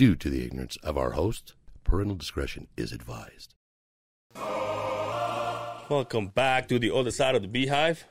due 0.00 0.16
to 0.16 0.30
the 0.30 0.42
ignorance 0.42 0.78
of 0.82 0.96
our 0.96 1.10
host. 1.10 1.52
Parental 1.84 2.16
discretion 2.16 2.66
is 2.74 2.90
advised. 2.90 3.52
Welcome 5.90 6.28
back 6.28 6.68
to 6.68 6.78
the 6.78 6.90
other 6.90 7.10
side 7.10 7.34
of 7.34 7.42
the 7.42 7.48
beehive. 7.48 8.06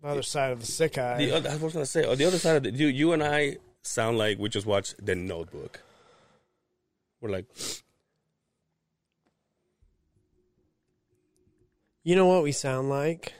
The 0.00 0.08
other 0.10 0.22
side 0.22 0.52
of 0.52 0.60
the 0.60 0.66
sick 0.66 0.96
eye. 0.96 1.18
The 1.18 1.32
other, 1.32 1.50
I 1.50 1.56
was 1.56 1.72
gonna 1.72 1.86
say, 1.86 2.04
on 2.04 2.16
the 2.16 2.24
other 2.24 2.38
side 2.38 2.54
of 2.54 2.62
the 2.62 2.70
you, 2.70 2.86
you 2.86 3.12
and 3.12 3.20
I 3.20 3.56
sound 3.82 4.16
like 4.16 4.38
we 4.38 4.48
just 4.48 4.64
watched 4.64 5.04
The 5.04 5.16
Notebook. 5.16 5.80
We're 7.20 7.30
like, 7.30 7.46
you 12.04 12.14
know 12.14 12.26
what 12.26 12.44
we 12.44 12.52
sound 12.52 12.90
like? 12.90 13.32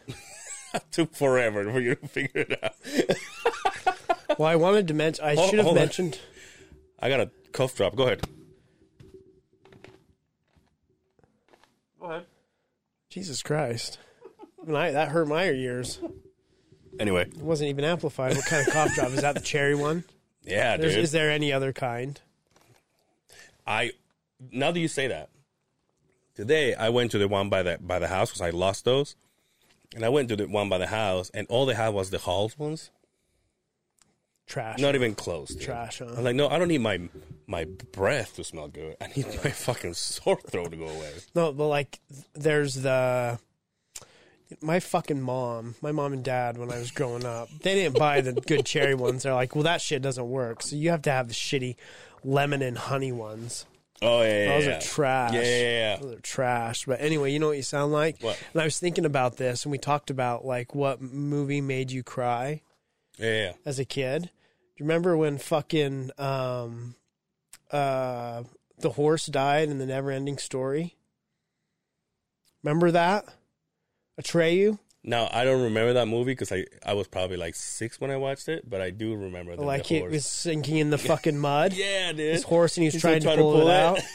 took 0.91 1.15
forever 1.15 1.71
for 1.71 1.79
you 1.79 1.95
to 1.95 2.09
figure 2.09 2.41
it 2.41 2.59
out. 2.65 4.37
Well, 4.37 4.49
I 4.49 4.57
wanted 4.57 4.89
to 4.89 4.95
mention. 4.95 5.25
I 5.25 5.37
Hold- 5.37 5.51
should 5.51 5.59
have 5.61 5.67
hold 5.67 5.79
on. 5.79 5.83
mentioned. 5.85 6.19
I 6.99 7.09
got 7.09 7.21
a 7.21 7.31
cough 7.53 7.75
drop. 7.77 7.95
Go 7.95 8.05
ahead. 8.05 8.23
Go 12.01 12.07
ahead. 12.07 12.25
Jesus 13.11 13.43
Christ, 13.43 13.99
Even 14.63 14.77
I, 14.77 14.91
that 14.93 15.09
hurt 15.09 15.29
my 15.29 15.45
ears. 15.45 16.01
Anyway, 17.01 17.23
It 17.23 17.39
wasn't 17.39 17.71
even 17.71 17.85
amplified. 17.85 18.37
What 18.37 18.47
kind 18.47 18.67
of 18.67 18.73
cough 18.73 18.95
drop 18.95 19.09
is 19.11 19.23
that? 19.23 19.35
The 19.35 19.41
cherry 19.41 19.75
one? 19.75 20.05
yeah, 20.45 20.77
There's, 20.77 20.95
dude. 20.95 21.05
is 21.05 21.13
there 21.13 21.31
any 21.31 21.53
other 21.53 21.73
kind? 21.73 22.21
I 23.67 23.93
now 24.53 24.71
that 24.71 24.79
you 24.79 24.89
say 24.89 25.07
that, 25.09 25.29
today 26.35 26.75
I 26.75 26.89
went 26.91 27.11
to 27.13 27.19
the 27.19 27.29
one 27.29 27.49
by 27.49 27.63
the 27.63 27.79
by 27.81 27.99
the 27.99 28.09
house 28.09 28.31
because 28.31 28.41
I 28.43 28.51
lost 28.51 28.85
those, 28.85 29.17
and 29.95 30.05
I 30.05 30.09
went 30.09 30.29
to 30.29 30.37
the 30.37 30.47
one 30.47 30.69
by 30.69 30.79
the 30.79 30.87
house, 30.87 31.31
and 31.35 31.47
all 31.49 31.67
they 31.67 31.75
had 31.75 31.89
was 31.91 32.11
the 32.11 32.19
Halls 32.19 32.59
ones, 32.59 32.91
Trash. 34.47 34.79
not 34.79 34.95
even 34.95 35.15
close. 35.15 35.49
dude. 35.49 35.63
Trash, 35.63 35.99
huh? 35.99 36.15
I'm 36.17 36.25
like, 36.25 36.37
no, 36.37 36.49
I 36.49 36.59
don't 36.59 36.69
need 36.69 36.81
my 36.81 37.01
my 37.47 37.65
breath 37.93 38.37
to 38.37 38.45
smell 38.45 38.69
good. 38.69 38.97
I 39.01 39.09
need 39.17 39.27
my 39.27 39.51
fucking 39.51 39.95
sore 39.95 40.41
throat 40.41 40.71
to 40.71 40.77
go 40.77 40.87
away. 40.87 41.13
No, 41.35 41.53
but 41.53 41.69
like, 41.69 42.01
there's 42.35 42.75
the. 42.75 43.39
My 44.63 44.79
fucking 44.79 45.21
mom, 45.21 45.75
my 45.83 45.91
mom 45.91 46.13
and 46.13 46.23
dad, 46.23 46.57
when 46.57 46.71
I 46.71 46.79
was 46.79 46.93
growing 46.93 47.25
up, 47.25 47.49
they 47.63 47.75
didn't 47.75 47.99
buy 47.99 48.21
the 48.21 48.33
good 48.33 48.65
cherry 48.65 48.95
ones. 48.95 49.25
They're 49.25 49.35
like, 49.35 49.57
well, 49.57 49.65
that 49.65 49.81
shit 49.81 50.03
doesn't 50.03 50.29
work. 50.29 50.63
So 50.63 50.77
you 50.77 50.91
have 50.91 51.03
to 51.03 51.11
have 51.11 51.27
the 51.27 51.35
shitty 51.35 51.75
lemon 52.23 52.63
and 52.63 52.79
honey 52.79 53.11
ones. 53.11 53.67
Oh 54.03 54.23
yeah, 54.23 54.29
yeah, 54.29 54.55
Those 54.55 54.67
yeah. 54.67 54.77
are 54.77 54.81
trash. 54.81 55.35
Yeah, 55.35 55.43
yeah, 55.43 55.61
yeah. 55.61 55.97
Those 55.97 56.13
are 56.17 56.21
trash. 56.21 56.85
But 56.85 57.01
anyway, 57.01 57.33
you 57.33 57.39
know 57.39 57.49
what 57.49 57.57
you 57.57 57.63
sound 57.63 57.93
like? 57.93 58.21
What? 58.21 58.39
And 58.53 58.63
I 58.63 58.65
was 58.65 58.79
thinking 58.79 59.05
about 59.05 59.37
this, 59.37 59.65
and 59.65 59.73
we 59.73 59.79
talked 59.79 60.11
about 60.11 60.45
like 60.45 60.75
what 60.75 61.01
movie 61.01 61.61
made 61.61 61.91
you 61.91 62.03
cry 62.03 62.63
yeah, 63.19 63.31
yeah. 63.31 63.53
as 63.65 63.79
a 63.79 63.85
kid. 63.85 64.31
You 64.77 64.85
remember 64.85 65.17
when 65.17 65.39
fucking 65.39 66.11
um, 66.19 66.95
uh, 67.71 68.43
the 68.79 68.91
horse 68.91 69.27
died 69.27 69.69
in 69.71 69.79
the 69.79 69.87
Never-Ending 69.87 70.39
Story? 70.39 70.97
Remember 72.63 72.91
that? 72.91 73.25
Atreyu, 74.21 74.79
Now 75.05 75.29
I 75.31 75.45
don't 75.45 75.63
remember 75.63 75.93
that 75.95 76.07
movie 76.09 76.33
because 76.33 76.51
I 76.51 76.65
I 76.85 76.95
was 76.95 77.07
probably 77.07 77.37
like 77.37 77.55
six 77.55 78.01
when 78.01 78.11
I 78.11 78.17
watched 78.17 78.49
it, 78.49 78.69
but 78.69 78.81
I 78.81 78.89
do 78.91 79.15
remember 79.15 79.55
the, 79.55 79.63
like 79.63 79.89
the 79.89 79.97
it 79.97 80.01
horse. 80.01 80.13
was 80.13 80.27
sinking 80.27 80.77
in 80.79 80.89
the 80.91 80.97
fucking 81.11 81.37
mud. 81.39 81.75
yeah, 81.75 82.13
dude. 82.13 82.33
His 82.33 82.43
horse, 82.43 82.77
and 82.79 82.83
he 82.83 82.87
was 82.87 82.95
He's 82.95 83.03
trying, 83.03 83.21
trying 83.21 83.37
to 83.37 83.43
to 83.43 83.43
pull, 83.43 83.53
pull 83.61 83.69
it 83.69 83.73
it. 83.75 83.77
out. 83.81 83.99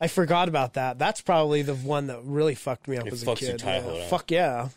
I 0.00 0.08
forgot 0.08 0.48
about 0.48 0.74
that. 0.74 0.98
That's 0.98 1.20
probably 1.20 1.62
the 1.62 1.74
one 1.76 2.08
that 2.08 2.20
really 2.24 2.54
fucked 2.56 2.88
me 2.88 2.96
up 2.96 3.06
It 3.06 3.12
as 3.12 3.22
a 3.22 3.34
kid. 3.36 3.62
Yeah. 3.62 4.06
Fuck 4.08 4.30
yeah. 4.32 4.68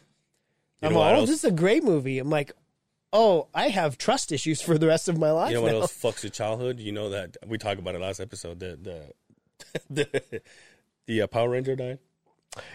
You 0.81 0.89
I'm 0.89 0.93
like, 0.93 1.15
oh, 1.17 1.21
this 1.21 1.37
is 1.39 1.45
a 1.45 1.51
great 1.51 1.83
movie. 1.83 2.19
I'm 2.19 2.29
like, 2.29 2.51
oh, 3.15 3.47
I 3.53 3.69
have 3.69 3.97
trust 3.97 4.31
issues 4.31 4.61
for 4.61 4.77
the 4.77 4.87
rest 4.87 5.07
of 5.09 5.17
my 5.17 5.31
life 5.31 5.49
You 5.49 5.55
know 5.55 5.61
what 5.63 5.71
now. 5.71 5.81
else 5.81 5.93
fucks 5.97 6.23
your 6.23 6.29
childhood? 6.29 6.79
You 6.79 6.91
know 6.91 7.09
that 7.09 7.37
we 7.47 7.57
talked 7.57 7.79
about 7.79 7.95
it 7.95 8.01
last 8.01 8.19
episode. 8.19 8.59
The 8.59 8.77
the 8.81 9.81
the, 9.89 10.41
the 11.07 11.21
uh, 11.21 11.27
Power 11.27 11.49
Ranger 11.49 11.75
died. 11.75 11.99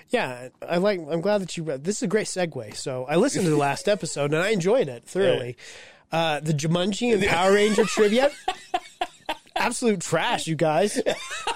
Yeah, 0.09 0.49
I 0.67 0.79
like. 0.79 1.01
I'm 1.01 1.21
glad 1.21 1.43
that 1.43 1.57
you 1.57 1.63
read. 1.63 1.85
This 1.85 1.97
is 1.99 2.03
a 2.03 2.07
great 2.07 2.27
segue. 2.27 2.75
So 2.77 3.05
I 3.07 3.17
listened 3.17 3.45
to 3.45 3.51
the 3.51 3.57
last 3.57 3.89
episode 3.89 4.33
and 4.33 4.43
I 4.43 4.49
enjoyed 4.51 4.89
it 4.89 5.05
thoroughly. 5.05 5.57
Uh, 6.13 6.41
the 6.41 6.53
Jumanji 6.53 7.15
and 7.15 7.25
Power 7.29 7.53
Ranger 7.53 7.85
trivia, 7.85 8.33
absolute 9.61 10.01
trash, 10.01 10.47
you 10.47 10.57
guys. 10.57 11.01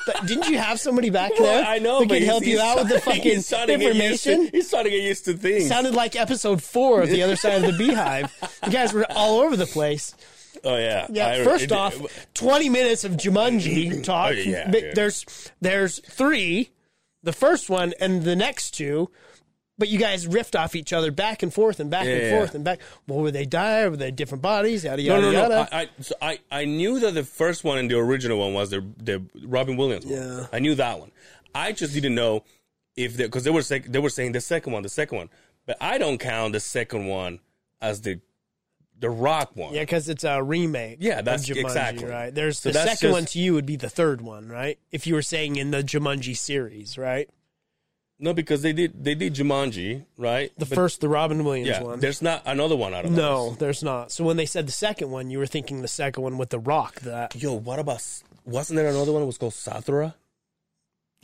But 0.07 0.27
Didn't 0.27 0.49
you 0.49 0.59
have 0.59 0.79
somebody 0.79 1.11
back 1.11 1.33
there? 1.39 1.65
I 1.65 1.79
know, 1.79 2.01
that 2.01 2.09
but 2.09 2.15
could 2.19 2.23
help 2.25 2.45
you 2.47 2.61
out 2.61 2.79
with 2.79 2.89
the 2.89 3.01
fucking 3.01 3.23
he's 3.23 3.47
starting 3.47 3.79
to 3.81 3.85
get 3.93 3.97
used 3.97 4.25
to- 4.25 4.31
information. 4.33 4.51
He's 4.53 4.69
starting 4.69 4.93
to 4.93 4.99
get 4.99 5.05
used 5.07 5.25
to 5.25 5.33
things. 5.35 5.67
Sounded 5.69 5.95
like 5.95 6.15
episode 6.17 6.63
four 6.63 7.03
of 7.03 7.09
the 7.09 7.23
other 7.23 7.37
side 7.37 7.65
of 7.65 7.73
the 7.73 7.77
beehive. 7.79 8.33
You 8.65 8.71
guys 8.73 8.93
were 8.93 9.07
all 9.11 9.41
over 9.41 9.57
the 9.57 9.67
place. 9.67 10.15
oh 10.63 10.77
yeah, 10.77 11.07
Yeah. 11.11 11.29
I- 11.29 11.45
first 11.45 11.65
it- 11.65 11.73
off, 11.73 11.95
twenty 12.35 12.69
minutes 12.69 13.05
of 13.05 13.13
Jumanji 13.13 14.03
talk. 14.05 14.29
Oh, 14.31 14.31
yeah. 14.33 14.71
There's 14.95 15.25
there's 15.61 15.99
three, 16.01 16.71
the 17.23 17.33
first 17.33 17.69
one 17.71 17.93
and 18.01 18.23
the 18.23 18.37
next 18.37 18.73
two. 18.73 19.11
But 19.77 19.89
you 19.89 19.99
guys 19.99 20.27
riffed 20.29 20.57
off 20.59 20.77
each 20.77 20.93
other 20.93 21.11
back 21.11 21.43
and 21.43 21.53
forth 21.53 21.81
and 21.81 21.91
back 21.91 22.05
Yeah, 22.07 22.13
and 22.13 22.23
yeah. 22.23 22.39
forth 22.39 22.55
and 22.55 22.65
back. 22.65 22.81
Well, 23.09 23.19
were 23.21 23.33
they 23.33 23.45
die? 23.45 23.89
Were 23.89 23.97
they 23.97 24.13
different 24.13 24.41
bodies? 24.43 24.85
Yada 24.85 25.03
no, 25.03 25.15
yada 25.17 25.21
no, 25.23 25.33
no. 25.33 25.39
yada. 25.41 25.69
I, 25.73 25.81
I, 25.81 25.89
so 26.01 26.15
I 26.23 26.39
I 26.51 26.65
knew 26.65 27.01
that 27.01 27.15
the 27.15 27.25
first 27.25 27.65
one 27.65 27.79
and 27.79 27.91
the 27.91 27.99
original 27.99 28.39
one 28.39 28.55
was 28.55 28.71
the 28.71 28.87
the 28.99 29.23
Robin 29.45 29.77
Williams 29.77 30.07
one. 30.07 30.15
Yeah. 30.15 30.47
I 30.53 30.61
knew 30.61 30.75
that 30.77 31.01
one. 31.01 31.11
I 31.55 31.73
just 31.73 31.93
didn't 31.93 32.15
know 32.15 32.45
if 32.97 33.17
because 33.17 33.43
they 33.43 33.51
were 33.51 33.63
sec- 33.63 33.87
they 33.87 33.99
were 33.99 34.11
saying 34.11 34.31
the 34.33 34.41
second 34.41 34.73
one, 34.73 34.85
the 34.85 34.89
second 34.89 35.19
one, 35.19 35.29
but 35.67 35.77
I 35.81 35.99
don't 35.99 36.19
count 36.19 36.53
the 36.53 36.61
second 36.61 37.07
one 37.07 37.41
as 37.83 38.01
the 38.03 38.21
the 39.01 39.11
Rock 39.11 39.57
one. 39.57 39.75
yeah, 39.75 39.83
because 39.83 40.09
it's 40.09 40.23
a 40.23 40.41
remake. 40.41 40.99
Yeah, 41.01 41.21
that's- 41.21 41.49
Jumanji, 41.49 41.61
exactly. 41.63 42.05
right. 42.07 42.33
There's 42.33 42.61
So 42.61 42.69
the 42.71 42.79
second 42.79 42.99
just- 43.09 43.13
one 43.13 43.25
to 43.27 43.41
you 43.41 43.53
would 43.55 43.67
be 43.67 43.75
the 43.75 43.91
third 43.91 44.21
one, 44.21 44.49
right? 44.49 44.79
If 44.93 45.09
you 45.09 45.15
were 45.15 45.21
saying 45.23 45.57
in 45.57 45.73
the 45.73 45.83
Jumanji 45.83 46.37
series, 46.37 46.97
right? 46.97 47.29
No, 48.19 48.33
because 48.33 48.63
they 48.63 48.73
did 48.73 49.03
they 49.05 49.15
did 49.15 49.35
Jumanji, 49.35 50.05
right? 50.17 50.53
The 50.57 50.67
But- 50.67 50.75
first, 50.77 51.01
the 51.01 51.09
Robin 51.09 51.45
Williams 51.45 51.69
yeah. 51.69 51.83
one. 51.83 52.01
There's 52.01 52.23
not 52.23 52.43
another 52.47 52.77
one 52.77 52.95
out 52.95 53.05
of 53.05 53.11
No, 53.11 53.51
those. 53.51 53.59
there's 53.59 53.83
not. 53.83 54.13
So 54.13 54.25
when 54.25 54.37
they 54.37 54.47
said 54.47 54.67
the 54.69 54.73
second 54.73 55.11
one, 55.11 55.31
you 55.31 55.39
were 55.39 55.47
thinking 55.47 55.83
the 55.83 55.89
second 55.89 56.23
one 56.23 56.39
with 56.39 56.51
the 56.51 56.59
Rock. 56.61 57.01
That 57.01 57.35
Yo, 57.35 57.53
what 57.55 57.79
about? 57.79 58.03
Wasn't 58.45 58.77
there 58.77 58.89
another 58.89 59.13
one 59.13 59.23
that 59.23 59.27
was 59.27 59.39
called 59.39 59.53
Zathura? 59.55 60.15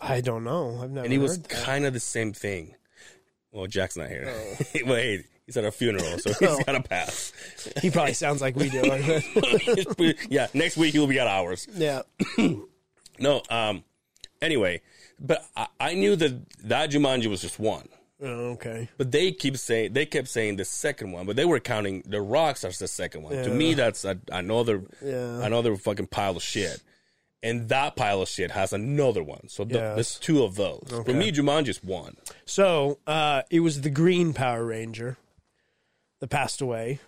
I 0.01 0.21
don't 0.21 0.45
know. 0.45 0.81
I've 0.83 0.91
never. 0.91 1.05
And 1.05 1.13
he 1.13 1.19
was 1.19 1.39
kind 1.39 1.85
of 1.87 1.93
the 1.93 2.01
same 2.01 2.33
thing. 2.33 2.75
Well, 3.53 3.67
Jack's 3.67 3.97
not 3.97 4.09
here. 4.09 4.27
Oh. 4.29 4.65
well, 4.87 4.97
hey, 4.97 5.25
he's 5.47 5.57
at 5.57 5.65
a 5.65 5.71
funeral, 5.71 6.19
so 6.19 6.33
he's 6.33 6.65
got 6.65 6.73
to 6.73 6.83
pass. 6.83 7.33
He 7.83 7.91
probably 7.91 8.15
sounds 8.15 8.41
like 8.41 8.57
we 8.57 8.69
do. 8.71 8.81
yeah, 10.29 10.47
next 10.55 10.77
week 10.77 10.93
he'll 10.95 11.07
be 11.07 11.19
at 11.21 11.27
ours. 11.29 11.69
yeah. 11.73 12.03
No, 13.19 13.43
um, 13.51 13.85
anyway, 14.41 14.81
but 15.21 15.45
I, 15.57 15.67
I 15.79 15.95
knew 15.95 16.17
that 16.17 16.41
that 16.65 16.91
Jumanji 16.91 17.27
was 17.29 17.43
just 17.43 17.59
one. 17.59 17.89
Oh, 18.23 18.51
okay. 18.53 18.89
But 18.99 19.13
they 19.13 19.33
keep 19.33 19.57
saying 19.57 19.93
they 19.95 20.05
kept 20.07 20.29
saying 20.29 20.57
the 20.57 20.65
second 20.65 21.13
one, 21.13 21.27
but 21.27 21.37
they 21.37 21.45
were 21.47 21.61
counting 21.61 22.03
the 22.07 22.21
rocks 22.21 22.65
as 22.65 22.79
the 22.79 22.89
second 22.89 23.23
one. 23.23 23.33
To 23.33 23.51
me, 23.51 23.75
that's 23.75 24.05
a, 24.05 24.19
another 24.31 24.83
Yeah. 25.05 25.43
another 25.45 25.77
fucking 25.77 26.09
pile 26.09 26.37
of 26.37 26.43
shit. 26.43 26.83
And 27.43 27.71
that 27.71 27.97
pile 27.97 28.21
of 28.21 28.29
shit 28.29 28.51
has 28.51 28.75
another 28.75 29.23
one. 29.23 29.49
So 29.49 29.65
th- 29.65 29.75
Yes. 29.75 29.95
there's 29.95 30.19
two 30.19 30.43
of 30.45 30.57
those. 30.57 30.83
For 30.91 31.15
me, 31.15 31.33
Jumanji's 31.33 31.83
one. 31.83 32.17
So 32.45 32.99
uh, 33.07 33.43
it 33.51 33.61
was 33.61 33.81
the 33.81 33.89
Green 33.89 34.35
Power 34.35 34.63
Ranger 34.67 35.17
that 36.21 36.29
passed 36.29 36.61
away. 36.61 36.99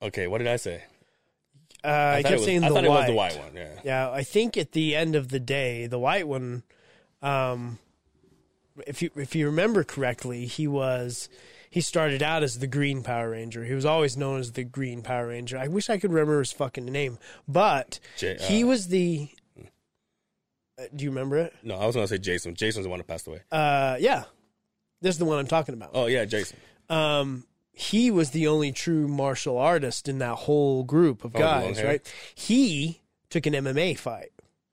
Okay, 0.00 0.28
what 0.28 0.38
did 0.38 0.46
I 0.46 0.54
say? 0.56 0.84
Uh, 1.84 1.88
I, 1.88 2.22
thought 2.22 2.28
kept 2.28 2.32
was, 2.38 2.44
saying 2.44 2.62
I 2.62 2.68
the 2.68 2.74
thought 2.76 2.84
white. 2.84 2.94
it 2.94 2.98
was 2.98 3.06
the 3.08 3.14
white 3.14 3.38
one. 3.40 3.56
Yeah. 3.56 3.80
Yeah, 3.82 4.10
I 4.12 4.22
think 4.22 4.56
at 4.56 4.70
the 4.70 4.94
end 4.94 5.16
of 5.16 5.30
the 5.30 5.40
day, 5.40 5.88
the 5.88 5.98
white 5.98 6.28
one, 6.28 6.62
um, 7.22 7.78
if 8.86 9.02
you 9.02 9.10
if 9.16 9.34
you 9.34 9.46
remember 9.46 9.84
correctly, 9.84 10.46
he 10.46 10.66
was 10.66 11.28
he 11.70 11.80
started 11.80 12.22
out 12.22 12.42
as 12.42 12.58
the 12.58 12.66
Green 12.66 13.02
Power 13.02 13.30
Ranger. 13.30 13.64
He 13.64 13.74
was 13.74 13.84
always 13.86 14.16
known 14.16 14.40
as 14.40 14.52
the 14.52 14.64
Green 14.64 15.02
Power 15.02 15.28
Ranger. 15.28 15.56
I 15.58 15.68
wish 15.68 15.88
I 15.88 15.98
could 15.98 16.12
remember 16.12 16.38
his 16.40 16.52
fucking 16.52 16.84
name, 16.86 17.18
but 17.48 17.98
J- 18.18 18.38
he 18.40 18.64
uh, 18.64 18.66
was 18.66 18.88
the. 18.88 19.28
Uh, 20.78 20.84
do 20.94 21.04
you 21.04 21.10
remember 21.10 21.36
it? 21.36 21.54
No, 21.62 21.76
I 21.76 21.86
was 21.86 21.94
gonna 21.94 22.08
say 22.08 22.18
Jason. 22.18 22.54
Jason's 22.54 22.84
the 22.84 22.90
one 22.90 22.98
that 22.98 23.06
passed 23.06 23.26
away. 23.26 23.40
Uh, 23.50 23.96
yeah, 24.00 24.24
this 25.00 25.14
is 25.14 25.18
the 25.18 25.24
one 25.24 25.38
I'm 25.38 25.46
talking 25.46 25.74
about. 25.74 25.90
Oh 25.94 26.06
yeah, 26.06 26.24
Jason. 26.24 26.58
um, 26.88 27.44
he 27.72 28.10
was 28.10 28.30
the 28.30 28.48
only 28.48 28.72
true 28.72 29.08
martial 29.08 29.56
artist 29.58 30.08
in 30.08 30.18
that 30.18 30.34
whole 30.34 30.82
group 30.84 31.24
of 31.24 31.34
Oh, 31.34 31.38
guys, 31.38 31.82
right? 31.82 32.02
He 32.34 33.00
took 33.30 33.46
an 33.46 33.54
MMA 33.54 33.98
fight 33.98 34.31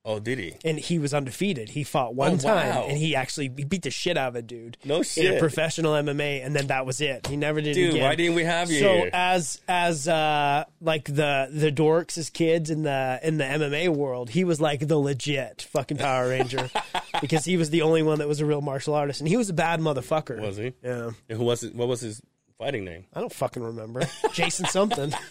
Oh, 0.10 0.20
did 0.20 0.40
he? 0.40 0.56
and 0.66 0.80
he 0.80 0.98
was 0.98 1.14
undefeated. 1.14 1.70
He 1.70 1.84
fought 1.84 2.16
one 2.16 2.34
Oh, 2.34 2.38
time 2.38 2.76
wow. 2.76 2.86
and 2.90 2.98
he 2.98 3.16
actually 3.16 3.52
he 3.56 3.64
beat 3.64 3.84
the 3.84 3.92
shit 3.92 4.18
out 4.18 4.30
of 4.30 4.36
a 4.36 4.42
dude. 4.42 4.78
No 4.84 4.96
In 4.96 5.02
a 5.02 5.04
shit. 5.04 5.40
professional 5.40 5.94
MMA, 5.94 6.44
and 6.44 6.56
then 6.56 6.68
that 6.68 6.86
was 6.86 7.00
it. 7.00 7.28
He 7.28 7.38
never 7.38 7.62
did 7.62 7.74
Dude, 7.76 7.92
again. 7.92 8.04
why 8.04 8.16
didn't 8.16 8.36
we 8.36 8.44
have 8.44 8.72
you 8.72 8.80
so 8.80 8.94
here? 8.94 9.10
as 9.14 9.62
as 9.68 10.08
uh 10.08 10.64
like 10.82 11.06
the 11.06 11.50
the 11.52 11.72
dorks 11.72 12.18
as 12.18 12.30
kids 12.32 12.70
in 12.72 12.82
the 12.84 13.20
in 13.22 13.38
the 13.38 13.44
MMA 13.44 13.90
world, 13.90 14.32
he 14.32 14.44
was 14.44 14.60
like 14.60 14.88
the 14.88 14.98
legit 14.98 15.62
fucking 15.72 15.98
Power 15.98 16.28
Ranger 16.30 16.70
because 17.22 17.46
he 17.46 17.56
was 17.58 17.70
the 17.70 17.84
only 17.84 18.02
one 18.02 18.18
that 18.20 18.28
was 18.28 18.40
a 18.40 18.46
real 18.48 18.62
martial 18.62 18.96
artist, 18.96 19.22
and 19.22 19.28
he 19.30 19.38
was 19.38 19.50
a 19.50 19.54
bad 19.54 19.80
motherfucker. 19.80 20.42
Was 20.42 20.58
he? 20.58 20.74
Yeah. 20.84 21.12
And 21.30 21.38
who 21.38 21.44
was 21.44 21.64
it? 21.64 21.76
What 21.76 21.88
was 21.88 22.02
his 22.02 22.22
fighting 22.60 22.84
name? 22.86 23.06
I 23.14 23.22
don't 23.22 23.34
fucking 23.34 23.64
remember. 23.64 24.04
Jason 24.34 24.66
something. 24.68 25.14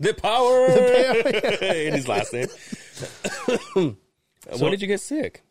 The 0.00 0.12
power 0.12 0.66
in 1.64 1.94
his 1.94 2.08
last 2.08 2.32
name. 2.32 2.48
when 4.58 4.70
did 4.70 4.82
you 4.82 4.86
get 4.86 5.00
sick? 5.00 5.42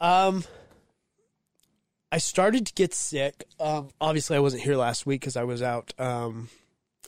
Um, 0.00 0.44
I 2.12 2.18
started 2.18 2.66
to 2.66 2.72
get 2.74 2.92
sick. 2.92 3.44
Um, 3.58 3.88
obviously, 4.00 4.36
I 4.36 4.40
wasn't 4.40 4.62
here 4.62 4.76
last 4.76 5.06
week 5.06 5.20
because 5.20 5.36
I 5.36 5.44
was 5.44 5.62
out. 5.62 5.94
Um, 5.98 6.48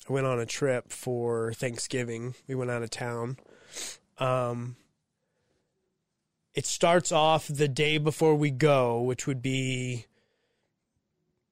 I 0.09 0.13
went 0.13 0.27
on 0.27 0.41
a 0.41 0.47
trip 0.47 0.91
for 0.91 1.53
Thanksgiving. 1.55 2.35
We 2.49 2.55
went 2.55 2.71
out 2.71 2.83
of 2.83 2.91
town. 2.91 3.37
Um, 4.19 4.77
it 6.55 6.67
starts 6.67 7.13
off 7.13 7.47
the 7.49 7.69
day 7.69 7.99
before 7.99 8.35
we 8.35 8.51
go, 8.51 9.03
which 9.03 9.27
would 9.27 9.43
be 9.43 10.07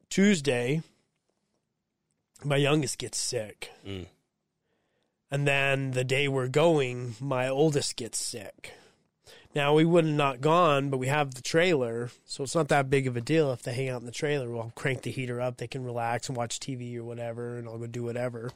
Tuesday. 0.08 0.82
My 2.44 2.56
youngest 2.56 2.98
gets 2.98 3.18
sick. 3.18 3.70
Mm. 3.86 4.06
And 5.30 5.48
then 5.48 5.92
the 5.92 6.04
day 6.04 6.28
we're 6.28 6.48
going, 6.48 7.16
my 7.20 7.48
oldest 7.48 7.96
gets 7.96 8.18
sick. 8.18 8.72
Now 9.54 9.74
we 9.74 9.84
would 9.84 10.04
have 10.04 10.14
not 10.14 10.40
gone, 10.40 10.90
but 10.90 10.98
we 10.98 11.06
have 11.06 11.34
the 11.34 11.42
trailer, 11.42 12.10
so 12.24 12.42
it's 12.42 12.56
not 12.56 12.68
that 12.68 12.90
big 12.90 13.06
of 13.06 13.16
a 13.16 13.20
deal 13.20 13.52
if 13.52 13.62
they 13.62 13.72
hang 13.72 13.88
out 13.88 14.00
in 14.00 14.06
the 14.06 14.12
trailer. 14.12 14.50
We'll 14.50 14.72
crank 14.74 15.02
the 15.02 15.12
heater 15.12 15.40
up, 15.40 15.58
they 15.58 15.68
can 15.68 15.84
relax 15.84 16.28
and 16.28 16.36
watch 16.36 16.58
TV 16.58 16.96
or 16.96 17.04
whatever, 17.04 17.56
and 17.56 17.68
I'll 17.68 17.78
go 17.78 17.86
do 17.86 18.02
whatever. 18.02 18.50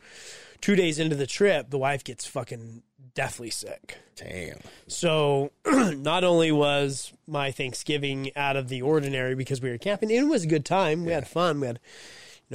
Two 0.60 0.74
days 0.74 0.98
into 0.98 1.14
the 1.14 1.26
trip, 1.26 1.70
the 1.70 1.78
wife 1.78 2.02
gets 2.02 2.26
fucking 2.26 2.82
deathly 3.14 3.50
sick. 3.50 3.98
Damn. 4.16 4.58
So 4.88 5.52
not 5.66 6.24
only 6.24 6.50
was 6.50 7.12
my 7.28 7.52
Thanksgiving 7.52 8.32
out 8.34 8.56
of 8.56 8.68
the 8.68 8.82
ordinary 8.82 9.36
because 9.36 9.62
we 9.62 9.70
were 9.70 9.78
camping, 9.78 10.10
it 10.10 10.22
was 10.24 10.42
a 10.44 10.48
good 10.48 10.64
time. 10.64 11.04
We 11.04 11.12
had 11.12 11.28
fun. 11.28 11.60
We 11.60 11.68
had, 11.68 11.78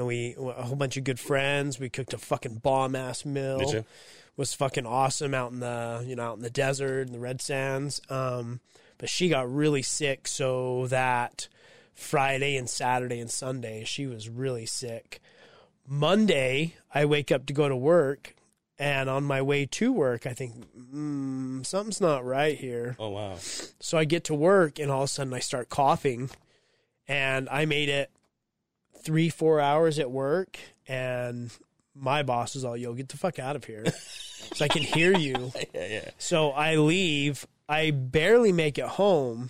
know, 0.02 0.06
we 0.06 0.36
a 0.38 0.64
whole 0.64 0.76
bunch 0.76 0.98
of 0.98 1.04
good 1.04 1.20
friends. 1.20 1.80
We 1.80 1.90
cooked 1.90 2.14
a 2.14 2.18
fucking 2.18 2.56
bomb 2.56 2.96
ass 2.96 3.26
meal. 3.26 3.86
Was 4.36 4.56
fucking 4.56 4.88
awesome 4.88 5.36
out 5.36 5.52
in 5.52 5.60
the 5.60 6.04
you 6.08 6.16
know 6.16 6.24
out 6.24 6.38
in 6.38 6.42
the 6.42 6.50
desert 6.50 7.06
and 7.06 7.14
the 7.14 7.20
red 7.20 7.40
sands. 7.42 8.02
Um, 8.10 8.62
but 8.98 9.10
she 9.10 9.30
got 9.30 9.54
really 9.54 9.84
sick, 9.84 10.28
so 10.28 10.88
that 10.88 11.48
Friday 11.94 12.58
and 12.58 12.68
Saturday 12.68 13.20
and 13.20 13.30
Sunday 13.30 13.84
she 13.84 14.08
was 14.08 14.30
really 14.30 14.66
sick. 14.66 15.22
Monday, 15.88 16.76
I 16.94 17.06
wake 17.06 17.32
up 17.32 17.46
to 17.46 17.54
go 17.54 17.70
to 17.70 17.76
work, 17.76 18.36
and 18.80 19.10
on 19.10 19.24
my 19.24 19.42
way 19.42 19.66
to 19.68 19.92
work, 19.92 20.26
I 20.26 20.34
think 20.34 20.54
mm, 20.76 21.64
something's 21.66 22.02
not 22.02 22.26
right 22.26 22.58
here. 22.58 22.96
Oh 22.98 23.10
wow. 23.10 23.36
So 23.80 23.98
I 24.00 24.06
get 24.06 24.24
to 24.26 24.34
work, 24.34 24.80
and 24.80 24.90
all 24.90 25.04
of 25.04 25.10
a 25.10 25.12
sudden 25.12 25.34
I 25.34 25.40
start 25.40 25.70
coughing, 25.70 26.32
and 27.08 27.48
I 27.50 27.66
made 27.66 27.90
it 27.90 28.10
three, 29.04 29.30
four 29.30 29.60
hours 29.60 30.00
at 30.00 30.10
work, 30.12 30.58
and 30.88 31.52
my 31.96 32.24
boss 32.24 32.56
is 32.56 32.64
all, 32.66 32.76
"Yo, 32.78 32.94
get 32.94 33.10
the 33.10 33.18
fuck 33.18 33.40
out 33.40 33.56
of 33.56 33.66
here," 33.66 33.86
so 34.54 34.66
I 34.66 34.68
can 34.68 34.82
hear 34.84 35.16
you. 35.18 35.52
Yeah, 35.74 35.88
yeah. 35.88 36.10
So 36.18 36.52
I 36.52 36.76
leave. 36.76 37.46
I 37.68 37.92
barely 37.92 38.52
make 38.52 38.78
it 38.78 38.86
home. 38.86 39.50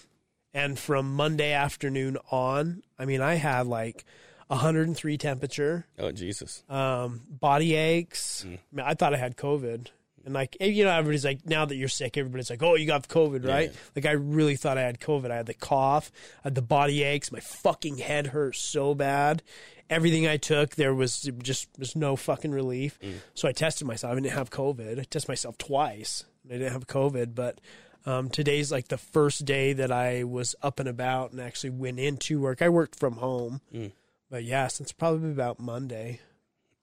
And 0.55 0.77
from 0.77 1.15
Monday 1.15 1.51
afternoon 1.51 2.17
on, 2.29 2.83
I 2.99 3.05
mean, 3.05 3.21
I 3.21 3.35
had 3.35 3.65
like 3.65 4.05
103 4.47 5.17
temperature, 5.17 5.87
Oh 5.97 6.11
Jesus. 6.11 6.63
um, 6.69 7.21
body 7.27 7.73
aches. 7.73 8.45
Mm. 8.47 8.53
I, 8.53 8.59
mean, 8.71 8.85
I 8.85 8.93
thought 8.93 9.13
I 9.15 9.17
had 9.17 9.35
COVID. 9.35 9.87
And 10.25 10.33
like, 10.33 10.55
you 10.59 10.83
know, 10.85 10.91
everybody's 10.91 11.25
like, 11.25 11.45
now 11.45 11.65
that 11.65 11.75
you're 11.75 11.89
sick, 11.89 12.17
everybody's 12.17 12.49
like, 12.49 12.63
oh, 12.63 12.75
you 12.75 12.87
got 12.87 13.07
COVID, 13.07 13.45
right? 13.47 13.71
Yeah. 13.71 13.77
Like, 13.95 14.05
I 14.05 14.11
really 14.11 14.55
thought 14.55 14.77
I 14.77 14.81
had 14.83 14.99
COVID. 14.99 15.29
I 15.31 15.35
had 15.37 15.47
the 15.47 15.53
cough, 15.53 16.11
I 16.39 16.47
had 16.47 16.55
the 16.55 16.61
body 16.61 17.03
aches. 17.03 17.31
My 17.31 17.41
fucking 17.41 17.97
head 17.97 18.27
hurt 18.27 18.55
so 18.55 18.95
bad. 18.95 19.43
Everything 19.89 20.25
I 20.25 20.37
took, 20.37 20.75
there 20.75 20.93
was 20.95 21.21
just 21.43 21.67
was 21.77 21.95
no 21.95 22.15
fucking 22.15 22.51
relief. 22.51 22.97
Mm. 23.01 23.15
So 23.33 23.47
I 23.49 23.51
tested 23.51 23.85
myself. 23.85 24.11
I 24.11 24.15
didn't 24.15 24.31
have 24.31 24.49
COVID. 24.49 24.93
I 24.99 25.03
tested 25.03 25.27
myself 25.27 25.57
twice. 25.57 26.23
I 26.49 26.53
didn't 26.53 26.71
have 26.71 26.87
COVID, 26.87 27.35
but 27.35 27.59
um, 28.05 28.29
today's 28.29 28.71
like 28.71 28.87
the 28.87 28.97
first 28.97 29.43
day 29.45 29.73
that 29.73 29.91
I 29.91 30.23
was 30.23 30.55
up 30.61 30.79
and 30.79 30.87
about 30.89 31.31
and 31.33 31.41
actually 31.41 31.71
went 31.71 31.99
into 31.99 32.39
work. 32.39 32.61
I 32.61 32.69
worked 32.69 32.97
from 32.97 33.17
home, 33.17 33.59
Mm. 33.73 33.91
but 34.29 34.45
yeah, 34.45 34.67
since 34.67 34.93
probably 34.93 35.31
about 35.31 35.59
Monday. 35.59 36.21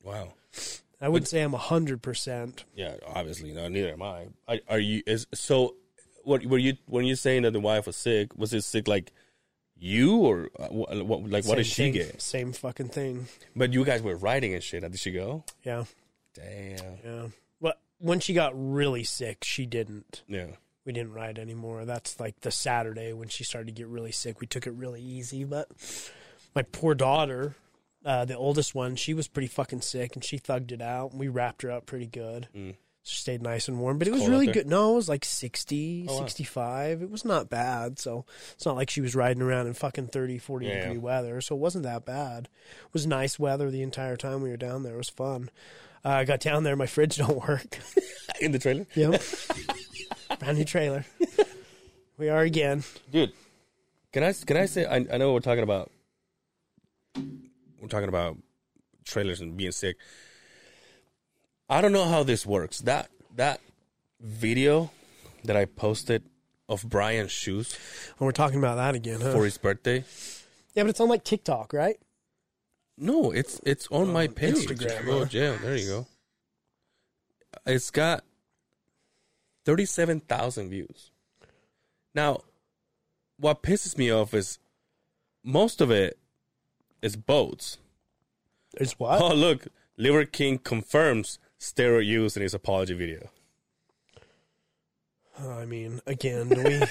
Wow. 0.02 0.34
I 1.00 1.08
wouldn't 1.08 1.28
say 1.28 1.40
I'm 1.40 1.52
hundred 1.54 2.02
percent. 2.02 2.64
Yeah, 2.74 2.96
obviously, 3.06 3.52
no, 3.52 3.68
neither 3.68 3.92
am 3.92 4.02
I. 4.02 4.26
Are, 4.48 4.58
are 4.68 4.78
you? 4.78 5.02
Is 5.06 5.26
so? 5.32 5.76
What 6.24 6.44
were 6.44 6.58
you 6.58 6.76
when 6.86 7.06
you 7.06 7.16
saying 7.16 7.42
that 7.42 7.52
the 7.52 7.60
wife 7.60 7.86
was 7.86 7.96
sick? 7.96 8.36
Was 8.36 8.52
it 8.52 8.62
sick 8.62 8.86
like 8.86 9.12
you 9.76 10.18
or 10.18 10.50
uh, 10.58 10.66
what? 10.68 11.06
what 11.06 11.30
like 11.30 11.46
what 11.46 11.56
did 11.56 11.66
she 11.66 11.90
get? 11.90 12.20
Same 12.20 12.52
fucking 12.52 12.88
thing. 12.88 13.26
But 13.56 13.72
you 13.72 13.84
guys 13.84 14.02
were 14.02 14.16
riding 14.16 14.52
and 14.54 14.62
shit. 14.62 14.82
Did 14.82 14.98
she 14.98 15.10
go? 15.12 15.44
Yeah, 15.64 15.84
Damn. 16.34 16.98
yeah. 17.04 17.26
But 17.60 17.80
when 17.98 18.20
she 18.20 18.34
got 18.34 18.52
really 18.54 19.04
sick, 19.04 19.42
she 19.42 19.66
didn't. 19.66 20.22
Yeah. 20.28 20.48
We 20.84 20.92
didn't 20.92 21.12
ride 21.12 21.38
anymore. 21.38 21.84
That's 21.84 22.18
like 22.18 22.40
the 22.40 22.50
Saturday 22.50 23.12
when 23.12 23.28
she 23.28 23.44
started 23.44 23.66
to 23.66 23.72
get 23.72 23.86
really 23.86 24.12
sick. 24.12 24.40
We 24.40 24.46
took 24.46 24.66
it 24.66 24.72
really 24.72 25.02
easy. 25.02 25.44
But 25.44 25.68
my 26.54 26.62
poor 26.62 26.94
daughter, 26.94 27.54
uh, 28.04 28.24
the 28.24 28.36
oldest 28.36 28.74
one, 28.74 28.96
she 28.96 29.14
was 29.14 29.28
pretty 29.28 29.48
fucking 29.48 29.80
sick, 29.82 30.14
and 30.14 30.24
she 30.24 30.38
thugged 30.38 30.72
it 30.72 30.80
out. 30.82 31.14
We 31.14 31.28
wrapped 31.28 31.62
her 31.62 31.70
up 31.70 31.86
pretty 31.86 32.06
good. 32.06 32.48
Mm. 32.54 32.74
She 33.02 33.16
stayed 33.20 33.40
nice 33.42 33.66
and 33.66 33.80
warm, 33.80 33.98
but 33.98 34.06
it 34.08 34.10
was 34.10 34.20
cold 34.20 34.30
really 34.30 34.46
good. 34.46 34.66
No, 34.66 34.92
it 34.92 34.96
was 34.96 35.08
like 35.08 35.24
60, 35.24 36.06
Oh, 36.08 36.14
wow. 36.18 36.20
65. 36.20 37.02
It 37.02 37.10
was 37.10 37.24
not 37.24 37.48
bad. 37.48 37.98
So 37.98 38.26
it's 38.52 38.66
not 38.66 38.76
like 38.76 38.90
she 38.90 39.00
was 39.00 39.14
riding 39.14 39.42
around 39.42 39.68
in 39.68 39.72
fucking 39.74 40.08
30, 40.08 40.36
40 40.38 40.66
Yeah, 40.66 40.80
degree 40.82 40.98
weather. 40.98 41.40
So 41.40 41.54
it 41.54 41.60
wasn't 41.60 41.84
that 41.84 42.04
bad. 42.04 42.44
It 42.84 42.92
was 42.92 43.06
nice 43.06 43.38
weather 43.38 43.70
the 43.70 43.80
entire 43.82 44.16
time 44.18 44.42
we 44.42 44.50
were 44.50 44.58
down 44.58 44.82
there. 44.82 44.94
It 44.94 44.98
was 44.98 45.08
fun. 45.08 45.48
Uh, 46.04 46.10
I 46.10 46.24
got 46.24 46.40
down 46.40 46.62
there, 46.62 46.76
my 46.76 46.86
fridge 46.86 47.16
don't 47.16 47.38
work. 47.48 47.78
In 48.40 48.52
the 48.52 48.58
trailer, 48.58 48.86
Yep. 48.94 49.22
Brand 50.38 50.58
new 50.58 50.64
trailer. 50.64 51.06
We 52.18 52.28
are 52.28 52.42
again. 52.42 52.84
dude. 53.10 53.32
Can 54.12 54.22
I 54.24 54.32
can 54.34 54.56
I 54.58 54.66
say? 54.66 54.84
I, 54.84 54.96
I 54.96 55.16
know 55.18 55.28
what 55.28 55.34
we're 55.34 55.40
talking 55.40 55.62
about 55.64 55.90
we're 57.80 57.88
talking 57.88 58.08
about 58.08 58.36
trailers 59.04 59.40
and 59.40 59.56
being 59.56 59.72
sick. 59.72 59.96
I 61.68 61.80
don't 61.80 61.92
know 61.92 62.04
how 62.06 62.22
this 62.22 62.44
works. 62.44 62.80
That 62.80 63.08
that 63.36 63.60
video 64.20 64.90
that 65.44 65.56
I 65.56 65.64
posted 65.64 66.24
of 66.68 66.88
Brian's 66.88 67.32
shoes 67.32 67.76
And 68.18 68.26
we're 68.26 68.32
talking 68.32 68.58
about 68.58 68.76
that 68.76 68.94
again, 68.94 69.20
huh? 69.20 69.32
for 69.32 69.44
his 69.44 69.56
birthday. 69.58 70.04
yeah, 70.74 70.82
but 70.84 70.90
it's 70.90 71.00
on 71.00 71.08
like 71.08 71.24
TikTok, 71.24 71.72
right? 71.72 71.96
No, 72.98 73.30
it's 73.30 73.60
it's 73.64 73.88
on 73.90 74.12
my 74.12 74.26
page. 74.28 74.54
Instagram, 74.66 75.08
Oh, 75.08 75.26
yeah, 75.30 75.56
there 75.62 75.76
you 75.76 75.86
go. 75.88 76.06
It's 77.66 77.90
got 77.90 78.24
thirty-seven 79.64 80.20
thousand 80.20 80.68
views. 80.70 81.10
Now, 82.14 82.40
what 83.38 83.62
pisses 83.62 83.96
me 83.96 84.10
off 84.10 84.34
is 84.34 84.58
most 85.42 85.80
of 85.80 85.90
it 85.90 86.18
is 87.02 87.16
boats. 87.16 87.78
It's 88.74 88.98
what? 88.98 89.20
Oh, 89.20 89.34
look, 89.34 89.66
Liver 89.96 90.24
King 90.24 90.58
confirms 90.58 91.38
steroid 91.58 92.06
use 92.06 92.36
in 92.36 92.42
his 92.42 92.54
apology 92.54 92.94
video. 92.94 93.28
I 95.38 95.64
mean, 95.64 96.00
again, 96.06 96.48
we. 96.50 96.82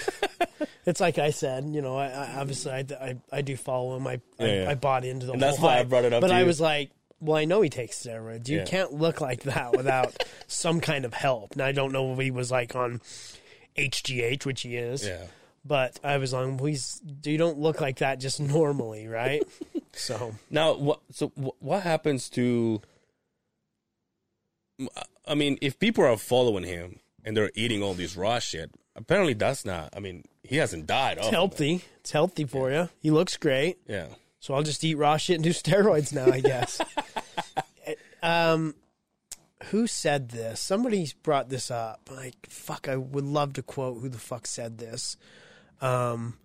it's 0.85 0.99
like 0.99 1.19
I 1.19 1.29
said, 1.29 1.65
you 1.65 1.81
know. 1.81 1.97
I, 1.97 2.07
I 2.07 2.35
obviously 2.39 2.71
I, 2.71 2.85
I, 2.99 3.15
I 3.31 3.41
do 3.41 3.55
follow 3.55 3.95
him. 3.95 4.07
I 4.07 4.13
I, 4.39 4.45
Yeah, 4.45 4.63
yeah. 4.63 4.69
I 4.71 4.75
bought 4.75 5.05
into 5.05 5.25
the 5.27 5.33
And 5.33 5.41
whole 5.41 5.51
that's 5.51 5.61
why 5.61 5.79
I 5.79 5.83
brought 5.83 6.05
it 6.05 6.13
up 6.13 6.21
But 6.21 6.31
I 6.31 6.39
you. 6.41 6.45
was 6.47 6.59
like, 6.59 6.91
well, 7.19 7.37
I 7.37 7.45
know 7.45 7.61
he 7.61 7.69
takes 7.69 7.97
steroids. 8.03 8.47
You 8.49 8.59
Yeah. 8.59 8.63
can't 8.65 8.93
look 8.93 9.21
like 9.21 9.43
that 9.43 9.75
without 9.77 10.15
some 10.47 10.81
kind 10.81 11.05
of 11.05 11.13
help. 11.13 11.55
Now 11.55 11.65
I 11.65 11.71
don't 11.73 11.91
know 11.91 12.13
if 12.13 12.19
he 12.19 12.31
was 12.31 12.49
like 12.49 12.75
on 12.75 13.01
HGH, 13.77 14.45
which 14.45 14.61
he 14.61 14.77
is. 14.77 15.05
Yeah. 15.05 15.27
But 15.63 15.99
I 16.03 16.17
was 16.17 16.33
on. 16.33 16.57
Please, 16.57 17.01
you 17.23 17.37
don't 17.37 17.59
look 17.59 17.81
like 17.81 17.97
that 17.99 18.19
just 18.19 18.39
normally, 18.39 19.07
right? 19.07 19.43
so 19.93 20.35
Now, 20.49 20.73
what? 20.75 20.99
So, 21.11 21.29
wh- 21.29 21.61
what 21.61 21.83
happens 21.83 22.29
to? 22.31 22.81
I 25.27 25.35
mean, 25.35 25.57
if 25.61 25.77
people 25.79 26.03
are 26.05 26.17
following 26.17 26.63
him 26.63 26.99
and 27.25 27.35
they're 27.35 27.51
eating 27.55 27.83
all 27.83 27.93
this 27.93 28.15
raw 28.15 28.39
shit, 28.39 28.71
apparently 28.95 29.33
that's 29.33 29.65
not. 29.65 29.89
I 29.95 29.99
mean, 29.99 30.23
he 30.43 30.55
hasn't 30.57 30.87
died. 30.87 31.17
it's 31.17 31.27
off 31.27 31.27
of 31.27 31.33
it. 31.33 31.35
healthy. 31.35 31.81
It's 31.99 32.11
healthy 32.11 32.45
for 32.45 32.71
you. 32.71 32.89
He 33.01 33.11
looks 33.11 33.35
great. 33.37 33.77
Yeah. 33.87 34.07
So 34.39 34.53
I'll 34.53 34.63
just 34.63 34.83
eat 34.83 34.95
raw 34.95 35.17
shit 35.17 35.35
and 35.35 35.43
do 35.43 35.49
steroids 35.51 36.13
now, 36.13 36.31
I 36.31 36.39
guess. 36.39 36.79
um, 38.23 38.75
who 39.65 39.85
said 39.85 40.29
this? 40.29 40.61
Somebody 40.61 41.11
brought 41.23 41.49
this 41.49 41.69
up. 41.69 42.09
Like, 42.09 42.47
fuck, 42.49 42.87
I 42.87 42.95
would 42.95 43.25
love 43.25 43.53
to 43.53 43.61
quote 43.61 44.01
who 44.01 44.07
the 44.07 44.17
fuck 44.17 44.47
said 44.47 44.77
this. 44.77 45.17
Um, 45.81 46.37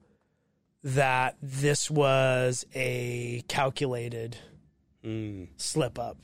that 0.84 1.36
this 1.42 1.90
was 1.90 2.64
a 2.74 3.42
calculated 3.48 4.36
Mm. 5.04 5.48
slip 5.56 5.98
up. 5.98 6.16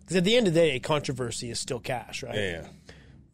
Because 0.00 0.16
at 0.16 0.24
the 0.24 0.36
end 0.36 0.46
of 0.48 0.54
the 0.54 0.60
day, 0.60 0.78
controversy 0.80 1.50
is 1.50 1.58
still 1.60 1.80
cash, 1.80 2.22
right? 2.22 2.34
Yeah. 2.34 2.50
yeah. 2.62 2.66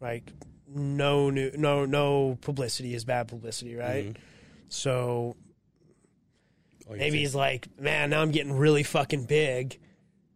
Like, 0.01 0.31
no 0.67 1.29
new, 1.29 1.51
no, 1.55 1.85
no 1.85 2.37
publicity 2.41 2.93
is 2.93 3.03
bad 3.05 3.27
publicity, 3.27 3.75
right? 3.75 4.05
Mm-hmm. 4.07 4.21
So 4.69 5.35
Maybe 6.89 7.19
he's 7.19 7.35
like, 7.35 7.67
man, 7.79 8.09
now 8.09 8.21
I'm 8.21 8.31
getting 8.31 8.51
really 8.53 8.83
fucking 8.83 9.25
big. 9.25 9.79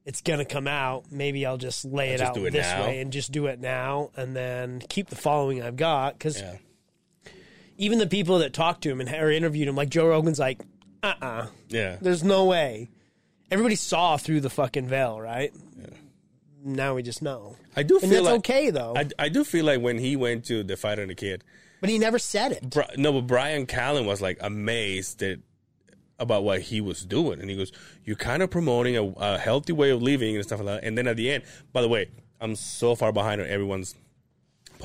it's 0.06 0.22
gonna 0.22 0.46
come 0.46 0.68
out. 0.68 1.12
Maybe 1.12 1.46
I'll 1.46 1.58
just 1.58 1.84
lay 1.84 2.12
it 2.12 2.20
just 2.20 2.30
out 2.30 2.38
it 2.38 2.54
this 2.54 2.66
now. 2.68 2.84
way 2.86 3.02
and 3.02 3.12
just 3.12 3.32
do 3.32 3.48
it 3.48 3.60
now, 3.60 4.12
and 4.16 4.36
then 4.36 4.80
keep 4.88 5.08
the 5.10 5.16
following 5.16 5.62
I've 5.64 5.76
got. 5.78 6.14
Because 6.14 6.40
Yeah. 6.40 6.58
Even 7.78 8.00
the 8.00 8.08
people 8.08 8.40
that 8.40 8.54
talked 8.54 8.84
to 8.84 8.90
him 8.90 9.02
and 9.02 9.10
or 9.10 9.32
interviewed 9.32 9.68
him, 9.68 9.76
like 9.76 9.90
Joe 9.90 10.08
Rogan's, 10.08 10.40
like, 10.40 10.62
uh, 11.04 11.14
uh 11.22 11.48
Yeah. 11.70 11.98
there's 12.02 12.24
no 12.24 12.46
way. 12.46 12.90
Everybody 13.52 13.76
saw 13.76 14.18
through 14.18 14.42
the 14.42 14.50
fucking 14.50 14.88
veil, 14.88 15.20
right? 15.20 15.54
Now 16.64 16.96
we 16.96 17.04
just 17.04 17.22
know, 17.22 17.58
I 17.76 17.84
do 17.84 17.96
and 18.00 18.10
feel 18.10 18.24
that's 18.24 18.26
like 18.26 18.36
okay 18.40 18.70
though. 18.72 18.96
I, 18.98 19.08
I 19.20 19.30
do 19.30 19.44
feel 19.44 19.66
like 19.66 19.82
when 19.82 20.00
he 20.00 20.16
went 20.16 20.46
to 20.46 20.64
the 20.64 20.76
fighter 20.76 21.04
and 21.04 21.12
the 21.12 21.16
kid, 21.16 21.44
but 21.80 21.92
he 21.92 22.00
never 22.00 22.18
said 22.18 22.54
it. 22.54 22.68
Bri- 22.72 22.86
no, 22.98 23.14
but 23.14 23.28
Bryan 23.28 23.68
Callen 23.68 24.06
was 24.08 24.20
like 24.20 24.40
amazed 24.42 25.20
that 25.20 25.42
about 26.18 26.44
what 26.44 26.62
he 26.62 26.82
was 26.82 27.06
doing, 27.06 27.40
and 27.40 27.52
he 27.52 27.56
goes, 27.56 27.72
"You're 28.04 28.16
kind 28.16 28.42
of 28.42 28.50
promoting 28.50 28.98
a, 28.98 29.04
a 29.04 29.38
healthy 29.38 29.74
way 29.74 29.92
of 29.92 30.02
living 30.02 30.36
and 30.36 30.44
stuff 30.44 30.60
like 30.60 30.82
that." 30.82 30.88
And 30.88 30.98
then 30.98 31.06
at 31.08 31.18
the 31.18 31.30
end, 31.30 31.44
by 31.72 31.84
the 31.84 31.88
way, 31.88 32.10
I'm 32.42 32.56
so 32.56 32.96
far 32.96 33.12
behind 33.12 33.42
on 33.42 33.48
everyone's 33.48 33.94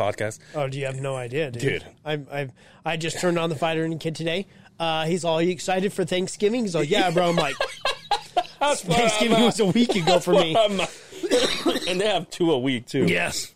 podcast. 0.00 0.38
Oh, 0.54 0.69
do 0.69 0.78
you 0.78 0.87
have 0.87 1.00
no 1.00 1.16
idea, 1.16 1.50
dude? 1.50 1.62
Dude. 1.62 1.85
I 2.04 2.12
I 2.33 2.49
I 2.85 2.97
just 2.97 3.21
turned 3.21 3.38
on 3.38 3.50
the 3.50 3.57
fighter 3.57 3.85
and 3.85 4.00
kid 4.00 4.14
today. 4.14 4.47
Uh, 4.78 5.04
he's 5.04 5.25
all, 5.25 5.38
excited 5.38 5.92
for 5.92 6.04
Thanksgiving?" 6.04 6.62
He's 6.62 6.75
like, 6.75 6.90
"Yeah, 6.90 7.11
bro." 7.11 7.28
I'm 7.28 7.37
like, 7.37 7.57
Thanksgiving 8.61 9.45
was 9.45 9.61
a 9.61 9.66
week 9.66 9.95
ago 9.95 10.21
for 10.21 10.33
me. 10.33 10.57
And 11.88 12.00
they 12.00 12.07
have 12.07 12.30
two 12.30 12.52
a 12.52 12.59
week 12.59 12.87
too. 12.87 13.04
Yes. 13.04 13.52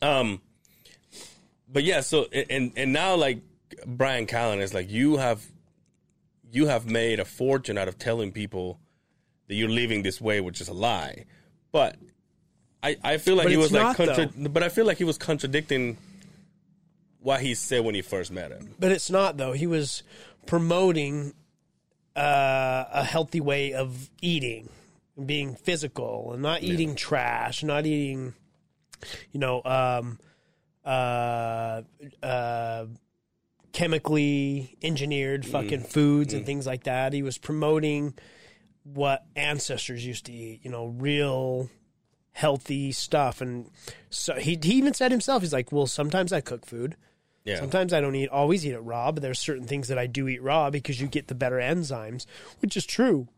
Um, 0.00 0.40
but 1.68 1.84
yeah, 1.84 2.00
so 2.00 2.24
and 2.32 2.72
and 2.76 2.92
now 2.92 3.16
like 3.16 3.40
Bryan 3.84 4.26
Callen 4.26 4.60
is 4.60 4.72
like 4.72 4.90
you 4.90 5.16
have 5.16 5.44
you 6.50 6.66
have 6.66 6.88
made 6.88 7.20
a 7.20 7.24
fortune 7.24 7.76
out 7.76 7.88
of 7.88 7.98
telling 7.98 8.32
people 8.32 8.78
that 9.48 9.54
you're 9.54 9.68
living 9.68 10.02
this 10.02 10.20
way, 10.20 10.40
which 10.40 10.60
is 10.60 10.68
a 10.68 10.72
lie. 10.72 11.24
But 11.72 11.96
I 12.86 12.96
I 13.02 13.16
feel 13.18 13.34
like 13.36 13.46
But 13.46 13.50
he 13.52 13.56
was 13.56 13.72
like 13.72 13.82
not, 13.82 13.96
contra- 13.96 14.48
but 14.48 14.62
I 14.62 14.68
feel 14.68 14.86
like 14.86 14.98
he 14.98 15.04
was 15.04 15.18
contradicting 15.18 15.96
what 17.20 17.40
he 17.40 17.54
said 17.54 17.84
when 17.84 17.94
he 17.94 18.02
first 18.02 18.30
met 18.30 18.52
him. 18.52 18.74
But 18.78 18.92
it's 18.92 19.10
not 19.10 19.36
though. 19.36 19.52
He 19.52 19.66
was 19.66 20.04
promoting 20.46 21.34
uh, 22.14 22.84
a 22.92 23.04
healthy 23.04 23.40
way 23.40 23.74
of 23.74 24.08
eating, 24.22 24.68
and 25.16 25.26
being 25.26 25.56
physical, 25.56 26.32
and 26.32 26.42
not 26.42 26.62
eating 26.62 26.94
trash, 26.94 27.64
not 27.64 27.84
eating, 27.86 28.34
you 29.32 29.40
know, 29.40 29.60
um, 29.64 30.18
uh, 30.84 31.82
uh, 32.22 32.86
chemically 33.72 34.76
engineered 34.80 35.44
fucking 35.44 35.80
foods 35.80 36.32
and 36.32 36.46
things 36.46 36.66
like 36.66 36.84
that. 36.84 37.12
He 37.12 37.22
was 37.22 37.36
promoting 37.36 38.14
what 38.84 39.24
ancestors 39.34 40.06
used 40.06 40.26
to 40.26 40.32
eat. 40.32 40.60
You 40.62 40.70
know, 40.70 40.86
real 40.86 41.68
healthy 42.36 42.92
stuff, 42.92 43.40
and 43.40 43.70
so 44.10 44.34
he 44.34 44.58
he 44.62 44.74
even 44.74 44.92
said 44.92 45.10
himself, 45.10 45.42
he's 45.42 45.52
like, 45.54 45.72
well, 45.72 45.86
sometimes 45.86 46.32
I 46.32 46.40
cook 46.42 46.66
food. 46.66 46.96
Yeah. 47.44 47.58
Sometimes 47.60 47.92
I 47.94 48.00
don't 48.00 48.14
eat 48.14 48.28
always 48.28 48.66
eat 48.66 48.72
it 48.72 48.80
raw, 48.80 49.10
but 49.12 49.22
there's 49.22 49.38
certain 49.38 49.66
things 49.66 49.88
that 49.88 49.98
I 49.98 50.06
do 50.06 50.28
eat 50.28 50.42
raw 50.42 50.68
because 50.68 51.00
you 51.00 51.06
get 51.06 51.28
the 51.28 51.34
better 51.34 51.56
enzymes, 51.56 52.26
which 52.60 52.76
is 52.76 52.84
true. 52.84 53.28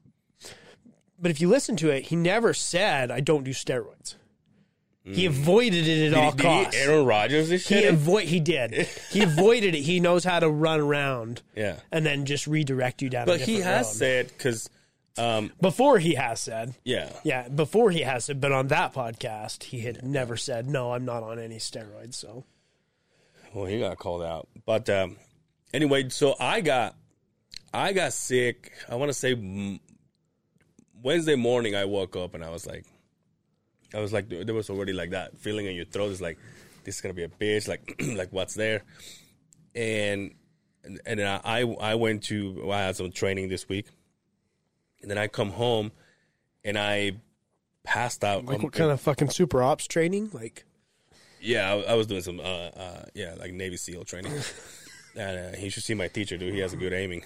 But 1.20 1.30
if 1.30 1.40
you 1.40 1.48
listen 1.48 1.76
to 1.76 1.90
it, 1.90 2.04
he 2.06 2.16
never 2.16 2.54
said 2.54 3.10
I 3.10 3.20
don't 3.20 3.44
do 3.44 3.50
steroids. 3.52 4.14
He 5.04 5.24
avoided 5.24 5.86
it 5.88 6.12
at 6.12 6.14
all 6.18 6.32
Mm. 6.32 6.36
Did, 6.36 6.42
he- 6.46 6.48
did 6.58 6.64
costs. 6.64 6.76
Aaron 6.80 7.06
Rodgers 7.06 7.48
this 7.48 7.66
He 7.68 7.84
avoid 7.84 8.24
he 8.28 8.40
did. 8.40 8.72
He 9.10 9.22
avoided 9.22 9.74
it. 9.74 9.80
He 9.80 10.00
knows 10.00 10.22
how 10.24 10.38
to 10.40 10.50
run 10.50 10.80
around 10.80 11.40
yeah. 11.56 11.76
and 11.90 12.04
then 12.04 12.26
just 12.26 12.46
redirect 12.46 13.00
you 13.00 13.08
down. 13.08 13.22
a 13.22 13.26
But 13.26 13.40
he 13.40 13.60
has 13.60 13.86
road. 13.86 13.94
said 13.94 14.28
because 14.28 14.68
um 15.18 15.52
before 15.60 15.98
he 15.98 16.14
has 16.14 16.40
said 16.40 16.74
yeah. 16.84 17.12
yeah 17.24 17.48
before 17.48 17.90
he 17.90 18.00
has 18.02 18.26
said, 18.26 18.40
but 18.40 18.52
on 18.52 18.68
that 18.68 18.94
podcast 18.94 19.64
he 19.64 19.80
had 19.80 20.04
never 20.04 20.36
said 20.36 20.66
no. 20.66 20.92
I'm 20.92 21.04
not 21.04 21.22
on 21.22 21.38
any 21.38 21.56
steroids. 21.56 22.14
So 22.14 22.44
Well, 23.54 23.66
he 23.66 23.80
got 23.80 23.98
called 23.98 24.22
out. 24.22 24.48
But 24.64 24.88
um, 24.88 25.16
anyway, 25.72 26.08
so 26.08 26.34
I 26.38 26.60
got 26.60 26.94
I 27.72 27.92
got 27.92 28.12
sick. 28.12 28.72
I 28.88 28.94
want 28.94 29.10
to 29.10 29.14
say 29.14 29.80
Wednesday 31.02 31.36
morning. 31.36 31.74
I 31.74 31.84
woke 31.84 32.16
up 32.16 32.34
and 32.34 32.44
I 32.44 32.50
was 32.50 32.66
like, 32.66 32.84
I 33.94 34.00
was 34.00 34.12
like, 34.12 34.28
there 34.28 34.54
was 34.54 34.70
already 34.70 34.92
like 34.92 35.10
that 35.10 35.38
feeling 35.38 35.66
in 35.66 35.74
your 35.74 35.84
throat. 35.84 36.10
It's 36.10 36.20
like 36.20 36.38
this 36.84 36.96
is 36.96 37.00
gonna 37.00 37.14
be 37.14 37.24
a 37.24 37.28
bitch. 37.28 37.68
Like, 37.68 38.02
like 38.16 38.32
what's 38.32 38.54
there? 38.54 38.82
And 39.74 40.34
and, 40.84 41.00
and 41.04 41.20
then 41.20 41.40
I 41.44 41.60
I 41.60 41.94
went 41.94 42.24
to 42.24 42.62
well, 42.64 42.78
I 42.78 42.82
had 42.82 42.96
some 42.96 43.10
training 43.10 43.48
this 43.48 43.68
week, 43.68 43.86
and 45.02 45.10
then 45.10 45.18
I 45.18 45.26
come 45.28 45.50
home, 45.50 45.92
and 46.64 46.78
I 46.78 47.12
passed 47.84 48.24
out. 48.24 48.44
like 48.44 48.56
on- 48.58 48.62
what 48.64 48.72
kind 48.72 48.90
of 48.90 49.00
fucking 49.00 49.30
super 49.30 49.62
ops 49.62 49.86
training? 49.86 50.30
Like 50.32 50.64
yeah, 51.40 51.72
I, 51.72 51.92
I 51.92 51.94
was 51.94 52.06
doing 52.08 52.22
some, 52.22 52.40
uh, 52.40 52.42
uh, 52.42 53.04
yeah, 53.14 53.34
like 53.38 53.52
Navy 53.52 53.76
SEAL 53.76 54.04
training. 54.04 54.32
and 55.16 55.54
uh, 55.54 55.56
he 55.58 55.68
should 55.68 55.84
see 55.84 55.94
my 55.94 56.08
teacher, 56.08 56.36
dude. 56.36 56.52
He 56.52 56.60
has 56.60 56.72
a 56.72 56.76
good 56.76 56.92
aiming. 56.92 57.22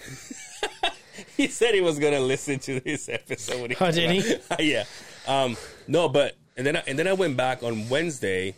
he 1.37 1.47
said 1.47 1.73
he 1.73 1.81
was 1.81 1.99
gonna 1.99 2.19
listen 2.19 2.59
to 2.59 2.79
this 2.79 3.09
episode. 3.09 3.61
When 3.61 3.69
he 3.71 3.77
Oh, 3.79 3.91
did 3.91 4.11
he? 4.23 4.35
yeah. 4.71 4.83
Um, 5.27 5.57
no, 5.87 6.09
but 6.09 6.35
and 6.57 6.65
then 6.65 6.77
I, 6.77 6.83
and 6.87 6.97
then 6.99 7.07
I 7.07 7.13
went 7.13 7.35
back 7.37 7.63
on 7.63 7.89
Wednesday, 7.89 8.53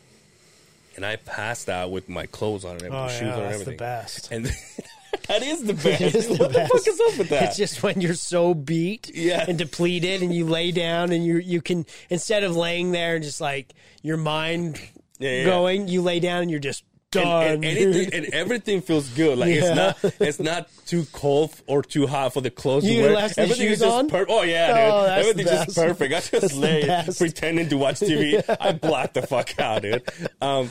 and 0.95 1.05
I 1.05 1.15
passed 1.17 1.69
out 1.69 1.91
with 1.91 2.07
my 2.09 2.25
clothes 2.25 2.65
on 2.65 2.77
and 2.83 2.93
oh 2.93 3.07
shoes 3.07 3.21
yeah, 3.21 3.33
on 3.33 3.39
and 3.39 3.43
that's 3.45 3.53
everything. 3.61 3.73
the 3.73 3.77
best. 3.77 4.31
And 4.31 4.45
that 5.27 5.41
is 5.43 5.63
the 5.63 5.73
best. 5.83 6.01
Is 6.15 6.27
the 6.27 6.35
what 6.35 6.53
the 6.53 6.67
fuck 6.67 6.87
is 6.87 7.01
up 7.11 7.17
with 7.17 7.29
that? 7.29 7.43
It's 7.43 7.57
just 7.57 7.83
when 7.83 8.01
you're 8.01 8.13
so 8.13 8.53
beat 8.53 9.11
Yeah. 9.13 9.45
and 9.47 9.57
depleted, 9.57 10.21
and 10.21 10.33
you 10.33 10.45
lay 10.45 10.71
down, 10.71 11.11
and 11.11 11.25
you 11.25 11.37
you 11.37 11.61
can 11.61 11.85
instead 12.09 12.43
of 12.43 12.55
laying 12.55 12.91
there 12.91 13.15
and 13.15 13.23
just 13.23 13.41
like 13.41 13.73
your 14.01 14.17
mind 14.17 14.79
yeah, 15.19 15.31
yeah. 15.31 15.45
going, 15.45 15.87
you 15.87 16.01
lay 16.01 16.19
down 16.19 16.41
and 16.41 16.51
you're 16.51 16.59
just 16.59 16.83
done. 17.23 17.47
and, 17.47 17.65
and, 17.65 17.77
anything, 17.77 18.13
and 18.13 18.33
everything 18.33 18.81
feels 18.81 19.09
good. 19.09 19.37
Like 19.37 19.53
Yeah. 19.55 19.93
it's 19.93 20.03
not 20.03 20.15
it's 20.21 20.39
not 20.39 20.69
too 20.85 21.05
cold 21.13 21.53
or 21.67 21.81
too 21.83 22.07
hot 22.07 22.33
for 22.33 22.41
the 22.41 22.49
clothes 22.51 22.85
You 22.85 23.01
to 23.07 23.13
wear. 23.13 23.27
the 23.29 23.41
Everything 23.41 23.67
is 23.67 23.79
just 23.79 23.91
on? 23.91 24.09
per- 24.09 24.25
Oh 24.29 24.43
yeah, 24.43 24.67
dude. 24.67 24.77
Oh, 24.93 25.03
that's 25.03 25.27
Everything's 25.27 25.65
just 25.65 25.77
perfect. 25.77 26.13
I 26.35 26.39
just 26.39 26.55
lay 26.55 27.03
pretending 27.17 27.69
to 27.69 27.77
watch 27.77 27.99
TV. 27.99 28.43
I 28.61 28.71
blacked 28.73 29.15
the 29.15 29.21
fuck 29.23 29.57
out, 29.59 29.81
dude. 29.81 30.03
Um, 30.41 30.69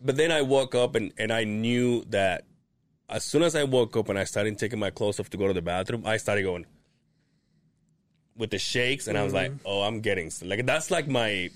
but 0.00 0.16
then 0.16 0.30
I 0.30 0.42
woke 0.42 0.74
up 0.74 0.94
and, 0.94 1.12
and 1.18 1.32
I 1.32 1.44
knew 1.44 2.04
that 2.10 2.44
as 3.08 3.24
soon 3.24 3.42
as 3.42 3.54
I 3.54 3.64
woke 3.64 3.96
up 3.96 4.08
and 4.08 4.18
I 4.18 4.24
started 4.24 4.58
taking 4.58 4.78
my 4.78 4.90
clothes 4.90 5.20
off 5.20 5.30
to 5.30 5.36
go 5.36 5.46
to 5.46 5.52
the 5.54 5.62
bathroom, 5.62 6.02
I 6.06 6.16
started 6.16 6.42
going 6.42 6.66
with 8.36 8.50
the 8.50 8.58
shakes, 8.58 9.08
and 9.08 9.16
I 9.16 9.22
was 9.24 9.32
like, 9.32 9.50
Mm-hmm. 9.50 9.62
"Oh, 9.66 9.80
I'm 9.82 10.00
getting 10.00 10.28
sick." 10.30 10.48
like 10.48 10.66
that's 10.66 10.90
like 10.90 11.08
my 11.08 11.48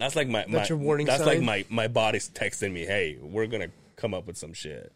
that's 0.00 0.16
like 0.16 0.28
my 0.28 0.40
That's 0.48 0.52
my, 0.52 0.66
your 0.68 0.78
warning 0.78 1.06
That's 1.06 1.24
like 1.24 1.40
my 1.42 1.64
my 1.68 1.88
body's 1.88 2.30
texting 2.30 2.72
me, 2.72 2.84
"Hey, 2.84 3.18
we're 3.20 3.46
gonna 3.46 3.70
come 3.96 4.14
up 4.14 4.26
with 4.26 4.36
some 4.36 4.52
shit." 4.52 4.92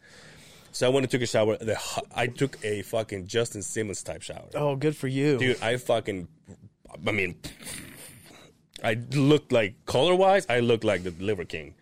So 0.71 0.85
I 0.85 0.89
went 0.89 1.05
and 1.05 1.11
took 1.11 1.21
a 1.21 1.25
shower. 1.25 1.55
The 1.57 1.79
I 2.13 2.27
took 2.27 2.57
a 2.63 2.81
fucking 2.81 3.27
Justin 3.27 3.61
Simmons 3.61 4.03
type 4.03 4.21
shower, 4.21 4.49
oh, 4.55 4.75
good 4.75 4.95
for 4.95 5.07
you, 5.07 5.37
dude. 5.37 5.61
I 5.61 5.77
fucking, 5.77 6.27
I 7.07 7.11
mean, 7.11 7.35
I 8.83 8.99
looked 9.13 9.51
like 9.53 9.85
color 9.85 10.15
wise, 10.15 10.45
I 10.49 10.59
looked 10.59 10.83
like 10.83 11.03
the 11.03 11.11
Liver 11.11 11.45
King. 11.45 11.75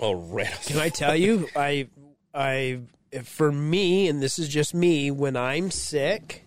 Oh, 0.00 0.14
red. 0.14 0.52
Can 0.66 0.78
I 0.78 0.88
tell 0.88 1.16
you, 1.16 1.48
I, 1.56 1.88
I, 2.34 2.80
for 3.22 3.50
me, 3.50 4.08
and 4.08 4.22
this 4.22 4.38
is 4.38 4.48
just 4.48 4.74
me, 4.74 5.10
when 5.10 5.36
I'm 5.36 5.70
sick, 5.70 6.44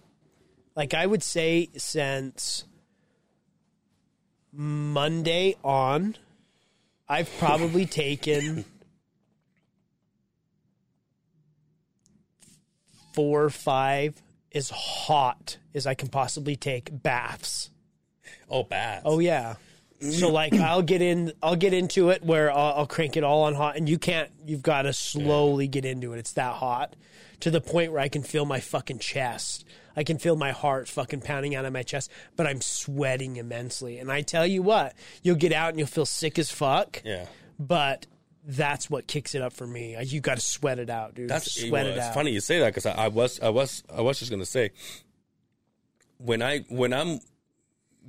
like 0.76 0.94
I 0.94 1.06
would 1.06 1.24
say 1.24 1.70
since 1.78 2.66
Monday 4.52 5.56
on, 5.64 6.16
I've 7.08 7.30
probably 7.38 7.86
taken 7.88 8.66
four 13.14 13.44
or 13.44 13.50
five 13.50 14.22
as 14.54 14.70
hot 14.70 15.58
as 15.74 15.86
I 15.86 15.94
can 15.94 16.10
possibly 16.10 16.56
take 16.56 16.90
baths. 17.04 17.70
Oh, 18.50 18.64
baths. 18.64 19.04
Oh 19.06 19.20
yeah. 19.20 19.56
So 20.00 20.30
like 20.30 20.54
I'll 20.54 20.82
get 20.82 21.02
in, 21.02 21.34
I'll 21.44 21.56
get 21.56 21.74
into 21.74 22.10
it 22.10 22.24
where 22.24 22.52
I'll, 22.52 22.80
I'll 22.80 22.88
crank 22.88 23.18
it 23.18 23.24
all 23.24 23.44
on 23.44 23.56
hot, 23.56 23.76
and 23.76 23.88
you 23.88 24.00
can't. 24.00 24.30
You've 24.46 24.64
got 24.64 24.84
to 24.84 24.94
slowly 24.94 25.68
get 25.68 25.86
into 25.86 26.14
it. 26.14 26.20
It's 26.20 26.34
that 26.34 26.56
hot 26.56 26.96
to 27.42 27.52
the 27.52 27.62
point 27.62 27.92
where 27.92 28.02
I 28.02 28.10
can 28.10 28.24
feel 28.24 28.46
my 28.46 28.60
fucking 28.60 29.00
chest. 29.00 29.66
I 29.96 30.04
can 30.04 30.18
feel 30.18 30.36
my 30.36 30.52
heart 30.52 30.88
fucking 30.88 31.22
pounding 31.22 31.56
out 31.56 31.66
of 31.66 31.74
my 31.74 31.84
chest, 31.84 32.12
but 32.36 32.48
I'm 32.48 32.62
sweating 32.62 33.38
immensely. 33.38 34.00
And 34.00 34.12
I 34.12 34.22
tell 34.22 34.46
you 34.46 34.62
what, 34.62 34.94
you'll 35.24 35.36
get 35.36 35.54
out 35.54 35.70
and 35.70 35.80
you'll 35.80 35.88
feel 35.88 36.06
sick 36.06 36.40
as 36.40 36.52
fuck. 36.52 37.02
yeah. 37.04 37.26
But 37.60 38.06
that's 38.46 38.90
what 38.90 39.06
kicks 39.06 39.36
it 39.36 39.42
up 39.42 39.54
for 39.54 39.68
me. 39.68 40.02
You 40.02 40.22
got 40.22 40.36
to 40.36 40.42
sweat 40.42 40.80
it 40.80 40.90
out, 40.90 41.14
dude. 41.14 41.30
That's 41.30 41.52
sweat 41.52 41.72
well, 41.72 41.86
it 41.88 41.98
it's 41.98 42.08
out. 42.08 42.14
funny 42.14 42.32
you 42.32 42.40
say 42.40 42.60
that 42.60 42.68
because 42.68 42.86
I, 42.86 42.94
I 42.94 43.08
was 43.10 43.40
I 43.42 43.50
was 43.50 43.84
I 43.94 44.02
was 44.02 44.20
just 44.20 44.32
gonna 44.32 44.46
say 44.46 44.72
when 46.18 46.42
I 46.42 46.60
when 46.70 46.94
I'm 46.94 47.20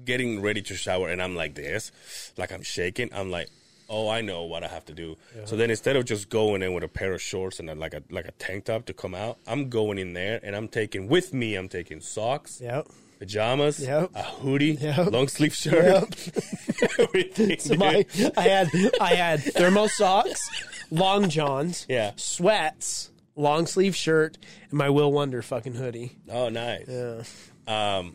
getting 0.04 0.40
ready 0.40 0.62
to 0.62 0.74
shower 0.74 1.08
and 1.08 1.20
I'm 1.20 1.34
like 1.34 1.54
this, 1.54 1.92
like 2.36 2.52
I'm 2.52 2.62
shaking, 2.62 3.10
I'm 3.12 3.30
like, 3.30 3.48
oh, 3.90 4.08
I 4.08 4.20
know 4.20 4.44
what 4.44 4.62
I 4.64 4.68
have 4.68 4.84
to 4.86 4.94
do. 4.94 5.16
So 5.44 5.56
then 5.56 5.68
instead 5.68 5.96
of 5.96 6.04
just 6.04 6.28
going 6.30 6.62
in 6.62 6.72
with 6.72 6.84
a 6.84 6.88
pair 6.88 7.12
of 7.12 7.20
shorts 7.20 7.58
and 7.58 7.68
a, 7.68 7.74
like 7.74 7.92
a 7.92 8.02
like 8.10 8.26
a 8.26 8.32
tank 8.32 8.64
top 8.66 8.86
to 8.86 8.94
come 8.94 9.14
out, 9.14 9.38
I'm 9.46 9.68
going 9.68 9.98
in 9.98 10.12
there 10.14 10.38
and 10.42 10.54
I'm 10.56 10.68
taking 10.68 11.08
with 11.08 11.34
me. 11.34 11.56
I'm 11.56 11.68
taking 11.68 12.00
socks, 12.00 12.60
Yep. 12.62 12.86
pajamas, 13.18 13.80
Yep. 13.80 14.10
a 14.14 14.22
hoodie, 14.22 14.78
Yep. 14.80 15.10
long 15.12 15.28
sleeve 15.28 15.54
shirt, 15.54 16.04
everything. 16.98 17.58
So 17.58 17.74
my, 17.74 18.06
I 18.36 18.42
had 18.42 18.68
I 19.00 19.14
had 19.14 19.40
thermo 19.42 19.86
socks, 19.88 20.48
long 20.90 21.28
johns, 21.28 21.84
Yeah. 21.88 22.12
sweats, 22.16 23.10
long 23.36 23.66
sleeve 23.66 23.96
shirt, 23.96 24.38
and 24.70 24.78
my 24.78 24.88
Will 24.88 25.12
Wonder 25.12 25.42
fucking 25.42 25.74
hoodie. 25.74 26.16
Oh, 26.30 26.48
nice. 26.48 26.86
Yeah. 26.88 27.22
Um, 27.66 28.14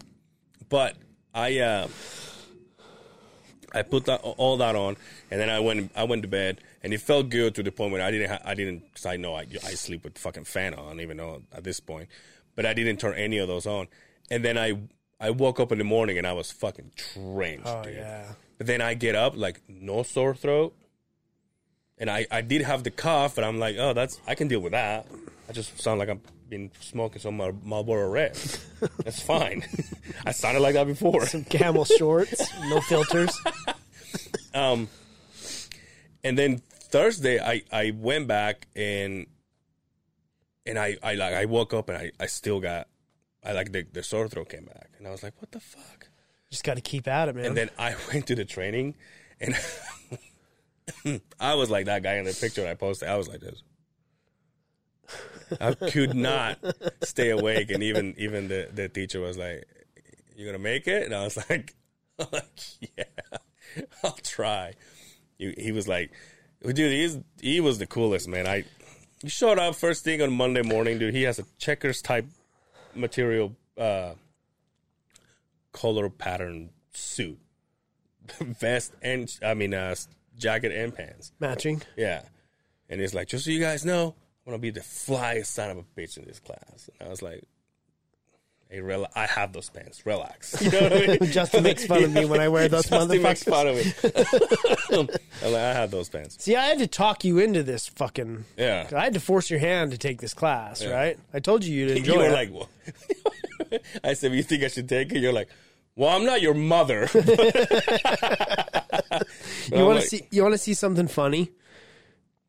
but 0.69 0.95
I 1.33 1.59
uh, 1.59 1.87
I 3.75 3.81
put 3.83 4.05
that 4.05 4.21
all 4.21 4.57
that 4.57 4.75
on, 4.75 4.97
and 5.29 5.39
then 5.39 5.49
I 5.49 5.59
went 5.59 5.91
I 5.95 6.03
went 6.05 6.21
to 6.23 6.27
bed, 6.27 6.61
and 6.83 6.93
it 6.93 7.01
felt 7.01 7.29
good 7.29 7.53
to 7.55 7.63
the 7.63 7.71
point 7.71 7.91
where 7.91 8.01
I 8.01 8.09
didn't 8.11 8.29
ha- 8.29 8.41
I 8.43 8.53
didn't 8.55 8.83
cause 8.95 9.05
I 9.05 9.17
know 9.17 9.35
I 9.35 9.41
I 9.63 9.75
sleep 9.75 10.03
with 10.03 10.17
fucking 10.17 10.45
fan 10.45 10.73
on, 10.73 10.99
even 11.01 11.17
though 11.17 11.41
at 11.53 11.63
this 11.63 11.79
point, 11.79 12.07
but 12.55 12.65
I 12.65 12.73
didn't 12.73 12.97
turn 12.99 13.13
any 13.15 13.37
of 13.37 13.47
those 13.47 13.67
on, 13.67 13.87
and 14.31 14.43
then 14.43 14.57
I 14.57 14.79
I 15.19 15.29
woke 15.29 15.59
up 15.59 15.71
in 15.71 15.77
the 15.77 15.83
morning 15.83 16.17
and 16.17 16.25
I 16.25 16.33
was 16.33 16.51
fucking 16.51 16.91
drenched, 17.13 17.67
Oh 17.67 17.83
dude. 17.83 17.95
yeah. 17.95 18.33
But 18.57 18.67
then 18.67 18.81
I 18.81 18.93
get 18.95 19.15
up 19.15 19.35
like 19.35 19.61
no 19.67 20.03
sore 20.03 20.33
throat, 20.35 20.73
and 21.97 22.09
I 22.09 22.25
I 22.31 22.41
did 22.41 22.61
have 22.61 22.83
the 22.83 22.91
cough, 22.91 23.35
but 23.35 23.43
I'm 23.43 23.59
like, 23.59 23.75
oh, 23.77 23.93
that's 23.93 24.19
I 24.27 24.35
can 24.35 24.47
deal 24.47 24.59
with 24.61 24.71
that. 24.71 25.05
I 25.49 25.51
just 25.53 25.79
sound 25.81 25.99
like 25.99 26.09
I've 26.09 26.19
been 26.49 26.71
smoking 26.79 27.21
some 27.21 27.37
Mar- 27.37 27.53
Marlboro 27.63 28.09
Red. 28.09 28.33
That's 29.03 29.21
fine. 29.21 29.65
I 30.25 30.31
sounded 30.31 30.61
like 30.61 30.73
that 30.75 30.87
before. 30.87 31.25
Some 31.25 31.43
camel 31.43 31.85
shorts, 31.85 32.41
no 32.69 32.81
filters. 32.81 33.37
Um, 34.53 34.87
and 36.23 36.37
then 36.37 36.59
Thursday, 36.69 37.41
I 37.41 37.63
I 37.73 37.91
went 37.91 38.27
back 38.27 38.67
and 38.73 39.27
and 40.65 40.79
I 40.79 40.97
I 41.03 41.15
like 41.15 41.33
I 41.33 41.43
woke 41.43 41.73
up 41.73 41.89
and 41.89 41.97
I 41.97 42.11
I 42.19 42.27
still 42.27 42.61
got 42.61 42.87
I 43.43 43.51
like 43.51 43.73
the 43.73 43.85
the 43.91 44.01
sore 44.01 44.29
throat 44.29 44.47
came 44.47 44.63
back, 44.63 44.91
and 44.97 45.05
I 45.05 45.11
was 45.11 45.23
like, 45.23 45.33
what 45.41 45.51
the 45.51 45.59
fuck. 45.59 46.07
Just 46.49 46.63
got 46.63 46.75
to 46.75 46.81
keep 46.81 47.07
at 47.07 47.27
it, 47.27 47.35
man. 47.35 47.45
And 47.47 47.57
then 47.57 47.69
I 47.77 47.95
went 48.13 48.27
to 48.27 48.35
the 48.35 48.45
training, 48.45 48.95
and 49.41 49.55
I 51.39 51.55
was 51.55 51.69
like 51.69 51.87
that 51.87 52.01
guy 52.01 52.13
in 52.13 52.23
the 52.25 52.33
picture 52.33 52.65
I 52.65 52.75
posted. 52.75 53.09
I 53.09 53.17
was 53.17 53.27
like 53.27 53.41
this. 53.41 53.61
I 55.59 55.73
could 55.73 56.15
not 56.15 56.59
stay 57.03 57.29
awake, 57.29 57.69
and 57.71 57.83
even 57.83 58.15
even 58.17 58.47
the, 58.47 58.69
the 58.73 58.89
teacher 58.89 59.19
was 59.19 59.37
like, 59.37 59.65
"You're 60.35 60.47
gonna 60.47 60.63
make 60.63 60.87
it?" 60.87 61.03
And 61.03 61.13
I 61.13 61.23
was 61.23 61.37
like, 61.49 61.75
I'm 62.19 62.27
like 62.31 62.45
"Yeah, 62.97 63.37
I'll 64.03 64.17
try." 64.23 64.73
He, 65.37 65.53
he 65.57 65.71
was 65.71 65.87
like, 65.87 66.11
"Dude, 66.63 66.77
he's 66.77 67.17
he 67.41 67.59
was 67.59 67.77
the 67.77 67.87
coolest 67.87 68.27
man." 68.27 68.47
I 68.47 68.63
he 69.21 69.29
showed 69.29 69.59
up 69.59 69.75
first 69.75 70.03
thing 70.03 70.21
on 70.21 70.31
Monday 70.33 70.61
morning, 70.61 70.99
dude. 70.99 71.13
He 71.13 71.23
has 71.23 71.39
a 71.39 71.45
checkers 71.57 72.01
type 72.01 72.25
material 72.93 73.55
uh, 73.77 74.13
color 75.71 76.09
pattern 76.09 76.69
suit, 76.93 77.39
vest 78.39 78.93
and 79.01 79.31
I 79.43 79.53
mean 79.53 79.73
uh, 79.73 79.95
jacket 80.37 80.71
and 80.71 80.95
pants. 80.95 81.31
Matching. 81.39 81.81
Yeah, 81.97 82.23
and 82.89 82.99
he's 83.01 83.13
like 83.13 83.27
just 83.27 83.45
so 83.45 83.51
you 83.51 83.59
guys 83.59 83.85
know, 83.85 84.15
I'm 84.45 84.51
gonna 84.51 84.59
be 84.59 84.69
the 84.69 84.81
flyest 84.81 85.47
son 85.47 85.71
of 85.71 85.77
a 85.77 85.83
bitch 85.99 86.17
in 86.17 86.25
this 86.25 86.39
class. 86.39 86.89
And 86.99 87.07
I 87.07 87.09
was 87.09 87.21
like, 87.23 87.43
"Hey, 88.69 88.77
rela- 88.79 89.09
I 89.15 89.25
have 89.25 89.53
those 89.53 89.69
pants. 89.71 90.05
Relax." 90.05 90.61
You 90.61 90.69
know 90.71 90.81
what 90.83 90.93
I 90.93 91.07
mean? 91.19 91.31
Justin 91.31 91.63
makes 91.63 91.85
fun 91.85 92.03
of 92.03 92.11
me 92.13 92.25
when 92.25 92.39
I 92.39 92.47
wear 92.49 92.67
those 92.69 92.87
Justin 92.87 93.21
makes 93.23 93.43
fun 93.43 93.67
of 93.67 93.75
me. 93.75 93.91
I'm 95.41 95.51
like, 95.51 95.61
I 95.61 95.73
have 95.73 95.89
those 95.91 96.09
pants. 96.09 96.43
See, 96.43 96.55
I 96.55 96.65
had 96.65 96.77
to 96.79 96.85
talk 96.87 97.23
you 97.25 97.39
into 97.39 97.63
this 97.63 97.87
fucking. 97.87 98.45
Yeah. 98.57 98.87
I 98.95 99.03
had 99.05 99.13
to 99.15 99.19
force 99.19 99.49
your 99.49 99.59
hand 99.59 99.91
to 99.91 99.97
take 99.97 100.21
this 100.21 100.33
class, 100.35 100.81
Yeah. 100.83 100.89
right? 100.91 101.19
I 101.33 101.39
told 101.39 101.63
you 101.63 101.73
you'd 101.75 101.97
enjoy 101.97 102.13
you 102.13 102.19
were 102.19 102.25
it. 102.27 102.31
like, 102.31 102.51
well. 102.53 102.69
I 104.03 104.13
said, 104.13 104.31
"You 104.33 104.43
think 104.43 104.63
I 104.63 104.67
should 104.67 104.87
take 104.87 105.11
it?" 105.11 105.19
You're 105.21 105.33
like, 105.33 105.49
"Well, 105.95 106.09
I'm 106.15 106.23
not 106.25 106.39
your 106.41 106.53
mother." 106.53 107.09
you 107.13 107.21
want 109.85 110.01
to 110.01 110.07
see? 110.07 110.27
You 110.31 110.43
want 110.43 110.53
to 110.53 110.57
see 110.59 110.73
something 110.75 111.07
funny? 111.07 111.51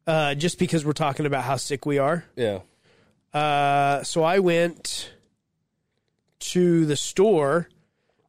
Uh, 0.07 0.35
just 0.35 0.59
because 0.59 0.85
we're 0.85 0.93
talking 0.93 1.27
about 1.27 1.45
how 1.45 1.57
sick 1.57 1.85
we 1.87 1.99
are. 1.99 2.25
yeah. 2.37 2.61
Uh, 3.35 4.03
so 4.03 4.23
I 4.23 4.39
went 4.39 5.13
to 6.39 6.87
the 6.87 6.97
store, 6.97 7.69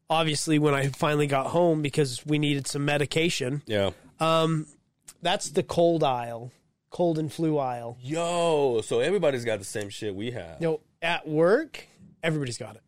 obviously 0.09 0.59
when 0.59 0.73
I 0.73 0.87
finally 0.87 1.27
got 1.27 1.47
home 1.47 1.81
because 1.81 2.25
we 2.25 2.39
needed 2.39 2.67
some 2.67 2.83
medication. 2.83 3.61
Yeah. 3.65 3.91
That's 5.21 5.49
the 5.49 5.63
cold 5.63 6.03
aisle, 6.03 6.51
cold 6.89 7.17
and 7.19 7.31
flu 7.31 7.57
aisle. 7.57 7.97
Yo, 8.01 8.81
so 8.81 8.99
everybody's 8.99 9.45
got 9.45 9.59
the 9.59 9.65
same 9.65 9.89
shit 9.89 10.13
we 10.15 10.31
have. 10.31 10.59
Know, 10.61 10.81
at 11.01 11.27
work, 11.27 11.87
everybody's 12.21 12.57
got 12.57 12.75
it. 12.75 12.81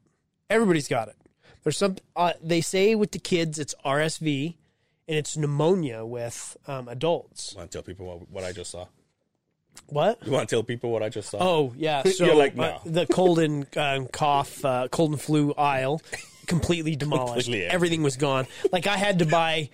Everybody's 0.50 0.88
got 0.88 1.08
it. 1.08 1.16
There's 1.64 1.78
some. 1.78 1.96
Uh, 2.16 2.34
they 2.42 2.62
say 2.62 2.96
with 2.96 3.12
the 3.12 3.20
kids, 3.20 3.60
it's 3.60 3.76
RSV, 3.86 4.56
and 5.10 5.18
it's 5.18 5.36
pneumonia 5.36 6.06
with 6.06 6.56
um, 6.68 6.88
adults. 6.88 7.56
want 7.56 7.72
to 7.72 7.78
tell 7.78 7.84
people 7.84 8.06
what, 8.06 8.30
what 8.30 8.44
I 8.44 8.52
just 8.52 8.70
saw? 8.70 8.86
What? 9.88 10.20
You 10.24 10.32
want 10.32 10.48
to 10.48 10.56
tell 10.56 10.62
people 10.62 10.92
what 10.92 11.02
I 11.02 11.10
just 11.10 11.32
saw? 11.32 11.40
Oh 11.42 11.74
yeah, 11.76 12.04
so 12.06 12.26
You're 12.26 12.36
like, 12.36 12.58
uh, 12.58 12.78
the 12.86 13.08
cold 13.08 13.40
and 13.40 13.66
um, 13.76 14.08
cough, 14.08 14.64
uh, 14.64 14.88
cold 14.90 15.12
and 15.12 15.20
flu 15.22 15.54
aisle, 15.56 16.02
completely 16.46 16.96
demolished. 16.96 17.48
Completely. 17.48 17.66
Everything 17.66 18.04
was 18.04 18.18
gone. 18.18 18.46
Like 18.72 18.86
I 18.86 18.98
had 18.98 19.20
to 19.20 19.26
buy 19.26 19.72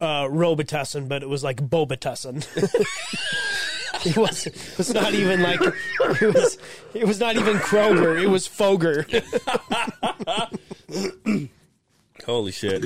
uh, 0.00 0.24
Robitussin, 0.24 1.08
but 1.08 1.24
it 1.24 1.28
was 1.28 1.42
like 1.42 1.56
Bobitussin. 1.56 2.46
it 4.06 4.16
was. 4.16 4.46
It 4.46 4.78
was 4.78 4.94
not 4.94 5.12
even 5.12 5.42
like. 5.42 5.60
It 5.60 6.34
was. 6.34 6.58
It 6.94 7.04
was 7.04 7.18
not 7.18 7.34
even 7.34 7.56
Kroger. 7.56 8.22
It 8.22 8.28
was 8.28 8.46
Foger. 8.46 9.06
Holy 12.24 12.52
shit. 12.52 12.84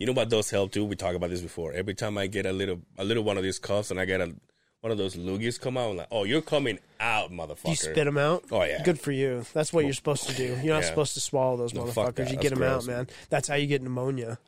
You 0.00 0.06
know 0.06 0.12
what 0.12 0.30
those 0.30 0.50
help 0.50 0.72
too? 0.72 0.84
We 0.84 0.96
talked 0.96 1.14
about 1.14 1.30
this 1.30 1.42
before. 1.42 1.72
Every 1.74 1.94
time 1.94 2.16
I 2.18 2.26
get 2.26 2.46
a 2.46 2.52
little 2.52 2.80
a 2.98 3.04
little 3.04 3.22
one 3.22 3.36
of 3.36 3.42
these 3.44 3.58
coughs 3.60 3.90
and 3.92 4.00
I 4.00 4.06
get 4.06 4.20
a 4.20 4.34
one 4.80 4.90
of 4.90 4.96
those 4.96 5.14
loogies 5.14 5.60
come 5.60 5.76
out, 5.76 5.90
I'm 5.90 5.96
like, 5.98 6.06
oh, 6.10 6.24
you're 6.24 6.40
coming 6.40 6.78
out, 6.98 7.30
motherfucker. 7.30 7.68
You 7.68 7.76
spit 7.76 7.96
them 8.06 8.16
out. 8.16 8.44
Oh, 8.50 8.62
yeah. 8.64 8.82
Good 8.82 8.98
for 8.98 9.12
you. 9.12 9.44
That's 9.52 9.74
what 9.74 9.84
you're 9.84 9.92
supposed 9.92 10.26
to 10.30 10.34
do. 10.34 10.44
You're 10.64 10.72
not 10.74 10.80
Yeah. 10.84 10.88
supposed 10.88 11.12
to 11.14 11.20
swallow 11.20 11.58
those 11.58 11.74
No, 11.74 11.84
motherfuckers. 11.84 12.18
You 12.30 12.36
That's 12.36 12.36
get 12.38 12.54
them 12.54 12.62
out, 12.62 12.86
man. 12.86 13.06
That's 13.28 13.46
how 13.46 13.56
you 13.56 13.66
get 13.66 13.82
pneumonia. 13.82 14.38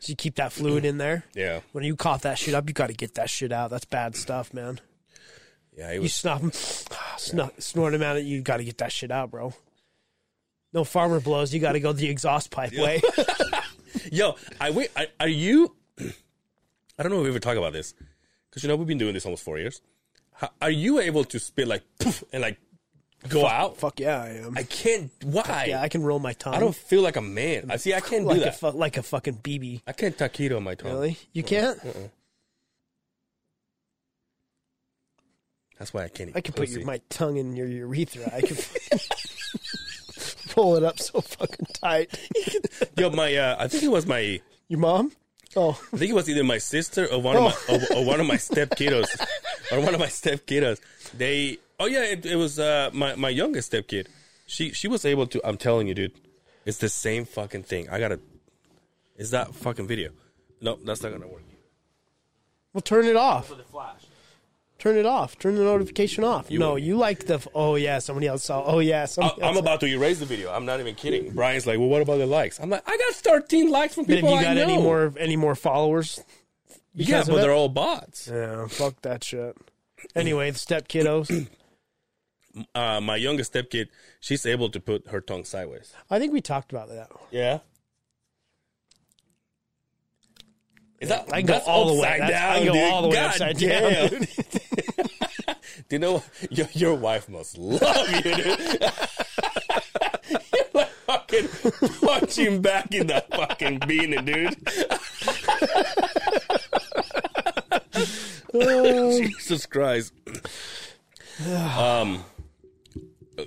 So 0.00 0.10
you 0.10 0.16
keep 0.16 0.34
that 0.34 0.52
fluid 0.52 0.84
in 0.84 0.98
there. 0.98 1.24
Yeah. 1.34 1.60
When 1.72 1.82
you 1.82 1.96
cough 1.96 2.20
that 2.22 2.36
shit 2.36 2.52
up, 2.54 2.68
you 2.68 2.74
got 2.74 2.88
to 2.88 2.92
get 2.92 3.14
that 3.14 3.30
shit 3.30 3.52
out. 3.52 3.70
That's 3.70 3.86
bad 3.86 4.16
stuff, 4.16 4.52
man. 4.52 4.80
Yeah, 5.74 5.92
it 5.92 5.94
You 5.94 6.00
was 6.02 6.14
snuff 6.14 6.42
them, 6.42 6.52
snort, 7.16 7.62
snort 7.62 7.92
them 7.94 8.02
out. 8.02 8.22
You 8.22 8.42
got 8.42 8.58
to 8.58 8.64
get 8.64 8.76
that 8.78 8.92
shit 8.92 9.10
out, 9.10 9.30
bro. 9.30 9.54
No 10.74 10.84
farmer 10.84 11.20
blows. 11.20 11.54
You 11.54 11.60
got 11.60 11.72
to 11.72 11.80
go 11.80 11.92
the 11.94 12.08
exhaust 12.10 12.50
pipe 12.50 12.72
way. 12.76 13.00
Yo, 14.10 14.34
I 14.60 14.70
wait. 14.70 14.90
I, 14.96 15.06
are 15.20 15.28
you? 15.28 15.74
I 15.98 17.02
don't 17.02 17.12
know 17.12 17.18
if 17.18 17.22
we 17.22 17.28
ever 17.30 17.38
talk 17.38 17.56
about 17.56 17.72
this 17.72 17.94
because 18.48 18.62
you 18.62 18.68
know 18.68 18.76
we've 18.76 18.88
been 18.88 18.98
doing 18.98 19.14
this 19.14 19.24
almost 19.24 19.44
four 19.44 19.58
years. 19.58 19.80
How, 20.32 20.50
are 20.60 20.70
you 20.70 20.98
able 20.98 21.24
to 21.24 21.38
spit 21.38 21.68
like 21.68 21.82
poof 22.00 22.24
and 22.32 22.42
like 22.42 22.58
go 23.28 23.46
out? 23.46 23.76
Fuck 23.76 24.00
yeah, 24.00 24.20
I 24.20 24.28
am. 24.44 24.58
I 24.58 24.64
can't. 24.64 25.12
Why? 25.22 25.66
yeah, 25.68 25.80
I 25.80 25.88
can 25.88 26.02
roll 26.02 26.18
my 26.18 26.32
tongue. 26.32 26.54
I 26.54 26.60
don't 26.60 26.74
feel 26.74 27.02
like 27.02 27.16
a 27.16 27.22
man. 27.22 27.70
I 27.70 27.76
see. 27.76 27.94
I 27.94 28.00
can't 28.00 28.24
like 28.24 28.36
do 28.36 28.42
a 28.42 28.44
that. 28.46 28.58
fu- 28.58 28.70
like 28.70 28.96
a 28.96 29.02
fucking 29.02 29.34
BB. 29.36 29.82
I 29.86 29.92
can't 29.92 30.16
taquito 30.16 30.56
on 30.56 30.64
my 30.64 30.74
tongue. 30.74 30.92
Really? 30.92 31.16
You 31.32 31.42
uh-uh. 31.42 31.48
can't? 31.48 31.84
Uh-uh. 31.84 32.08
That's 35.78 35.94
why 35.94 36.04
I 36.04 36.08
can't. 36.08 36.30
Eat 36.30 36.36
I 36.36 36.40
can 36.40 36.52
put 36.52 36.68
your, 36.68 36.84
my 36.84 37.00
tongue 37.08 37.36
in 37.36 37.54
your 37.56 37.66
urethra. 37.66 38.30
I 38.34 38.42
can 38.42 38.56
pull 40.50 40.76
it 40.76 40.82
up 40.84 40.98
so 40.98 41.20
fucking 41.20 41.66
tight. 41.72 42.10
Yo, 42.96 43.10
my. 43.10 43.34
Uh, 43.34 43.56
I 43.58 43.68
think 43.68 43.82
it 43.82 43.90
was 43.90 44.06
my. 44.06 44.40
Your 44.68 44.80
mom? 44.80 45.12
Oh, 45.56 45.70
I 45.92 45.96
think 45.96 46.10
it 46.10 46.14
was 46.14 46.28
either 46.30 46.44
my 46.44 46.58
sister 46.58 47.06
or 47.06 47.20
one 47.20 47.36
of 47.36 47.42
my 47.42 47.74
or, 47.74 47.96
or 47.96 48.04
one 48.04 48.20
of 48.20 48.26
my 48.26 48.36
step 48.48 48.70
kiddos 48.70 49.08
or 49.72 49.80
one 49.80 49.94
of 49.94 50.00
my 50.00 50.08
step 50.08 50.46
kiddos. 50.46 50.80
They. 51.16 51.58
Oh 51.78 51.86
yeah, 51.86 52.02
it, 52.02 52.26
it 52.26 52.36
was 52.36 52.58
uh, 52.58 52.90
my 52.92 53.14
my 53.16 53.30
youngest 53.30 53.68
step 53.68 53.88
kid. 53.88 54.08
She 54.46 54.72
she 54.72 54.86
was 54.86 55.04
able 55.04 55.26
to. 55.28 55.40
I'm 55.46 55.56
telling 55.56 55.88
you, 55.88 55.94
dude. 55.94 56.12
It's 56.66 56.78
the 56.78 56.88
same 56.88 57.24
fucking 57.24 57.64
thing. 57.64 57.88
I 57.88 57.98
gotta. 57.98 58.20
Is 59.16 59.30
that 59.32 59.54
fucking 59.54 59.86
video? 59.86 60.10
No, 60.60 60.76
that's 60.84 61.02
not 61.02 61.12
gonna 61.12 61.26
work. 61.26 61.42
well, 62.72 62.82
turn 62.82 63.06
it 63.06 63.16
off. 63.16 63.48
the 63.48 63.56
flash. 63.64 64.02
Turn 64.80 64.96
it 64.96 65.06
off. 65.06 65.38
Turn 65.38 65.54
the 65.54 65.62
notification 65.62 66.24
off. 66.24 66.50
no, 66.50 66.70
won't. 66.70 66.82
you 66.82 66.96
like 66.96 67.26
the. 67.26 67.34
f- 67.34 67.46
Oh 67.54 67.76
yeah, 67.76 67.98
somebody 68.00 68.26
else 68.26 68.42
saw. 68.44 68.64
Oh 68.64 68.80
yeah, 68.80 69.04
somebody 69.04 69.40
I'm 69.42 69.50
else. 69.50 69.58
about 69.58 69.80
to 69.80 69.86
erase 69.86 70.18
the 70.18 70.26
video. 70.26 70.50
I'm 70.50 70.64
not 70.64 70.80
even 70.80 70.94
kidding. 70.96 71.30
Brian's 71.32 71.66
like, 71.66 71.78
well, 71.78 71.88
what 71.88 72.02
about 72.02 72.16
the 72.18 72.26
likes? 72.26 72.58
I'm 72.58 72.70
like, 72.70 72.82
I 72.88 72.96
got 72.96 73.14
13 73.14 73.70
likes 73.70 73.94
from 73.94 74.06
people 74.06 74.30
have 74.34 74.40
you 74.40 74.44
got 74.46 74.50
I 74.50 74.54
know. 74.66 74.74
any 74.74 74.82
more 74.82 75.12
any 75.18 75.36
more 75.36 75.54
followers? 75.54 76.18
Yeah, 76.94 77.04
because 77.06 77.28
of 77.28 77.34
but 77.36 77.42
they're 77.42 77.52
all 77.52 77.68
bots. 77.68 78.26
Yeah, 78.26 78.66
fuck 78.66 79.00
that 79.02 79.22
shit. 79.22 79.56
Anyway, 80.16 80.50
the 80.50 80.58
step 80.58 80.88
kiddos. 80.88 81.46
Uh, 82.74 83.00
my 83.00 83.14
youngest 83.14 83.52
step 83.52 83.70
kid, 83.70 83.88
she's 84.18 84.44
able 84.44 84.68
to 84.70 84.80
put 84.80 85.06
her 85.06 85.20
tongue 85.20 85.44
sideways. 85.44 85.92
I 86.10 86.18
think 86.18 86.32
we 86.32 86.40
talked 86.40 86.72
about 86.72 86.88
that. 86.88 87.08
Yeah. 87.30 87.60
Is 91.00 91.08
that 91.08 91.28
I 91.32 91.40
go 91.42 91.58
all 91.66 91.94
the 91.94 92.00
way. 92.00 92.18
down? 92.18 92.30
I 92.30 92.64
go 92.64 92.72
dude. 92.74 92.92
all 92.92 93.02
the 93.02 93.08
way 93.08 93.14
God 93.14 93.30
upside 93.30 93.56
damn. 93.56 94.10
down. 94.10 94.20
Do 95.88 95.96
you 95.96 95.98
know 95.98 96.12
what? 96.14 96.28
your, 96.50 96.68
your 96.72 96.94
wife 96.94 97.28
must 97.28 97.56
love 97.56 98.08
you, 98.10 98.20
dude? 98.22 98.36
You're 100.52 100.64
like 100.74 100.90
fucking 101.06 101.48
punching 102.02 102.62
back 102.62 102.94
in 102.94 103.06
that 103.08 103.28
fucking 103.34 103.80
beanie, 103.80 104.24
dude. 104.24 104.56
Jesus 109.32 109.66
Christ. 109.66 110.12
um. 111.78 112.24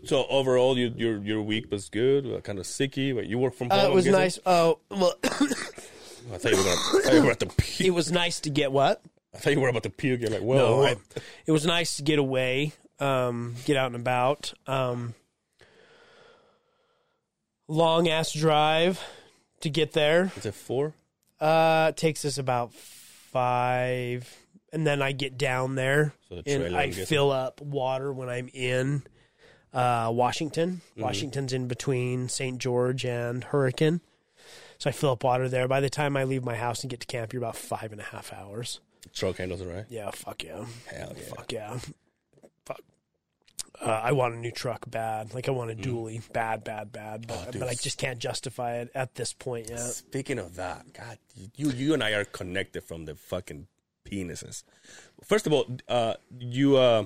So 0.06 0.26
overall, 0.28 0.76
you, 0.78 0.92
your 0.96 1.18
your 1.20 1.42
week 1.44 1.70
was 1.70 1.88
good. 1.90 2.44
Kind 2.44 2.58
of 2.58 2.66
sicky, 2.66 3.14
but 3.14 3.28
you 3.28 3.38
work 3.38 3.54
from 3.54 3.70
home. 3.70 3.80
Uh, 3.80 3.90
it 3.90 3.94
was 3.94 4.06
guessing? 4.06 4.20
nice. 4.20 4.40
Oh, 4.46 4.80
well, 4.90 5.14
I 6.32 6.38
thought 6.38 6.52
you 6.52 6.58
were, 6.58 6.64
gonna, 6.64 6.76
I 6.76 7.02
thought 7.02 7.14
you 7.14 7.20
were 7.22 7.26
about 7.32 7.40
to 7.40 7.46
puke. 7.48 7.82
it 7.88 7.92
was 7.92 8.12
nice 8.12 8.40
to 8.42 8.50
get 8.50 8.72
what? 8.72 9.02
I 9.34 9.40
thought 9.40 9.54
you 9.54 9.60
were 9.60 9.70
about 9.70 9.84
to 9.84 9.90
puke. 9.90 10.22
You're 10.22 10.30
like, 10.30 10.42
well, 10.42 10.78
No, 10.78 10.84
I, 10.84 10.96
it 11.46 11.52
was 11.52 11.66
nice 11.66 11.98
to 11.98 12.04
get 12.04 12.20
away, 12.20 12.74
um, 13.00 13.56
get 13.66 13.78
out 13.78 13.88
and 13.88 13.96
about. 13.96 14.54
Um, 14.68 15.16
long 17.68 18.08
ass 18.08 18.32
drive 18.32 19.02
to 19.62 19.70
get 19.70 19.94
there. 19.94 20.32
is 20.36 20.46
it 20.46 20.54
four? 20.54 20.94
Uh, 21.40 21.88
it 21.90 21.98
takes 21.98 22.24
us 22.26 22.38
about 22.38 22.74
five, 22.74 24.38
and 24.72 24.86
then 24.86 25.02
I 25.02 25.12
get 25.12 25.38
down 25.38 25.76
there 25.76 26.14
So 26.30 26.42
the 26.42 26.52
and 26.52 26.76
I 26.76 26.92
fill 26.92 27.32
up 27.32 27.60
water 27.62 28.14
when 28.14 28.30
I'm 28.30 28.50
in 28.54 29.04
uh, 29.74 30.10
Washington. 30.14 30.82
Mm-hmm. 30.92 31.02
Washington's 31.02 31.52
in 31.54 31.68
between 31.68 32.30
St. 32.30 32.60
George 32.60 33.04
and 33.06 33.44
Hurricane, 33.44 34.02
so 34.84 34.90
I 34.90 34.92
fill 34.92 35.12
up 35.12 35.24
water 35.24 35.48
there. 35.48 35.66
By 35.70 35.80
the 35.80 35.90
time 35.90 36.18
I 36.18 36.26
leave 36.26 36.44
my 36.44 36.56
house 36.56 36.82
and 36.82 36.90
get 36.90 37.00
to 37.00 37.08
camp, 37.08 37.32
you're 37.32 37.42
about 37.42 37.56
five 37.56 37.94
and 37.94 38.02
a 38.02 38.04
half 38.04 38.34
hours. 38.34 38.82
Truck 39.14 39.38
handles 39.38 39.62
it 39.62 39.66
right. 39.66 39.86
Yeah, 39.88 40.12
fuck 40.12 40.44
yeah. 40.44 40.66
Hell 40.92 41.14
yeah. 41.16 41.24
Fuck 41.34 41.52
yeah. 41.54 41.78
Fuck. 42.66 42.82
Uh, 43.82 43.86
I 43.86 44.12
want 44.12 44.34
a 44.36 44.38
new 44.38 44.52
truck 44.52 44.92
bad. 44.92 45.34
Like 45.34 45.48
I 45.48 45.52
want 45.52 45.72
a 45.72 45.74
dually 45.74 46.22
bad, 46.34 46.66
bad, 46.66 46.92
bad. 46.92 47.28
But, 47.28 47.38
Mm. 47.38 47.48
Oh, 47.48 47.52
dude. 47.52 47.60
but 47.62 47.70
I 47.70 47.76
just 47.76 47.98
can't 47.98 48.20
justify 48.20 48.80
it 48.80 48.92
at 48.94 49.16
this 49.16 49.32
point 49.32 49.70
yet. 49.70 49.80
Speaking 49.80 50.38
of 50.38 50.56
that, 50.58 50.92
God, 50.92 51.18
you 51.56 51.70
you 51.72 51.94
and 51.94 52.04
I 52.04 52.12
are 52.12 52.26
connected 52.26 52.84
from 52.84 53.06
the 53.06 53.16
fucking 53.16 53.68
penises. 54.06 54.64
First 55.24 55.48
of 55.48 55.54
all, 55.54 55.66
uh, 55.88 56.16
you 56.38 56.76
uh, 56.76 57.06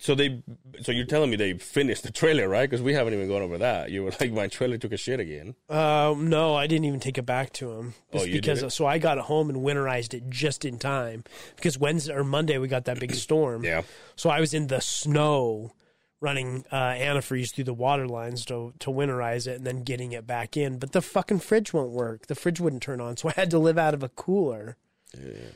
so 0.00 0.14
they 0.14 0.42
so 0.82 0.92
you're 0.92 1.06
telling 1.06 1.30
me 1.30 1.36
they 1.36 1.54
finished 1.54 2.02
the 2.02 2.12
trailer, 2.12 2.48
right? 2.48 2.68
Because 2.68 2.82
we 2.82 2.92
haven't 2.94 3.14
even 3.14 3.28
gone 3.28 3.42
over 3.42 3.58
that. 3.58 3.90
You 3.90 4.04
were 4.04 4.12
like, 4.20 4.32
my 4.32 4.46
trailer 4.46 4.78
took 4.78 4.92
a 4.92 4.96
shit 4.96 5.20
again. 5.20 5.54
Um, 5.68 6.28
no, 6.28 6.54
I 6.54 6.66
didn't 6.66 6.84
even 6.84 7.00
take 7.00 7.18
it 7.18 7.26
back 7.26 7.52
to 7.54 7.72
him. 7.72 7.94
Oh, 8.12 8.24
you 8.24 8.32
because 8.34 8.60
didn't? 8.60 8.72
so 8.72 8.86
I 8.86 8.98
got 8.98 9.18
it 9.18 9.24
home 9.24 9.48
and 9.50 9.58
winterized 9.58 10.14
it 10.14 10.28
just 10.28 10.64
in 10.64 10.78
time 10.78 11.24
because 11.56 11.78
Wednesday 11.78 12.14
or 12.14 12.24
Monday 12.24 12.58
we 12.58 12.68
got 12.68 12.84
that 12.84 13.00
big 13.00 13.14
storm. 13.14 13.64
Yeah, 13.64 13.82
So 14.16 14.30
I 14.30 14.40
was 14.40 14.54
in 14.54 14.66
the 14.68 14.80
snow 14.80 15.72
running 16.20 16.64
uh, 16.72 16.90
antifreeze 16.94 17.54
through 17.54 17.64
the 17.64 17.74
water 17.74 18.06
lines 18.06 18.44
to 18.44 18.74
to 18.80 18.90
winterize 18.90 19.46
it 19.46 19.56
and 19.56 19.66
then 19.66 19.82
getting 19.84 20.12
it 20.12 20.26
back 20.26 20.56
in. 20.56 20.78
But 20.78 20.92
the 20.92 21.02
fucking 21.02 21.40
fridge 21.40 21.72
won't 21.72 21.90
work. 21.92 22.26
The 22.26 22.34
fridge 22.34 22.60
wouldn't 22.60 22.82
turn 22.82 23.00
on, 23.00 23.16
so 23.16 23.28
I 23.28 23.32
had 23.32 23.50
to 23.52 23.58
live 23.58 23.78
out 23.78 23.94
of 23.94 24.02
a 24.02 24.08
cooler. 24.10 24.76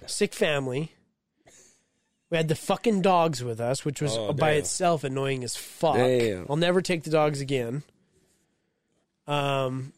Sick 0.07 0.33
family. 0.33 0.93
We 2.33 2.39
had 2.39 2.49
the 2.49 2.55
fucking 2.57 3.03
dogs 3.03 3.45
with 3.45 3.61
us, 3.61 3.85
which 3.85 4.01
was 4.01 4.17
Oh, 4.17 4.33
by 4.33 4.53
damn. 4.53 4.61
itself 4.61 5.05
annoying 5.05 5.45
as 5.45 5.55
fuck. 5.55 5.97
Damn. 5.97 6.47
I'll 6.49 6.57
never 6.57 6.81
take 6.81 7.03
the 7.05 7.11
dogs 7.11 7.43
again. 7.43 7.83
Um, 9.27 9.93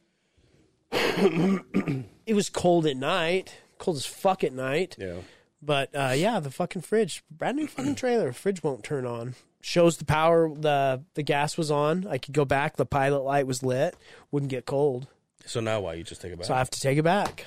it 0.93 2.35
was 2.35 2.51
cold 2.51 2.87
at 2.87 2.97
night, 2.97 3.57
cold 3.79 3.97
as 3.97 4.05
fuck 4.07 4.43
at 4.45 4.53
night. 4.53 4.97
yeah. 4.99 5.19
But 5.63 5.95
uh, 5.95 6.13
yeah, 6.17 6.41
the 6.41 6.51
fucking 6.51 6.83
fridge, 6.83 7.23
brand 7.31 7.57
new 7.57 7.67
fucking 7.69 7.95
trailer, 7.95 8.33
fridge 8.33 8.63
won't 8.63 8.83
turn 8.85 9.07
on. 9.07 9.35
Shows 9.63 9.97
the 9.97 10.05
power, 10.05 10.53
the 10.53 11.03
the 11.15 11.23
gas 11.23 11.57
was 11.57 11.71
on. 11.71 12.05
I 12.07 12.19
could 12.19 12.35
go 12.35 12.45
back. 12.45 12.77
The 12.77 12.85
pilot 12.85 13.21
light 13.21 13.47
was 13.47 13.63
lit. 13.63 13.97
Wouldn't 14.31 14.51
get 14.51 14.67
cold, 14.67 15.07
So 15.47 15.61
now 15.61 15.81
why 15.81 15.95
you 15.95 16.03
just 16.05 16.21
take 16.21 16.33
it 16.33 16.37
back? 16.39 16.47
so 16.47 16.55
I 16.55 16.59
have 16.59 16.69
to 16.71 16.81
take 16.81 16.99
it 16.99 17.03
back. 17.03 17.47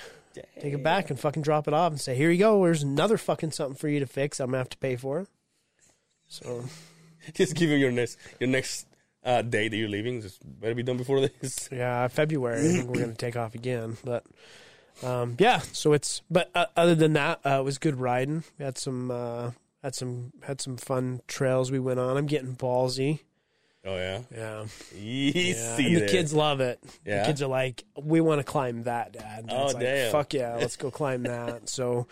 Take 0.60 0.74
it 0.74 0.84
back 0.84 1.10
and 1.10 1.20
fucking 1.20 1.44
drop 1.44 1.68
it 1.68 1.74
off 1.74 1.92
and 1.92 2.02
say, 2.02 2.16
"Here 2.16 2.32
you 2.32 2.40
go. 2.40 2.64
There's 2.64 2.84
another 2.84 3.18
fucking 3.18 3.52
something 3.52 3.76
for 3.76 3.88
you 3.88 4.00
to 4.00 4.08
fix. 4.08 4.40
I'm 4.40 4.48
gonna 4.48 4.58
have 4.60 4.70
to 4.70 4.78
pay 4.78 4.96
for 4.96 5.22
it." 5.22 5.28
So 6.28 6.66
just 7.34 7.56
give 7.56 7.70
him 7.70 7.80
your 7.80 7.92
next 7.92 8.18
your 8.40 8.50
next 8.50 8.88
uh, 9.24 9.42
day 9.42 9.68
that 9.68 9.76
you're 9.76 9.90
leaving. 9.90 10.22
Just 10.22 10.42
better 10.44 10.76
be 10.76 10.84
done 10.84 10.98
before 10.98 11.22
this. 11.22 11.70
yeah, 11.72 12.08
February. 12.08 12.60
I 12.60 12.74
think 12.74 12.90
we're 12.90 13.02
gonna 13.02 13.14
take 13.14 13.36
off 13.36 13.56
again. 13.56 13.98
But 14.04 14.26
um, 15.04 15.36
yeah, 15.40 15.60
so 15.60 15.94
it's. 15.94 16.22
But 16.30 16.50
uh, 16.56 16.68
other 16.76 16.96
than 16.96 17.14
that, 17.14 17.40
uh, 17.46 17.60
it 17.60 17.64
was 17.64 17.78
good 17.78 18.00
riding. 18.00 18.44
We 18.58 18.66
had 18.66 18.78
some 18.78 19.12
uh, 19.12 19.52
had 19.84 19.96
some 19.96 20.34
had 20.44 20.62
some 20.62 20.78
fun 20.78 21.22
trails 21.28 21.72
we 21.72 21.80
went 21.80 22.00
on. 22.00 22.18
I'm 22.18 22.26
getting 22.26 22.56
ballsy. 22.56 23.22
Oh 23.88 23.96
yeah, 23.96 24.20
Yeah. 24.36 24.66
easy. 24.96 25.58
Yeah, 25.58 25.76
and 25.78 25.96
the 25.96 26.00
there. 26.02 26.08
kids 26.10 26.34
love 26.34 26.60
it. 26.60 26.80
Yeah? 27.06 27.22
The 27.22 27.28
kids 27.28 27.42
are 27.42 27.48
like, 27.48 27.86
"We 27.96 28.20
want 28.20 28.40
to 28.40 28.44
climb 28.44 28.84
that, 28.84 29.14
Dad." 29.14 29.40
And 29.44 29.52
Oh, 29.52 29.66
it's 29.66 29.74
like, 29.76 29.84
damn. 29.84 30.12
Fuck 30.12 30.34
yeah, 30.34 30.56
let's 30.56 30.76
go 30.76 30.92
climb 30.92 31.24
that. 31.24 31.70
so 31.70 32.08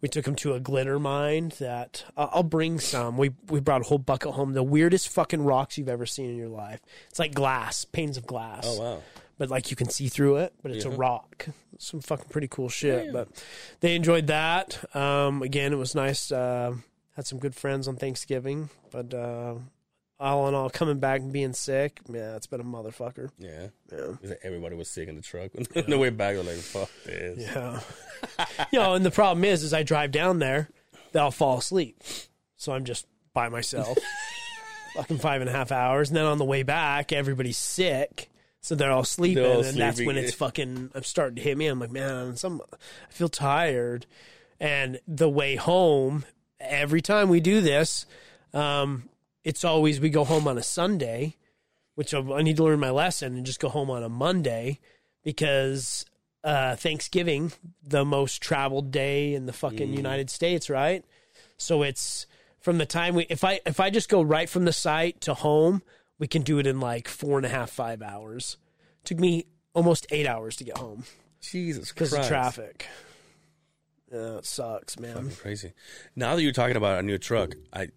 we 0.00 0.08
took 0.08 0.24
them 0.24 0.34
to 0.36 0.54
a 0.54 0.60
glitter 0.60 0.98
mine. 0.98 1.52
That 1.58 2.04
uh, 2.16 2.28
I'll 2.32 2.42
bring 2.42 2.80
some. 2.80 3.18
We 3.18 3.32
we 3.48 3.60
brought 3.60 3.82
a 3.82 3.84
whole 3.84 3.98
bucket 3.98 4.32
home. 4.32 4.54
The 4.54 4.62
weirdest 4.62 5.10
fucking 5.10 5.42
rocks 5.44 5.76
you've 5.76 5.88
ever 5.88 6.06
seen 6.06 6.30
in 6.30 6.36
your 6.36 6.48
life. 6.48 6.80
It's 7.10 7.18
like 7.18 7.34
glass, 7.34 7.84
panes 7.84 8.16
of 8.16 8.26
glass. 8.26 8.64
Oh 8.66 8.80
wow. 8.80 9.02
But 9.36 9.50
like 9.50 9.70
you 9.70 9.76
can 9.76 9.88
see 9.90 10.08
through 10.08 10.38
it, 10.38 10.54
but 10.62 10.70
it's 10.72 10.84
Yeah. 10.84 10.92
a 10.92 10.96
rock. 10.96 11.46
Some 11.78 12.00
fucking 12.00 12.30
pretty 12.30 12.48
cool 12.48 12.68
shit. 12.68 13.12
But 13.12 13.28
they 13.80 13.94
enjoyed 13.94 14.26
that. 14.28 14.82
Um, 14.96 15.42
again, 15.42 15.72
it 15.72 15.76
was 15.76 15.94
nice. 15.94 16.32
Uh, 16.32 16.74
had 17.14 17.26
some 17.26 17.38
good 17.38 17.54
friends 17.54 17.86
on 17.86 17.96
Thanksgiving, 17.96 18.70
but. 18.90 19.12
Uh, 19.12 19.54
all 20.20 20.48
in 20.48 20.54
all, 20.54 20.68
coming 20.68 20.98
back 20.98 21.20
and 21.20 21.32
being 21.32 21.52
sick, 21.52 22.00
yeah, 22.08 22.36
it's 22.36 22.46
been 22.46 22.60
a 22.60 22.64
motherfucker. 22.64 23.30
Yeah. 23.38 23.68
Yeah. 23.92 24.34
Everybody 24.42 24.74
was 24.76 24.88
sick 24.88 25.08
in 25.08 25.16
the 25.16 25.22
truck. 25.22 25.50
On 25.76 25.84
the 25.86 25.98
way 25.98 26.10
back, 26.10 26.34
they're 26.34 26.42
like, 26.44 26.56
"Fuck 26.56 26.90
this." 27.04 27.38
Yeah. 27.38 27.80
you 28.72 28.78
know, 28.78 28.94
and 28.94 29.04
the 29.04 29.10
problem 29.10 29.44
is, 29.44 29.62
is 29.62 29.72
I 29.72 29.82
drive 29.82 30.10
down 30.10 30.38
there, 30.38 30.68
then 31.12 31.22
I'll 31.22 31.30
fall 31.30 31.58
asleep. 31.58 32.02
So 32.56 32.72
I'm 32.72 32.84
just 32.84 33.06
by 33.32 33.48
myself, 33.48 33.96
fucking 34.94 35.18
five 35.18 35.40
and 35.40 35.48
a 35.48 35.52
half 35.52 35.70
hours, 35.70 36.08
and 36.08 36.16
then 36.16 36.24
on 36.24 36.38
the 36.38 36.44
way 36.44 36.64
back, 36.64 37.12
everybody's 37.12 37.58
sick, 37.58 38.28
so 38.60 38.74
they're 38.74 38.90
all 38.90 39.04
sleeping, 39.04 39.44
They're 39.44 39.54
all 39.54 39.64
and 39.64 39.78
that's 39.78 40.00
when 40.00 40.16
it's 40.16 40.34
fucking. 40.34 40.90
I'm 40.94 41.04
starting 41.04 41.36
to 41.36 41.42
hit 41.42 41.56
me. 41.56 41.66
I'm 41.68 41.78
like, 41.78 41.92
man, 41.92 42.36
some, 42.36 42.60
I 42.72 43.12
feel 43.12 43.28
tired, 43.28 44.06
and 44.58 44.98
the 45.06 45.28
way 45.28 45.54
home, 45.54 46.24
every 46.58 47.00
time 47.00 47.28
we 47.28 47.38
do 47.38 47.60
this, 47.60 48.06
um, 48.52 49.08
it's 49.44 49.64
always 49.64 50.00
we 50.00 50.10
go 50.10 50.24
home 50.24 50.48
on 50.48 50.58
a 50.58 50.62
Sunday, 50.62 51.36
which 51.94 52.14
I 52.14 52.20
I 52.20 52.42
need 52.42 52.56
to 52.56 52.64
learn 52.64 52.80
my 52.80 52.90
lesson 52.90 53.36
and 53.36 53.46
just 53.46 53.60
go 53.60 53.68
home 53.68 53.90
on 53.90 54.02
a 54.02 54.08
Monday 54.08 54.80
because 55.24 56.04
uh, 56.44 56.76
Thanksgiving, 56.76 57.52
the 57.82 58.04
most 58.04 58.42
traveled 58.42 58.90
day 58.90 59.34
in 59.34 59.46
the 59.46 59.52
fucking 59.52 59.92
United 59.92 60.30
States, 60.30 60.70
right? 60.70 61.04
So 61.56 61.82
it's 61.82 62.26
from 62.60 62.78
the 62.78 62.86
time 62.86 63.14
we 63.14 63.26
if 63.28 63.44
I 63.44 63.60
if 63.66 63.80
I 63.80 63.90
just 63.90 64.08
go 64.08 64.22
right 64.22 64.48
from 64.48 64.64
the 64.64 64.72
site 64.72 65.20
to 65.22 65.34
home, 65.34 65.82
we 66.18 66.26
can 66.26 66.42
do 66.42 66.58
it 66.58 66.66
in 66.66 66.80
like 66.80 67.08
four 67.08 67.38
and 67.38 67.46
a 67.46 67.50
half 67.50 67.70
five 67.70 68.02
hours. 68.02 68.56
It 69.02 69.06
took 69.06 69.18
me 69.18 69.46
almost 69.74 70.06
eight 70.10 70.26
hours 70.26 70.56
to 70.56 70.64
get 70.64 70.78
home 70.78 71.04
Jesus 71.40 71.92
because 71.92 72.12
of 72.12 72.26
traffic. 72.26 72.86
Yeah, 74.12 74.38
it 74.38 74.46
sucks, 74.46 74.98
man. 74.98 75.14
Fucking 75.14 75.30
crazy. 75.32 75.72
Now 76.16 76.34
that 76.34 76.42
you're 76.42 76.52
talking 76.52 76.76
about 76.76 77.00
a 77.00 77.02
new 77.02 77.18
truck, 77.18 77.54
I 77.72 77.88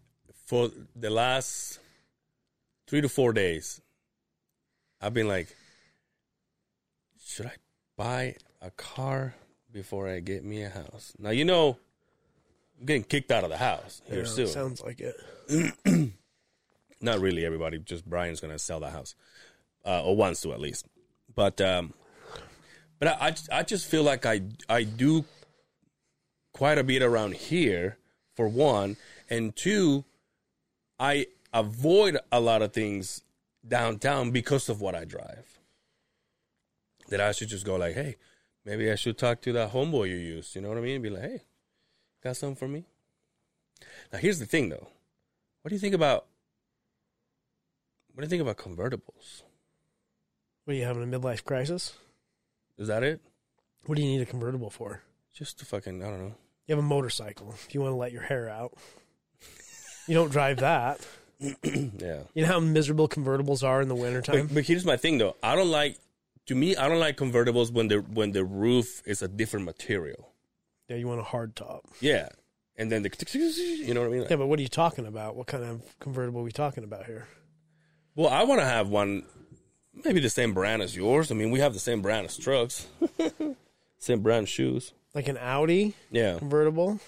for 0.52 0.70
the 0.98 1.10
last 1.10 1.80
three 2.86 3.00
to 3.00 3.08
four 3.08 3.32
days, 3.32 3.80
I've 5.00 5.14
been 5.14 5.30
like, 5.30 5.48
should 7.26 7.46
I 7.46 7.54
buy 7.96 8.36
a 8.62 8.70
car 8.72 9.34
before 9.72 10.10
I 10.10 10.20
get 10.20 10.44
me 10.44 10.62
a 10.64 10.70
house? 10.70 11.14
Now 11.18 11.30
you 11.30 11.46
know, 11.46 11.78
I'm 12.78 12.86
getting 12.86 13.06
kicked 13.06 13.32
out 13.32 13.46
of 13.46 13.50
the 13.50 13.56
house 13.56 14.02
here 14.10 14.24
Yeah, 14.24 14.26
soon. 14.26 14.48
sounds 14.48 14.82
like 14.82 15.00
it. 15.00 15.16
Not 17.02 17.22
really 17.22 17.46
everybody. 17.46 17.80
Just 17.80 18.04
Brian's 18.06 18.42
gonna 18.42 18.60
sell 18.60 18.82
the 18.82 18.90
house, 18.90 19.16
uh, 19.86 20.04
or 20.04 20.18
wants 20.18 20.42
to 20.42 20.52
at 20.52 20.60
least. 20.60 20.86
But 21.34 21.62
um, 21.62 21.94
but 23.00 23.08
I, 23.08 23.28
I 23.30 23.60
I 23.60 23.64
just 23.64 23.86
feel 23.90 24.04
like 24.04 24.26
I 24.26 24.42
I 24.68 24.84
do 24.84 25.24
quite 26.52 26.78
a 26.78 26.84
bit 26.84 27.02
around 27.02 27.36
here 27.36 27.98
for 28.36 28.50
one, 28.50 28.98
and 29.30 29.56
two, 29.56 30.04
I 31.02 31.26
avoid 31.52 32.20
a 32.32 32.40
lot 32.40 32.62
of 32.62 32.74
things 32.74 33.24
downtown 33.68 34.30
because 34.30 34.70
of 34.70 34.82
what 34.82 34.94
I 34.94 35.04
drive. 35.04 35.60
That 37.10 37.20
I 37.20 37.32
should 37.32 37.50
just 37.50 37.66
go 37.66 37.76
like, 37.76 37.96
hey, 37.96 38.18
maybe 38.64 38.90
I 38.90 38.96
should 38.96 39.18
talk 39.18 39.42
to 39.42 39.54
that 39.54 39.72
homeboy 39.74 40.10
you 40.10 40.16
used. 40.16 40.56
You 40.56 40.62
know 40.62 40.70
what 40.70 40.78
I 40.78 40.82
mean? 40.82 41.02
Be 41.02 41.10
like, 41.10 41.24
hey, 41.24 41.42
got 42.24 42.38
something 42.38 42.56
for 42.56 42.68
me? 42.68 42.86
Now 44.14 44.20
here's 44.20 44.38
the 44.38 44.46
thing 44.46 44.70
though. 44.70 44.88
What 45.62 45.70
do 45.70 45.76
you 45.76 45.80
think 45.80 45.96
about 45.96 46.28
what 48.14 48.22
do 48.22 48.26
you 48.26 48.30
think 48.30 48.42
about 48.44 48.58
convertibles? 48.58 49.42
What 50.66 50.74
are 50.74 50.78
you 50.78 50.86
having 50.86 51.02
a 51.02 51.20
midlife 51.20 51.44
crisis? 51.44 51.94
Is 52.78 52.88
that 52.90 53.02
it? 53.02 53.22
What 53.88 53.96
do 53.96 54.04
you 54.04 54.08
need 54.08 54.22
a 54.22 54.26
convertible 54.26 54.70
for? 54.70 55.02
Just 55.34 55.58
to 55.60 55.66
fucking 55.66 56.04
I 56.04 56.10
don't 56.10 56.20
know. 56.20 56.36
You 56.68 56.76
have 56.76 56.84
a 56.84 56.88
motorcycle. 56.88 57.56
If 57.66 57.74
you 57.74 57.82
want 57.82 57.94
to 57.94 57.98
let 57.98 58.12
your 58.12 58.22
hair 58.22 58.48
out, 58.48 58.74
you 60.12 60.18
don't 60.18 60.30
drive 60.30 60.58
that. 60.58 61.00
Yeah. 61.40 62.20
You 62.36 62.42
know 62.44 62.48
how 62.50 62.60
miserable 62.60 63.08
convertibles 63.08 63.64
are 63.66 63.82
in 63.82 63.88
the 63.88 63.96
wintertime? 63.96 64.48
But, 64.48 64.54
but 64.56 64.64
here's 64.66 64.84
my 64.86 64.98
thing 64.98 65.18
though. 65.18 65.38
I 65.42 65.56
don't 65.56 65.72
like 65.72 65.98
to 66.48 66.54
me 66.56 66.76
I 66.76 66.90
don't 66.90 67.00
like 67.00 67.16
convertibles 67.18 67.72
when 67.72 67.88
the 67.88 68.00
when 68.00 68.34
the 68.34 68.44
roof 68.44 69.02
is 69.06 69.22
a 69.22 69.28
different 69.28 69.66
material. 69.66 70.28
Yeah, 70.90 70.98
you 70.98 71.08
want 71.08 71.22
a 71.22 71.24
hard 71.24 71.56
top. 71.56 71.86
Yeah. 72.02 72.28
And 72.78 72.92
then 72.92 73.04
the 73.04 73.10
you 73.86 73.94
know 73.94 74.02
what 74.02 74.08
I 74.08 74.12
mean? 74.12 74.26
Yeah, 74.30 74.36
but 74.36 74.48
what 74.48 74.60
are 74.60 74.62
you 74.62 74.68
talking 74.68 75.06
about? 75.08 75.36
What 75.38 75.48
kind 75.48 75.64
of 75.64 75.82
convertible 76.00 76.42
are 76.42 76.44
we 76.44 76.52
talking 76.52 76.84
about 76.84 77.06
here? 77.06 77.28
Well, 78.16 78.30
I 78.30 78.44
want 78.44 78.60
to 78.62 78.66
have 78.68 78.90
one 78.90 79.24
maybe 80.06 80.20
the 80.20 80.30
same 80.30 80.54
brand 80.54 80.82
as 80.82 80.96
yours. 80.96 81.32
I 81.32 81.36
mean, 81.36 81.50
we 81.50 81.60
have 81.60 81.74
the 81.74 81.80
same 81.80 82.02
brand 82.02 82.26
as 82.28 82.38
trucks. 82.38 82.88
same 83.98 84.20
brand 84.22 84.48
shoes. 84.50 84.94
Like 85.16 85.28
an 85.28 85.38
Audi 85.38 85.96
Yeah. 86.12 86.38
convertible? 86.38 87.00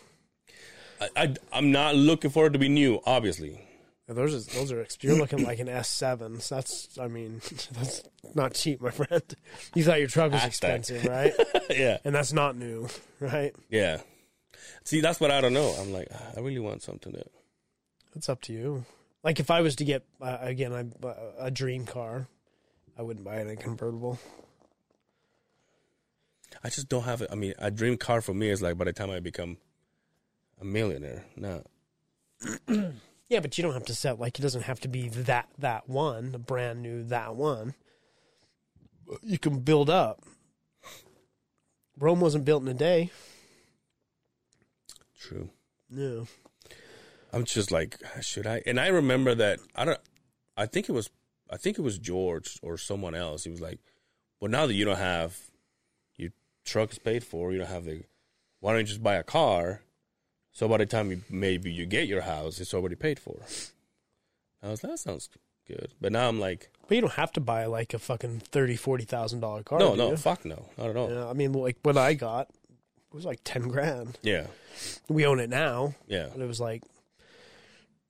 I, 1.16 1.36
I'm 1.52 1.72
not 1.72 1.96
looking 1.96 2.32
for 2.32 2.48
it 2.48 2.52
to 2.52 2.60
be 2.60 2.70
new, 2.70 3.02
obviously. 3.06 3.60
Yeah, 4.08 4.16
those 4.16 4.34
are 4.34 4.54
those 4.58 4.72
are 4.72 4.86
you're 5.02 5.18
looking 5.18 5.44
like 5.44 5.60
an 5.60 5.68
S7. 5.68 6.42
So 6.42 6.56
that's 6.56 6.98
I 7.00 7.08
mean 7.08 7.42
that's 7.72 8.04
not 8.36 8.54
cheap, 8.54 8.82
my 8.82 8.92
friend. 8.92 9.24
You 9.76 9.84
thought 9.84 10.00
your 10.00 10.10
truck 10.10 10.32
was 10.32 10.44
expensive, 10.44 11.06
right? 11.10 11.34
yeah. 11.70 11.98
and 12.04 12.13
that's 12.13 12.34
not 12.34 12.58
new, 12.58 12.88
right? 13.20 13.56
Yeah. 13.70 14.02
See, 14.84 15.00
that's 15.00 15.20
what 15.20 15.32
I 15.32 15.39
don't 15.39 15.54
know. 15.54 15.70
I'm 15.80 15.94
like, 15.94 16.10
I 16.36 16.42
really 16.42 16.60
want 16.60 16.84
something 16.84 17.13
that 17.13 17.32
It's 18.16 18.28
up 18.28 18.42
to 18.44 18.54
you. 18.54 18.86
Like 19.24 19.39
if 19.39 19.50
I 19.50 19.62
was 19.62 19.78
to 19.78 19.86
get 19.86 20.04
uh, 20.22 20.38
again 20.42 20.74
I, 20.74 21.08
uh, 21.08 21.16
a 21.39 21.52
dream 21.52 21.86
car, 21.86 22.28
I 22.98 23.04
wouldn't 23.04 23.26
buy 23.26 23.38
it 23.38 23.42
in 23.42 23.50
a 23.50 23.56
convertible. 23.56 24.20
I 26.62 26.70
just 26.70 26.89
don't 26.89 27.04
have 27.04 27.22
it. 27.22 27.30
I 27.32 27.36
mean, 27.36 27.54
a 27.58 27.72
dream 27.72 27.98
car 27.98 28.22
for 28.22 28.34
me 28.34 28.50
is 28.50 28.62
like 28.62 28.78
by 28.78 28.86
the 28.86 28.94
time 28.94 29.10
I 29.10 29.22
become 29.22 29.58
a 30.63 30.65
millionaire. 30.65 31.26
No. 31.36 31.63
Yeah, 33.30 33.39
but 33.39 33.58
you 33.58 33.63
don't 33.63 33.73
have 33.73 33.86
to 33.86 33.95
set 33.95 34.19
like 34.19 34.38
it 34.38 34.43
doesn't 34.43 34.62
have 34.62 34.80
to 34.82 34.88
be 34.88 35.10
that 35.10 35.47
that 35.58 35.89
one, 35.89 36.34
a 36.36 36.38
brand 36.38 36.84
new 36.84 37.04
that 37.06 37.36
one. 37.36 37.73
You 39.23 39.39
can 39.39 39.62
build 39.62 39.89
up. 39.89 40.21
Rome 41.97 42.19
wasn't 42.19 42.45
built 42.45 42.62
in 42.62 42.67
a 42.67 42.76
day. 42.76 43.10
True. 45.19 45.49
No. 45.89 46.28
I'm 47.32 47.43
just 47.43 47.71
like, 47.71 47.97
should 48.21 48.45
I? 48.45 48.62
And 48.67 48.80
I 48.80 48.89
remember 48.89 49.34
that 49.34 49.60
I 49.76 49.86
don't. 49.86 49.99
I 50.56 50.67
think 50.67 50.88
it 50.88 50.93
was. 50.93 51.10
I 51.49 51.58
think 51.58 51.80
it 51.80 51.82
was 51.82 51.97
George 51.97 52.60
or 52.62 52.78
someone 52.78 53.15
else. 53.15 53.45
He 53.45 53.49
was 53.49 53.62
like, 53.62 53.80
"Well, 54.39 54.52
now 54.52 54.67
that 54.67 54.76
you 54.76 54.86
don't 54.86 54.97
have 54.97 55.39
your 56.17 56.30
truck 56.65 56.91
is 56.91 56.99
paid 56.99 57.23
for, 57.23 57.52
you 57.52 57.58
don't 57.58 57.67
have 57.67 57.86
the. 57.86 58.04
Why 58.60 58.73
don't 58.73 58.82
you 58.82 58.86
just 58.86 59.02
buy 59.02 59.15
a 59.15 59.23
car? 59.23 59.82
So 60.54 60.68
by 60.68 60.78
the 60.78 60.86
time 60.86 61.12
you 61.12 61.22
maybe 61.30 61.72
you 61.72 61.86
get 61.86 62.08
your 62.08 62.22
house, 62.22 62.60
it's 62.60 62.74
already 62.74 62.96
paid 62.96 63.20
for." 63.20 63.38
I 64.62 64.70
was 64.70 64.80
that 64.82 64.98
sounds 65.00 65.30
good, 65.68 65.92
but 66.00 66.12
now 66.12 66.30
I'm 66.30 66.39
like, 66.39 66.70
But 66.88 66.96
you 66.96 67.02
don't 67.02 67.13
have 67.13 67.32
to 67.34 67.42
buy 67.42 67.66
like 67.66 67.94
a 67.94 68.00
fucking 68.00 68.39
thirty, 68.39 68.76
forty 68.76 69.04
thousand 69.04 69.42
dollar 69.42 69.63
car. 69.63 69.80
no, 69.80 69.96
no, 69.96 70.12
you? 70.12 70.18
fuck 70.18 70.46
no, 70.46 70.70
not 70.78 70.89
at 70.89 70.96
all. 70.96 71.12
Yeah, 71.12 71.28
I 71.28 71.34
mean, 71.34 71.52
like 71.54 71.78
what 71.84 71.98
I 71.98 72.13
got 72.13 72.50
it 72.50 73.16
was 73.16 73.26
like 73.26 73.42
ten 73.44 73.68
grand. 73.68 74.18
Yeah, 74.22 74.48
We 75.10 75.26
own 75.26 75.39
it 75.39 75.50
now, 75.50 75.96
yeah, 76.08 76.30
but 76.32 76.42
it 76.42 76.48
was 76.48 76.60
like, 76.60 76.84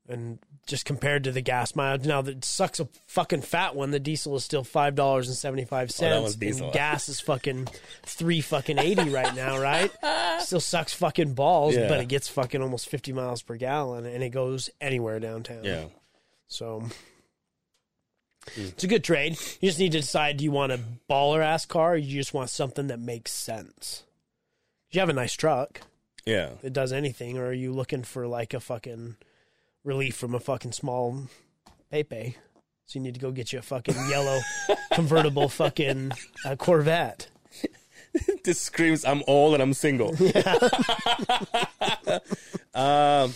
and 0.08 0.38
just 0.66 0.86
compared 0.86 1.26
to 1.26 1.32
the 1.32 1.42
gas 1.42 1.76
mileage, 1.76 2.06
now 2.06 2.22
that 2.22 2.46
sucks 2.46 2.80
a 2.80 2.88
fucking 3.08 3.42
fat 3.42 3.76
one. 3.76 3.92
The 3.92 4.00
diesel 4.00 4.36
is 4.38 4.44
still 4.46 4.64
five 4.64 4.96
dollars 4.96 5.28
and 5.28 5.36
seventy 5.38 5.66
five 5.66 5.90
Oh, 5.90 6.28
cents, 6.28 6.36
and 6.62 6.72
gas 6.74 7.10
is 7.10 7.20
fucking 7.20 7.68
three 8.04 8.40
fucking 8.42 8.80
eighty 8.80 9.10
right 9.10 9.36
now, 9.36 9.60
right? 9.60 9.92
Still 10.42 10.60
sucks 10.62 10.94
fucking 10.94 11.34
balls, 11.34 11.76
Yeah. 11.76 11.88
but 11.90 12.00
it 12.00 12.08
gets 12.08 12.28
fucking 12.30 12.62
almost 12.62 12.88
fifty 12.90 13.12
miles 13.14 13.42
per 13.42 13.56
gallon, 13.58 14.06
and 14.06 14.24
it 14.24 14.30
goes 14.30 14.70
anywhere 14.82 15.20
downtown. 15.20 15.64
yeah. 15.64 15.86
So 16.48 16.84
it's 18.56 18.84
a 18.84 18.88
good 18.88 19.04
trade. 19.04 19.38
You 19.62 19.70
just 19.70 19.80
need 19.80 19.94
to 19.94 20.00
decide 20.00 20.38
do 20.38 20.44
you 20.44 20.52
want 20.52 20.72
a 20.74 20.80
baller 21.10 21.42
ass 21.44 21.66
car 21.66 21.94
or 21.94 21.98
you 21.98 22.20
just 22.20 22.34
want 22.34 22.50
something 22.50 22.88
that 22.88 23.00
makes 23.00 23.32
sense? 23.32 24.04
You 24.92 25.00
have 25.00 25.10
a 25.10 25.14
nice 25.14 25.34
truck 25.34 25.82
Yeah, 26.26 26.50
that 26.62 26.72
does 26.74 26.92
anything, 26.94 27.38
or 27.38 27.48
are 27.48 27.54
you 27.54 27.72
looking 27.74 28.04
for 28.04 28.28
like 28.28 28.54
a 28.54 28.60
fucking 28.60 29.16
relief 29.84 30.16
from 30.16 30.36
a 30.36 30.40
fucking 30.40 30.72
small 30.72 31.28
Pepe? 31.92 32.38
So 32.86 33.00
you 33.00 33.04
need 33.04 33.14
to 33.14 33.20
go 33.20 33.32
get 33.32 33.54
you 33.54 33.60
a 33.60 33.62
fucking 33.62 33.96
yellow 34.10 34.40
convertible 34.94 35.50
fucking 35.50 36.12
uh, 36.46 36.56
Corvette. 36.56 37.28
this 38.44 38.62
screams 38.62 39.06
I'm 39.06 39.24
old 39.28 39.54
and 39.54 39.64
I'm 39.64 39.74
single. 39.74 40.10
um, 42.74 43.34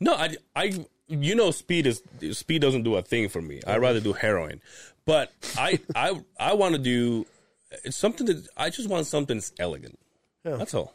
no, 0.00 0.14
I, 0.14 0.36
I, 0.54 0.84
you 1.08 1.34
know, 1.34 1.50
speed 1.50 1.86
is 1.86 2.02
speed 2.32 2.62
doesn't 2.62 2.82
do 2.82 2.96
a 2.96 3.02
thing 3.02 3.28
for 3.28 3.40
me. 3.40 3.60
I'd 3.66 3.80
rather 3.80 4.00
do 4.00 4.12
heroin, 4.12 4.60
but 5.04 5.32
I, 5.56 5.78
I, 5.94 6.20
I 6.38 6.54
want 6.54 6.74
to 6.74 6.80
do 6.80 7.26
it's 7.84 7.96
something 7.96 8.26
that 8.26 8.46
I 8.56 8.70
just 8.70 8.88
want 8.88 9.06
something 9.06 9.36
that's 9.36 9.52
elegant. 9.58 9.98
Yeah. 10.44 10.56
That's 10.56 10.74
all. 10.74 10.94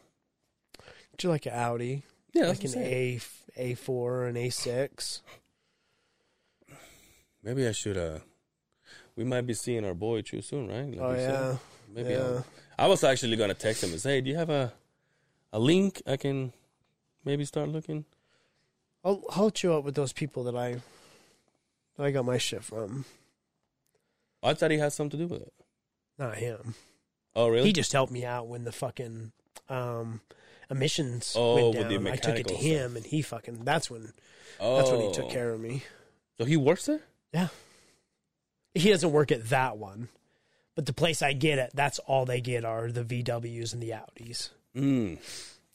Would 1.12 1.24
you 1.24 1.30
like 1.30 1.46
an 1.46 1.54
Audi? 1.54 2.04
Yeah, 2.34 2.48
Like 2.48 2.64
an 2.64 2.70
what 2.72 2.78
I'm 2.78 2.84
saying. 2.84 3.22
A 3.58 3.74
A4 3.76 3.90
or 3.90 4.26
an 4.28 4.36
A6? 4.36 5.22
Maybe 7.44 7.68
I 7.68 7.72
should. 7.72 7.98
Uh, 7.98 8.20
we 9.16 9.24
might 9.24 9.42
be 9.42 9.54
seeing 9.54 9.84
our 9.86 9.94
boy 9.94 10.22
too 10.22 10.42
soon, 10.42 10.68
right? 10.68 10.86
Like 10.90 11.00
Oh 11.00 11.12
you 11.12 11.18
said. 11.18 11.30
yeah. 11.34 11.58
Maybe 11.94 12.10
Yeah. 12.14 12.20
I'll- 12.24 12.46
I 12.78 12.88
was 12.88 13.04
actually 13.04 13.36
gonna 13.36 13.54
text 13.54 13.84
him 13.84 13.92
and 13.92 14.02
say, 14.02 14.22
"Do 14.22 14.30
you 14.30 14.38
have 14.38 14.50
a 14.50 14.74
a 15.54 15.60
link 15.60 16.02
I 16.08 16.18
can 16.18 16.54
maybe 17.26 17.46
start 17.46 17.70
looking?" 17.70 18.06
I'll 19.04 19.24
I'll 19.30 19.46
hook 19.46 19.62
you 19.64 19.74
up 19.74 19.84
with 19.84 19.96
those 19.96 20.14
people 20.14 20.44
that 20.46 20.56
I 20.56 20.82
that 21.98 22.06
I 22.06 22.12
got 22.12 22.26
my 22.26 22.38
shit 22.38 22.64
from. 22.64 23.06
I 24.42 24.54
thought 24.56 24.72
he 24.72 24.78
had 24.80 24.94
something 24.94 25.20
to 25.20 25.26
do 25.28 25.32
with 25.34 25.42
it. 25.44 25.54
Not 26.18 26.38
him. 26.38 26.74
Oh, 27.36 27.48
really? 27.50 27.68
He 27.68 27.74
just 27.74 27.92
helped 27.94 28.12
me 28.12 28.26
out 28.26 28.48
when 28.48 28.64
the 28.64 28.72
fucking 28.72 29.32
um, 29.70 30.22
emissions 30.72 31.34
Oh, 31.38 31.70
went 31.72 31.90
down. 31.90 32.08
I 32.08 32.16
took 32.16 32.40
it 32.40 32.48
to 32.48 32.56
him, 32.56 32.96
and 32.96 33.06
he 33.06 33.22
fucking. 33.22 33.64
That's 33.66 33.92
when. 33.92 34.12
oh, 34.60 34.78
That's 34.78 34.90
when 34.90 35.02
he 35.02 35.12
took 35.12 35.30
care 35.30 35.52
of 35.52 35.60
me. 35.60 35.84
So 36.40 36.46
he 36.46 36.58
works 36.58 36.88
there. 36.88 37.02
Yeah. 37.34 37.50
He 38.74 38.90
doesn't 38.90 39.12
work 39.12 39.32
at 39.32 39.50
that 39.50 39.78
one, 39.78 40.08
but 40.76 40.86
the 40.86 40.94
place 40.94 41.22
I 41.22 41.34
get 41.34 41.60
it, 41.60 41.72
that's 41.74 42.00
all 42.00 42.26
they 42.26 42.40
get 42.42 42.64
are 42.66 42.90
the 42.92 43.04
VWs 43.04 43.74
and 43.74 43.84
the 43.84 43.90
Audis. 43.92 44.50
Mm. 44.76 45.18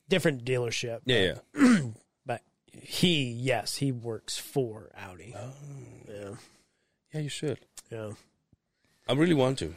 Different 0.08 0.44
dealership. 0.44 1.00
Yeah, 1.04 1.34
yeah. 1.54 1.78
But 2.26 2.40
he, 2.72 3.24
yes, 3.30 3.76
he 3.76 3.92
works 3.92 4.38
for 4.38 4.90
Audi. 4.96 5.34
Oh. 5.36 5.52
Yeah. 6.08 6.30
Yeah, 7.12 7.20
you 7.20 7.28
should. 7.28 7.58
Yeah. 7.92 8.12
I 9.06 9.12
really 9.12 9.34
want 9.34 9.58
to. 9.60 9.74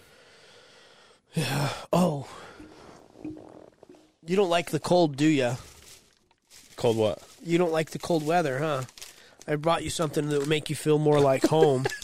Yeah. 1.36 1.69
Oh. 1.93 2.27
You 4.25 4.36
don't 4.36 4.49
like 4.49 4.71
the 4.71 4.79
cold, 4.79 5.15
do 5.17 5.25
you? 5.25 5.53
Cold 6.75 6.97
what? 6.97 7.19
You 7.43 7.58
don't 7.58 7.71
like 7.71 7.91
the 7.91 7.99
cold 7.99 8.25
weather, 8.25 8.60
huh? 8.60 8.84
I 9.47 9.55
brought 9.55 9.84
you 9.84 9.89
something 9.89 10.29
that 10.29 10.39
would 10.39 10.47
make 10.49 10.69
you 10.69 10.75
feel 10.75 10.99
more 10.99 11.19
like 11.19 11.43
home. 11.45 11.86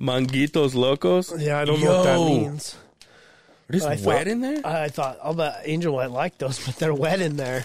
Manguitos 0.00 0.74
locos. 0.74 1.32
yeah, 1.40 1.58
I 1.58 1.64
don't 1.64 1.80
know 1.80 1.96
what 1.96 2.04
that 2.04 2.18
Yo. 2.18 2.26
means. 2.28 2.76
Is 3.70 3.84
I 3.84 3.90
wet 3.90 4.00
thought- 4.00 4.26
in 4.28 4.40
there. 4.40 4.66
I 4.66 4.88
thought, 4.88 5.18
I'll 5.22 5.34
bet 5.34 5.62
Angel 5.64 5.94
might 5.96 6.10
like 6.10 6.38
those, 6.38 6.58
but 6.66 6.76
they're 6.76 6.94
wet 6.94 7.20
in 7.20 7.36
there. 7.36 7.64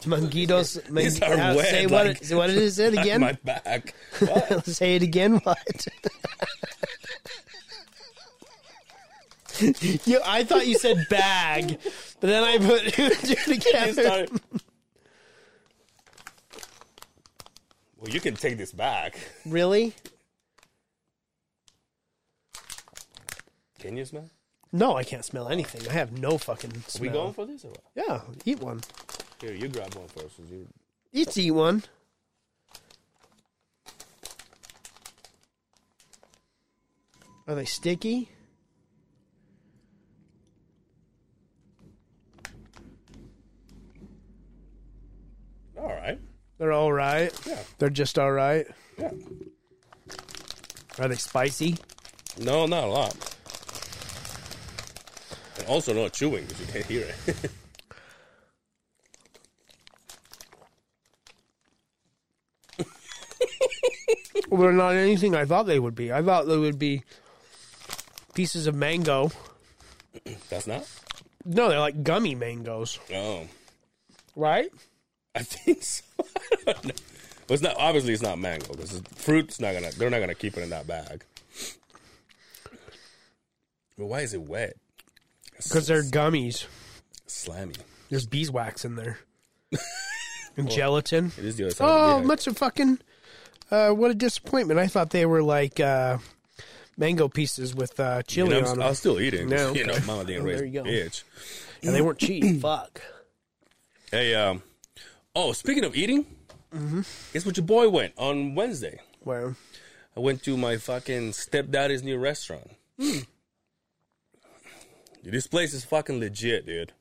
Manguitos. 0.00 0.82
These 0.94 1.20
are 1.20 1.34
uh, 1.34 1.54
wet, 1.56 1.68
Say 1.68 1.86
what, 1.86 2.06
like- 2.06 2.22
it, 2.22 2.24
say 2.24 2.34
what 2.34 2.50
it 2.50 2.56
is 2.56 2.78
it 2.78 2.94
again? 2.94 3.20
My 3.20 3.32
back. 3.44 3.94
say 4.64 4.96
it 4.96 5.02
again. 5.02 5.36
What? 5.40 5.86
you, 10.06 10.20
I 10.24 10.44
thought 10.44 10.66
you 10.66 10.78
said 10.78 11.06
bag, 11.08 11.78
but 12.20 12.26
then 12.28 12.42
I 12.44 12.58
put 12.58 12.92
two 12.92 13.04
and 13.06 13.14
two 13.18 13.28
You 13.52 13.58
together. 13.60 13.92
started- 14.02 14.40
well, 17.98 18.10
you 18.10 18.20
can 18.20 18.34
take 18.34 18.58
this 18.58 18.72
back. 18.72 19.16
Really? 19.46 19.94
Can 23.78 23.96
you 23.96 24.04
smell? 24.04 24.28
No, 24.72 24.96
I 24.96 25.04
can't 25.04 25.24
smell 25.24 25.48
anything. 25.48 25.88
I 25.88 25.92
have 25.92 26.18
no 26.18 26.36
fucking 26.38 26.72
Are 26.72 26.90
smell. 26.90 27.02
we 27.02 27.08
going 27.08 27.32
for 27.32 27.46
this 27.46 27.64
or 27.64 27.68
what? 27.68 27.80
Yeah, 27.94 28.20
eat 28.44 28.60
one. 28.60 28.80
Here, 29.40 29.54
you 29.54 29.68
grab 29.68 29.94
one 29.94 30.08
first. 30.08 30.36
since 30.36 30.50
you- 30.50 30.68
Let's 31.14 31.38
eat 31.38 31.50
one. 31.52 31.82
Are 37.46 37.54
they 37.54 37.64
sticky? 37.64 38.28
All 45.78 45.88
right. 45.88 46.18
They're 46.58 46.72
all 46.72 46.92
right. 46.92 47.32
Yeah. 47.46 47.58
They're 47.78 47.90
just 47.90 48.18
all 48.18 48.32
right. 48.32 48.66
Yeah. 48.98 49.10
Are 50.98 51.08
they 51.08 51.16
spicy? 51.16 51.76
No, 52.38 52.66
not 52.66 52.84
a 52.84 52.86
lot. 52.86 53.16
Also, 55.68 55.92
not 55.92 56.12
chewing 56.12 56.44
because 56.46 56.60
you 56.60 56.66
can't 56.72 56.86
hear 56.86 57.06
it. 57.28 57.50
Well, 64.48 64.60
they're 64.62 64.72
not 64.72 64.94
anything 64.94 65.34
I 65.34 65.44
thought 65.44 65.64
they 65.64 65.78
would 65.78 65.94
be. 65.94 66.12
I 66.12 66.22
thought 66.22 66.46
they 66.46 66.56
would 66.56 66.78
be 66.78 67.02
pieces 68.34 68.66
of 68.66 68.74
mango. 68.74 69.32
That's 70.48 70.66
not. 70.66 70.88
No, 71.44 71.68
they're 71.68 71.80
like 71.80 72.02
gummy 72.02 72.34
mangoes, 72.34 72.98
Oh, 73.12 73.46
right? 74.36 74.70
I 75.36 75.42
think 75.42 75.82
so. 75.82 76.02
I 76.66 76.72
don't 76.72 76.84
know. 76.86 76.94
But 77.46 77.54
it's 77.54 77.62
not. 77.62 77.76
Obviously, 77.78 78.12
it's 78.12 78.22
not 78.22 78.38
mango 78.38 78.72
because 78.72 79.00
fruit's 79.14 79.60
not 79.60 79.74
gonna. 79.74 79.90
They're 79.92 80.10
not 80.10 80.20
gonna 80.20 80.34
keep 80.34 80.56
it 80.56 80.62
in 80.62 80.70
that 80.70 80.86
bag. 80.86 81.22
But 83.98 84.06
why 84.06 84.20
is 84.20 84.34
it 84.34 84.42
wet? 84.42 84.76
Because 85.56 85.86
they're 85.86 86.02
gummies. 86.02 86.66
Slammy. 87.28 87.76
There's 88.10 88.26
beeswax 88.26 88.84
in 88.84 88.96
there. 88.96 89.18
and 90.56 90.70
gelatin. 90.70 91.32
It 91.38 91.44
is 91.44 91.56
the 91.56 91.64
other 91.64 91.74
side. 91.74 91.86
Oh, 91.88 92.16
of 92.16 92.22
the 92.22 92.28
much 92.28 92.46
of 92.46 92.56
fucking. 92.56 92.98
Uh, 93.70 93.90
what 93.90 94.10
a 94.10 94.14
disappointment! 94.14 94.78
I 94.78 94.86
thought 94.86 95.10
they 95.10 95.26
were 95.26 95.42
like 95.42 95.80
uh, 95.80 96.18
mango 96.96 97.28
pieces 97.28 97.74
with 97.74 97.98
uh, 97.98 98.22
chili 98.22 98.50
know, 98.50 98.58
on 98.58 98.64
I'm, 98.64 98.70
them. 98.78 98.82
I'll 98.82 98.94
still 98.94 99.20
eat 99.20 99.34
it. 99.34 99.46
No, 99.48 99.72
You 99.74 99.86
know, 99.86 99.94
okay. 99.94 100.06
mama 100.06 100.24
didn't 100.24 100.42
Oh, 100.42 100.46
raise 100.46 100.56
there 100.58 100.66
you 100.66 100.72
go. 100.72 100.84
bitch. 100.84 101.22
and 101.82 101.94
they 101.94 102.00
weren't 102.02 102.18
cheap. 102.18 102.60
Fuck. 102.60 103.02
Hey, 104.10 104.34
um, 104.34 104.62
oh, 105.36 105.52
speaking 105.52 105.84
of 105.84 105.94
eating, 105.94 106.26
Mm-hmm. 106.74 107.02
guess 107.32 107.46
what 107.46 107.56
your 107.56 107.64
boy 107.64 107.88
went 107.88 108.12
on 108.18 108.54
Wednesday? 108.56 108.98
Well, 109.24 109.54
I 110.16 110.20
went 110.20 110.42
to 110.44 110.56
my 110.56 110.76
fucking 110.78 111.32
stepdaddy's 111.32 112.02
new 112.02 112.18
restaurant. 112.18 112.68
Hmm. 113.00 113.20
Dude, 115.22 115.32
this 115.32 115.46
place 115.46 115.72
is 115.74 115.84
fucking 115.84 116.18
legit, 116.20 116.66
dude. 116.66 116.92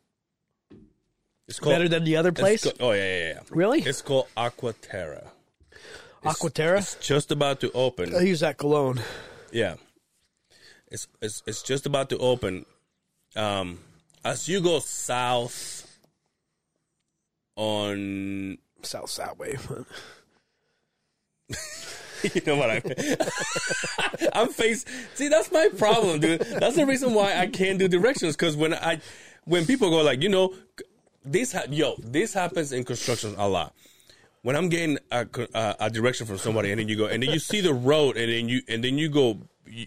It's 1.47 1.59
called 1.59 1.73
better 1.75 1.87
than 1.89 2.03
the 2.03 2.15
other 2.17 2.31
place. 2.31 2.65
oh 2.79 2.91
yeah, 2.91 3.03
yeah, 3.17 3.27
yeah. 3.33 3.39
Really? 3.51 3.81
It's 3.81 4.01
called 4.01 4.27
Aquaterra. 4.35 5.27
Aquaterra. 6.23 6.77
It's 6.79 6.95
just 6.95 7.31
about 7.31 7.59
to 7.61 7.71
open. 7.73 8.15
I 8.15 8.21
use 8.21 8.39
that 8.39 8.57
cologne. 8.57 8.99
Yeah. 9.51 9.75
It's 10.87 11.07
it's 11.21 11.43
it's 11.45 11.61
just 11.61 11.85
about 11.85 12.09
to 12.09 12.17
open. 12.17 12.65
Um 13.35 13.79
as 14.23 14.47
you 14.49 14.59
go 14.61 14.79
south 14.79 15.84
on 17.55 18.57
South 18.81 19.09
Southway. 19.09 19.57
you 22.33 22.41
know 22.45 22.55
what 22.55 22.69
I 22.69 22.81
mean? 22.85 23.17
I'm 24.33 24.49
face 24.49 24.85
See, 25.13 25.27
that's 25.27 25.51
my 25.51 25.69
problem, 25.77 26.19
dude. 26.19 26.41
That's 26.41 26.75
the 26.75 26.85
reason 26.85 27.13
why 27.13 27.37
I 27.37 27.47
can't 27.47 27.79
do 27.79 27.87
directions 27.87 28.35
cuz 28.35 28.55
when 28.55 28.73
I 28.73 28.99
when 29.45 29.65
people 29.65 29.89
go 29.89 30.01
like, 30.01 30.21
you 30.23 30.29
know, 30.29 30.53
this 31.23 31.51
ha- 31.53 31.65
yo, 31.69 31.95
this 31.99 32.33
happens 32.33 32.71
in 32.71 32.83
construction 32.83 33.35
a 33.37 33.47
lot. 33.47 33.73
When 34.45 34.55
I'm 34.55 34.69
getting 34.69 34.99
a, 35.12 35.25
a, 35.55 35.75
a 35.88 35.89
direction 35.89 36.27
from 36.27 36.38
somebody 36.38 36.69
and 36.71 36.79
then 36.79 36.88
you 36.88 36.95
go 36.95 37.08
and 37.08 37.23
then 37.23 37.31
you 37.31 37.39
see 37.39 37.62
the 37.62 37.73
road 37.73 38.15
and 38.15 38.31
then 38.31 38.47
you 38.47 38.62
and 38.69 38.84
then 38.84 38.95
you 38.99 39.10
go 39.10 39.39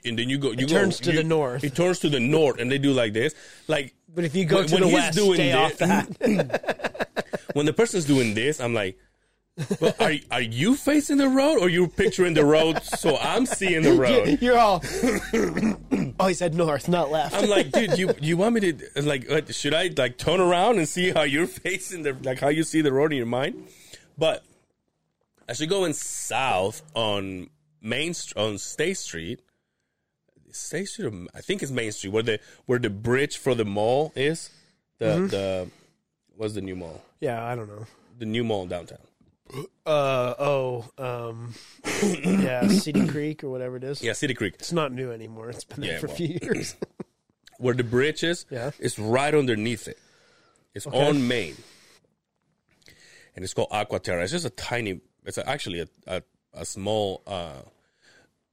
and 0.04 0.18
then 0.18 0.28
you 0.28 0.36
go 0.38 0.50
you 0.50 0.66
go 0.66 0.74
turns 0.78 0.98
to 1.00 1.12
you- 1.12 1.18
the 1.18 1.22
north. 1.24 1.62
It 1.62 1.76
turns 1.76 2.00
to 2.00 2.08
the 2.08 2.18
north 2.18 2.58
and 2.60 2.68
they 2.70 2.78
do 2.78 2.92
like 2.92 3.12
this. 3.12 3.34
Like 3.68 3.94
But 4.12 4.24
if 4.24 4.34
you 4.34 4.44
go 4.44 4.56
When- 4.56 4.66
to 4.66 4.74
when 4.74 4.82
the 4.82 4.88
he's 4.88 4.94
west, 4.96 5.16
doing 5.16 5.34
stay 5.34 5.52
thi- 5.52 5.56
off 5.56 5.76
that. 5.78 7.08
when 7.54 7.66
the 7.66 7.72
person's 7.72 8.04
doing 8.04 8.34
this, 8.34 8.58
I'm 8.60 8.74
like, 8.74 8.98
well, 9.80 9.94
are 10.00 10.14
are 10.32 10.40
you 10.42 10.74
facing 10.74 11.18
the 11.18 11.28
road 11.28 11.58
or 11.60 11.68
you're 11.68 11.86
picturing 11.88 12.34
the 12.34 12.44
road 12.44 12.82
so 12.82 13.16
I'm 13.16 13.46
seeing 13.46 13.82
the 13.82 13.92
road? 14.04 14.38
You're 14.40 14.58
all. 14.58 14.82
oh, 16.20 16.26
he 16.26 16.34
said 16.34 16.54
north, 16.54 16.88
not 16.88 17.10
left. 17.12 17.34
I'm 17.34 17.48
like, 17.48 17.70
dude, 17.70 17.98
you 17.98 18.12
you 18.20 18.36
want 18.36 18.54
me 18.54 18.72
to 18.72 19.02
like? 19.02 19.30
Uh, 19.30 19.40
should 19.50 19.74
I 19.74 19.90
like 19.96 20.18
turn 20.18 20.40
around 20.40 20.78
and 20.78 20.88
see 20.88 21.10
how 21.10 21.22
you're 21.22 21.46
facing 21.46 22.02
the 22.02 22.16
like 22.22 22.40
how 22.40 22.48
you 22.48 22.62
see 22.64 22.80
the 22.82 22.92
road 22.92 23.12
in 23.12 23.18
your 23.18 23.26
mind? 23.26 23.54
But 24.18 24.44
as 25.48 25.60
you're 25.60 25.68
going 25.68 25.92
south 25.92 26.82
on 26.94 27.48
Main 27.80 28.12
on 28.36 28.58
State 28.58 28.96
Street, 28.98 29.40
State 30.50 30.86
Street, 30.88 31.28
I 31.34 31.40
think 31.40 31.62
it's 31.62 31.70
Main 31.72 31.92
Street, 31.92 32.12
where 32.12 32.22
the 32.22 32.40
where 32.66 32.78
the 32.78 32.90
bridge 32.90 33.36
for 33.38 33.54
the 33.54 33.64
mall 33.64 34.12
is. 34.16 34.50
The 34.98 35.06
the 35.30 35.70
what's 36.36 36.54
the 36.54 36.60
new 36.60 36.74
mall? 36.76 37.00
yeah, 37.20 37.44
I 37.44 37.54
don't 37.54 37.68
know. 37.68 37.86
The 38.18 38.26
new 38.26 38.42
mall 38.42 38.66
downtown. 38.66 38.98
Uh 39.86 40.34
oh, 40.38 40.84
um, 40.98 41.54
yeah, 42.02 42.66
City 42.68 43.06
Creek 43.06 43.44
or 43.44 43.48
whatever 43.50 43.76
it 43.76 43.84
is. 43.84 44.02
Yeah, 44.02 44.12
City 44.12 44.34
Creek. 44.34 44.54
It's 44.58 44.72
not 44.72 44.92
new 44.92 45.10
anymore. 45.12 45.48
It's 45.50 45.64
been 45.64 45.80
there 45.80 45.92
Yeah, 45.92 45.98
for 46.00 46.06
well. 46.08 46.14
a 46.14 46.18
few 46.18 46.38
years. 46.42 46.74
where 47.58 47.74
the 47.74 47.84
bridge 47.84 48.22
is, 48.24 48.44
Yeah. 48.50 48.72
it's 48.78 48.98
right 48.98 49.34
underneath 49.34 49.88
it. 49.88 49.98
It's 50.74 50.86
on 50.86 51.26
Main, 51.28 51.56
and 53.38 53.44
it's 53.44 53.54
called 53.54 53.70
Aquaterra. 53.70 54.24
It's 54.24 54.32
just 54.32 54.44
a 54.44 54.50
tiny. 54.50 55.00
It's 55.24 55.38
actually 55.38 55.78
a 55.82 55.86
a, 56.08 56.22
a 56.52 56.64
small 56.64 57.22
uh, 57.24 57.62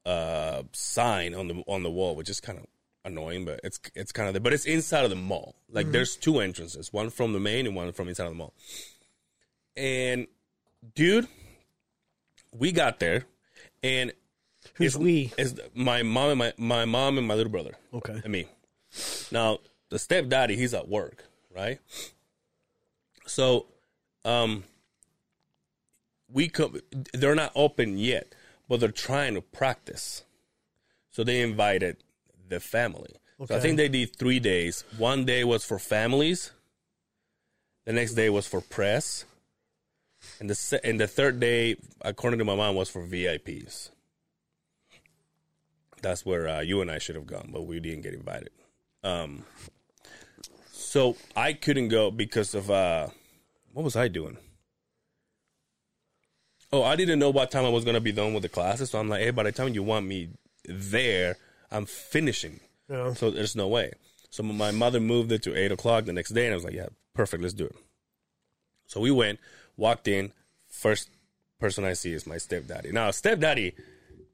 uh, 0.08 0.62
sign 0.74 1.34
on 1.34 1.48
the 1.48 1.64
on 1.66 1.82
the 1.82 1.90
wall, 1.90 2.16
which 2.16 2.30
is 2.30 2.40
kind 2.40 2.60
of 2.60 2.66
annoying, 3.04 3.46
but 3.46 3.60
it's 3.64 3.80
it's 3.96 4.12
kind 4.12 4.28
of 4.28 4.36
there. 4.36 4.42
But 4.42 4.54
it's 4.54 4.66
inside 4.66 5.04
of 5.04 5.10
the 5.10 5.16
mall. 5.16 5.56
Like 5.72 5.92
there's 5.92 6.16
two 6.16 6.40
entrances, 6.40 6.94
one 6.94 7.10
from 7.10 7.34
the 7.34 7.40
main 7.40 7.66
and 7.66 7.76
one 7.76 7.92
from 7.94 8.08
inside 8.10 8.26
of 8.26 8.34
the 8.34 8.38
mall. 8.38 8.54
And 9.76 10.28
dude, 10.94 11.28
we 12.54 12.72
got 12.72 13.00
there, 13.00 13.26
and 13.82 14.14
Who's 14.76 14.94
it's, 14.94 14.98
we? 15.04 15.34
It's 15.36 15.56
my 15.74 16.04
mom 16.04 16.30
and 16.30 16.38
my 16.38 16.54
my 16.60 16.86
mom 16.86 17.18
and 17.18 17.28
my 17.28 17.34
little 17.34 17.52
brother 17.52 17.74
Okay. 17.92 18.22
and 18.24 18.32
me. 18.32 18.46
Now, 19.32 19.58
the 19.90 19.98
stepdaddy, 19.98 20.56
he's 20.56 20.76
at 20.76 20.88
work, 20.88 21.26
right? 21.56 21.80
So, 23.26 23.66
um, 24.24 24.64
we 26.32 26.50
come. 26.50 26.80
They're 27.14 27.36
not 27.36 27.52
open 27.56 27.98
yet, 27.98 28.34
but 28.68 28.80
they're 28.80 28.90
trying 28.92 29.36
to 29.36 29.42
practice. 29.42 30.24
So 31.12 31.24
they 31.24 31.42
invited 31.42 31.98
the 32.48 32.60
family. 32.60 33.16
So 33.48 33.56
I 33.56 33.60
think 33.60 33.78
they 33.78 33.90
did 33.90 34.16
three 34.16 34.40
days. 34.40 34.84
One 34.98 35.26
day 35.26 35.44
was 35.44 35.66
for 35.66 35.78
families. 35.80 36.52
The 37.86 37.94
next 37.94 38.14
day 38.14 38.30
was 38.30 38.48
for 38.48 38.62
press, 38.62 39.26
and 40.40 40.50
the 40.50 40.56
se- 40.56 40.80
and 40.84 41.00
the 41.00 41.08
third 41.08 41.40
day, 41.40 41.76
according 42.02 42.40
to 42.40 42.46
my 42.46 42.56
mom, 42.56 42.76
was 42.76 42.90
for 42.90 43.06
VIPs. 43.06 43.90
That's 46.02 46.26
where 46.26 46.48
uh, 46.48 46.62
you 46.62 46.82
and 46.82 46.90
I 46.90 46.98
should 46.98 47.16
have 47.16 47.28
gone, 47.28 47.50
but 47.52 47.64
we 47.68 47.80
didn't 47.80 48.02
get 48.02 48.14
invited. 48.14 48.50
Um, 49.04 49.46
so 50.72 51.16
I 51.36 51.54
couldn't 51.54 51.90
go 51.90 52.10
because 52.10 52.56
of 52.56 52.72
uh, 52.72 53.10
what 53.74 53.84
was 53.84 53.96
I 53.96 54.08
doing? 54.08 54.38
Oh, 56.72 56.84
I 56.84 56.96
didn't 56.96 57.20
know 57.20 57.30
what 57.30 57.52
time 57.52 57.66
I 57.66 57.70
was 57.70 57.86
gonna 57.86 58.02
be 58.02 58.12
done 58.12 58.34
with 58.34 58.44
the 58.44 58.50
classes, 58.50 58.90
so 58.90 59.00
I'm 59.00 59.10
like, 59.10 59.22
hey, 59.22 59.32
by 59.32 59.44
the 59.44 59.52
time 59.52 59.74
you 59.74 59.84
want 59.84 60.06
me 60.06 60.30
there, 60.68 61.38
I'm 61.72 61.86
finishing. 61.86 62.60
Yeah. 62.90 63.14
So 63.14 63.32
there's 63.32 63.56
no 63.56 63.68
way. 63.68 63.94
So 64.30 64.44
my 64.44 64.72
mother 64.72 65.00
moved 65.00 65.32
it 65.32 65.44
to 65.44 65.56
eight 65.56 65.72
o'clock 65.72 66.06
the 66.06 66.14
next 66.14 66.32
day, 66.32 66.46
and 66.46 66.54
I 66.54 66.56
was 66.56 66.66
like, 66.66 66.74
yeah, 66.74 66.88
perfect, 67.14 67.42
let's 67.42 67.54
do 67.54 67.66
it. 67.66 67.76
So 68.88 69.00
we 69.00 69.12
went, 69.12 69.40
walked 69.78 70.08
in. 70.08 70.32
First 70.68 71.10
person 71.60 71.86
I 71.86 71.94
see 71.94 72.12
is 72.12 72.28
my 72.28 72.38
stepdaddy. 72.38 72.92
Now, 72.92 73.12
stepdaddy, 73.12 73.74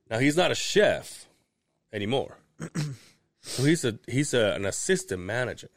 now 0.10 0.20
he's 0.20 0.36
not 0.36 0.52
a 0.52 0.56
chef 0.56 1.28
anymore. 1.94 2.38
so 3.41 3.63
he's 3.63 3.86
a 3.86 3.98
he's 4.08 4.34
a, 4.34 4.54
an 4.54 4.65
assistant 4.65 5.22
manager. 5.22 5.70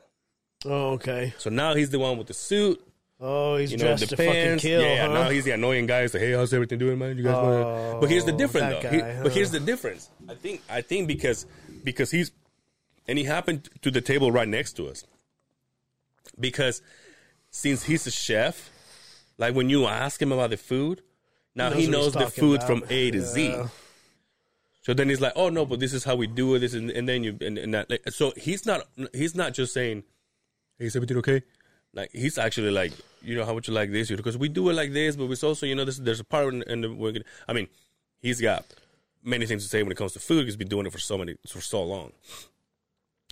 Oh, 0.64 0.92
okay. 0.92 1.34
So 1.38 1.50
now 1.50 1.74
he's 1.74 1.90
the 1.90 1.98
one 1.98 2.16
with 2.16 2.28
the 2.28 2.34
suit, 2.34 2.80
Oh, 3.26 3.56
he's 3.56 3.72
you 3.72 3.78
know, 3.78 3.84
dressed 3.87 4.10
the 4.10 4.16
to 4.16 4.22
fucking 4.22 4.58
kill. 4.58 4.82
yeah, 4.82 4.94
yeah. 4.96 5.06
huh? 5.06 5.14
Now 5.14 5.30
he's 5.30 5.44
the 5.44 5.52
annoying 5.52 5.87
guy. 5.87 6.02
He's 6.02 6.12
like, 6.12 6.22
hey, 6.22 6.32
how's 6.32 6.52
everything 6.52 6.78
doing, 6.78 6.98
man? 6.98 7.16
You 7.16 7.24
guys 7.24 7.34
want 7.37 7.46
Oh, 7.54 7.98
But 8.00 8.10
here's 8.10 8.26
the 8.26 8.32
difference, 8.32 8.82
though. 8.82 8.90
He- 8.90 8.98
guy, 9.00 9.22
But 9.22 9.32
here's 9.32 9.50
the 9.50 9.60
difference. 9.60 10.10
I 10.28 10.34
think 10.34 10.60
I 10.68 10.82
think 10.82 11.08
because 11.08 11.46
because 11.82 12.10
he's 12.10 12.32
and 13.08 13.16
he 13.18 13.24
happened 13.24 13.70
to 13.80 13.90
the 13.90 14.02
table 14.02 14.30
right 14.30 14.46
next 14.48 14.74
to 14.74 14.88
us. 14.88 15.04
Because 16.38 16.82
since 17.50 17.84
he's 17.84 18.06
a 18.06 18.10
chef, 18.10 18.70
like 19.38 19.54
when 19.54 19.70
you 19.70 19.87
ask 19.87 20.20
him 20.20 20.32
about 20.32 20.50
the 20.50 20.56
food, 20.56 21.02
now 21.54 21.70
He 21.70 21.82
he 21.82 21.90
knows 21.90 22.14
knows, 22.14 22.24
the 22.24 22.30
food 22.30 22.56
about. 22.56 22.66
from 22.66 22.84
A 22.90 23.10
to 23.10 23.22
Z. 23.22 23.54
So 24.83 24.92
then 24.92 25.08
he's 25.08 25.20
like, 25.20 25.33
"Oh 25.35 25.48
no, 25.48 25.64
but 25.64 25.81
this 25.81 25.94
is 25.94 26.04
how 26.04 26.14
we 26.14 26.27
do 26.27 26.54
it." 26.56 26.58
This 26.58 26.75
and, 26.75 26.90
and 26.90 27.08
then 27.08 27.25
you 27.25 27.38
and, 27.40 27.56
and 27.56 27.72
that. 27.72 27.88
Like, 27.88 28.02
so 28.10 28.33
he's 28.37 28.66
not 28.66 28.83
he's 29.14 29.35
not 29.35 29.54
just 29.54 29.72
saying, 29.72 30.02
"Hey, 30.79 30.87
is 30.87 30.96
everything 30.96 31.16
okay?" 31.18 31.42
Like 31.94 32.10
he's 32.12 32.37
actually 32.38 32.70
like, 32.70 32.92
you 33.25 33.37
know, 33.37 33.44
how 33.44 33.54
would 33.54 33.66
you 33.66 33.75
like 33.75 33.90
this? 33.90 34.10
Because 34.10 34.37
we 34.37 34.48
do 34.48 34.68
it 34.70 34.75
like 34.75 34.92
this, 34.92 35.16
but 35.16 35.31
it's 35.31 35.42
also, 35.44 35.66
you 35.66 35.75
know, 35.75 35.85
this, 35.85 35.98
there's 35.98 36.20
a 36.20 36.25
part 36.25 36.52
in, 36.54 36.62
in 36.62 36.81
the. 36.83 37.25
I 37.48 37.52
mean, 37.52 37.68
he's 38.20 38.40
got 38.40 38.64
many 39.22 39.46
things 39.46 39.62
to 39.64 39.68
say 39.68 39.83
when 39.83 39.92
it 39.92 39.98
comes 39.98 40.12
to 40.12 40.20
food. 40.20 40.44
He's 40.44 40.56
been 40.56 40.68
doing 40.68 40.87
it 40.87 40.92
for 40.92 40.98
so 40.98 41.16
many 41.18 41.37
for 41.46 41.60
so 41.60 41.83
long. 41.83 42.12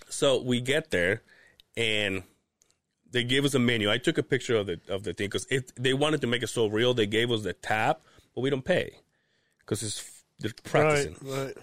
So 0.09 0.41
we 0.41 0.61
get 0.61 0.91
there, 0.91 1.21
and 1.75 2.23
they 3.11 3.23
gave 3.23 3.45
us 3.45 3.53
a 3.53 3.59
menu. 3.59 3.91
I 3.91 3.97
took 3.97 4.17
a 4.17 4.23
picture 4.23 4.55
of 4.55 4.67
the 4.67 4.79
of 4.89 5.03
the 5.03 5.13
thing 5.13 5.27
because 5.27 5.47
they 5.75 5.93
wanted 5.93 6.21
to 6.21 6.27
make 6.27 6.43
it 6.43 6.47
so 6.49 6.67
real. 6.67 6.93
They 6.93 7.07
gave 7.07 7.31
us 7.31 7.43
the 7.43 7.53
tab, 7.53 7.97
but 8.35 8.41
we 8.41 8.49
don't 8.49 8.65
pay 8.65 8.97
because 9.59 9.83
it's 9.83 10.23
they're 10.39 10.51
practicing. 10.63 11.15
Right, 11.21 11.45
right. 11.45 11.57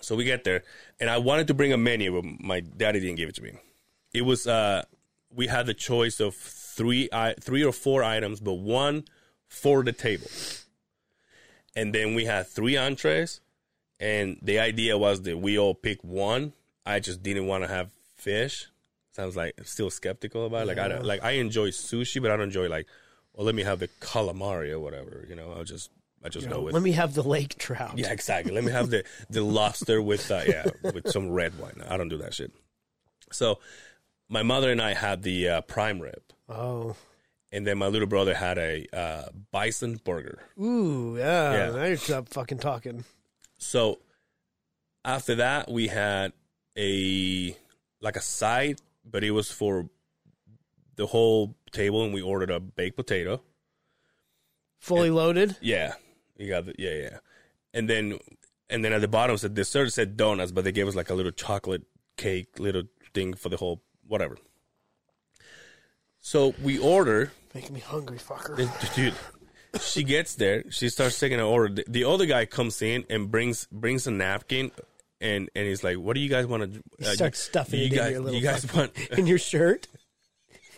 So 0.00 0.16
we 0.16 0.24
get 0.24 0.44
there, 0.44 0.64
and 1.00 1.08
I 1.08 1.18
wanted 1.18 1.46
to 1.48 1.54
bring 1.54 1.72
a 1.72 1.76
menu, 1.76 2.20
but 2.20 2.24
my 2.40 2.60
daddy 2.60 2.98
didn't 3.00 3.16
give 3.16 3.28
it 3.28 3.36
to 3.36 3.42
me. 3.42 3.52
it 4.12 4.22
was 4.22 4.46
uh 4.46 4.82
we 5.34 5.46
had 5.46 5.66
the 5.66 5.74
choice 5.74 6.20
of 6.20 6.34
three 6.76 7.08
i 7.12 7.34
three 7.40 7.64
or 7.64 7.72
four 7.72 8.02
items, 8.02 8.40
but 8.40 8.54
one 8.54 9.04
for 9.46 9.82
the 9.82 9.92
table. 9.92 10.28
And 11.74 11.94
then 11.94 12.14
we 12.14 12.24
had 12.26 12.46
three 12.48 12.76
entrees, 12.76 13.40
and 13.98 14.38
the 14.42 14.58
idea 14.58 14.98
was 14.98 15.22
that 15.22 15.38
we 15.38 15.58
all 15.58 15.74
pick 15.74 16.02
one. 16.02 16.52
I 16.84 17.00
just 17.00 17.22
didn't 17.22 17.46
want 17.46 17.64
to 17.64 17.68
have 17.68 17.90
fish. 18.16 18.66
Sounds 19.12 19.36
like 19.36 19.54
I'm 19.58 19.64
still 19.64 19.90
skeptical 19.90 20.46
about 20.46 20.62
it. 20.62 20.68
Like 20.68 20.78
I 20.78 20.88
don't, 20.88 21.04
like 21.04 21.22
I 21.22 21.32
enjoy 21.32 21.68
sushi, 21.68 22.20
but 22.20 22.30
I 22.30 22.36
don't 22.36 22.46
enjoy 22.46 22.68
like, 22.68 22.86
well, 23.34 23.46
let 23.46 23.54
me 23.54 23.62
have 23.62 23.78
the 23.78 23.88
calamari 24.00 24.70
or 24.70 24.80
whatever. 24.80 25.24
You 25.28 25.36
know, 25.36 25.52
I'll 25.52 25.64
just 25.64 25.90
I 26.24 26.28
just 26.28 26.48
go 26.48 26.60
with 26.60 26.74
Let 26.74 26.82
me 26.82 26.92
have 26.92 27.14
the 27.14 27.22
lake 27.22 27.58
trout. 27.58 27.98
yeah, 27.98 28.12
exactly. 28.12 28.52
Let 28.52 28.64
me 28.64 28.72
have 28.72 28.90
the 28.90 29.04
the 29.30 29.42
lobster 29.42 30.00
with 30.00 30.30
uh, 30.30 30.42
yeah 30.46 30.66
with 30.82 31.10
some 31.10 31.30
red 31.30 31.58
wine. 31.58 31.82
I 31.88 31.96
don't 31.96 32.08
do 32.08 32.18
that 32.18 32.34
shit. 32.34 32.52
So 33.30 33.58
my 34.28 34.42
mother 34.42 34.70
and 34.70 34.80
I 34.80 34.94
had 34.94 35.22
the 35.22 35.48
uh, 35.48 35.60
prime 35.62 36.00
rib, 36.00 36.22
Oh. 36.54 36.96
and 37.50 37.66
then 37.66 37.78
my 37.78 37.86
little 37.86 38.08
brother 38.08 38.34
had 38.34 38.58
a 38.58 38.86
uh, 38.92 39.28
bison 39.50 40.00
burger. 40.04 40.38
Ooh, 40.60 41.16
yeah. 41.18 41.52
Yeah. 41.52 41.70
Now 41.76 41.84
you're 41.84 41.96
stop 41.96 42.28
fucking 42.28 42.58
talking. 42.58 43.04
So 43.58 43.98
after 45.04 45.36
that, 45.36 45.70
we 45.70 45.88
had 45.88 46.32
a 46.76 47.56
like 48.00 48.16
a 48.16 48.20
side, 48.20 48.80
but 49.04 49.24
it 49.24 49.30
was 49.30 49.50
for 49.50 49.88
the 50.96 51.06
whole 51.06 51.54
table, 51.70 52.04
and 52.04 52.12
we 52.12 52.22
ordered 52.22 52.50
a 52.50 52.60
baked 52.60 52.96
potato. 52.96 53.40
Fully 54.78 55.10
loaded. 55.10 55.56
Yeah, 55.60 55.94
you 56.36 56.48
got 56.48 56.66
the 56.66 56.74
yeah 56.78 56.94
yeah, 56.94 57.18
and 57.72 57.88
then 57.88 58.18
and 58.68 58.84
then 58.84 58.92
at 58.92 59.00
the 59.00 59.08
bottom 59.08 59.36
said 59.36 59.54
dessert 59.54 59.90
said 59.90 60.16
donuts, 60.16 60.52
but 60.52 60.64
they 60.64 60.72
gave 60.72 60.88
us 60.88 60.96
like 60.96 61.10
a 61.10 61.14
little 61.14 61.32
chocolate 61.32 61.82
cake, 62.16 62.58
little 62.58 62.84
thing 63.14 63.34
for 63.34 63.48
the 63.48 63.56
whole 63.56 63.82
whatever. 64.06 64.36
So 66.22 66.54
we 66.62 66.78
order, 66.78 67.32
Making 67.54 67.74
me 67.74 67.80
hungry, 67.80 68.18
fucker. 68.18 68.56
and 68.58 68.70
dude. 68.94 69.14
She 69.82 70.04
gets 70.04 70.34
there. 70.36 70.64
She 70.70 70.88
starts 70.88 71.18
taking 71.18 71.38
an 71.38 71.44
order. 71.44 71.74
The, 71.74 71.84
the 71.88 72.04
other 72.04 72.26
guy 72.26 72.44
comes 72.46 72.80
in 72.82 73.04
and 73.10 73.30
brings 73.30 73.66
brings 73.72 74.06
a 74.06 74.10
napkin, 74.10 74.70
and 75.20 75.48
and 75.56 75.66
he's 75.66 75.82
like, 75.82 75.96
"What 75.98 76.14
do 76.14 76.20
you 76.20 76.28
guys 76.28 76.46
want 76.46 76.62
to?" 76.74 76.82
He 76.98 77.06
uh, 77.06 77.14
starts 77.14 77.40
stuffing 77.40 77.80
you 77.80 77.86
it 77.86 77.94
guys, 77.94 78.06
in 78.06 78.12
your 78.12 78.20
little 78.22 78.38
You 78.40 78.46
guys 78.46 78.72
want? 78.74 78.92
in 79.18 79.26
your 79.26 79.38
shirt. 79.38 79.88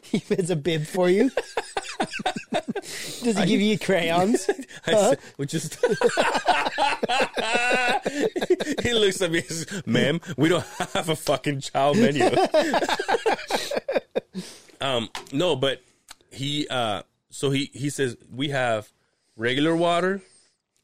He 0.05 0.19
has 0.37 0.51
a 0.51 0.55
bib 0.55 0.87
for 0.87 1.09
you. 1.11 1.31
Does 2.53 3.37
he 3.39 3.47
give 3.47 3.61
you 3.61 3.77
crayons? 3.79 4.49
I 4.87 4.93
said, 4.93 5.19
we 5.39 5.47
just. 5.47 5.75
he 8.83 8.93
looks 8.93 9.21
at 9.23 9.33
me, 9.33 9.39
and 9.39 9.49
says, 9.49 9.83
"Ma'am, 9.87 10.21
we 10.37 10.51
don't 10.51 10.65
have 10.93 11.09
a 11.09 11.17
fucking 11.17 11.63
child 11.63 11.97
menu." 11.97 12.31
Um, 14.85 15.09
no, 15.33 15.57
but 15.57 15.83
he, 16.31 16.69
uh, 16.69 17.03
so 17.31 17.51
he 17.51 17.71
he 17.73 17.91
says 17.91 18.17
we 18.31 18.51
have 18.51 18.93
regular 19.37 19.75
water 19.75 20.23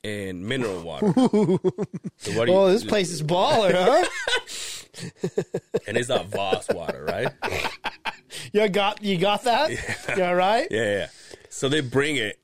and 0.03 0.45
mineral 0.45 0.81
water. 0.83 1.13
so 1.17 2.33
what 2.33 2.47
do 2.47 2.53
you, 2.53 2.59
Oh, 2.59 2.71
this 2.71 2.85
place 2.85 3.11
is 3.11 3.23
baller, 3.23 3.73
huh? 3.75 4.07
and 5.87 5.97
it's 5.97 6.09
not 6.09 6.27
Voss 6.27 6.69
water, 6.71 7.05
right? 7.05 7.29
You 8.53 8.69
got 8.69 9.03
you 9.03 9.19
got 9.19 9.43
that? 9.45 9.71
You 10.17 10.25
all 10.25 10.35
right? 10.35 10.67
Yeah, 10.71 10.99
yeah. 10.99 11.07
So 11.49 11.69
they 11.69 11.81
bring 11.81 12.17
it, 12.17 12.39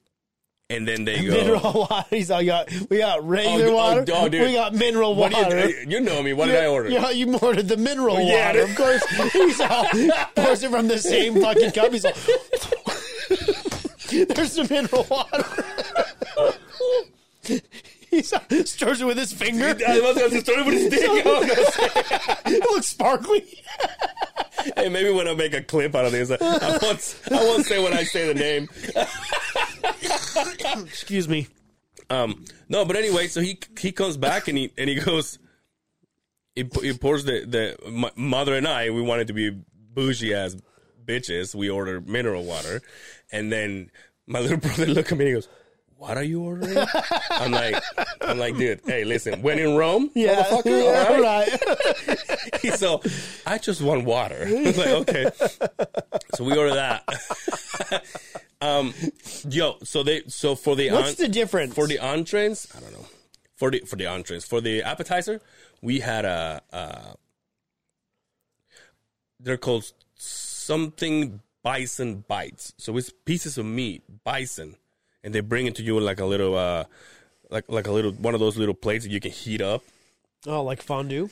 and 0.69 0.87
then 0.87 1.05
they 1.05 1.25
go. 1.25 1.33
Mineral 1.33 1.73
water. 1.91 2.05
He's 2.11 2.29
got. 2.29 2.69
We 2.91 2.99
got 2.99 3.27
regular 3.27 3.67
Oh, 3.67 3.71
oh, 3.71 3.75
water. 3.75 4.05
oh, 4.15 4.29
dude. 4.29 4.43
we 4.43 4.53
got 4.55 4.75
mineral 4.75 5.15
What 5.15 5.33
water. 5.33 5.69
you, 5.69 5.87
you 5.89 6.01
know 6.01 6.23
me. 6.23 6.33
What 6.33 6.47
did 6.47 6.57
I 6.57 6.67
order? 6.67 6.89
Yeah, 6.89 7.11
you 7.11 7.37
ordered 7.39 7.69
the 7.69 7.77
mineral 7.77 8.21
yeah. 8.21 8.49
water. 8.49 8.63
Of 8.63 8.75
course, 8.77 9.05
he's 9.33 9.61
all 9.61 9.87
pours 10.35 10.63
it 10.63 10.71
from 10.71 10.89
the 10.89 10.99
same 10.99 11.41
fucking 11.41 11.71
cup. 11.73 11.93
He's 11.93 12.05
all. 12.05 12.13
There's 14.35 14.55
the 14.55 14.67
mineral 14.71 15.07
water. 15.11 15.45
He's 18.09 18.33
all, 18.33 18.41
stirs 18.65 19.01
it 19.01 19.05
with 19.05 19.19
his 19.19 19.33
finger. 19.33 19.77
I 19.87 20.01
was 20.01 20.17
going 20.17 20.31
to 20.31 20.41
start 20.41 20.65
with 20.65 20.75
his 20.75 20.89
dick. 20.91 21.03
It 22.47 22.63
looks 22.71 22.87
sparkly. 22.87 23.45
Hey, 24.77 24.89
maybe 24.89 25.11
when 25.11 25.27
I 25.29 25.35
make 25.35 25.53
a 25.55 25.61
clip 25.63 25.95
out 25.97 26.05
of 26.07 26.13
this, 26.13 26.31
I 26.31 26.37
won't, 26.41 27.21
I 27.31 27.35
won't 27.45 27.67
say 27.67 27.83
when 27.83 27.93
I 27.93 28.05
say 28.05 28.33
the 28.33 28.35
name. 28.35 28.69
Excuse 30.87 31.29
me. 31.29 31.49
Um, 32.09 32.45
no, 32.69 32.85
but 32.85 32.97
anyway, 32.97 33.27
so 33.27 33.41
he 33.41 33.59
he 33.79 33.93
comes 33.93 34.17
back 34.17 34.49
and 34.49 34.57
he 34.57 34.73
and 34.79 34.89
he 34.89 34.97
goes, 34.97 35.39
he, 36.55 36.69
he 36.81 36.93
pours 36.93 37.25
the 37.25 37.45
the 37.45 37.91
my 37.91 38.11
mother 38.15 38.55
and 38.55 38.67
I 38.67 38.91
we 38.91 39.03
wanted 39.03 39.27
to 39.29 39.33
be 39.33 39.51
bougie 39.51 40.35
as 40.35 40.57
bitches. 41.05 41.55
We 41.55 41.71
order 41.71 42.01
mineral 42.01 42.45
water, 42.45 42.83
and 43.33 43.51
then 43.51 43.91
my 44.27 44.41
little 44.41 44.57
brother 44.59 44.87
look 44.87 45.11
at 45.11 45.19
me 45.19 45.25
and 45.25 45.29
he 45.29 45.35
goes. 45.35 45.49
What 45.99 46.17
are 46.19 46.23
you 46.23 46.43
ordering? 46.43 46.77
I'm 47.31 47.51
like, 47.53 47.83
I'm 48.21 48.39
like, 48.39 48.57
dude. 48.59 48.81
Hey, 48.85 49.05
listen. 49.05 49.41
When 49.43 49.59
in 49.59 49.77
Rome, 49.77 50.11
Yeah, 50.15 50.43
motherfucker. 50.45 50.85
yeah, 50.85 51.07
all 51.09 51.23
right? 51.23 51.49
right. 52.63 52.75
so 52.79 53.03
I 53.47 53.59
just 53.59 53.81
want 53.81 54.05
water. 54.05 54.45
I 54.47 54.63
was 54.63 54.77
like, 54.79 54.89
okay. 54.89 55.31
So 56.35 56.45
we 56.45 56.57
order 56.57 56.75
that. 56.75 57.03
um, 58.61 58.93
yo, 59.49 59.77
so 59.85 60.03
they 60.03 60.23
so 60.29 60.55
for 60.55 60.77
the 60.77 60.91
What's 60.91 61.15
the 61.15 61.29
difference? 61.29 61.75
for 61.75 61.87
the 61.87 61.99
entrees? 61.99 62.67
I 62.77 62.81
don't 62.81 62.93
know. 62.93 63.07
For 63.57 63.71
the 63.71 63.81
for 63.81 63.97
the 63.97 64.07
entrees 64.07 64.45
for 64.45 64.61
the 64.61 64.83
appetizer, 64.83 65.41
we 65.81 66.01
had 66.01 66.25
a. 66.27 66.61
Uh, 66.73 67.13
they're 69.41 69.57
called 69.57 69.91
something 70.15 71.41
bison 71.63 72.25
bites. 72.29 72.75
So 72.77 72.97
it's 72.99 73.11
pieces 73.25 73.57
of 73.59 73.65
meat, 73.67 74.03
bison, 74.25 74.77
and 75.27 75.35
they 75.35 75.41
bring 75.41 75.67
it 75.67 75.75
to 75.75 75.83
you 75.83 75.99
in 75.99 76.05
like 76.05 76.21
a 76.21 76.25
little, 76.25 76.57
uh, 76.57 76.85
like 77.51 77.65
like 77.69 77.87
a 77.89 77.93
little 77.93 78.13
one 78.13 78.33
of 78.33 78.41
those 78.41 78.57
little 78.57 78.75
plates 78.75 79.05
that 79.05 79.11
you 79.11 79.21
can 79.21 79.33
heat 79.33 79.61
up. 79.61 79.83
oh, 80.47 80.63
like 80.63 80.81
fondue. 80.81 81.29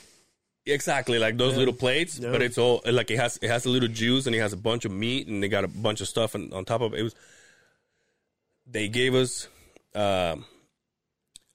Exactly, 0.67 1.19
like 1.19 1.37
those 1.37 1.57
little 1.57 1.75
plates, 1.75 2.19
Yeah. 2.19 2.33
but 2.33 2.41
it's 2.43 2.57
all 2.59 2.83
like 2.91 3.11
it 3.11 3.19
has 3.19 3.39
it 3.41 3.49
has 3.49 3.67
a 3.67 3.71
little 3.71 3.89
juice 3.89 4.27
and 4.27 4.35
it 4.35 4.41
has 4.41 4.53
a 4.53 4.57
bunch 4.57 4.85
of 4.85 4.93
meat 4.93 5.29
and 5.29 5.43
they 5.43 5.49
got 5.49 5.63
a 5.63 5.69
bunch 5.69 6.01
of 6.01 6.09
stuff 6.09 6.35
on, 6.35 6.53
on 6.53 6.65
top 6.65 6.81
of 6.81 6.93
it. 6.95 7.01
It 7.01 7.03
was 7.05 7.15
they 8.67 8.89
gave 8.89 9.15
us 9.15 9.47
uh, 9.95 10.37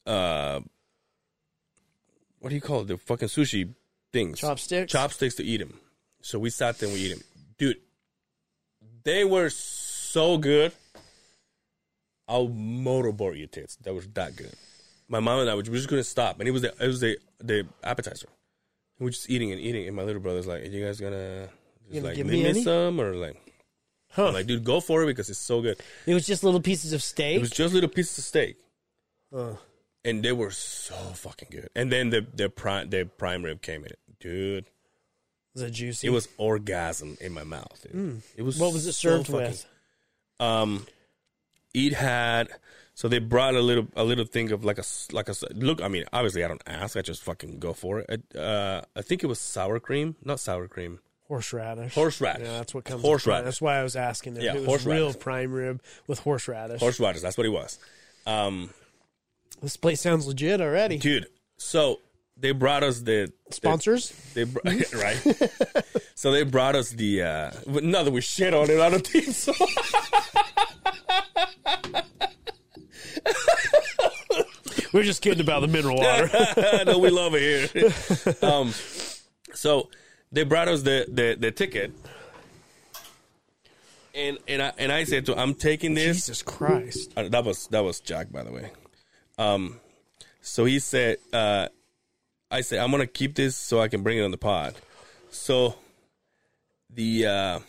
uh 0.05 0.59
what 2.39 2.49
do 2.49 2.55
you 2.55 2.61
call 2.61 2.81
it? 2.81 2.87
The 2.87 2.97
fucking 2.97 3.27
sushi 3.27 3.73
things. 4.13 4.39
Chopsticks? 4.39 4.91
Chopsticks 4.91 5.35
to 5.35 5.43
eat 5.43 5.57
them. 5.57 5.77
So 6.21 6.39
we 6.39 6.49
sat 6.51 6.77
there 6.79 6.87
and 6.87 6.97
we 6.97 7.05
eat 7.05 7.09
them. 7.15 7.23
Dude, 7.57 7.77
they 9.03 9.25
were 9.25 9.49
so 9.49 10.37
good. 10.37 10.71
I'll 12.29 12.47
motorboard 12.47 13.37
your 13.37 13.47
tits. 13.47 13.75
That 13.83 13.93
was 13.93 14.07
that 14.13 14.35
good. 14.35 14.53
My 15.07 15.19
mom 15.19 15.39
and 15.39 15.49
I 15.49 15.55
were 15.55 15.63
just 15.63 15.89
gonna 15.89 16.03
stop, 16.03 16.39
and 16.39 16.47
it 16.47 16.51
was 16.51 16.61
the 16.61 16.73
it 16.79 16.87
was 16.87 16.99
the 17.01 17.17
the 17.39 17.65
appetizer. 17.83 18.27
And 18.99 19.05
we're 19.05 19.09
just 19.11 19.29
eating 19.29 19.51
and 19.51 19.59
eating, 19.59 19.87
and 19.87 19.95
my 19.95 20.03
little 20.03 20.21
brother's 20.21 20.45
like, 20.47 20.61
"Are 20.61 20.67
you 20.67 20.85
guys 20.85 20.99
gonna 21.01 21.49
just 21.81 21.93
gonna 21.93 22.05
like 22.07 22.15
give 22.15 22.27
leave 22.27 22.45
me 22.45 22.53
me, 22.53 22.63
some 22.63 23.01
or 23.01 23.15
like?" 23.15 23.35
Huh. 24.11 24.27
I'm 24.27 24.33
like, 24.33 24.47
dude, 24.47 24.63
go 24.63 24.79
for 24.79 25.03
it 25.03 25.07
because 25.07 25.29
it's 25.29 25.37
so 25.39 25.61
good. 25.61 25.79
It 26.07 26.13
was 26.15 26.25
just 26.25 26.43
little 26.43 26.61
pieces 26.61 26.93
of 26.93 27.03
steak. 27.03 27.37
It 27.37 27.41
was 27.41 27.51
just 27.51 27.73
little 27.73 27.89
pieces 27.89 28.17
of 28.19 28.23
steak, 28.23 28.57
Uh, 29.31 29.53
and 30.03 30.23
they 30.23 30.31
were 30.31 30.49
so 30.51 30.95
fucking 30.95 31.49
good. 31.51 31.69
And 31.75 31.91
then 31.91 32.09
the 32.11 32.25
the 32.33 32.49
prime 32.49 32.89
the 32.89 33.05
prime 33.05 33.43
rib 33.43 33.61
came 33.61 33.83
in, 33.85 33.91
dude. 34.19 34.65
was 35.53 35.63
it 35.63 35.71
juicy? 35.71 36.07
It 36.07 36.11
was 36.11 36.27
orgasm 36.37 37.17
in 37.21 37.33
my 37.33 37.43
mouth. 37.43 37.85
Dude. 37.91 38.21
It 38.35 38.41
was. 38.43 38.57
What 38.59 38.73
was 38.73 38.85
it 38.87 38.93
so 38.93 39.09
served 39.09 39.27
fucking- 39.27 39.41
with? 39.47 39.65
Um, 40.39 40.87
it 41.87 41.93
had 41.93 42.49
so 42.95 43.07
they 43.07 43.19
brought 43.19 43.55
a 43.55 43.61
little 43.61 43.87
a 43.95 44.03
little 44.03 44.25
thing 44.25 44.51
of 44.51 44.65
like 44.65 44.77
a 44.77 44.81
s- 44.81 45.07
like 45.11 45.27
a 45.27 45.31
s- 45.31 45.43
look. 45.53 45.81
I 45.81 45.87
mean, 45.87 46.03
obviously, 46.11 46.43
I 46.43 46.47
don't 46.49 46.61
ask. 46.67 46.97
I 46.97 47.01
just 47.01 47.23
fucking 47.23 47.59
go 47.59 47.73
for 47.73 47.99
it. 47.99 48.21
Uh, 48.35 48.81
I 48.95 49.01
think 49.01 49.23
it 49.23 49.27
was 49.27 49.39
sour 49.39 49.79
cream, 49.79 50.15
not 50.23 50.39
sour 50.39 50.67
cream. 50.67 50.99
Horseradish. 51.29 51.93
Horseradish. 51.93 52.47
Yeah, 52.47 52.57
that's 52.57 52.73
what 52.73 52.83
comes. 52.85 53.01
Horseradish. 53.03 53.45
That's 53.45 53.61
why 53.61 53.77
I 53.77 53.83
was 53.83 53.95
asking 53.95 54.37
if 54.37 54.43
Yeah, 54.43 54.53
it 54.55 54.61
was 54.61 54.65
horseradish. 54.65 54.99
real 54.99 55.13
prime 55.13 55.51
rib 55.53 55.81
with 56.07 56.19
horseradish. 56.19 56.79
Horseradish. 56.79 57.21
That's 57.21 57.37
what 57.37 57.45
it 57.45 57.51
was. 57.51 57.77
Um, 58.25 58.71
this 59.61 59.77
place 59.77 60.01
sounds 60.01 60.25
legit 60.27 60.59
already. 60.59 60.97
dude. 60.97 61.27
So 61.57 61.99
they 62.35 62.51
brought 62.51 62.83
us 62.83 62.99
the 63.01 63.31
the- 63.47 63.53
Sponsors? 63.53 64.11
They 64.33 64.43
br- 64.45 64.59
right. 64.95 65.17
so 66.15 66.31
they 66.31 66.43
brought 66.43 66.75
us 66.75 66.89
the. 66.89 67.21
uh 67.23 67.51
Not 67.67 68.05
that 68.05 68.11
we 68.11 68.21
shit 68.21 68.53
on 68.53 68.69
it. 68.69 68.79
I 68.79 68.89
don't 68.89 69.05
think 69.07 69.25
so. 69.27 69.53
We're 74.93 75.03
just 75.03 75.21
kidding 75.21 75.41
about 75.41 75.61
the 75.61 75.67
mineral 75.67 75.97
water. 75.97 76.29
no, 76.85 76.97
we 76.99 77.09
love 77.09 77.33
it 77.35 77.71
here. 77.71 78.35
um, 78.41 78.71
so 79.53 79.89
they 80.31 80.43
brought 80.43 80.67
us 80.67 80.81
the, 80.81 81.05
the, 81.07 81.35
the 81.39 81.51
ticket, 81.51 81.91
and 84.15 84.37
and 84.47 84.61
I 84.61 84.73
and 84.77 84.91
I 84.91 85.03
said 85.03 85.25
to 85.27 85.37
I'm 85.37 85.53
taking 85.53 85.93
this. 85.93 86.17
Jesus 86.17 86.41
Christ. 86.41 87.13
Uh, 87.15 87.29
that 87.29 87.45
was 87.45 87.67
that 87.67 87.83
was 87.83 87.99
Jack, 87.99 88.31
by 88.31 88.43
the 88.43 88.51
way. 88.51 88.71
Um, 89.37 89.79
so 90.41 90.65
he 90.65 90.79
said, 90.79 91.17
uh, 91.31 91.67
I 92.49 92.61
said 92.61 92.79
I'm 92.79 92.91
gonna 92.91 93.07
keep 93.07 93.35
this 93.35 93.55
so 93.55 93.79
I 93.79 93.87
can 93.87 94.01
bring 94.01 94.17
it 94.17 94.23
on 94.23 94.31
the 94.31 94.37
pod. 94.37 94.75
So 95.29 95.75
the 96.89 97.27
uh 97.27 97.59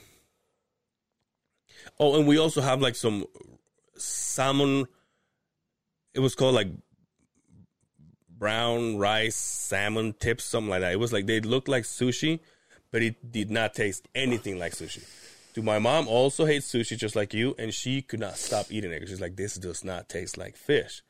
oh, 1.99 2.18
and 2.18 2.27
we 2.27 2.39
also 2.39 2.61
have 2.61 2.81
like 2.81 2.97
some 2.97 3.27
salmon. 3.97 4.87
It 6.14 6.21
was 6.21 6.35
called 6.35 6.55
like 6.55 6.68
brown 8.41 8.97
rice 8.97 9.36
salmon 9.36 10.14
tips, 10.18 10.45
something 10.45 10.70
like 10.70 10.80
that. 10.80 10.93
It 10.93 10.99
was 10.99 11.12
like 11.12 11.26
they 11.26 11.41
looked 11.41 11.68
like 11.68 11.84
sushi, 11.84 12.41
but 12.91 13.03
it 13.03 13.30
did 13.30 13.51
not 13.51 13.74
taste 13.74 14.09
anything 14.16 14.59
like 14.59 14.72
sushi. 14.72 15.05
To 15.55 15.62
my 15.62 15.78
mom 15.78 16.09
also 16.09 16.47
hates 16.47 16.72
sushi 16.72 16.97
just 16.97 17.14
like 17.14 17.34
you, 17.34 17.55
and 17.59 17.72
she 17.72 18.03
could 18.03 18.18
not 18.18 18.36
stop 18.36 18.66
eating 18.70 18.91
it. 18.91 19.07
She's 19.07 19.20
like, 19.20 19.36
this 19.36 19.55
does 19.57 19.84
not 19.84 20.09
taste 20.09 20.38
like 20.38 20.57
fish. 20.57 21.03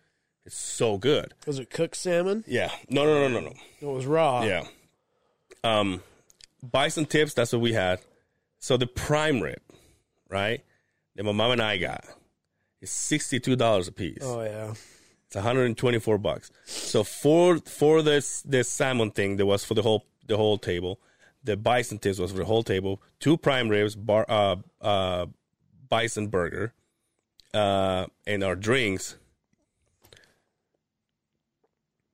It's 0.45 0.57
so 0.57 0.99
good. 0.99 1.33
Was 1.47 1.59
it 1.59 1.71
cooked 1.71 1.97
salmon? 1.97 2.45
Yeah. 2.47 2.71
No, 2.89 3.05
no, 3.05 3.29
no, 3.29 3.29
no, 3.29 3.41
no. 3.47 3.55
It 3.81 3.87
was 3.87 4.07
raw. 4.07 4.43
Yeah. 4.43 4.65
Um, 5.63 6.03
bison 6.63 7.07
tips. 7.07 7.35
That's 7.35 7.53
what 7.53 7.63
we 7.63 7.75
had. 7.75 8.01
So 8.59 8.77
the 8.77 8.87
prime 8.87 9.41
rib, 9.41 9.61
right? 10.29 10.65
That 11.15 11.25
my 11.25 11.33
mom 11.33 11.53
and 11.53 11.63
I 11.63 11.77
got 11.77 12.05
is 12.81 12.91
sixty 12.91 13.39
two 13.39 13.55
dollars 13.57 13.87
a 13.87 13.93
piece. 13.93 14.23
Oh 14.23 14.43
yeah. 14.43 14.75
It's 15.31 15.37
one 15.37 15.45
hundred 15.45 15.67
and 15.67 15.79
twenty 15.79 16.01
four 16.01 16.19
bucks. 16.19 16.51
So 16.65 17.05
for 17.05 17.59
for 17.59 18.03
this 18.03 18.43
this 18.43 18.69
salmon 18.69 19.13
thing, 19.13 19.37
that 19.37 19.47
was 19.47 19.65
for 19.65 19.75
the 19.75 19.83
whole 19.83 20.05
the 20.27 20.37
whole 20.37 20.59
table. 20.59 20.99
The 21.45 21.57
bison 21.57 22.01
tips 22.01 22.19
was 22.19 22.33
for 22.33 22.39
the 22.39 22.45
whole 22.45 22.65
table. 22.65 23.01
Two 23.21 23.37
prime 23.37 23.69
ribs, 23.69 23.95
bar 23.95 24.27
uh 24.29 24.57
uh 24.81 25.27
bison 25.89 26.27
burger, 26.27 26.75
uh, 27.55 28.07
and 28.27 28.43
our 28.43 28.57
drinks. 28.57 29.19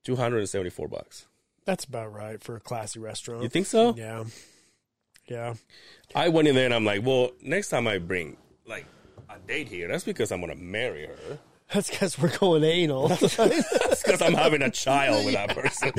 Two 0.04 0.16
hundred 0.16 0.40
and 0.40 0.48
seventy 0.50 0.68
four 0.68 0.86
bucks. 0.86 1.26
That's 1.64 1.86
about 1.86 2.12
right 2.12 2.44
for 2.44 2.56
a 2.56 2.60
classy 2.60 3.00
restaurant. 3.00 3.42
You 3.42 3.48
think 3.48 3.64
so? 3.66 3.94
Yeah. 3.96 4.24
Yeah. 5.26 5.54
I 6.14 6.28
went 6.28 6.48
in 6.48 6.54
there 6.54 6.66
and 6.66 6.74
I'm 6.74 6.84
like, 6.84 7.02
well, 7.02 7.30
next 7.40 7.70
time 7.70 7.88
I 7.88 7.96
bring 7.96 8.36
like 8.66 8.84
a 9.30 9.38
date 9.38 9.68
here, 9.68 9.88
that's 9.88 10.04
because 10.04 10.30
I'm 10.30 10.42
gonna 10.42 10.54
marry 10.54 11.06
her. 11.06 11.38
That's 11.72 11.90
because 11.90 12.18
we're 12.18 12.36
going 12.36 12.62
anal. 12.62 13.08
That's 13.08 14.02
because 14.02 14.22
I'm 14.22 14.34
having 14.34 14.62
a 14.62 14.70
child 14.70 15.24
with 15.24 15.34
that 15.34 15.54
person. 15.54 15.90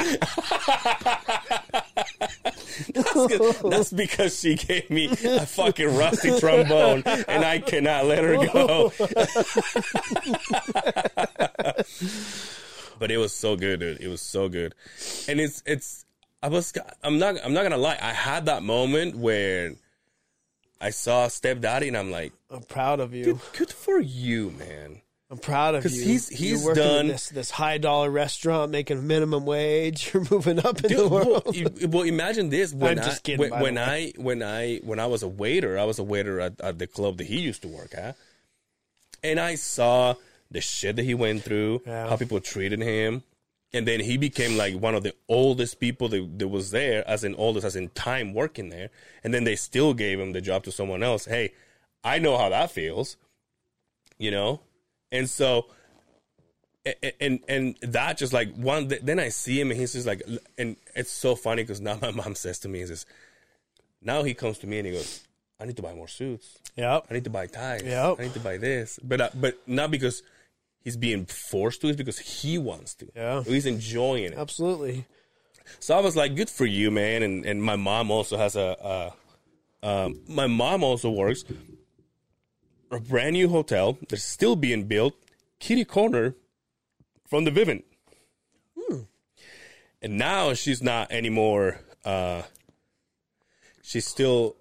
that's, 2.93 3.59
that's 3.61 3.91
because 3.91 4.39
she 4.39 4.55
gave 4.55 4.89
me 4.89 5.07
a 5.07 5.45
fucking 5.45 5.95
rusty 5.97 6.39
trombone 6.39 7.03
and 7.05 7.43
I 7.43 7.59
cannot 7.59 8.05
let 8.05 8.24
her 8.24 8.38
go. 8.47 8.93
but 12.99 13.11
it 13.11 13.18
was 13.18 13.34
so 13.34 13.55
good, 13.55 13.80
dude. 13.82 13.99
It 13.99 14.07
was 14.07 14.22
so 14.22 14.47
good, 14.49 14.74
and 15.28 15.39
it's 15.39 15.63
it's. 15.65 16.05
I 16.41 16.49
was. 16.49 16.74
I'm 17.03 17.20
not. 17.20 17.36
I'm 17.43 17.53
not 17.53 17.63
gonna 17.63 17.78
lie. 17.78 17.97
I 18.01 18.13
had 18.13 18.45
that 18.45 18.63
moment 18.63 19.15
where 19.18 19.74
I 20.80 20.91
saw 20.91 21.28
stepdaddy, 21.28 21.88
and 21.88 21.97
I'm 21.97 22.11
like, 22.11 22.34
I'm 22.51 22.63
proud 22.63 22.99
of 22.99 23.13
you. 23.13 23.24
good, 23.26 23.39
good 23.53 23.72
for 23.72 23.99
you, 23.99 24.51
man. 24.51 25.01
I'm 25.30 25.38
proud 25.38 25.75
of 25.75 25.84
you. 25.86 25.89
he's- 26.03 26.32
You're 26.32 26.38
he's 26.57 26.63
working 26.65 26.84
in 26.84 26.89
done- 26.89 27.07
this 27.07 27.30
this 27.30 27.51
high 27.51 27.78
dollar 27.78 28.09
restaurant, 28.09 28.71
making 28.71 29.05
minimum 29.05 29.45
wage. 29.45 30.11
You're 30.13 30.25
moving 30.32 30.59
up 30.59 30.78
in 30.78 30.84
the 30.84 30.88
Dude, 30.89 31.11
well, 31.11 31.25
world. 31.25 31.55
you- 31.55 31.88
well, 31.89 32.03
imagine 32.03 32.49
this 32.49 32.73
when 32.73 32.97
I'm 32.97 33.03
just 33.05 33.19
I 33.19 33.21
kidding, 33.23 33.49
when, 33.51 33.61
when. 33.61 33.78
I 33.78 34.13
when 34.15 34.41
I 34.41 34.78
when 34.84 34.99
I 34.99 35.05
was 35.07 35.23
a 35.23 35.28
waiter, 35.28 35.78
I 35.78 35.84
was 35.84 35.99
a 35.99 36.03
waiter 36.03 36.39
at, 36.39 36.59
at 36.61 36.80
the 36.80 36.88
club 36.88 37.17
that 37.17 37.28
he 37.28 37.39
used 37.39 37.61
to 37.63 37.67
work 37.67 37.93
at, 37.93 38.15
and 39.21 39.38
I 39.39 39.55
saw 39.55 40.15
the 40.49 40.61
shit 40.61 40.95
that 40.95 41.03
he 41.03 41.13
went 41.13 41.43
through, 41.43 41.82
Yeah. 41.86 42.07
how 42.07 42.15
people 42.15 42.39
treated 42.39 42.80
him, 42.82 43.23
and 43.73 43.86
then 43.86 43.99
he 43.99 44.15
became 44.15 44.55
like 44.55 44.75
one 44.80 44.95
of 44.95 45.03
the 45.03 45.13
oldest 45.28 45.82
people 45.82 46.07
that, 46.07 46.39
that 46.39 46.47
was 46.47 46.71
there, 46.71 47.05
as 47.05 47.25
in 47.25 47.36
oldest 47.36 47.65
as 47.65 47.75
in 47.75 47.89
time 47.89 48.34
working 48.34 48.69
there, 48.69 48.89
and 49.25 49.34
then 49.34 49.43
they 49.43 49.57
still 49.57 49.93
gave 49.93 50.21
him 50.21 50.32
the 50.32 50.39
job 50.39 50.63
to 50.63 50.71
someone 50.71 51.03
else. 51.03 51.25
Hey, 51.25 51.51
I 52.01 52.17
know 52.19 52.38
how 52.38 52.47
that 52.47 52.71
feels, 52.71 53.17
you 54.17 54.32
know, 54.32 54.61
and 55.12 55.30
so 55.30 55.68
and 56.86 57.14
and, 57.20 57.39
and 57.47 57.78
that 57.82 58.18
just 58.18 58.34
like 58.34 58.53
one 58.55 58.88
then 58.88 59.20
I 59.20 59.30
see 59.30 59.60
him 59.60 59.72
and 59.72 59.80
he's 59.80 59.93
just 59.93 60.08
like 60.08 60.22
and 60.58 60.76
it's 60.95 61.12
so 61.12 61.36
funny 61.36 61.64
because 61.64 61.82
now 61.82 61.97
my 62.01 62.12
mom 62.12 62.36
says 62.36 62.60
to 62.60 62.70
me 62.70 62.82
is 62.82 62.89
this 62.89 63.05
now 64.01 64.24
he 64.24 64.34
comes 64.34 64.58
to 64.60 64.68
me 64.68 64.80
and 64.80 64.88
he 64.88 64.93
goes 64.93 65.24
I 65.60 65.66
need 65.66 65.76
to 65.78 65.82
buy 65.82 65.95
more 65.95 66.08
suits. 66.08 66.60
Yeah, 66.76 66.99
I 67.10 67.14
need 67.16 67.24
to 67.24 67.32
buy 67.32 67.47
ties. 67.47 67.82
Yeah, 67.84 68.14
I 68.18 68.22
need 68.22 68.34
to 68.34 68.39
buy 68.39 68.58
this 68.58 68.99
but 69.03 69.22
uh, 69.22 69.30
but 69.34 69.58
not 69.68 69.91
because 69.91 70.24
he's 70.84 70.97
being 70.97 71.26
forced 71.26 71.82
to 71.82 71.88
it's 71.88 71.97
because 71.97 72.20
he 72.20 72.58
wants 72.58 72.93
to. 72.95 73.08
Yeah. 73.16 73.43
he's 73.43 73.66
enjoying 73.66 74.26
it. 74.26 74.38
Absolutely. 74.38 75.05
so 75.80 75.97
I 75.97 76.01
was 76.01 76.16
like, 76.16 76.36
good 76.36 76.49
for 76.49 76.66
you, 76.66 76.91
man. 76.91 77.24
And 77.24 77.45
and 77.45 77.62
my 77.62 77.76
mom 77.76 78.12
also 78.12 78.38
has 78.38 78.55
a, 78.55 79.14
a 79.84 79.88
um, 79.88 80.22
my 80.28 80.47
mom 80.47 80.84
also 80.84 81.10
works 81.10 81.43
a 82.91 82.99
brand 82.99 83.33
new 83.33 83.49
hotel 83.49 83.97
that's 84.09 84.23
still 84.23 84.55
being 84.55 84.83
built, 84.85 85.13
kitty 85.59 85.85
corner 85.85 86.35
from 87.27 87.43
the 87.45 87.51
Vivint. 87.51 87.83
And 90.01 90.17
now 90.17 90.53
she's 90.53 90.81
not 90.83 91.11
anymore. 91.11 91.79
Uh, 92.05 92.43
she's 93.81 94.05
still 94.05 94.55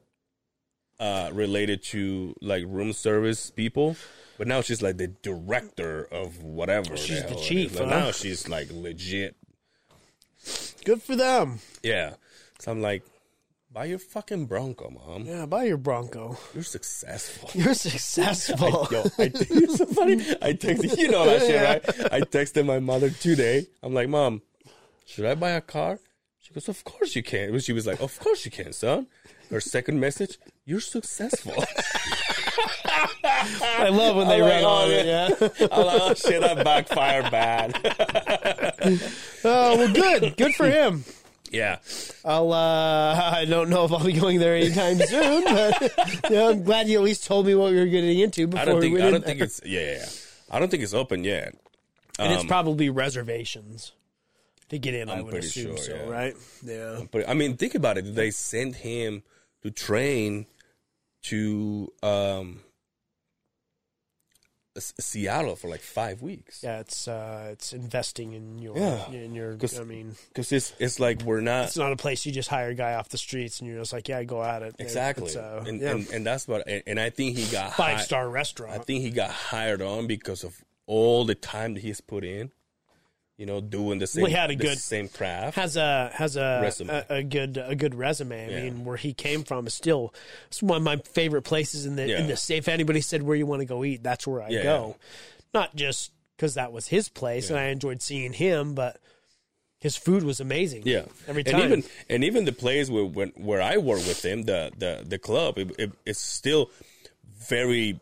uh, 0.98 1.30
related 1.32 1.82
to 1.84 2.34
like 2.40 2.64
room 2.66 2.92
service 2.94 3.50
people. 3.50 3.96
But 4.38 4.48
now 4.48 4.62
she's 4.62 4.80
like 4.82 4.96
the 4.96 5.08
director 5.08 6.08
of 6.10 6.42
whatever. 6.42 6.96
She's 6.96 7.22
the 7.24 7.36
is. 7.36 7.46
chief, 7.46 7.78
Like, 7.78 7.88
huh? 7.88 8.00
Now 8.00 8.10
she's 8.12 8.48
like 8.48 8.68
legit 8.70 9.36
Good 10.84 11.02
for 11.02 11.16
them. 11.16 11.58
yeah. 11.82 12.14
So 12.58 12.70
I'm 12.72 12.80
like, 12.80 13.02
buy 13.76 13.84
your 13.84 13.98
fucking 13.98 14.46
Bronco, 14.46 14.88
mom. 14.88 15.26
Yeah, 15.26 15.44
buy 15.44 15.64
your 15.64 15.76
Bronco. 15.76 16.38
You're 16.54 16.62
successful. 16.62 17.50
You're 17.54 17.74
successful. 17.74 18.88
Yo, 18.90 19.02
I 19.02 19.02
think 19.28 19.50
it's 19.50 19.76
so 19.76 19.84
funny. 19.84 20.14
I 20.40 20.54
texted, 20.54 20.96
you 20.96 21.10
know 21.10 21.26
that 21.26 21.42
shit, 21.42 21.62
right? 21.62 22.12
I 22.12 22.20
texted 22.20 22.64
my 22.64 22.78
mother 22.78 23.10
today. 23.10 23.66
I'm 23.82 23.92
like, 23.92 24.08
mom, 24.08 24.40
should 25.04 25.26
I 25.26 25.34
buy 25.34 25.50
a 25.50 25.60
car? 25.60 25.98
She 26.40 26.54
goes, 26.54 26.70
of 26.70 26.84
course 26.84 27.14
you 27.14 27.22
can. 27.22 27.58
She 27.58 27.74
was 27.74 27.86
like, 27.86 28.00
of 28.00 28.18
course 28.18 28.46
you 28.46 28.50
can, 28.50 28.72
son. 28.72 29.08
Her 29.50 29.60
second 29.60 30.00
message, 30.00 30.38
you're 30.64 30.80
successful. 30.80 31.62
I 33.22 33.90
love 33.90 34.16
when 34.16 34.28
they 34.28 34.40
I'm 34.40 34.48
run 34.48 34.64
oh, 34.64 34.68
on 34.68 34.90
it. 34.90 35.04
Yeah. 35.06 35.28
I'm 35.70 35.86
like, 35.86 36.00
oh 36.00 36.14
shit, 36.14 36.40
that 36.40 36.64
backfired 36.64 37.30
bad. 37.30 37.78
Oh 39.44 39.76
well, 39.76 39.92
good. 39.92 40.34
Good 40.38 40.54
for 40.54 40.66
him. 40.66 41.04
Yeah. 41.52 41.78
I'll. 42.24 42.52
uh 42.52 43.30
I 43.34 43.44
don't 43.44 43.70
know 43.70 43.84
if 43.84 43.92
I'll 43.92 44.04
be 44.04 44.12
going 44.12 44.38
there 44.38 44.56
anytime 44.56 44.98
soon, 44.98 45.44
but 45.44 45.92
yeah, 46.30 46.48
I'm 46.48 46.62
glad 46.62 46.88
you 46.88 46.98
at 46.98 47.04
least 47.04 47.24
told 47.24 47.46
me 47.46 47.54
what 47.54 47.72
we 47.72 47.78
were 47.78 47.86
getting 47.86 48.18
into 48.18 48.46
before 48.46 48.62
I 48.62 48.64
don't 48.64 48.80
we 48.80 48.90
went 48.92 49.04
I 49.04 49.10
don't 49.10 49.24
think 49.24 49.38
there. 49.38 49.46
it's 49.46 49.60
yeah, 49.64 49.80
yeah, 49.80 49.96
yeah. 49.98 50.06
I 50.50 50.58
don't 50.58 50.70
think 50.70 50.82
it's 50.82 50.94
open 50.94 51.24
yet. 51.24 51.54
and 52.18 52.32
it's 52.32 52.42
um, 52.42 52.48
probably 52.48 52.90
reservations 52.90 53.92
to 54.68 54.78
get 54.78 54.94
in. 54.94 55.08
i 55.08 55.14
I'm 55.14 55.24
would 55.24 55.30
pretty 55.32 55.46
assume 55.46 55.76
sure, 55.76 55.84
so, 55.84 55.94
yeah. 55.94 56.08
right? 56.08 56.36
Yeah. 56.64 57.00
But 57.10 57.28
I 57.28 57.34
mean, 57.34 57.56
think 57.56 57.74
about 57.74 57.98
it. 57.98 58.02
Did 58.02 58.14
they 58.14 58.30
sent 58.30 58.76
him 58.76 59.22
to 59.62 59.70
train 59.70 60.46
to 61.24 61.92
um, 62.02 62.60
Seattle 64.80 65.56
for 65.56 65.68
like 65.68 65.80
five 65.80 66.22
weeks. 66.22 66.60
Yeah, 66.62 66.80
it's 66.80 67.08
uh, 67.08 67.48
it's 67.52 67.72
investing 67.72 68.32
in 68.32 68.58
your 68.58 68.76
Yeah. 68.76 69.10
in 69.10 69.34
your. 69.34 69.56
'Cause- 69.56 69.78
I 69.80 69.84
mean, 69.84 70.16
Because 70.28 70.52
it's 70.52 70.72
it's 70.78 70.98
like 71.00 71.22
we're 71.22 71.40
not 71.40 71.66
it's 71.66 71.76
not 71.76 71.92
a 71.92 71.96
place 71.96 72.24
you 72.26 72.32
just 72.32 72.48
hire 72.48 72.68
a 72.70 72.74
guy 72.74 72.94
off 72.94 73.08
the 73.08 73.18
streets 73.18 73.60
and 73.60 73.68
you're 73.68 73.78
just 73.80 73.92
like, 73.92 74.08
yeah, 74.08 74.22
go 74.24 74.42
at 74.42 74.62
it. 74.62 74.74
exactly, 74.78 75.26
It's, 75.26 75.36
uh, 75.36 75.64
and, 75.66 75.80
yeah. 75.80 75.90
and 75.92 76.08
and 76.10 76.26
that's 76.26 76.46
what. 76.48 76.66
And, 76.68 76.82
and 76.86 77.00
I 77.00 77.10
think 77.10 77.36
he 77.36 77.44
got 77.50 77.74
five 77.74 77.96
hi- 77.98 78.02
star 78.02 78.28
restaurant. 78.28 78.72
I 78.72 78.78
think 78.78 79.02
he 79.02 79.10
got 79.10 79.30
hired 79.30 79.82
on 79.82 80.06
because 80.06 80.44
of 80.44 80.64
all 80.86 81.24
the 81.24 81.34
time 81.34 81.74
that 81.74 81.80
he's 81.82 82.00
put 82.00 82.24
in. 82.24 82.50
You 83.38 83.44
know, 83.44 83.60
doing 83.60 83.98
the 83.98 84.06
same. 84.06 84.22
Well, 84.22 84.30
he 84.30 84.36
had 84.36 84.50
a 84.50 84.56
good- 84.56 84.78
same 84.78 85.08
craft. 85.08 85.56
has 85.56 85.76
a 85.76 86.10
has 86.14 86.36
a 86.36 86.60
Resume. 86.62 86.88
a, 86.90 87.04
a 87.16 87.22
good 87.22 87.58
a 87.58 87.74
good 87.74 87.94
resume. 87.94 88.46
I 88.46 88.48
Yeah. 88.50 88.62
mean, 88.64 88.84
where 88.86 88.96
he 88.96 89.12
came 89.12 89.44
from 89.44 89.66
is 89.66 89.74
still 89.74 90.14
it's 90.48 90.62
one 90.62 90.78
of 90.78 90.82
my 90.82 90.96
favorite 90.96 91.42
places 91.42 91.84
in 91.84 91.96
the 91.96 92.08
Yeah. 92.08 92.20
in 92.20 92.28
the 92.28 92.36
state. 92.36 92.58
If 92.58 92.68
anybody 92.68 93.02
said 93.02 93.22
where 93.22 93.36
you 93.36 93.44
want 93.44 93.60
to 93.60 93.66
go 93.66 93.84
eat, 93.84 94.02
that's 94.02 94.26
where 94.26 94.40
I 94.40 94.48
Yeah, 94.48 94.62
go. 94.62 94.96
Not 95.52 95.76
just 95.76 96.12
because 96.36 96.54
that 96.54 96.72
was 96.72 96.88
his 96.88 97.08
place 97.10 97.50
and 97.50 97.58
I 97.58 97.64
enjoyed 97.66 98.00
seeing 98.00 98.32
him, 98.32 98.74
but 98.74 98.98
his 99.80 99.96
food 99.98 100.22
was 100.24 100.40
amazing. 100.40 100.82
Yeah, 100.86 101.04
every 101.28 101.44
time. 101.44 101.56
and 101.56 101.64
even 101.64 101.84
and 102.08 102.24
even 102.24 102.44
the 102.46 102.52
place 102.52 102.88
where 102.88 103.04
when, 103.04 103.28
where 103.36 103.60
I 103.60 103.76
work 103.76 103.98
with 103.98 104.24
him, 104.24 104.44
the 104.44 104.72
the 104.78 105.02
the 105.06 105.18
club, 105.18 105.58
it, 105.58 105.70
it, 105.78 105.92
it's 106.06 106.20
still 106.22 106.70
very 107.48 108.00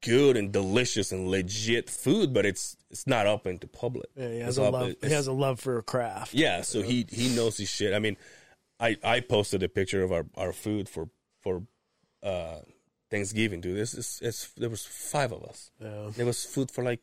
good 0.00 0.36
and 0.36 0.50
delicious 0.50 1.12
and 1.12 1.28
legit 1.28 1.88
food, 1.88 2.34
but 2.34 2.44
it's 2.44 2.76
it's 2.92 3.06
not 3.06 3.26
open 3.26 3.58
to 3.58 3.66
public. 3.66 4.10
Yeah, 4.14 4.28
he 4.28 4.34
It's 4.36 4.44
has 4.44 4.58
a 4.58 4.62
up- 4.64 4.72
love. 4.74 4.94
He 5.02 5.10
has 5.10 5.26
a 5.26 5.32
love 5.32 5.58
for 5.58 5.78
a 5.78 5.82
craft. 5.82 6.34
yeah, 6.34 6.62
so 6.62 6.82
he 6.82 7.06
he 7.10 7.34
knows 7.34 7.56
his 7.56 7.68
shit. 7.68 7.92
I 7.94 7.98
mean, 7.98 8.16
I 8.78 8.96
I 9.02 9.20
posted 9.20 9.62
a 9.62 9.68
picture 9.68 10.02
of 10.02 10.12
our 10.12 10.26
our 10.36 10.52
food 10.52 10.88
for 10.88 11.08
for 11.40 11.62
uh 12.22 12.58
Thanksgiving, 13.10 13.60
dude. 13.60 13.76
This 13.76 13.94
is 13.94 14.20
it's 14.22 14.50
there 14.56 14.70
was 14.70 14.84
five 14.84 15.32
of 15.32 15.42
us. 15.44 15.70
Yeah. 15.80 16.10
There 16.16 16.26
was 16.26 16.44
food 16.44 16.70
for 16.70 16.84
like 16.84 17.00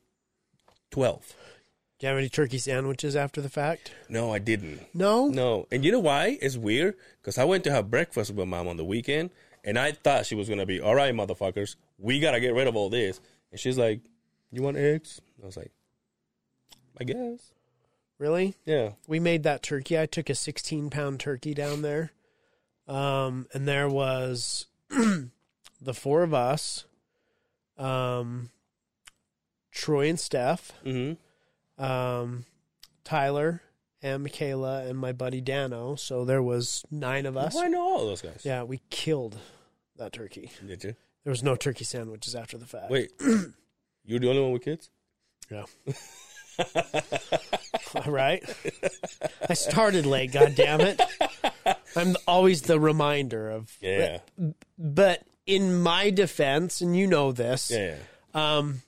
twelve. 0.92 1.34
Do 2.00 2.06
you 2.08 2.10
have 2.10 2.18
any 2.18 2.30
turkey 2.30 2.58
sandwiches 2.60 3.16
after 3.16 3.42
the 3.42 3.50
fact? 3.50 3.92
No, 4.08 4.32
I 4.34 4.40
didn't. 4.40 4.80
No. 4.94 5.28
No, 5.28 5.68
and 5.70 5.84
you 5.84 5.92
know 5.92 6.00
why? 6.00 6.38
It's 6.42 6.56
weird 6.56 6.96
because 7.22 7.38
I 7.38 7.44
went 7.44 7.66
to 7.66 7.72
have 7.72 7.92
breakfast 7.92 8.32
with 8.32 8.48
my 8.48 8.58
mom 8.58 8.68
on 8.70 8.78
the 8.78 8.86
weekend, 8.86 9.32
And 9.66 9.78
I 9.78 9.92
thought 9.92 10.26
she 10.26 10.36
was 10.36 10.48
gonna 10.48 10.66
be 10.66 10.80
all 10.80 10.96
right, 10.96 11.14
motherfuckers. 11.14 11.76
We 11.98 12.20
gotta 12.22 12.40
get 12.40 12.54
rid 12.54 12.68
of 12.68 12.76
all 12.78 12.90
this. 12.90 13.20
And 13.52 13.60
she's 13.60 13.78
like, 13.78 14.00
"You 14.52 14.62
want 14.64 14.78
eggs?" 14.78 15.20
I 15.44 15.46
was 15.46 15.58
like, 15.58 15.72
"I 17.00 17.04
guess." 17.04 17.52
Really? 18.18 18.56
Yeah. 18.66 18.92
We 19.08 19.20
made 19.20 19.44
that 19.44 19.64
turkey. 19.64 19.98
I 19.98 20.06
took 20.06 20.30
a 20.30 20.36
16 20.36 20.90
pound 20.90 21.20
turkey 21.22 21.54
down 21.54 21.82
there. 21.82 22.12
Um, 22.88 23.48
and 23.54 23.66
there 23.68 23.88
was 23.88 24.66
the 24.90 25.94
four 25.94 26.24
of 26.24 26.34
us, 26.34 26.84
um, 27.78 28.50
Troy 29.72 30.10
and 30.10 30.20
Steph, 30.20 30.74
Mm-hmm. 30.86 31.84
um, 31.84 32.46
Tyler 33.04 33.62
and 34.02 34.24
Michaela 34.24 34.84
and 34.86 34.98
my 34.98 35.12
buddy 35.14 35.40
Dano. 35.42 35.96
So 35.96 36.26
there 36.26 36.44
was 36.44 36.84
nine 36.92 37.26
of 37.26 37.38
us. 37.38 37.56
I 37.56 37.68
know 37.68 37.82
all 37.82 38.06
those 38.06 38.22
guys. 38.22 38.42
Yeah, 38.44 38.64
we 38.64 38.82
killed 38.90 39.38
that 39.98 40.12
turkey. 40.14 40.52
Did 40.66 40.84
you? 40.84 40.96
There 41.24 41.32
was 41.32 41.44
no 41.44 41.56
turkey 41.56 41.84
sandwiches 41.86 42.36
after 42.36 42.58
the 42.58 42.66
fact. 42.66 42.90
Wait, 42.90 43.12
you're 44.06 44.20
the 44.20 44.30
only 44.30 44.42
one 44.42 44.52
with 44.52 44.64
kids? 44.64 44.90
Yeah. 45.50 45.64
All 47.96 48.02
right. 48.12 48.44
I 49.50 49.54
started 49.54 50.06
late, 50.06 50.32
god 50.32 50.56
damn 50.56 50.82
it. 50.82 51.02
I'm 51.96 52.16
always 52.28 52.64
the 52.64 52.80
reminder 52.80 53.50
of 53.50 53.76
Yeah. 53.82 54.20
but 54.78 55.24
in 55.46 55.82
my 55.82 56.10
defense, 56.12 56.82
and 56.82 56.96
you 56.96 57.08
know 57.08 57.32
this, 57.32 57.72
Yeah. 57.72 57.96
um 58.34 58.82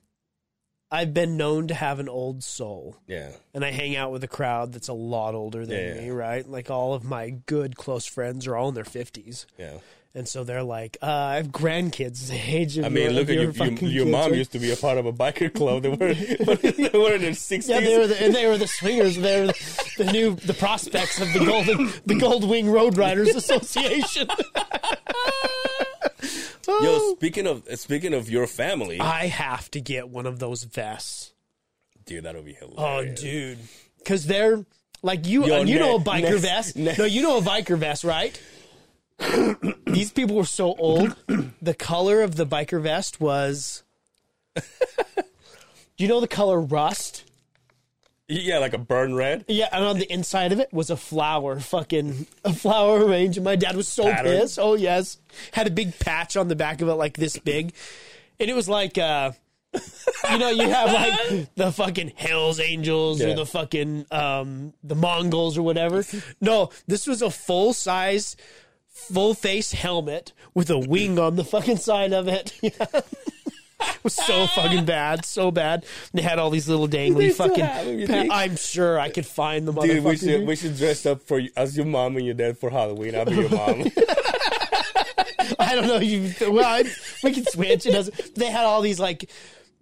I've 0.93 1.13
been 1.13 1.37
known 1.37 1.67
to 1.69 1.73
have 1.73 1.99
an 1.99 2.09
old 2.09 2.43
soul. 2.43 2.97
Yeah. 3.07 3.31
And 3.53 3.63
I 3.63 3.71
hang 3.71 3.95
out 3.95 4.11
with 4.11 4.25
a 4.25 4.27
crowd 4.27 4.73
that's 4.73 4.89
a 4.89 4.93
lot 4.93 5.35
older 5.35 5.65
than 5.65 5.77
Yeah. 5.95 6.01
me, 6.01 6.09
right? 6.09 6.45
Like 6.47 6.69
all 6.69 6.93
of 6.93 7.05
my 7.05 7.29
good 7.29 7.77
close 7.77 8.05
friends 8.05 8.45
are 8.45 8.57
all 8.57 8.67
in 8.69 8.75
their 8.75 8.83
fifties. 8.83 9.45
Yeah. 9.57 9.77
And 10.13 10.27
so 10.27 10.43
they're 10.43 10.61
like, 10.61 10.97
uh, 11.01 11.05
I 11.05 11.35
have 11.35 11.47
grandkids 11.47 12.27
the 12.27 12.35
age 12.35 12.77
of 12.77 12.83
I 12.83 12.89
mean, 12.89 13.05
your, 13.05 13.13
look 13.13 13.29
at 13.29 13.35
your 13.35 13.51
your, 13.51 13.65
your, 13.65 13.89
your 13.89 14.05
mom 14.07 14.31
right? 14.31 14.37
used 14.37 14.51
to 14.51 14.59
be 14.59 14.69
a 14.71 14.75
part 14.75 14.97
of 14.97 15.05
a 15.05 15.13
biker 15.13 15.53
club. 15.53 15.83
They 15.83 15.89
were, 15.89 16.13
they 16.55 16.97
were 16.99 17.13
in 17.13 17.21
their 17.21 17.31
60s. 17.31 17.69
Yeah, 17.69 17.79
they 17.79 17.97
were 17.97 18.07
the, 18.07 18.21
and 18.21 18.35
they 18.35 18.45
were 18.47 18.57
the 18.57 18.67
swingers. 18.67 19.15
They 19.15 19.39
were 19.39 19.47
the, 19.47 19.93
the 19.99 20.11
new 20.11 20.35
the 20.35 20.53
prospects 20.53 21.21
of 21.21 21.31
the 21.31 21.39
golden 21.45 21.91
the 22.05 22.15
Gold 22.19 22.49
Wing 22.49 22.69
Road 22.69 22.97
Riders 22.97 23.29
Association. 23.35 24.27
Yo, 26.67 27.13
speaking 27.15 27.47
of 27.47 27.63
speaking 27.79 28.13
of 28.13 28.29
your 28.29 28.47
family, 28.47 28.99
I 28.99 29.27
have 29.27 29.69
to 29.71 29.81
get 29.81 30.09
one 30.09 30.25
of 30.25 30.39
those 30.39 30.63
vests. 30.63 31.33
dude, 32.05 32.23
that'll 32.25 32.43
be 32.43 32.53
hilarious. 32.53 33.19
Oh, 33.19 33.23
dude, 33.23 33.59
because 33.97 34.25
they're 34.25 34.65
like 35.01 35.25
you. 35.25 35.45
Yo, 35.45 35.61
and 35.61 35.69
you 35.69 35.79
know 35.79 35.95
a 35.95 35.99
biker 35.99 36.21
next- 36.23 36.41
vest. 36.41 36.75
no, 36.75 37.05
you 37.05 37.23
know 37.23 37.37
a 37.37 37.41
biker 37.41 37.77
vest, 37.77 38.03
right? 38.03 38.39
These 39.85 40.11
people 40.11 40.35
were 40.35 40.45
so 40.45 40.75
old. 40.75 41.15
The 41.61 41.73
color 41.73 42.21
of 42.21 42.35
the 42.35 42.45
biker 42.45 42.81
vest 42.81 43.19
was. 43.19 43.83
Do 44.55 44.61
you 45.97 46.07
know 46.07 46.19
the 46.19 46.27
color 46.27 46.59
rust? 46.59 47.23
Yeah, 48.27 48.59
like 48.59 48.73
a 48.73 48.77
burn 48.77 49.13
red. 49.13 49.43
Yeah, 49.49 49.67
and 49.73 49.83
on 49.83 49.99
the 49.99 50.11
inside 50.11 50.53
of 50.53 50.59
it 50.59 50.71
was 50.71 50.89
a 50.89 50.95
flower, 50.95 51.59
fucking 51.59 52.27
a 52.45 52.53
flower 52.53 53.05
arranged. 53.05 53.37
And 53.37 53.43
my 53.43 53.57
dad 53.57 53.75
was 53.75 53.89
so 53.89 54.03
Pattern. 54.03 54.39
pissed. 54.39 54.57
Oh 54.57 54.75
yes, 54.75 55.17
had 55.51 55.67
a 55.67 55.71
big 55.71 55.99
patch 55.99 56.37
on 56.37 56.47
the 56.47 56.55
back 56.55 56.81
of 56.81 56.87
it 56.87 56.93
like 56.93 57.17
this 57.17 57.37
big, 57.37 57.73
and 58.39 58.49
it 58.49 58.53
was 58.53 58.69
like, 58.69 58.97
uh, 58.97 59.33
you 60.31 60.37
know, 60.37 60.49
you 60.49 60.69
have 60.69 60.93
like 60.93 61.53
the 61.55 61.73
fucking 61.73 62.13
Hell's 62.15 62.61
Angels 62.61 63.21
or 63.21 63.33
the 63.35 63.45
fucking 63.45 64.05
um, 64.11 64.73
the 64.81 64.95
Mongols 64.95 65.57
or 65.57 65.63
whatever. 65.63 66.05
No, 66.39 66.69
this 66.87 67.07
was 67.07 67.21
a 67.21 67.29
full 67.29 67.73
size, 67.73 68.37
full 68.91 69.33
face 69.33 69.71
helmet 69.71 70.33
with 70.53 70.69
a 70.69 70.77
wing 70.79 71.17
on 71.19 71.35
the 71.35 71.43
fucking 71.43 71.77
side 71.77 72.13
of 72.13 72.27
it. 72.27 72.53
It 73.83 74.03
was 74.03 74.13
so 74.13 74.45
fucking 74.45 74.85
bad, 74.85 75.25
so 75.25 75.49
bad. 75.49 75.87
They 76.13 76.21
had 76.21 76.37
all 76.37 76.51
these 76.51 76.69
little 76.69 76.87
dangly 76.87 77.17
They 77.17 77.29
still 77.31 77.47
fucking. 77.47 77.65
have 77.65 77.87
'em, 77.87 77.97
you 77.97 78.05
pa- 78.05 78.13
think? 78.13 78.31
I'm 78.31 78.55
sure 78.55 78.99
I 78.99 79.09
could 79.09 79.25
find 79.25 79.67
the 79.67 79.71
Dude, 79.73 80.03
we 80.03 80.17
should 80.17 80.45
we 80.45 80.55
should 80.55 80.77
dress 80.77 81.03
up 81.07 81.23
for 81.23 81.41
as 81.57 81.75
your 81.75 81.87
mom 81.87 82.15
and 82.15 82.23
your 82.23 82.35
dad 82.35 82.59
for 82.59 82.69
Halloween. 82.69 83.15
I'll 83.15 83.25
be 83.25 83.33
your 83.37 83.49
mom. 83.49 83.85
I 85.59 85.73
don't 85.75 85.87
know. 85.87 85.97
You 85.97 86.31
well, 86.51 86.63
I, 86.65 86.83
we 87.23 87.31
can 87.33 87.45
switch. 87.45 87.85
It 87.87 87.91
doesn't. 87.91 88.35
They 88.35 88.51
had 88.51 88.65
all 88.65 88.81
these 88.81 88.99
like 88.99 89.29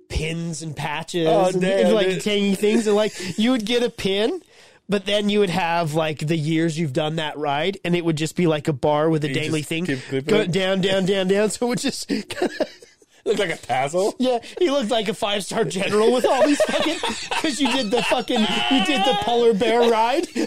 pins 0.08 0.62
and 0.62 0.76
patches 0.76 1.28
Oh, 1.28 1.48
and, 1.48 1.60
damn, 1.62 1.88
and, 1.88 1.96
like 1.96 2.08
dude. 2.08 2.22
tangy 2.24 2.56
things, 2.56 2.88
and 2.88 2.96
like 2.96 3.12
you 3.38 3.52
would 3.52 3.66
get 3.66 3.84
a 3.84 3.90
pin. 3.90 4.42
But 4.90 5.06
then 5.06 5.30
you 5.30 5.40
would 5.42 5.52
have 5.52 5.94
like 5.94 6.18
the 6.26 6.36
years 6.36 6.78
you've 6.80 6.94
done 6.94 7.18
that 7.18 7.38
ride, 7.38 7.78
and 7.86 7.96
it 7.96 8.04
would 8.04 8.16
just 8.18 8.36
be 8.36 8.48
like 8.48 8.68
a 8.68 8.74
bar 8.74 9.08
with 9.10 9.24
a 9.24 9.28
You 9.30 9.36
just 9.52 9.70
thing 9.70 9.86
go 10.26 10.46
down, 10.46 10.82
down, 10.82 11.06
down, 11.06 11.28
down. 11.28 11.50
So 11.52 11.68
it 11.68 11.70
would 11.70 11.78
just, 11.80 12.10
Look 13.26 13.38
like 13.38 13.52
a 13.52 13.58
tassel. 13.58 14.16
yeah, 14.18 14.40
he 14.58 14.72
looked 14.72 14.90
like 14.90 15.08
a 15.10 15.14
five 15.14 15.44
star 15.44 15.64
general 15.64 16.12
with 16.12 16.26
all 16.26 16.48
these 16.48 16.60
fucking 16.64 16.98
because 17.30 17.62
you 17.62 17.72
did 17.72 17.92
the 17.92 18.02
fucking 18.04 18.40
you 18.40 18.86
did 18.86 19.02
the 19.02 19.18
polar 19.22 19.54
bear 19.54 19.90
ride. 19.92 20.26
He 20.36 20.46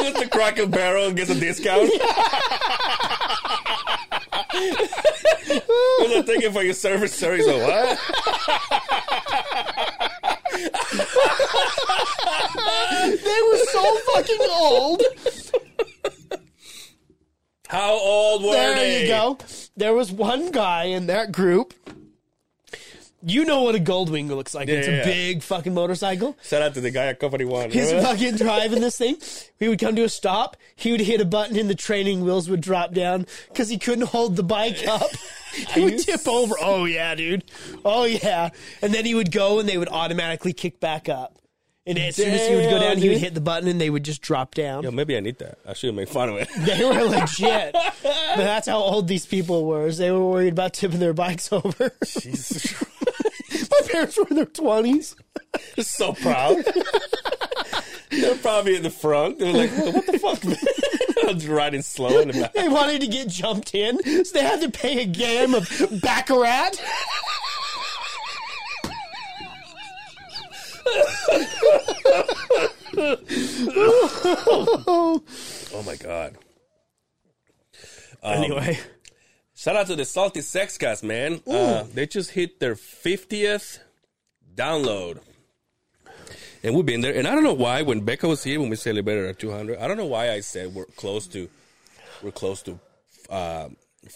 goes 0.00 0.14
to 0.14 0.28
Cracker 0.28 0.66
Barrel 0.66 1.06
and 1.06 1.16
gets 1.16 1.30
a 1.30 1.38
discount. 1.38 1.88
Like, 6.00 6.26
thank 6.26 6.42
you 6.42 6.50
for 6.50 6.62
your 6.62 6.74
service, 6.74 7.14
sir. 7.14 7.36
He's 7.36 7.46
like, 7.46 7.62
what? 7.62 7.98
They 13.04 13.40
were 13.50 13.58
so 13.72 13.96
fucking 14.12 14.38
old. 14.50 15.02
How 17.68 17.92
old 17.94 18.44
were 18.44 18.52
There 18.52 18.74
they? 18.74 19.02
you 19.02 19.08
go. 19.08 19.38
There 19.76 19.94
was 19.94 20.12
one 20.12 20.50
guy 20.50 20.84
in 20.84 21.06
that 21.06 21.32
group. 21.32 21.74
You 23.26 23.44
know 23.44 23.62
what 23.62 23.74
a 23.74 23.78
Goldwing 23.78 24.28
looks 24.28 24.54
like. 24.54 24.68
it's 24.68 24.86
Yeah, 24.86 24.94
a 24.94 24.96
yeah. 24.98 25.04
big 25.04 25.42
fucking 25.42 25.72
motorcycle. 25.74 26.36
Shout 26.42 26.62
out 26.62 26.74
to 26.74 26.80
the 26.80 26.90
guy 26.90 27.06
at 27.06 27.18
Company 27.18 27.44
One. 27.44 27.70
He's 27.70 27.90
fucking 27.92 28.36
driving 28.36 28.80
this 28.80 28.98
thing. 28.98 29.16
He 29.58 29.68
would 29.68 29.78
come 29.78 29.96
to 29.96 30.04
a 30.04 30.08
stop. 30.08 30.56
He 30.76 30.90
would 30.92 31.00
hit 31.00 31.20
a 31.20 31.24
button 31.24 31.56
and 31.58 31.70
the 31.70 31.74
training 31.74 32.22
wheels 32.24 32.48
would 32.50 32.60
drop 32.60 32.92
down 32.92 33.26
because 33.48 33.68
he 33.68 33.78
couldn't 33.78 34.08
hold 34.08 34.36
the 34.36 34.42
bike 34.42 34.86
up. 34.86 35.10
He 35.72 35.82
would 35.84 36.00
tip 36.00 36.26
over. 36.26 36.56
Oh, 36.60 36.84
yeah, 36.84 37.14
dude. 37.14 37.44
Oh, 37.84 38.02
yeah. 38.02 38.50
And 38.82 38.92
then 38.92 39.04
he 39.04 39.14
would 39.14 39.30
go 39.30 39.60
and 39.60 39.68
they 39.68 39.78
would 39.78 39.88
automatically 39.88 40.52
kick 40.52 40.80
back 40.80 41.08
up. 41.08 41.38
And 41.86 41.98
as 41.98 42.16
soon 42.16 42.30
as 42.30 42.48
he 42.48 42.54
would 42.54 42.64
go 42.64 42.78
Damn, 42.78 42.94
down, 42.94 42.98
he 42.98 43.10
would 43.10 43.18
hit 43.18 43.34
the 43.34 43.42
button 43.42 43.68
and 43.68 43.78
they 43.78 43.90
would 43.90 44.04
just 44.04 44.22
drop 44.22 44.54
down. 44.54 44.84
Yo, 44.84 44.90
maybe 44.90 45.16
I 45.16 45.20
need 45.20 45.38
that. 45.38 45.58
I 45.66 45.74
should 45.74 45.94
make 45.94 46.08
fun 46.08 46.30
of 46.30 46.36
it. 46.36 46.48
They 46.60 46.82
were 46.82 47.04
legit. 47.04 47.72
but 47.74 48.36
that's 48.36 48.66
how 48.66 48.78
old 48.78 49.06
these 49.06 49.26
people 49.26 49.66
were. 49.66 49.86
Is 49.86 49.98
they 49.98 50.10
were 50.10 50.24
worried 50.24 50.52
about 50.54 50.72
tipping 50.72 50.98
their 51.00 51.12
bikes 51.12 51.52
over. 51.52 51.92
Jesus, 52.06 52.74
My 53.70 53.80
parents 53.88 54.16
were 54.16 54.26
in 54.30 54.36
their 54.36 54.46
twenties. 54.46 55.14
They're 55.76 55.84
so 55.84 56.14
proud. 56.14 56.64
They're 58.10 58.36
probably 58.36 58.76
in 58.76 58.82
the 58.82 58.90
front. 58.90 59.38
They're 59.38 59.52
like, 59.52 59.70
what 59.94 60.06
the 60.06 60.18
fuck? 60.18 60.44
man?" 60.44 60.56
I'm 61.28 61.34
just 61.38 61.48
riding 61.48 61.82
slow 61.82 62.20
in 62.20 62.28
the 62.28 62.34
back. 62.40 62.54
They 62.54 62.68
wanted 62.68 63.00
to 63.02 63.06
get 63.08 63.28
jumped 63.28 63.74
in, 63.74 63.98
so 64.24 64.32
they 64.38 64.44
had 64.44 64.60
to 64.62 64.70
pay 64.70 65.02
a 65.02 65.06
game 65.06 65.54
of 65.54 65.68
baccarat. 66.02 66.70
Oh 75.76 75.82
my 75.84 75.96
god. 75.96 76.36
anyway, 78.22 78.78
Shout 79.56 79.76
out 79.76 79.86
to 79.86 79.96
the 79.96 80.04
Salty 80.04 80.40
Sex 80.40 80.76
Cast, 80.76 81.04
man. 81.04 81.40
Uh, 81.46 81.84
they 81.94 82.06
just 82.06 82.30
hit 82.30 82.58
their 82.58 82.74
50th 82.74 83.78
download. 84.54 85.20
And 86.64 86.74
we've 86.74 86.84
been 86.84 87.02
there. 87.02 87.14
And 87.14 87.28
I 87.28 87.34
don't 87.34 87.44
know 87.44 87.54
why, 87.54 87.82
when 87.82 88.00
Becca 88.00 88.26
was 88.26 88.42
here, 88.42 88.58
when 88.58 88.68
we 88.68 88.76
celebrated 88.76 89.26
our 89.26 89.32
200, 89.32 89.78
I 89.78 89.86
don't 89.86 89.96
know 89.96 90.06
why 90.06 90.32
I 90.32 90.40
said 90.40 90.74
we're 90.74 90.86
close 90.86 91.28
to, 91.28 91.48
we're 92.22 92.32
close 92.32 92.62
to 92.62 92.80
uh, 93.30 93.68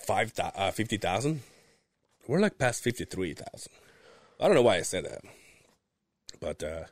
five 0.06 0.32
uh, 0.38 0.70
50,000. 0.72 1.40
We're 2.26 2.40
like 2.40 2.58
past 2.58 2.82
53,000. 2.82 3.72
I 4.40 4.46
don't 4.46 4.54
know 4.54 4.62
why 4.62 4.76
I 4.76 4.82
said 4.82 5.04
that. 5.04 5.20
But 6.40 6.62
uh, 6.62 6.84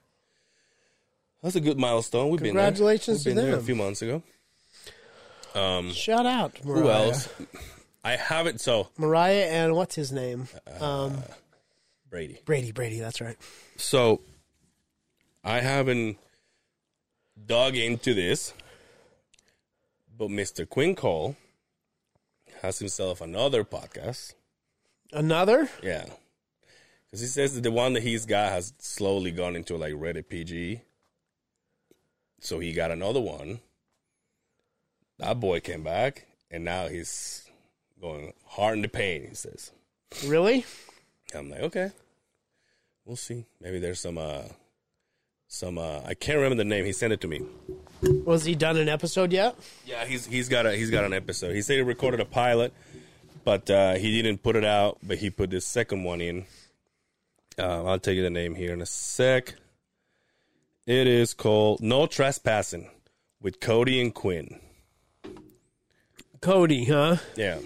that's 1.43 1.57
a 1.57 1.61
good 1.61 1.79
milestone. 1.79 2.31
We've 2.31 2.43
Congratulations 2.43 3.25
been 3.25 3.37
there. 3.37 3.45
We've 3.45 3.53
been 3.53 3.53
there 3.53 3.61
a 3.61 3.65
few 3.65 3.77
months 3.77 4.03
ago. 4.03 4.23
shout 5.93 6.27
out 6.27 6.65
Mariah. 6.65 6.83
Who 6.83 6.91
else? 6.91 7.29
I 8.05 8.17
haven't. 8.17 8.61
So, 8.61 8.89
Mariah 8.99 9.47
and 9.47 9.75
what's 9.75 9.95
his 9.95 10.13
name? 10.13 10.49
Um, 10.81 11.23
Brady. 12.09 12.39
Brady. 12.45 12.73
Brady. 12.73 13.01
That's 13.01 13.21
right. 13.21 13.37
So 13.77 14.21
I 15.45 15.61
haven't 15.61 16.19
dug 17.45 17.77
into 17.77 18.15
this, 18.15 18.53
but 20.17 20.29
Mr. 20.29 20.69
Quincole 20.69 21.37
has 22.63 22.79
himself 22.79 23.21
another 23.21 23.65
podcast. 23.65 24.35
Another. 25.13 25.69
Yeah. 25.83 26.07
Because 27.11 27.21
he 27.21 27.27
says 27.27 27.55
that 27.55 27.63
the 27.63 27.71
one 27.71 27.93
that 27.95 28.03
he's 28.03 28.27
got 28.27 28.53
has 28.53 28.73
slowly 28.79 29.31
gone 29.31 29.57
into 29.57 29.77
like 29.77 29.95
Reddit 29.95 30.29
PG. 30.29 30.83
So 32.41 32.59
he 32.59 32.73
got 32.73 32.91
another 32.91 33.21
one. 33.21 33.61
That 35.19 35.41
boy 35.41 35.61
came 35.61 35.83
back, 35.83 36.27
and 36.51 36.65
now 36.65 36.89
he's 36.89 37.49
going 38.01 38.35
hard 38.45 38.77
into 38.77 38.89
pain. 38.89 39.27
He 39.29 39.35
says. 39.35 39.73
Really? 40.27 40.65
I'm 41.35 41.51
like, 41.51 41.61
okay, 41.61 41.91
we'll 43.05 43.17
see. 43.17 43.47
Maybe 43.61 43.79
there's 43.79 44.01
some, 44.01 44.19
uh, 44.19 44.43
some. 45.49 45.79
Uh, 45.79 46.01
I 46.05 46.15
can't 46.15 46.37
remember 46.37 46.57
the 46.57 46.65
name. 46.65 46.85
He 46.85 46.93
sent 46.93 47.13
it 47.13 47.21
to 47.23 47.29
me. 47.29 47.43
Was 48.25 48.45
he 48.45 48.55
done 48.55 48.77
an 48.77 48.89
episode 48.89 49.33
yet? 49.33 49.57
Yeah, 49.85 50.05
he's 50.05 50.27
he's 50.27 50.49
got 50.49 50.67
a 50.67 50.77
he's 50.77 50.91
got 50.91 51.05
an 51.05 51.15
episode. 51.15 51.55
He 51.55 51.63
said 51.63 51.77
he 51.77 51.83
recorded 51.83 52.21
a 52.21 52.25
pilot, 52.25 52.73
but 53.45 53.69
uh, 53.71 53.95
he 53.95 54.23
didn't 54.23 54.43
put 54.43 54.55
it 54.55 54.65
out. 54.65 54.99
But 55.03 55.19
he 55.19 55.31
put 55.31 55.51
this 55.51 55.67
second 55.67 56.05
one 56.05 56.21
in. 56.21 56.45
Uh, 57.59 57.85
I'll 57.85 57.99
tell 57.99 58.13
you 58.15 58.23
the 58.23 58.31
name 58.31 58.55
here 58.55 58.73
in 58.73 58.83
a 58.83 58.87
sec. 58.87 59.55
It 60.87 61.07
is 61.07 61.33
called 61.35 61.81
"No 61.81 62.07
Trespassing" 62.07 62.91
with 63.41 63.61
Cody 63.61 64.01
and 64.01 64.15
Quinn. 64.15 64.61
Cody, 66.41 66.85
huh? 66.85 67.17
Yeah, 67.35 67.59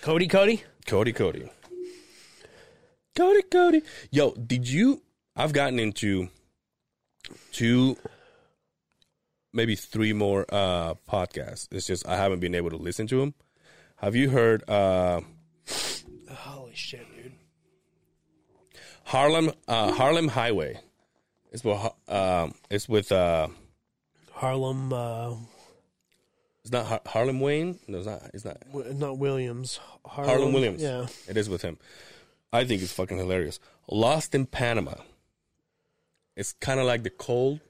Cody, 0.00 0.26
Cody. 0.26 0.62
Cody, 0.86 1.12
Cody, 1.12 1.50
Cody, 3.14 3.42
Cody. 3.42 3.82
Yo, 4.10 4.32
did 4.32 4.68
you? 4.68 5.02
I've 5.34 5.52
gotten 5.52 5.78
into 5.78 6.28
two, 7.52 7.96
maybe 9.52 9.76
three 9.76 10.12
more 10.14 10.46
uh 10.48 10.94
podcasts. 11.08 11.68
It's 11.70 11.86
just 11.86 12.06
I 12.08 12.16
haven't 12.16 12.40
been 12.40 12.54
able 12.54 12.70
to 12.70 12.76
listen 12.76 13.06
to 13.08 13.20
them. 13.20 13.34
Have 13.96 14.16
you 14.16 14.30
heard? 14.30 14.68
uh 14.70 15.20
Holy 16.30 16.74
shit. 16.74 17.06
Harland 19.06 19.54
uh, 19.68 19.92
Harland 19.92 20.30
Highway. 20.30 20.80
It's 21.52 21.64
with 21.64 21.78
um, 22.08 22.54
it's 22.70 22.88
with 22.88 23.10
uh, 23.12 23.48
Harland, 24.32 24.92
uh, 24.92 25.34
it's 26.62 26.72
not 26.72 26.86
Har- 26.86 27.00
Harlem 27.06 27.40
Wayne. 27.40 27.78
No, 27.88 27.98
it's 27.98 28.06
not. 28.06 28.22
It's 28.34 28.44
not 28.44 28.58
not 28.96 29.18
Williams. 29.18 29.78
Harland, 30.04 30.30
Harland 30.30 30.54
Williams. 30.54 30.82
Yeah. 30.82 31.06
it 31.28 31.36
is 31.36 31.48
with 31.48 31.62
him. 31.62 31.78
I 32.52 32.64
think 32.64 32.82
it's 32.82 32.92
fucking 32.92 33.16
hilarious. 33.16 33.58
Lost 33.90 34.34
in 34.34 34.46
Panama. 34.46 34.94
It's 36.36 36.52
kind 36.54 36.78
of 36.80 36.86
like 36.86 37.02
the 37.02 37.10
cold, 37.10 37.60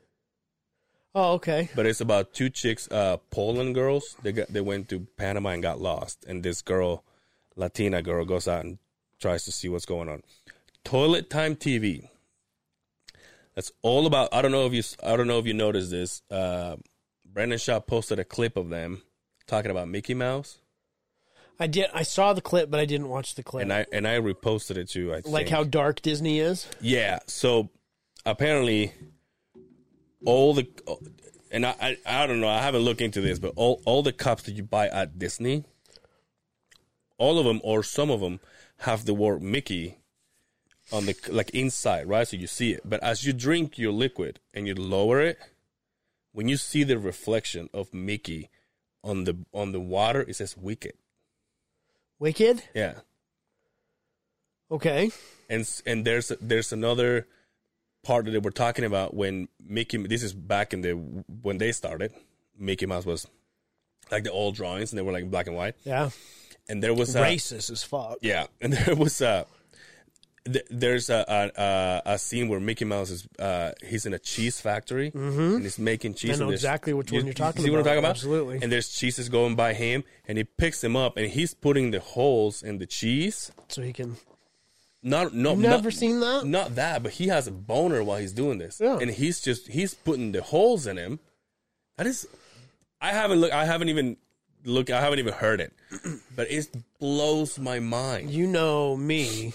Oh, 1.15 1.35
okay. 1.35 1.69
but 1.77 1.87
it's 1.87 2.01
about 2.01 2.35
two 2.35 2.51
chicks, 2.51 2.89
uh, 2.91 3.19
Poland 3.31 3.75
girls. 3.75 4.17
They 4.23 4.33
got 4.33 4.49
they 4.49 4.61
went 4.61 4.89
to 4.89 5.07
Panama 5.17 5.51
and 5.51 5.63
got 5.63 5.81
lost, 5.81 6.25
and 6.27 6.43
this 6.43 6.63
girl, 6.63 7.05
Latina 7.55 8.03
girl, 8.03 8.25
goes 8.25 8.49
out 8.49 8.65
and 8.65 8.79
tries 9.21 9.45
to 9.45 9.53
see 9.53 9.69
what's 9.69 9.87
going 9.87 10.09
on. 10.09 10.23
Toilet 10.87 11.29
Time 11.29 11.57
TV. 11.57 12.09
That's 13.55 13.73
all 13.83 14.07
about. 14.07 14.33
I 14.33 14.41
don't 14.41 14.53
know 14.53 14.67
if 14.67 14.73
you. 14.73 14.83
I 15.03 15.17
don't 15.17 15.27
know 15.27 15.39
if 15.39 15.47
you 15.47 15.55
noticed 15.55 15.91
this. 15.91 16.23
Uh, 16.31 16.77
Brandon 17.25 17.59
Shaw 17.59 17.81
posted 17.81 18.19
a 18.19 18.25
clip 18.25 18.57
of 18.57 18.69
them 18.69 19.03
talking 19.47 19.71
about 19.71 19.89
Mickey 19.89 20.15
Mouse, 20.15 20.59
I 21.59 21.67
did. 21.67 21.87
I 21.95 22.03
saw 22.03 22.33
the 22.33 22.41
clip, 22.41 22.71
but 22.71 22.81
I 22.81 22.85
didn't 22.85 23.09
watch 23.09 23.35
the 23.35 23.43
clip. 23.43 23.63
and 23.63 23.73
I 23.73 23.87
and 23.93 24.07
I 24.07 24.19
reposted 24.19 24.77
it 24.77 24.89
too. 24.89 25.13
I 25.13 25.17
like 25.17 25.47
think. 25.47 25.49
how 25.49 25.65
dark 25.65 26.03
Disney 26.03 26.39
is. 26.39 26.69
Yeah. 26.81 27.19
So 27.27 27.71
apparently, 28.25 28.93
all 30.25 30.55
the 30.55 30.69
and 31.51 31.65
I, 31.65 31.75
I 31.81 31.97
I 32.23 32.27
don't 32.27 32.41
know. 32.41 32.49
I 32.49 32.61
haven't 32.61 32.83
looked 32.83 33.01
into 33.01 33.21
this, 33.21 33.39
but 33.39 33.53
all 33.57 33.83
all 33.87 34.03
the 34.03 34.13
cups 34.13 34.45
that 34.45 34.53
you 34.53 34.63
buy 34.63 34.89
at 34.89 35.19
Disney, 35.19 35.65
all 37.19 37.39
of 37.39 37.47
them 37.47 37.61
or 37.65 37.83
some 37.83 38.11
of 38.11 38.21
them 38.21 38.41
have 38.81 39.07
the 39.07 39.15
word 39.15 39.43
Mickey 39.43 39.99
on 40.93 41.07
the 41.07 41.17
like 41.29 41.51
inside, 41.51 42.09
right? 42.09 42.27
So 42.27 42.37
you 42.37 42.47
see 42.47 42.73
it. 42.73 42.83
But 42.85 43.03
as 43.03 43.25
you 43.25 43.33
drink 43.33 43.79
your 43.79 43.93
liquid 43.93 44.41
and 44.55 44.67
you 44.67 44.75
lower 44.75 45.21
it, 45.21 45.39
when 46.33 46.49
you 46.49 46.57
see 46.57 46.85
the 46.85 46.99
reflection 46.99 47.69
of 47.73 47.93
Mickey 47.93 48.51
on 49.03 49.25
the 49.25 49.37
on 49.53 49.73
the 49.73 49.81
water, 49.81 50.23
it 50.27 50.37
says 50.37 50.57
Wicked. 50.57 50.95
Wicked. 52.19 52.63
Yeah. 52.75 52.95
Okay. 54.71 55.11
and 55.49 55.69
and 55.87 56.05
there's 56.05 56.33
there's 56.41 56.73
another 56.73 57.27
part 58.03 58.25
that 58.25 58.33
they 58.33 58.39
were 58.39 58.51
talking 58.51 58.85
about 58.85 59.15
when 59.15 59.49
Mickey. 59.65 59.99
This 59.99 60.23
is 60.23 60.33
back 60.33 60.73
in 60.73 60.81
the 60.83 60.93
when 60.93 61.59
they 61.59 61.73
started. 61.73 62.13
Mickey 62.59 62.87
Mouse 62.87 63.05
was 63.07 63.27
like 64.11 64.25
the 64.25 64.33
old 64.33 64.55
drawings, 64.57 64.93
and 64.93 64.99
they 64.99 65.03
were 65.03 65.13
like 65.13 65.31
black 65.31 65.47
and 65.47 65.57
white. 65.57 65.75
Yeah. 65.85 66.11
And 66.69 66.83
there 66.83 66.95
was 66.95 67.15
a, 67.15 67.21
Racist 67.23 67.71
as 67.71 67.85
fuck. 67.85 68.19
yeah, 68.23 68.47
and 68.61 68.73
there 68.73 68.97
was 68.97 69.21
a 69.21 69.47
th- 70.51 70.65
there's 70.71 71.11
a, 71.11 71.53
a 71.57 72.13
a 72.15 72.19
scene 72.19 72.49
where 72.49 72.61
Mickey 72.61 72.85
Mouse 72.85 73.11
is 73.11 73.29
uh 73.39 73.73
he's 73.85 74.07
in 74.07 74.15
a 74.15 74.19
cheese 74.19 74.61
factory 74.61 75.11
and 75.15 75.63
he's 75.63 75.79
making 75.79 76.15
cheese. 76.15 76.41
I 76.41 76.45
know 76.45 76.51
exactly 76.51 76.93
which 76.95 77.11
you- 77.13 77.19
one 77.19 77.27
you're 77.27 77.35
talking 77.35 77.61
you 77.63 77.67
see 77.67 77.71
what 77.71 77.79
I'm 77.79 77.81
about. 77.83 77.91
talking 77.91 77.99
about? 78.05 78.11
Absolutely. 78.11 78.59
And 78.63 78.73
there's 78.73 78.89
cheeses 78.89 79.29
going 79.29 79.55
by 79.57 79.75
him, 79.75 80.05
and 80.27 80.39
he 80.39 80.45
picks 80.45 80.81
them 80.81 80.97
up, 80.97 81.17
and 81.17 81.27
he's 81.31 81.53
putting 81.55 81.91
the 81.91 82.01
holes 82.01 82.63
in 82.63 82.79
the 82.79 82.87
cheese. 82.87 83.51
So 83.69 83.83
he 83.83 83.93
can. 83.93 84.17
Not 85.03 85.35
no, 85.35 85.51
You've 85.51 85.61
not- 85.61 85.69
never 85.71 85.91
seen 85.91 86.21
that? 86.21 86.47
Not 86.47 86.75
that, 86.77 87.03
but 87.03 87.13
he 87.13 87.29
has 87.29 87.47
a 87.47 87.53
boner 87.53 88.03
while 88.03 88.19
he's 88.19 88.33
doing 88.33 88.59
this, 88.59 88.81
Yeah. 88.81 88.99
and 89.01 89.11
he's 89.11 89.41
just 89.41 89.69
he's 89.69 89.95
putting 89.95 90.33
the 90.33 90.43
holes 90.43 90.87
in 90.87 90.97
him. 90.97 91.21
That 91.97 92.07
is, 92.07 92.27
I 93.01 93.13
haven't 93.13 93.41
look. 93.41 93.53
I 93.53 93.65
haven't 93.67 93.89
even 93.89 94.17
look. 94.65 94.91
I 94.91 95.01
haven't 95.01 95.21
even 95.21 95.35
heard 95.35 95.61
it, 95.61 95.73
but 96.37 96.51
it 96.51 96.69
blows 96.99 97.59
my 97.59 97.79
mind. 97.79 98.31
You 98.31 98.47
know 98.49 98.97
me 98.97 99.53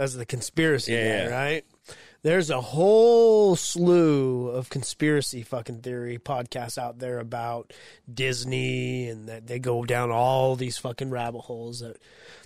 as 0.00 0.14
the 0.14 0.26
conspiracy 0.26 0.92
Yeah, 0.92 1.04
guy, 1.04 1.24
yeah. 1.30 1.40
right? 1.44 1.64
There's 2.22 2.50
a 2.50 2.60
whole 2.60 3.56
slew 3.56 4.48
of 4.48 4.68
conspiracy 4.68 5.42
fucking 5.42 5.80
theory 5.80 6.18
podcasts 6.18 6.76
out 6.76 6.98
there 6.98 7.18
about 7.18 7.72
Disney 8.12 9.08
and 9.08 9.28
that 9.28 9.46
they 9.46 9.58
go 9.58 9.84
down 9.84 10.10
all 10.10 10.54
these 10.56 10.76
fucking 10.76 11.10
rabbit 11.10 11.40
holes. 11.42 11.80
That 11.80 11.96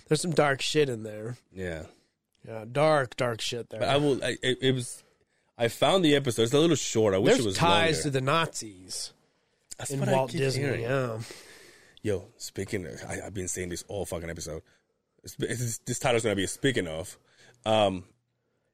there's 0.07 0.21
some 0.21 0.31
dark 0.31 0.61
shit 0.61 0.87
in 0.87 1.03
there. 1.03 1.35
Yeah, 1.53 1.83
Yeah, 2.47 2.63
dark, 2.71 3.17
dark 3.17 3.41
shit 3.41 3.69
there. 3.69 3.81
but 3.81 3.89
I 3.89 3.97
will. 3.97 4.23
I, 4.23 4.37
it, 4.41 4.57
it 4.61 4.71
was. 4.75 5.03
I 5.57 5.67
found 5.67 6.05
the 6.05 6.15
episode. 6.15 6.43
It's 6.43 6.53
a 6.53 6.59
little 6.59 6.75
short. 6.77 7.13
I 7.13 7.17
wish 7.17 7.33
There's 7.33 7.39
it 7.45 7.45
was 7.47 7.55
ties 7.57 7.95
longer. 7.97 8.03
to 8.03 8.09
the 8.11 8.21
Nazis 8.21 9.13
That's 9.77 9.91
in 9.91 9.99
what 9.99 10.09
I 10.09 10.13
Walt 10.13 10.31
keep 10.31 10.39
Disney. 10.39 10.63
hearing. 10.63 10.81
Yeah. 10.83 11.19
Yo, 12.01 12.25
speaking, 12.37 12.85
of, 12.85 12.93
I, 13.09 13.19
I've 13.25 13.33
been 13.33 13.47
saying 13.47 13.69
this 13.69 13.83
all 13.89 14.05
fucking 14.05 14.29
episode. 14.29 14.61
It's, 15.23 15.35
it's, 15.39 15.77
this 15.79 15.99
title's 15.99 16.23
gonna 16.23 16.35
be 16.35 16.43
a 16.43 16.47
speaking 16.47 16.87
of. 16.87 17.17
Um, 17.65 18.03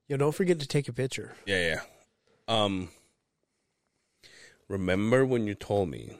Yo, 0.07 0.17
don't 0.17 0.33
forget 0.35 0.59
to 0.59 0.67
take 0.67 0.87
a 0.89 0.93
picture. 0.93 1.33
Yeah, 1.45 1.65
yeah. 1.67 1.81
Um, 2.47 2.89
remember 4.67 5.25
when 5.25 5.47
you 5.47 5.55
told 5.55 5.89
me 5.89 6.17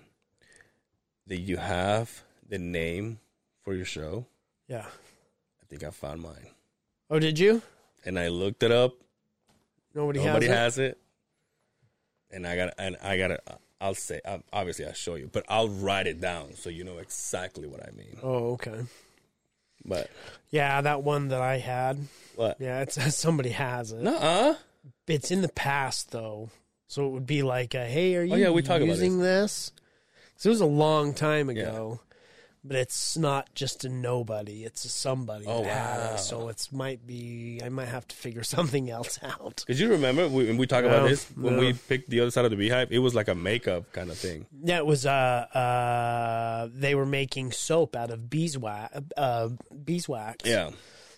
that 1.28 1.40
you 1.40 1.58
have 1.58 2.24
the 2.48 2.58
name 2.58 3.20
for 3.64 3.74
your 3.74 3.86
show? 3.86 4.26
Yeah. 4.68 4.86
I 4.86 5.66
think 5.70 5.84
I 5.84 5.90
found 5.90 6.22
mine, 6.22 6.48
Oh, 7.10 7.20
did 7.20 7.38
you? 7.40 7.62
and 8.06 8.18
I 8.18 8.30
looked 8.30 8.64
it 8.64 8.72
up. 8.72 8.94
Nobody, 9.94 10.24
Nobody 10.24 10.48
has, 10.48 10.78
it? 10.78 10.82
has 10.84 10.92
it, 10.92 10.98
and 12.32 12.48
I 12.48 12.56
got 12.56 12.74
and 12.78 12.96
I 13.04 13.18
got 13.18 13.28
to 13.28 13.40
I'll 13.82 13.94
say 13.94 14.22
obviously 14.54 14.86
I'll 14.86 14.94
show 14.94 15.16
you, 15.16 15.30
but 15.32 15.44
I'll 15.50 15.68
write 15.68 16.08
it 16.08 16.22
down 16.22 16.54
so 16.56 16.70
you 16.70 16.86
know 16.86 16.98
exactly 17.00 17.68
what 17.68 17.82
I 17.86 17.92
mean. 17.92 18.18
Oh, 18.24 18.54
okay. 18.54 18.80
But 19.86 20.10
Yeah, 20.50 20.82
that 20.82 21.04
one 21.04 21.30
that 21.30 21.42
I 21.42 21.58
had. 21.58 21.98
what? 22.36 22.58
Yeah, 22.60 22.82
it's 22.82 23.16
somebody 23.16 23.50
has 23.50 23.92
it. 23.92 24.02
Nuh-uh. 24.02 24.56
It's 25.08 25.32
in 25.32 25.42
the 25.42 25.50
past 25.50 26.12
though, 26.12 26.50
so 26.88 27.06
it 27.08 27.10
would 27.12 27.26
be 27.28 27.44
like, 27.44 27.76
uh, 27.76 27.86
"Hey, 27.86 28.16
are 28.16 28.24
you 28.24 28.34
Oh, 28.34 28.38
yeah, 28.38 28.50
we 28.50 28.62
talk 28.62 28.78
about 28.82 28.88
using 28.88 29.20
this?" 29.20 29.72
'Cause 30.38 30.46
it 30.46 30.50
was 30.50 30.62
a 30.62 30.66
long 30.66 31.14
time 31.14 31.50
ago, 31.50 32.00
but 32.64 32.78
it's 32.78 33.18
not 33.18 33.54
just 33.56 33.86
a 33.86 33.90
nobody; 33.90 34.64
it's 34.64 34.86
a 34.86 34.90
somebody. 34.90 35.46
Oh, 35.48 35.62
wow. 35.62 36.16
so 36.16 36.50
it's 36.50 36.72
might 36.72 37.06
be. 37.06 37.60
I 37.64 37.70
might 37.70 37.88
have 37.88 38.08
to 38.08 38.16
figure 38.16 38.44
something 38.56 38.90
else 38.90 39.20
out. 39.24 39.64
Did 39.68 39.80
you 39.80 39.90
remember 39.90 40.28
when 40.30 40.58
we 40.58 40.68
talk 40.68 40.84
about 40.84 41.08
this 41.10 41.26
when 41.32 41.56
no. 41.56 41.60
we 41.60 41.74
picked 41.74 42.10
the 42.10 42.20
other 42.20 42.32
side 42.32 42.46
of 42.46 42.52
the 42.52 42.58
beehive? 42.58 42.92
It 42.92 43.00
was 43.00 43.16
like 43.16 43.28
a 43.28 43.36
makeup 43.36 43.92
kind 43.94 44.10
of 44.10 44.18
thing. 44.18 44.46
Yeah, 44.64 44.78
it 44.78 44.86
was. 44.86 45.06
Uh, 45.06 45.12
uh, 45.12 46.70
they 46.74 46.96
were 46.96 47.06
making 47.06 47.52
soap 47.52 47.96
out 47.96 48.12
of 48.12 48.30
beeswax. 48.30 48.96
Uh, 49.18 49.50
beeswax. 49.84 50.48
Yeah, 50.48 50.72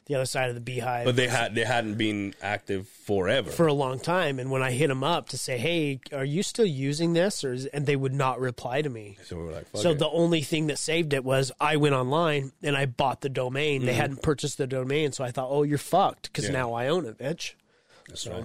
the 0.06 0.16
other 0.16 0.26
side 0.26 0.50
of 0.50 0.56
the 0.56 0.62
beehive. 0.62 1.06
but 1.06 1.16
they 1.16 1.28
had 1.28 1.56
they 1.56 1.64
hadn't 1.64 1.96
been 1.96 2.34
active 2.42 2.88
forever. 2.88 3.50
for 3.50 3.68
a 3.68 3.74
long 3.74 4.00
time. 4.00 4.38
And 4.40 4.52
when 4.52 4.62
I 4.62 4.72
hit 4.72 4.88
them 4.90 5.04
up 5.04 5.30
to 5.30 5.38
say, 5.38 5.58
"Hey, 5.58 6.00
are 6.12 6.26
you 6.26 6.44
still 6.44 6.66
using 6.66 7.14
this?" 7.14 7.44
or 7.44 7.54
is, 7.54 7.66
and 7.68 7.86
they 7.86 7.96
would 7.96 8.14
not 8.14 8.40
reply 8.40 8.82
to 8.82 8.90
me. 8.90 9.18
so 9.24 9.38
we 9.38 9.44
were 9.44 9.52
like, 9.52 9.70
Fuck 9.70 9.82
So 9.82 9.92
it. 9.92 10.00
the 10.00 10.10
only 10.10 10.42
thing 10.42 10.68
that 10.68 10.78
saved 10.78 11.14
it 11.14 11.24
was 11.24 11.52
I 11.60 11.78
went 11.78 11.96
online 11.96 12.52
and 12.62 12.76
I 12.76 12.86
bought 12.86 13.22
the 13.22 13.30
domain. 13.30 13.80
Mm-hmm. 13.82 13.86
They 13.88 13.94
hadn't 13.94 14.22
purchased 14.22 14.58
the 14.58 14.68
domain, 14.68 15.12
so 15.14 15.24
I 15.24 15.32
thought, 15.32 15.48
"Oh, 15.50 15.64
you're 15.64 15.78
fucked," 15.78 16.24
because 16.32 16.46
Yeah. 16.46 16.52
now 16.52 16.74
I 16.74 16.88
own 16.88 17.06
it, 17.06 17.18
bitch. 17.18 17.54
That's 18.10 18.28
right. 18.28 18.44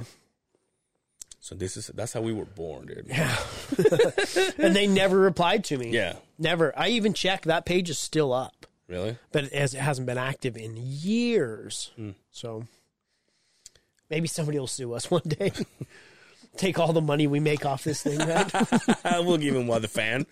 So 1.41 1.55
this 1.55 1.77
is 1.77 1.87
that's 1.95 2.13
how 2.13 2.21
we 2.21 2.33
were 2.33 2.45
born, 2.45 2.87
dude. 2.87 3.07
Yeah. 3.09 3.37
and 4.59 4.77
they 4.77 4.87
never 4.87 5.19
replied 5.19 5.65
to 5.65 5.79
me. 5.79 5.91
Yeah. 5.91 6.17
never. 6.39 6.73
I 6.79 6.89
even 6.91 7.15
checked 7.15 7.47
that 7.47 7.65
page 7.65 7.89
is 7.91 7.99
still 7.99 8.33
up, 8.33 8.67
Really? 8.89 9.19
but 9.33 9.45
it, 9.45 9.53
has, 9.53 9.75
it 9.75 9.81
hasn't 9.81 10.07
been 10.07 10.19
active 10.19 10.57
in 10.57 10.77
years. 10.77 11.91
Hmm. 11.97 12.11
So 12.31 12.65
maybe 14.11 14.29
somebody 14.29 14.59
will 14.59 14.67
sue 14.67 14.95
us 14.95 15.11
one 15.11 15.23
day. 15.27 15.53
Take 16.57 16.79
all 16.79 16.93
the 16.93 17.01
money 17.01 17.29
we 17.29 17.39
make 17.39 17.65
off 17.65 17.85
this 17.85 18.03
thing, 18.03 18.19
we'll 19.05 19.37
give 19.37 19.55
him 19.55 19.69
one 19.69 19.83
the 19.83 19.87
fan. 19.87 20.27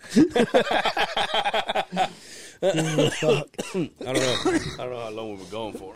I 2.62 2.72
don't 2.72 3.22
know. 3.22 3.44
I 3.62 4.76
don't 4.78 4.90
know 4.90 5.00
how 5.00 5.10
long 5.10 5.30
we 5.30 5.36
were 5.36 5.50
going 5.50 5.74
for. 5.74 5.94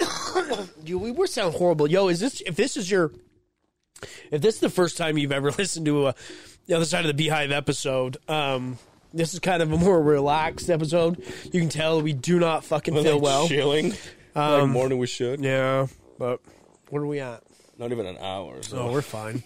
Dude, 0.85 1.01
we 1.01 1.11
were 1.11 1.27
sound 1.27 1.55
horrible. 1.55 1.91
Yo, 1.91 2.07
is 2.07 2.21
this 2.21 2.43
if 2.43 2.55
this 2.55 2.77
is 2.77 2.89
your 2.89 3.11
if 4.31 4.41
this 4.41 4.57
is 4.57 4.61
the 4.61 4.71
first 4.71 4.97
time 4.97 5.19
you've 5.19 5.33
ever 5.33 5.51
listened 5.51 5.87
to 5.87 6.09
a 6.09 6.15
the 6.67 6.75
other 6.75 6.85
side 6.85 7.05
of 7.05 7.09
the 7.09 7.15
beehive 7.15 7.51
episode, 7.51 8.17
um, 8.29 8.79
this 9.13 9.35
is 9.35 9.41
kind 9.41 9.63
of 9.63 9.73
a 9.73 9.77
more 9.77 10.01
relaxed 10.01 10.71
episode. 10.71 11.23
You 11.45 11.61
can 11.61 11.69
tell 11.69 12.01
we 12.01 12.13
do 12.13 12.39
not 12.39 12.65
fucking 12.65 12.95
feel 12.95 13.15
like 13.15 13.23
well. 13.23 13.49
chilling, 13.49 13.95
like 14.35 14.69
more 14.69 14.89
than 14.89 14.99
we 14.99 15.07
should. 15.07 15.41
Yeah, 15.41 15.87
but 16.19 16.41
where 16.89 17.03
are 17.03 17.07
we 17.07 17.21
at? 17.21 17.43
Not 17.79 17.93
even 17.93 18.07
an 18.07 18.19
hour. 18.19 18.63
So. 18.63 18.79
Oh, 18.79 18.93
we're 18.93 19.03
fine. 19.03 19.43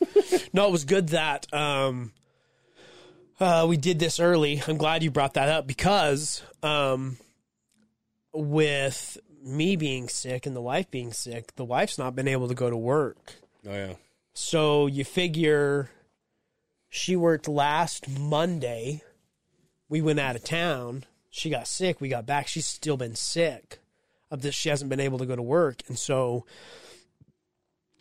no, 0.52 0.66
it 0.66 0.72
was 0.72 0.84
good 0.84 1.10
that 1.10 1.52
um, 1.52 2.12
uh, 3.38 3.66
we 3.68 3.76
did 3.76 3.98
this 3.98 4.18
early. 4.18 4.60
I'm 4.66 4.76
glad 4.76 5.02
you 5.02 5.10
brought 5.10 5.34
that 5.34 5.48
up 5.48 5.66
because 5.66 6.42
um, 6.62 7.16
with 8.32 9.18
me 9.44 9.76
being 9.76 10.08
sick 10.08 10.46
and 10.46 10.56
the 10.56 10.60
wife 10.60 10.90
being 10.90 11.12
sick, 11.12 11.54
the 11.54 11.64
wife's 11.64 11.98
not 11.98 12.16
been 12.16 12.26
able 12.26 12.48
to 12.48 12.54
go 12.54 12.68
to 12.68 12.76
work. 12.76 13.34
oh 13.66 13.72
yeah. 13.72 13.94
So 14.36 14.88
you 14.88 15.04
figure 15.04 15.90
she 16.88 17.14
worked 17.14 17.46
last 17.46 18.08
Monday. 18.08 19.02
We 19.94 20.02
went 20.02 20.18
out 20.18 20.34
of 20.34 20.42
town. 20.42 21.04
She 21.30 21.50
got 21.50 21.68
sick. 21.68 22.00
We 22.00 22.08
got 22.08 22.26
back. 22.26 22.48
She's 22.48 22.66
still 22.66 22.96
been 22.96 23.14
sick. 23.14 23.78
Of 24.28 24.42
this, 24.42 24.52
she 24.52 24.68
hasn't 24.68 24.90
been 24.90 24.98
able 24.98 25.18
to 25.18 25.24
go 25.24 25.36
to 25.36 25.42
work, 25.42 25.82
and 25.86 25.96
so 25.96 26.44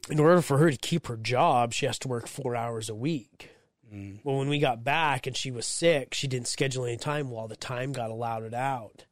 in 0.10 0.20
order 0.20 0.42
for 0.42 0.58
her 0.58 0.72
to 0.72 0.78
keep 0.78 1.06
her 1.06 1.18
job, 1.18 1.72
she 1.72 1.86
has 1.86 2.00
to 2.00 2.08
work 2.08 2.26
four 2.28 2.56
hours 2.56 2.90
a 2.90 2.96
week. 2.96 3.52
Mm. 3.94 4.22
Well, 4.24 4.40
when 4.40 4.50
we 4.50 4.58
got 4.58 4.84
back 4.84 5.28
and 5.28 5.38
she 5.38 5.52
was 5.52 5.68
sick, 5.68 6.16
she 6.16 6.28
didn't 6.28 6.48
schedule 6.48 6.84
any 6.84 6.98
time. 6.98 7.30
Well, 7.30 7.48
the 7.48 7.56
time 7.56 7.92
got 7.92 8.10
allowed 8.10 8.56
out, 8.56 9.06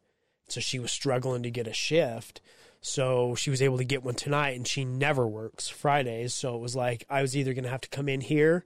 so 0.48 0.60
she 0.60 0.80
was 0.80 0.92
struggling 0.92 1.44
to 1.44 1.52
get 1.52 1.68
a 1.68 1.74
shift. 1.74 2.42
So 2.82 3.36
she 3.36 3.52
was 3.52 3.62
able 3.62 3.78
to 3.78 3.84
get 3.84 4.04
one 4.04 4.16
tonight, 4.16 4.56
and 4.56 4.68
she 4.68 4.86
never 4.86 5.28
works 5.28 5.70
Fridays. 5.70 6.34
So 6.34 6.56
it 6.56 6.62
was 6.62 6.76
like 6.76 7.06
I 7.12 7.22
was 7.22 7.38
either 7.38 7.54
going 7.54 7.66
to 7.66 7.70
have 7.70 7.82
to 7.82 7.90
come 7.90 8.10
in 8.10 8.22
here, 8.22 8.66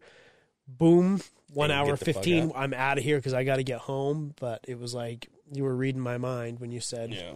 boom, 0.69 1.19
one 1.53 1.71
hour 1.71 1.87
get 1.91 1.99
the 1.99 2.05
fuck 2.05 2.15
fifteen. 2.23 2.51
I'm 2.55 2.73
out 2.73 2.97
of 2.97 3.03
here 3.03 3.17
because 3.17 3.33
I 3.33 3.43
got 3.43 3.57
to 3.57 3.63
get 3.63 3.79
home. 3.79 4.33
But 4.39 4.65
it 4.67 4.79
was 4.79 4.93
like 4.93 5.29
you 5.51 5.63
were 5.63 5.75
reading 5.75 6.01
my 6.01 6.17
mind 6.17 6.59
when 6.59 6.71
you 6.71 6.79
said, 6.79 7.11
Yeah. 7.11 7.33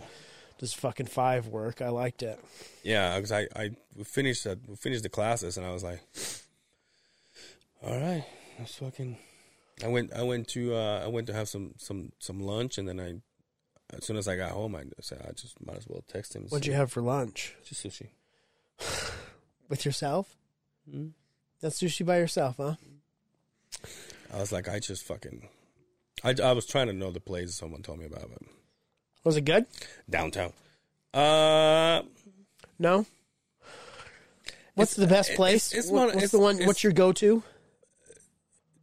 "Does 0.57 0.73
fucking 0.73 1.07
five 1.07 1.47
work?" 1.47 1.81
I 1.81 1.89
liked 1.89 2.23
it. 2.23 2.39
Yeah, 2.83 3.15
because 3.15 3.31
I, 3.31 3.47
I 3.55 3.71
finished 4.03 4.45
we 4.67 4.75
finished 4.75 5.03
the 5.03 5.09
classes 5.09 5.57
and 5.57 5.65
I 5.65 5.71
was 5.71 5.83
like, 5.83 6.01
all 7.83 7.97
right, 7.99 8.25
let's 8.57 8.75
fucking. 8.75 9.17
I 9.83 9.87
went 9.87 10.11
I 10.13 10.23
went 10.23 10.47
to 10.49 10.75
uh, 10.75 11.01
I 11.05 11.07
went 11.07 11.27
to 11.27 11.33
have 11.33 11.47
some 11.47 11.73
some 11.77 12.11
some 12.19 12.41
lunch 12.41 12.77
and 12.77 12.87
then 12.87 12.99
I 12.99 13.15
as 13.95 14.05
soon 14.05 14.17
as 14.17 14.27
I 14.27 14.35
got 14.35 14.51
home 14.51 14.75
I 14.75 14.83
said 15.01 15.25
I 15.27 15.31
just 15.31 15.65
might 15.65 15.77
as 15.77 15.87
well 15.87 16.03
text 16.07 16.35
him. 16.35 16.43
What'd 16.49 16.67
you 16.67 16.73
have 16.73 16.91
for 16.91 17.01
lunch 17.01 17.55
Just 17.65 17.85
sushi. 17.85 18.07
with 19.69 19.85
yourself? 19.85 20.35
Mm. 20.93 21.11
That's 21.61 21.81
sushi 21.81 22.05
by 22.05 22.17
yourself, 22.17 22.55
huh? 22.57 22.75
I 24.33 24.39
was 24.39 24.51
like 24.51 24.67
I 24.67 24.79
just 24.79 25.03
fucking. 25.03 25.47
I, 26.23 26.35
I 26.43 26.51
was 26.51 26.65
trying 26.65 26.87
to 26.87 26.93
know 26.93 27.11
the 27.11 27.19
place 27.19 27.55
someone 27.55 27.81
told 27.81 27.99
me 27.99 28.05
about 28.05 28.23
it. 28.23 28.41
Was 29.23 29.37
it 29.37 29.45
good? 29.45 29.65
downtown. 30.09 30.53
Uh, 31.13 32.03
No. 32.77 33.05
What's 34.75 34.95
the 34.95 35.07
best 35.07 35.33
place? 35.35 35.71
it's- 35.73 35.87
What- 35.87 35.93
one- 35.97 36.05
what's 36.07 36.17
it's- 36.17 36.31
the 36.31 36.39
one? 36.39 36.55
it's- 36.55 36.67
What's 36.67 36.83
your 36.83 36.93
go-to? 36.93 37.43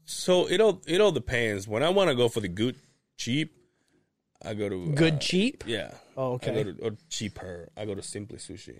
so 0.05 0.47
it 0.49 0.61
all 0.61 0.83
it 0.87 1.01
all 1.01 1.13
depends. 1.13 1.67
When 1.67 1.83
I 1.83 1.89
want 1.91 2.11
to 2.11 2.15
go 2.17 2.29
for 2.29 2.41
the 2.41 2.49
good 2.49 2.77
cheap, 3.17 3.53
I 4.43 4.55
go 4.55 4.69
to 4.69 4.93
Good 4.93 5.15
uh, 5.15 5.19
cheap. 5.19 5.65
Yeah. 5.67 5.95
Oh, 6.17 6.33
I 6.33 6.35
okay. 6.37 6.55
go 6.55 6.65
to 6.73 6.83
or 6.85 6.97
cheaper. 7.09 7.71
I 7.77 7.85
go 7.87 7.95
to 7.95 8.03
Simply 8.03 8.39
Sushi. 8.39 8.79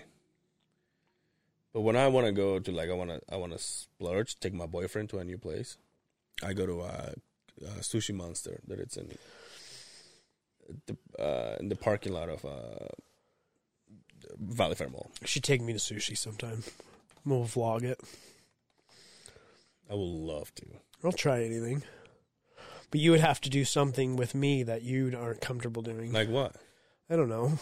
But 1.73 1.81
when 1.83 1.97
I 1.97 2.09
want 2.09 2.27
to 2.27 2.33
go 2.33 2.59
to 2.59 2.71
like 2.73 2.91
I 2.91 2.95
want 2.95 3.11
to 3.11 3.21
I 3.29 3.37
want 3.37 3.53
to 3.53 3.59
splurge, 3.59 4.39
take 4.41 4.53
my 4.55 4.67
boyfriend 4.67 5.09
to 5.11 5.19
a 5.19 5.25
new 5.25 5.39
place, 5.39 5.79
I 6.43 6.53
go 6.53 6.67
to 6.67 6.81
uh, 6.81 7.13
uh, 7.65 7.81
Sushi 7.81 8.15
Monster 8.15 8.61
that 8.69 8.79
it's 8.79 8.97
in 8.97 9.09
the 9.09 10.97
uh, 11.23 11.57
in 11.61 11.69
the 11.69 11.77
parking 11.77 12.13
lot 12.13 12.29
of 12.29 12.45
uh, 12.45 12.87
Valley 14.39 14.75
Fair 14.75 14.89
Mall. 14.89 15.11
You 15.21 15.27
should 15.27 15.45
take 15.45 15.63
me 15.63 15.73
to 15.73 15.79
sushi 15.79 16.17
sometime. 16.17 16.65
We'll 17.25 17.45
vlog 17.45 17.83
it. 17.83 18.01
I 19.91 19.95
would 19.95 20.01
love 20.01 20.55
to. 20.57 20.67
I'll 21.05 21.13
try 21.13 21.45
anything. 21.45 21.83
But 22.91 23.01
you 23.01 23.11
would 23.13 23.21
have 23.21 23.41
to 23.43 23.51
do 23.51 23.65
something 23.65 24.17
with 24.17 24.35
me 24.35 24.63
that 24.65 24.83
you 24.83 25.17
aren't 25.19 25.41
comfortable 25.41 25.83
doing. 25.83 26.13
Like 26.13 26.29
what? 26.29 26.57
I 27.11 27.17
don't 27.17 27.29
know. 27.29 27.59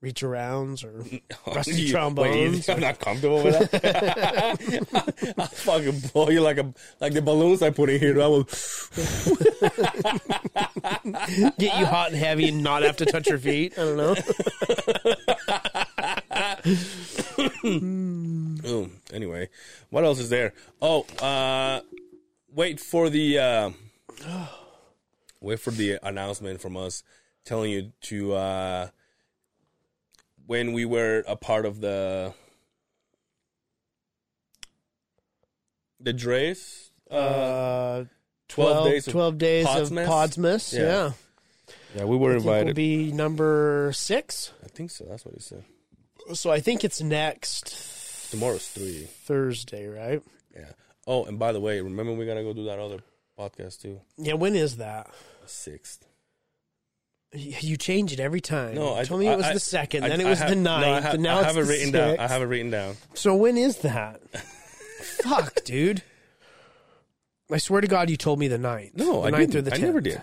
Reach 0.00 0.22
arounds 0.22 0.82
or 0.82 1.04
Rusty 1.54 1.82
You- 1.82 1.92
trombones. 1.92 2.66
Wait, 2.66 2.74
I'm 2.74 2.80
not 2.80 2.98
comfortable 2.98 3.44
with 3.44 3.70
that? 3.70 5.34
I'll 5.38 5.46
fucking 5.46 6.00
blow 6.12 6.30
you 6.30 6.40
like 6.40 6.56
a 6.56 6.72
like 7.00 7.12
the 7.12 7.20
balloons 7.20 7.60
I 7.62 7.68
put 7.68 7.90
in 7.90 8.00
here. 8.00 8.20
I 8.22 8.26
will. 8.26 8.44
get 11.58 11.78
you 11.78 11.84
hot 11.86 12.08
and 12.12 12.16
heavy 12.16 12.48
and 12.48 12.62
not 12.62 12.82
have 12.82 12.96
to 12.96 13.04
touch 13.04 13.28
your 13.28 13.38
feet. 13.38 13.74
I 13.78 13.82
don't 13.84 13.96
know. 13.98 14.14
Oh, 18.66 18.88
anyway, 19.12 19.48
what 19.90 20.04
else 20.04 20.18
is 20.18 20.30
there? 20.30 20.54
Oh, 20.80 21.02
uh, 21.20 21.80
wait 22.54 22.80
for 22.80 23.10
the 23.10 23.38
uh, 23.38 23.70
wait 25.40 25.60
for 25.60 25.70
the 25.70 25.98
announcement 26.02 26.60
from 26.60 26.76
us 26.76 27.02
telling 27.44 27.70
you 27.70 27.92
to 28.02 28.32
uh, 28.32 28.88
when 30.50 30.72
we 30.72 30.84
were 30.84 31.22
a 31.28 31.36
part 31.36 31.64
of 31.64 31.80
the 31.80 32.34
the 36.00 36.12
Dre's 36.12 36.90
uh, 37.08 37.14
uh 37.14 38.04
12, 38.48 38.72
12, 38.72 38.84
days 38.90 39.04
12 39.04 39.38
days 39.38 39.66
Podsmas. 39.66 39.82
of 39.82 40.08
Podsmas. 40.08 40.72
Yeah. 40.72 40.80
yeah. 40.82 41.12
yeah. 41.94 42.04
we 42.04 42.16
were 42.16 42.32
I 42.32 42.34
invited. 42.34 42.66
We'll 42.66 42.74
be 42.74 43.12
number 43.12 43.92
6? 43.94 44.52
I 44.64 44.68
think 44.68 44.90
so. 44.90 45.04
That's 45.08 45.24
what 45.24 45.36
he 45.36 45.40
said. 45.40 45.62
So 46.34 46.50
I 46.50 46.58
think 46.58 46.82
it's 46.82 47.00
next 47.00 48.32
tomorrow's 48.32 48.68
3 48.70 49.04
Thursday, 49.04 49.86
right? 49.86 50.20
Yeah. 50.52 50.72
Oh, 51.06 51.26
and 51.26 51.38
by 51.38 51.52
the 51.52 51.60
way, 51.60 51.80
remember 51.80 52.12
we 52.14 52.26
got 52.26 52.34
to 52.34 52.42
go 52.42 52.52
do 52.52 52.64
that 52.64 52.80
other 52.80 52.98
podcast 53.38 53.82
too. 53.82 54.00
Yeah, 54.16 54.34
when 54.34 54.56
is 54.56 54.78
that? 54.78 55.08
6th. 55.46 56.00
You 57.32 57.76
change 57.76 58.12
it 58.12 58.18
every 58.18 58.40
time. 58.40 58.74
No, 58.74 58.94
you 58.94 59.00
I 59.00 59.04
told 59.04 59.20
me 59.20 59.28
it 59.28 59.36
was 59.36 59.46
I- 59.46 59.52
the 59.54 59.60
second, 59.60 60.04
I- 60.04 60.08
then 60.08 60.20
it 60.20 60.24
was 60.28 60.40
have- 60.40 60.48
the 60.50 60.56
no, 60.56 60.72
I 60.74 60.80
ninth, 60.80 61.04
have- 61.04 61.14
and 61.14 61.22
now 61.22 61.36
I 61.36 61.38
it's 61.40 61.46
have 61.46 61.56
it 61.56 61.60
the 61.62 61.66
written 61.68 61.92
down. 61.92 62.18
I 62.18 62.26
have 62.28 62.42
it 62.42 62.46
written 62.46 62.70
down. 62.70 62.96
So 63.14 63.36
when 63.36 63.56
is 63.56 63.76
that? 63.78 64.20
Fuck, 65.22 65.62
dude. 65.64 66.02
I 67.52 67.58
swear 67.58 67.80
to 67.80 67.86
God, 67.86 68.10
you 68.10 68.16
told 68.16 68.38
me 68.40 68.48
the 68.48 68.58
ninth. 68.58 68.92
No, 68.94 69.22
the 69.22 69.28
I 69.28 69.30
ninth 69.30 69.52
didn't. 69.52 69.68
or 69.68 69.70
the 69.70 69.74
I 69.76 69.78
never 69.78 70.00
did. 70.00 70.20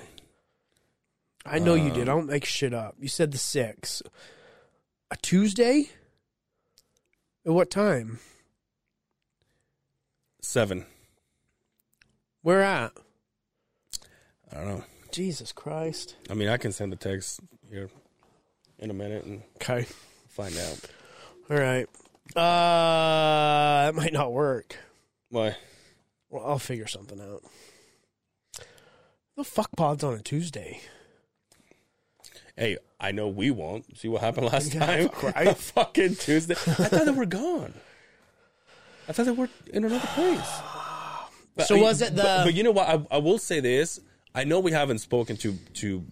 I 1.46 1.60
know 1.60 1.76
you 1.76 1.90
Um, 1.92 1.94
did. 1.94 2.02
I 2.04 2.06
don't 2.14 2.28
make 2.28 2.44
shit 2.46 2.74
up. 2.74 2.96
You 3.00 3.08
said 3.08 3.32
the 3.32 3.38
sixth. 3.38 4.02
A 5.10 5.16
Tuesday? 5.18 5.90
At 7.46 7.54
what 7.54 7.72
time? 7.72 8.20
Seven. 10.42 10.86
Where 12.42 12.62
at? 12.64 12.92
I 14.52 14.56
don't 14.56 14.68
know. 14.68 14.84
Jesus 15.18 15.52
Christ. 15.52 16.16
I 16.30 16.36
mean, 16.36 16.48
I 16.48 16.58
can 16.58 16.72
send 16.72 16.94
a 16.94 16.96
text 16.96 17.40
here 17.72 17.90
in 18.78 18.92
a 18.92 18.94
minute 18.94 19.24
and 19.26 19.42
Okay. 19.56 19.88
find 20.30 20.56
out. 20.56 20.80
All 21.50 21.58
right. 21.58 21.88
Uh, 22.36 23.90
it 23.90 23.96
might 23.96 24.14
not 24.14 24.32
work. 24.32 24.76
Why? 25.30 25.56
Well, 26.30 26.46
I'll 26.46 26.60
figure 26.60 26.86
something 26.86 27.20
out. 27.20 27.42
The 29.36 29.44
fuck 29.44 29.72
pod's 29.76 30.04
on 30.04 30.14
a 30.14 30.22
Tuesday. 30.22 30.82
Hey, 32.56 32.78
I 33.00 33.12
know 33.12 33.28
we 33.28 33.50
won't. 33.50 33.98
See 33.98 34.08
what 34.10 34.22
happened 34.22 34.46
last 34.52 34.72
time? 34.80 35.10
right. 35.24 35.58
Fucking 35.58 36.18
Tuesday. 36.18 36.54
I 36.54 36.56
thought 36.90 37.06
they 37.06 37.12
were 37.12 37.26
gone. 37.26 37.74
I 39.10 39.14
thought 39.14 39.26
they 39.26 39.32
were 39.32 39.50
in 39.74 39.84
another 39.84 40.06
place. 40.10 40.48
But, 41.56 41.66
So 41.68 41.76
was 41.82 42.04
it 42.04 42.16
the- 42.16 42.22
But, 42.22 42.44
but 42.44 42.54
you 42.54 42.62
know 42.62 42.70
what? 42.70 42.88
I, 42.88 43.04
I 43.10 43.18
will 43.18 43.40
say 43.40 43.60
this. 43.60 44.00
I 44.38 44.44
know 44.44 44.60
we 44.60 44.72
haven't 44.72 45.00
spoken 45.00 45.36
to 45.38 45.54
to 45.82 46.06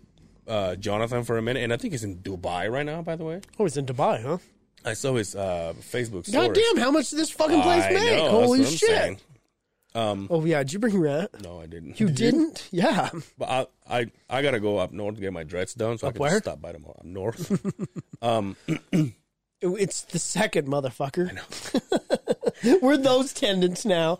uh, 0.47 0.75
Jonathan 0.75 1.23
for 1.23 1.37
a 1.37 1.41
minute, 1.41 1.63
and 1.63 1.71
I 1.73 1.77
think 1.77 1.93
he's 1.93 2.03
in 2.03 2.17
Dubai 2.17 2.71
right 2.71 2.85
now. 2.85 3.01
By 3.01 3.15
the 3.15 3.23
way, 3.23 3.41
Oh, 3.59 3.65
he's 3.65 3.77
in 3.77 3.85
Dubai, 3.85 4.21
huh? 4.23 4.37
I 4.83 4.93
saw 4.93 5.15
his 5.15 5.35
uh, 5.35 5.73
Facebook 5.79 6.25
story. 6.27 6.47
God 6.47 6.53
damn, 6.55 6.77
how 6.77 6.91
much 6.91 7.09
did 7.09 7.17
this 7.19 7.31
fucking 7.31 7.61
place 7.61 7.83
I 7.83 7.91
make? 7.93 8.17
know, 8.17 8.29
Holy 8.29 8.63
shit. 8.65 9.19
Um, 9.95 10.27
Oh, 10.29 10.43
yeah. 10.45 10.59
Did 10.59 10.73
you 10.73 10.79
bring 10.79 10.97
Rat? 10.99 11.29
no, 11.41 11.59
I 11.61 11.65
didn't. 11.67 11.99
You 11.99 12.07
Did 12.11 12.15
didn't? 12.15 12.67
Yeah. 12.71 13.09
But 13.37 13.49
I, 13.49 13.67
I, 13.99 14.11
I 14.29 14.41
gotta 14.43 14.59
go 14.59 14.77
up 14.77 14.91
north 14.91 15.15
to 15.15 15.21
get 15.21 15.31
my 15.33 15.43
dreads 15.43 15.73
done, 15.73 15.97
so 15.97 16.07
Up 16.07 16.11
I 16.11 16.13
can 16.13 16.21
where? 16.21 16.37
stop 16.39 16.61
by 16.61 16.71
tomorrow. 16.73 16.97
Up 16.99 17.05
north. 17.05 17.87
um, 18.21 18.55
It's 19.61 20.01
the 20.01 20.19
second 20.19 20.67
motherfucker. 20.67 21.31
We're 22.81 22.97
those 22.97 23.33
tendons 23.33 23.85
now. 23.85 24.19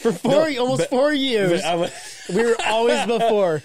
For 0.00 0.12
four, 0.12 0.48
almost 0.58 0.82
but- 0.82 0.90
four 0.90 1.12
years. 1.12 1.62
We 2.32 2.42
were 2.44 2.56
always 2.66 3.06
before. 3.06 3.62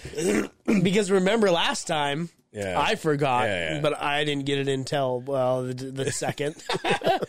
because 0.82 1.10
remember 1.10 1.50
last 1.50 1.86
time, 1.86 2.28
Yeah. 2.52 2.78
I 2.80 2.94
forgot, 2.96 3.44
Yeah, 3.48 3.74
yeah. 3.74 3.80
but 3.80 4.00
I 4.00 4.24
didn't 4.24 4.44
get 4.46 4.58
it 4.58 4.68
until 4.68 5.20
well 5.20 5.62
the, 5.64 5.74
the 5.74 6.12
second. 6.12 6.56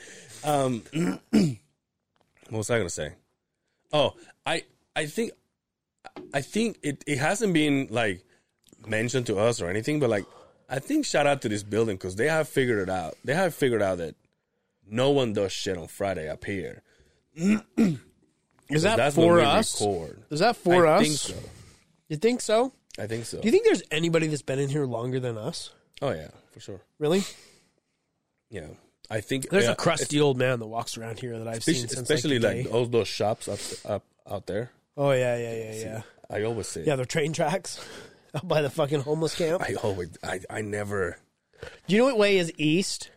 Um, 0.44 0.82
what 1.30 2.58
was 2.58 2.72
I 2.72 2.78
gonna 2.80 2.90
say? 2.90 3.12
Oh, 3.94 4.14
I 4.44 4.64
I 4.96 5.06
think 5.06 5.34
I 6.34 6.42
think 6.42 6.80
it, 6.82 7.04
it 7.06 7.20
hasn't 7.20 7.54
been 7.54 7.88
like 7.92 8.24
mentioned 8.88 9.28
to 9.28 9.38
us 9.38 9.62
or 9.62 9.70
anything, 9.70 10.00
but 10.00 10.10
like 10.10 10.26
I 10.68 10.80
think 10.80 11.06
shout 11.06 11.28
out 11.28 11.44
to 11.44 11.50
this 11.50 11.62
building 11.62 11.96
because 11.96 12.16
they 12.16 12.28
have 12.28 12.50
figured 12.50 12.80
it 12.82 12.90
out. 12.90 13.14
They 13.24 13.36
have 13.36 13.54
figured 13.54 13.84
out 13.84 14.00
that 14.00 14.16
no 14.90 15.12
one 15.12 15.34
does 15.34 15.52
shit 15.52 15.78
on 15.78 15.88
Friday 15.88 16.28
up 16.28 16.44
here. 16.44 16.82
Is 18.72 18.84
that 18.84 19.14
for 19.14 19.40
us? 19.40 19.82
record. 19.82 20.24
Is 20.30 20.40
that 20.40 20.56
for 20.56 20.88
I 20.88 20.98
us? 20.98 21.02
think 21.04 21.18
so. 21.18 21.50
You 22.10 22.18
think 22.18 22.42
so? 22.42 22.74
I 23.00 23.08
think 23.08 23.26
so. 23.26 23.40
Do 23.40 23.48
you 23.48 23.52
think 23.52 23.66
there's 23.66 23.84
anybody 23.92 24.28
that's 24.28 24.42
been 24.42 24.60
in 24.60 24.70
here 24.70 24.86
longer 24.86 25.20
than 25.20 25.38
us? 25.38 25.72
oh 26.02 26.12
yeah, 26.12 26.30
for 26.52 26.60
sure. 26.60 26.82
Really? 27.00 27.24
Yeah, 28.50 28.68
I 29.10 29.22
think 29.22 29.50
There's 29.50 29.66
yeah, 29.66 29.72
a 29.72 29.76
crusty 29.76 30.20
old 30.20 30.38
man 30.38 30.60
that 30.60 30.66
walks 30.68 30.98
around 30.98 31.20
here 31.20 31.38
that 31.38 31.48
I've 31.48 31.64
seen 31.64 31.76
especially, 31.76 31.96
since 31.96 32.10
especially 32.10 32.40
like, 32.40 32.66
like, 32.66 32.74
all 32.74 32.86
those 32.86 33.08
shops 33.08 33.48
up 33.48 33.60
up 33.86 34.04
out 34.30 34.46
there. 34.48 34.72
Oh 34.98 35.12
yeah, 35.12 35.38
yeah, 35.38 35.54
yeah, 35.54 35.74
yeah. 35.74 36.02
I 36.30 36.44
always 36.44 36.68
say, 36.68 36.86
Yeah, 36.86 36.96
the 36.96 37.06
train 37.06 37.34
tracks 37.34 37.80
out 38.36 38.48
by 38.48 38.62
the 38.62 38.70
fucking 38.70 39.02
homeless 39.02 39.36
camp. 39.36 39.62
I 39.62 39.76
always, 39.76 40.10
I, 40.24 40.40
I 40.50 40.62
never. 40.62 41.18
Do 41.88 41.96
you 41.96 42.00
know 42.00 42.06
what 42.06 42.18
way 42.18 42.38
is 42.38 42.52
east? 42.58 43.12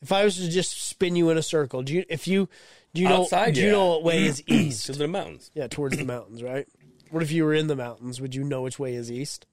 If 0.00 0.12
I 0.12 0.24
was 0.24 0.36
to 0.36 0.48
just 0.48 0.86
spin 0.88 1.16
you 1.16 1.30
in 1.30 1.38
a 1.38 1.42
circle, 1.42 1.82
do 1.82 1.92
you 1.94 2.04
if 2.08 2.28
you 2.28 2.48
do 2.94 3.02
you 3.02 3.08
know 3.08 3.22
Outside, 3.22 3.54
do 3.54 3.60
you 3.60 3.66
yeah. 3.66 3.72
know 3.72 3.86
what 3.88 4.04
way 4.04 4.24
is 4.24 4.42
east? 4.46 4.86
To 4.86 4.92
the 4.92 5.08
mountains. 5.08 5.50
yeah, 5.54 5.66
towards 5.66 5.96
the 5.98 6.04
mountains, 6.04 6.42
right? 6.42 6.66
What 7.10 7.22
if 7.22 7.30
you 7.32 7.44
were 7.44 7.54
in 7.54 7.66
the 7.66 7.76
mountains? 7.76 8.20
Would 8.20 8.34
you 8.34 8.42
know 8.44 8.62
which 8.62 8.78
way 8.78 8.94
is 8.94 9.10
east? 9.10 9.46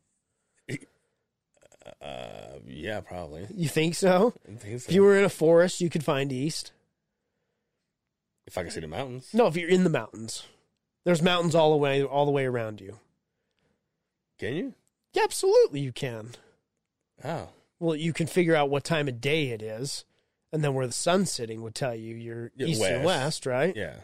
Uh, 2.01 2.59
yeah, 2.67 3.01
probably. 3.01 3.47
You 3.55 3.67
think 3.67 3.95
so? 3.95 4.33
I 4.47 4.51
think 4.55 4.81
so. 4.81 4.89
If 4.89 4.93
you 4.93 5.01
were 5.03 5.17
in 5.17 5.23
a 5.23 5.29
forest, 5.29 5.81
you 5.81 5.89
could 5.89 6.03
find 6.03 6.31
east. 6.31 6.71
if 8.45 8.57
I 8.57 8.61
can 8.61 8.71
see 8.71 8.79
the 8.79 8.87
mountains. 8.87 9.29
No, 9.33 9.47
if 9.47 9.55
you're 9.57 9.69
in 9.69 9.83
the 9.83 9.89
mountains, 9.89 10.45
there's 11.05 11.21
mountains 11.21 11.55
all 11.55 11.71
the 11.71 11.77
way 11.77 12.03
all 12.03 12.25
the 12.25 12.31
way 12.31 12.45
around 12.45 12.81
you. 12.81 12.99
Can 14.39 14.53
you? 14.55 14.73
Yeah, 15.13 15.23
absolutely, 15.23 15.79
you 15.81 15.91
can. 15.91 16.29
Oh, 17.23 17.49
Well, 17.79 17.95
you 17.95 18.13
can 18.13 18.27
figure 18.27 18.55
out 18.55 18.69
what 18.69 18.83
time 18.83 19.07
of 19.07 19.19
day 19.21 19.49
it 19.49 19.61
is, 19.61 20.05
and 20.51 20.63
then 20.63 20.73
where 20.73 20.87
the 20.87 20.93
sun's 20.93 21.31
sitting 21.31 21.61
would 21.63 21.75
tell 21.75 21.95
you 21.95 22.15
you're 22.15 22.51
Yeah, 22.55 22.67
east 22.67 22.81
and 22.83 23.03
west. 23.03 23.05
west, 23.05 23.45
right? 23.45 23.75
yeah. 23.75 23.95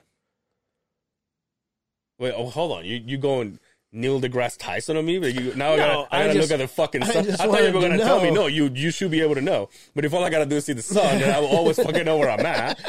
Wait, 2.19 2.33
oh, 2.35 2.49
hold 2.49 2.71
on. 2.71 2.85
You 2.85 2.95
you 3.05 3.17
going 3.17 3.59
Neil 3.97 4.21
deGrasse 4.21 4.57
Tyson 4.57 4.95
on 4.97 5.05
me? 5.05 5.17
But 5.19 5.33
you 5.33 5.53
now 5.55 5.73
I 5.73 5.77
gotta 5.77 5.93
I 5.93 6.17
I 6.19 6.27
gotta 6.27 6.33
just- 6.39 6.51
look 6.51 6.59
at 6.59 6.63
the 6.63 6.67
fucking 6.67 7.03
I 7.03 7.07
sun. 7.07 7.17
I, 7.17 7.27
just 7.27 7.43
thought 7.43 7.63
you 7.63 7.73
were 7.73 7.81
gonna 7.81 7.97
tell 7.97 8.21
me 8.21 8.31
no. 8.31 8.47
You 8.47 8.69
you 8.73 8.91
should 8.91 9.11
be 9.11 9.21
able 9.21 9.35
to 9.35 9.41
know. 9.41 9.69
But 9.95 10.05
if 10.05 10.13
all 10.13 10.23
I 10.23 10.29
gotta 10.29 10.45
do 10.45 10.55
is 10.57 10.65
see 10.65 10.73
the 10.73 10.81
sun, 10.81 11.19
then 11.19 11.33
I 11.35 11.39
will 11.39 11.47
always 11.47 11.77
fucking 11.77 12.05
know 12.05 12.17
where 12.17 12.29
I'm 12.29 12.45
at. 12.45 12.79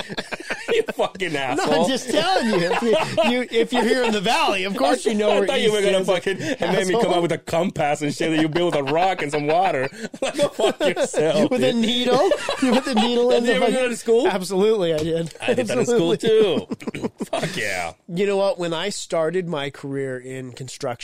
you 0.68 0.82
fucking 0.94 1.34
asshole. 1.34 1.66
No. 1.72 1.82
I'm 1.84 1.88
just 1.88 2.11
telling 2.11 2.50
you. 2.61 2.70
If, 2.70 2.82
you, 2.82 3.30
you. 3.30 3.46
if 3.50 3.72
you're 3.72 3.84
here 3.84 4.04
in 4.04 4.12
the 4.12 4.20
valley, 4.20 4.64
of 4.64 4.76
course 4.76 5.06
you 5.06 5.14
know 5.14 5.30
I 5.30 5.38
where 5.40 5.46
thought 5.48 5.61
you 5.61 5.72
were 5.72 5.80
gonna 5.82 6.04
fucking 6.04 6.40
and 6.40 6.72
make 6.76 6.86
me 6.88 7.00
come 7.00 7.12
out 7.12 7.22
with 7.22 7.32
a 7.32 7.38
compass 7.38 8.02
and 8.02 8.14
shit 8.14 8.30
that 8.30 8.40
you 8.42 8.48
build 8.48 8.74
with 8.76 8.88
a 8.88 8.92
rock 8.92 9.22
and 9.22 9.32
some 9.32 9.46
water. 9.46 9.88
like 10.20 10.36
go 10.36 10.48
fuck 10.48 10.78
yourself. 10.80 11.50
with 11.50 11.64
a 11.64 11.72
needle. 11.72 12.28
You 12.62 12.72
put 12.72 12.84
the 12.84 12.94
needle 12.94 13.30
in 13.32 13.44
Did 13.44 13.54
you 13.54 13.61
the 13.61 13.66
ever 13.66 13.72
do 13.72 13.80
fucking- 13.82 13.96
school? 13.96 14.28
Absolutely, 14.28 14.92
I 14.94 14.98
did. 14.98 15.34
I 15.40 15.54
did 15.54 15.66
that 15.68 15.78
in 15.78 15.86
school 15.86 16.16
too. 16.16 16.66
fuck 17.24 17.56
yeah. 17.56 17.94
You 18.09 18.26
know 18.26 18.36
what? 18.36 18.59
When 18.59 18.74
I 18.74 18.90
started 18.90 19.48
my 19.48 19.70
career 19.70 20.18
in 20.18 20.52
construction, 20.52 20.97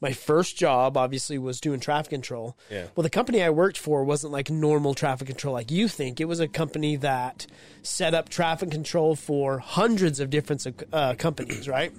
my 0.00 0.12
first 0.12 0.56
job 0.56 0.96
obviously 0.96 1.38
was 1.38 1.60
doing 1.60 1.80
traffic 1.80 2.10
control. 2.10 2.56
Yeah. 2.70 2.86
Well, 2.94 3.02
the 3.02 3.10
company 3.10 3.42
I 3.42 3.50
worked 3.50 3.78
for 3.78 4.04
wasn't 4.04 4.32
like 4.32 4.50
normal 4.50 4.94
traffic 4.94 5.28
control 5.28 5.54
like 5.54 5.70
you 5.70 5.88
think. 5.88 6.20
It 6.20 6.26
was 6.26 6.40
a 6.40 6.48
company 6.48 6.96
that 6.96 7.46
set 7.82 8.14
up 8.14 8.28
traffic 8.28 8.70
control 8.70 9.16
for 9.16 9.58
hundreds 9.58 10.20
of 10.20 10.30
different 10.30 10.66
uh, 10.92 11.14
companies, 11.14 11.68
right? 11.68 11.92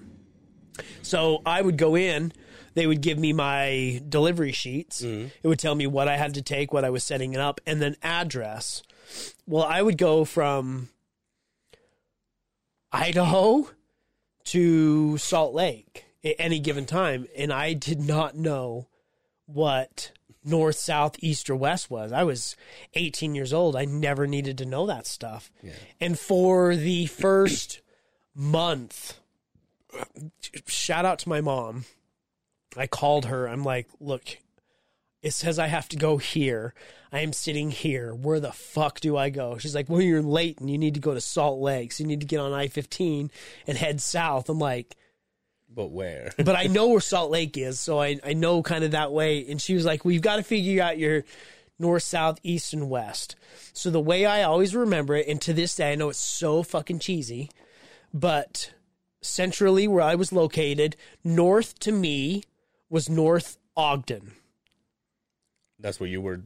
So 1.02 1.42
I 1.46 1.62
would 1.62 1.78
go 1.78 1.96
in, 1.96 2.34
they 2.74 2.88
would 2.88 3.02
give 3.02 3.20
me 3.20 3.34
my 3.34 4.02
delivery 4.10 4.52
sheets. 4.52 5.02
It 5.04 5.48
would 5.48 5.60
tell 5.60 5.76
me 5.76 5.86
what 5.88 6.08
I 6.08 6.18
had 6.18 6.34
to 6.36 6.42
take, 6.42 6.74
what 6.74 6.84
I 6.84 6.90
was 6.90 7.04
setting 7.04 7.34
it 7.34 7.40
up, 7.40 7.62
and 7.66 7.82
then 7.82 7.96
address. 8.02 8.82
Well, 9.46 9.64
I 9.64 9.82
would 9.82 9.98
go 9.98 10.26
from 10.26 10.90
Idaho 12.92 13.70
to 14.46 15.18
Salt 15.18 15.54
Lake 15.54 16.06
at 16.24 16.36
any 16.40 16.60
given 16.60 16.86
time, 16.86 17.28
and 17.38 17.52
I 17.52 17.74
did 17.74 18.00
not 18.00 18.36
know 18.36 18.88
what 19.46 20.12
north, 20.46 20.76
south, 20.76 21.16
east, 21.20 21.50
or 21.50 21.56
west 21.56 21.90
was. 21.90 22.12
I 22.12 22.24
was 22.24 22.56
18 22.96 23.36
years 23.36 23.54
old. 23.54 23.76
I 23.76 23.86
never 23.86 24.28
needed 24.28 24.58
to 24.60 24.66
know 24.66 24.86
that 24.88 25.08
stuff. 25.08 25.52
And 26.00 26.18
for 26.18 26.76
the 26.76 27.06
first 27.08 27.82
month, 28.36 29.20
shout 30.68 31.06
out 31.06 31.20
to 31.20 31.30
my 31.30 31.42
mom. 31.42 31.86
I 32.76 32.88
called 32.88 33.26
her. 33.26 33.48
I'm 33.48 33.64
like, 33.64 33.88
look, 34.00 34.38
it 35.22 35.32
says 35.32 35.60
I 35.60 35.68
have 35.68 35.88
to 35.90 35.98
go 35.98 36.18
here. 36.18 36.74
I 37.12 37.20
am 37.20 37.32
sitting 37.32 37.70
here. 37.70 38.14
Where 38.14 38.40
the 38.40 38.52
fuck 38.52 39.00
do 39.00 39.16
I 39.16 39.30
go? 39.30 39.58
She's 39.58 39.76
like, 39.76 39.88
well, 39.88 40.02
you're 40.02 40.20
in 40.20 40.28
Layton. 40.28 40.68
You 40.68 40.78
need 40.78 40.96
to 40.96 41.00
go 41.00 41.14
to 41.14 41.22
Salt 41.22 41.60
Lake. 41.60 41.92
So 41.92 42.04
you 42.04 42.08
need 42.08 42.22
to 42.22 42.26
get 42.26 42.40
on 42.40 42.54
I 42.54 42.68
15 42.68 43.30
and 43.68 43.78
head 43.78 44.02
south. 44.02 44.50
I'm 44.50 44.60
like, 44.60 44.96
But 45.76 45.92
where? 45.92 46.32
but 46.38 46.56
I 46.56 46.66
know 46.66 46.90
where 46.90 47.02
Salt 47.02 47.32
Lake 47.32 47.58
is. 47.58 47.80
So 47.80 48.00
I, 48.00 48.20
I 48.24 48.34
know 48.34 48.62
kind 48.62 48.84
of 48.84 48.92
that 48.92 49.12
way. 49.12 49.46
And 49.50 49.62
she 49.62 49.74
was 49.74 49.86
like, 49.86 50.06
we've 50.06 50.22
got 50.22 50.38
to 50.38 50.44
figure 50.44 50.82
out 50.84 50.98
your 50.98 51.24
north, 51.80 52.04
south, 52.04 52.40
east, 52.44 52.74
and 52.74 52.90
west. 52.90 53.36
So 53.74 53.90
the 53.90 54.00
way 54.00 54.26
I 54.26 54.44
always 54.44 54.76
remember 54.76 55.16
it, 55.16 55.28
and 55.28 55.42
to 55.42 55.54
this 55.54 55.76
day, 55.76 55.92
I 55.92 55.96
know 55.96 56.10
it's 56.10 56.20
so 56.20 56.64
fucking 56.64 57.00
cheesy, 57.00 57.50
but 58.14 58.72
centrally 59.22 59.88
where 59.88 60.04
I 60.04 60.16
was 60.16 60.32
located, 60.32 60.96
north 61.24 61.80
to 61.80 61.92
me 61.92 62.44
was 62.90 63.10
North 63.10 63.58
Ogden. 63.76 64.34
That's 65.80 66.00
where 66.00 66.10
you 66.10 66.22
were 66.22 66.42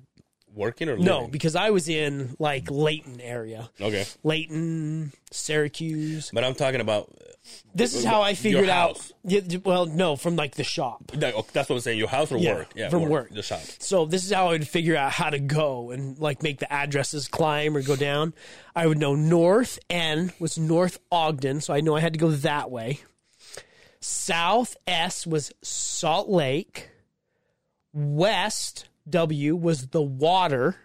working 0.53 0.89
or 0.89 0.97
No, 0.97 1.28
because 1.28 1.55
I 1.55 1.69
was 1.69 1.88
in 1.88 2.36
like 2.39 2.71
Layton 2.71 3.21
area. 3.21 3.69
Okay. 3.80 4.05
Layton, 4.23 5.13
Syracuse. 5.32 6.32
But 6.34 6.43
I'm 6.43 6.55
talking 6.55 6.82
about. 6.82 7.13
This 7.75 7.93
is 7.95 8.03
how 8.03 8.21
I 8.21 8.33
figured 8.33 8.69
out. 8.69 9.11
Yeah, 9.23 9.41
well, 9.63 9.85
no, 9.85 10.15
from 10.15 10.35
like 10.35 10.55
the 10.55 10.63
shop. 10.63 11.11
Like, 11.13 11.33
oh, 11.35 11.45
That's 11.53 11.69
what 11.69 11.75
I'm 11.75 11.81
saying. 11.81 11.97
Your 11.99 12.07
house 12.07 12.31
or 12.31 12.39
work? 12.39 12.71
Yeah, 12.75 12.89
from 12.89 13.07
work. 13.09 13.29
The 13.29 13.43
shop. 13.43 13.61
So 13.79 14.05
this 14.05 14.25
is 14.25 14.31
how 14.31 14.47
I 14.47 14.51
would 14.51 14.67
figure 14.67 14.95
out 14.95 15.11
how 15.11 15.29
to 15.29 15.39
go 15.39 15.91
and 15.91 16.17
like 16.17 16.41
make 16.43 16.59
the 16.59 16.71
addresses 16.71 17.27
climb 17.27 17.77
or 17.77 17.81
go 17.81 17.95
down. 17.95 18.33
I 18.75 18.87
would 18.87 18.97
know 18.97 19.15
north 19.15 19.79
N 19.89 20.31
was 20.39 20.57
North 20.57 20.99
Ogden, 21.11 21.61
so 21.61 21.73
I 21.73 21.81
know 21.81 21.95
I 21.95 21.99
had 21.99 22.13
to 22.13 22.19
go 22.19 22.31
that 22.31 22.71
way. 22.71 22.99
South 23.99 24.75
S 24.87 25.25
was 25.27 25.51
Salt 25.61 26.29
Lake. 26.29 26.89
West 27.93 28.87
W 29.09 29.55
was 29.55 29.87
the 29.87 30.01
water. 30.01 30.75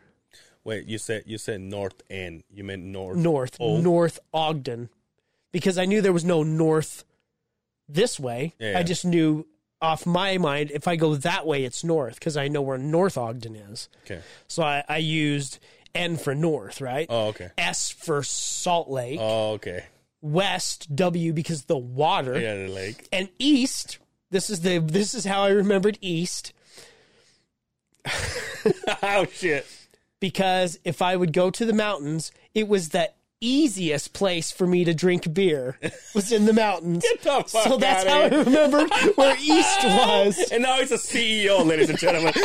Wait, 0.65 0.87
you 0.87 0.97
said 0.99 1.25
you 1.27 1.39
said 1.39 1.61
north 1.61 2.03
end. 2.09 2.45
You 2.51 2.65
meant 2.65 2.83
north. 2.85 3.17
North 3.17 3.57
Oh. 3.61 3.81
North 3.81 4.19
Ogden. 4.33 4.89
Because 5.53 5.79
I 5.79 5.85
knew 5.85 6.01
there 6.01 6.13
was 6.13 6.25
no 6.25 6.43
north 6.43 7.05
this 7.89 8.19
way. 8.19 8.55
Yeah. 8.59 8.79
I 8.79 8.83
just 8.83 9.05
knew 9.05 9.47
off 9.81 10.07
my 10.07 10.39
mind 10.39 10.71
if 10.71 10.87
I 10.87 10.97
go 10.97 11.15
that 11.17 11.47
way 11.47 11.65
it's 11.65 11.83
north 11.85 12.15
because 12.15 12.37
I 12.37 12.49
know 12.49 12.63
where 12.63 12.79
North 12.79 13.19
Ogden 13.19 13.57
is. 13.57 13.89
Okay. 14.05 14.21
So 14.49 14.63
I, 14.63 14.85
I 14.89 14.99
used 14.99 15.59
N 15.95 16.17
for 16.17 16.35
north, 16.35 16.81
right? 16.81 17.07
Oh, 17.11 17.29
okay. 17.29 17.51
S 17.59 17.91
for 17.91 18.23
Salt 18.23 18.89
Lake. 18.89 19.19
Oh, 19.21 19.53
okay. 19.53 19.87
West 20.21 20.95
W 20.95 21.33
because 21.33 21.65
the 21.65 21.77
water. 21.77 22.39
Yeah, 22.39 22.55
the 22.67 22.69
lake. 22.69 23.09
And 23.13 23.29
east. 23.39 23.99
This 24.31 24.49
is 24.49 24.61
the 24.61 24.79
this 24.79 25.15
is 25.15 25.25
how 25.27 25.43
I 25.43 25.51
remembered 25.51 25.99
east 26.01 26.55
oh 29.03 29.27
shit. 29.33 29.67
because 30.21 30.79
if 30.85 31.03
I 31.03 31.17
would 31.17 31.33
go 31.33 31.51
to 31.51 31.65
the 31.65 31.73
mountains, 31.73 32.33
it 32.55 32.69
was 32.69 32.91
the 32.91 33.11
easiest 33.47 34.13
place 34.13 34.51
for 34.51 34.67
me 34.67 34.85
to 34.85 34.95
drink 34.95 35.33
beer 35.35 35.79
was 36.15 36.31
in 36.33 36.47
the 36.47 36.53
mountains. 36.53 37.05
The 37.23 37.45
so 37.47 37.77
that's 37.77 38.05
how 38.05 38.23
outta 38.25 38.27
I 38.27 38.29
here. 38.37 38.45
remembered 38.45 38.91
where 39.17 39.37
east 39.41 39.85
was. 39.85 40.39
And 40.53 40.63
now 40.63 40.79
he's 40.79 40.93
a 40.93 40.97
CEO, 40.97 41.65
ladies 41.67 41.91
and 41.91 41.99
gentlemen. 41.99 42.33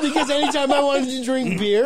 Because 0.00 0.30
anytime 0.30 0.72
I 0.72 0.80
wanted 0.82 1.10
to 1.10 1.24
drink 1.24 1.58
beer, 1.58 1.84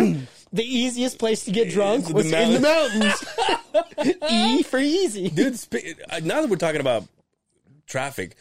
the 0.53 0.65
easiest 0.65 1.19
place 1.19 1.45
to 1.45 1.51
get 1.51 1.71
drunk 1.71 2.07
The 2.07 2.15
was 2.15 2.33
in 2.33 2.55
the 2.55 2.61
mountains. 2.61 4.31
e 4.31 4.63
for 4.63 4.79
easy. 4.79 5.29
Dude, 5.31 5.59
uh, 6.11 6.21
now 6.23 6.41
that 6.43 6.51
we're 6.51 6.57
talking 6.57 6.81
about 6.81 7.05
traffic, 7.87 8.37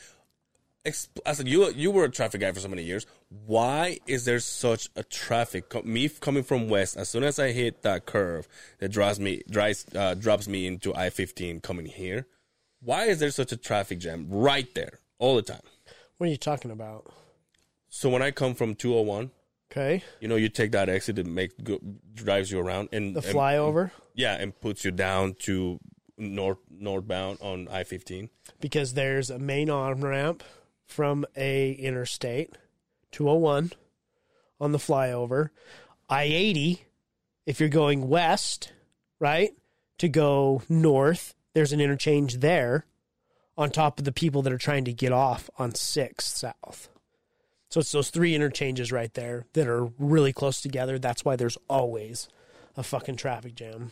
I 1.25 1.33
said 1.33 1.47
you 1.47 1.69
you 1.71 1.89
were 1.91 2.03
a 2.05 2.09
traffic 2.11 2.41
guy 2.41 2.51
for 2.51 2.59
so 2.59 2.67
many 2.67 2.83
years. 2.83 3.05
Why 3.45 3.99
is 4.05 4.25
there 4.25 4.39
such 4.39 4.89
a 4.95 5.03
traffic? 5.03 5.69
Co- 5.69 5.81
me 5.83 6.07
coming 6.09 6.43
from 6.43 6.69
west, 6.69 6.95
as 6.97 7.09
soon 7.09 7.23
as 7.23 7.39
I 7.39 7.51
hit 7.51 7.81
that 7.81 8.05
curve 8.05 8.47
that 8.79 8.89
drives 8.89 9.19
me 9.19 9.41
drives 9.49 9.85
uh, 9.95 10.13
drops 10.13 10.47
me 10.47 10.67
into 10.67 10.93
I 10.95 11.09
fifteen 11.09 11.59
coming 11.59 11.85
here. 11.87 12.27
Why 12.81 13.05
is 13.05 13.19
there 13.19 13.31
such 13.31 13.51
a 13.51 13.57
traffic 13.57 13.99
jam 13.99 14.27
right 14.29 14.71
there 14.75 14.99
all 15.17 15.35
the 15.35 15.41
time? 15.41 15.61
What 16.17 16.27
are 16.27 16.29
you 16.29 16.37
talking 16.37 16.71
about? 16.71 17.11
So 17.89 18.09
when 18.09 18.21
I 18.21 18.31
come 18.31 18.53
from 18.53 18.75
two 18.75 18.93
hundred 18.93 19.07
one, 19.07 19.31
Okay, 19.71 20.03
you 20.19 20.27
know, 20.27 20.35
you 20.35 20.49
take 20.49 20.71
that 20.73 20.87
exit 20.89 21.15
that 21.15 21.25
make 21.25 21.63
go, 21.63 21.79
drives 22.13 22.51
you 22.51 22.59
around 22.59 22.89
and 22.91 23.15
the 23.15 23.25
and- 23.25 23.35
flyover 23.35 23.91
yeah, 24.13 24.35
and 24.35 24.57
puts 24.61 24.85
you 24.85 24.91
down 24.91 25.33
to 25.39 25.79
north 26.17 26.59
northbound 26.69 27.39
on 27.41 27.67
I 27.69 27.83
fifteen. 27.83 28.29
because 28.61 28.93
there's 28.93 29.29
a 29.31 29.39
main 29.39 29.69
on 29.69 29.99
ramp 30.01 30.43
from 30.87 31.25
a 31.35 31.71
interstate 31.73 32.51
201 33.11 33.71
on 34.59 34.71
the 34.71 34.77
flyover. 34.77 35.49
I 36.09 36.23
80 36.23 36.85
if 37.45 37.59
you're 37.59 37.69
going 37.69 38.07
west, 38.09 38.71
right? 39.19 39.51
To 39.99 40.09
go 40.09 40.61
north, 40.69 41.33
there's 41.53 41.71
an 41.73 41.79
interchange 41.81 42.35
there 42.37 42.85
on 43.57 43.69
top 43.69 43.99
of 43.99 44.05
the 44.05 44.11
people 44.11 44.41
that 44.41 44.51
are 44.53 44.57
trying 44.57 44.83
to 44.85 44.93
get 44.93 45.11
off 45.11 45.49
on 45.57 45.71
6th 45.71 46.21
south. 46.21 46.89
So 47.69 47.79
it's 47.79 47.91
those 47.91 48.09
three 48.09 48.35
interchanges 48.35 48.91
right 48.91 49.13
there 49.13 49.45
that 49.53 49.67
are 49.67 49.85
really 49.97 50.33
close 50.33 50.61
together. 50.61 50.99
That's 50.99 51.23
why 51.25 51.35
there's 51.35 51.57
always 51.69 52.27
a 52.77 52.83
fucking 52.83 53.15
traffic 53.17 53.55
jam. 53.55 53.91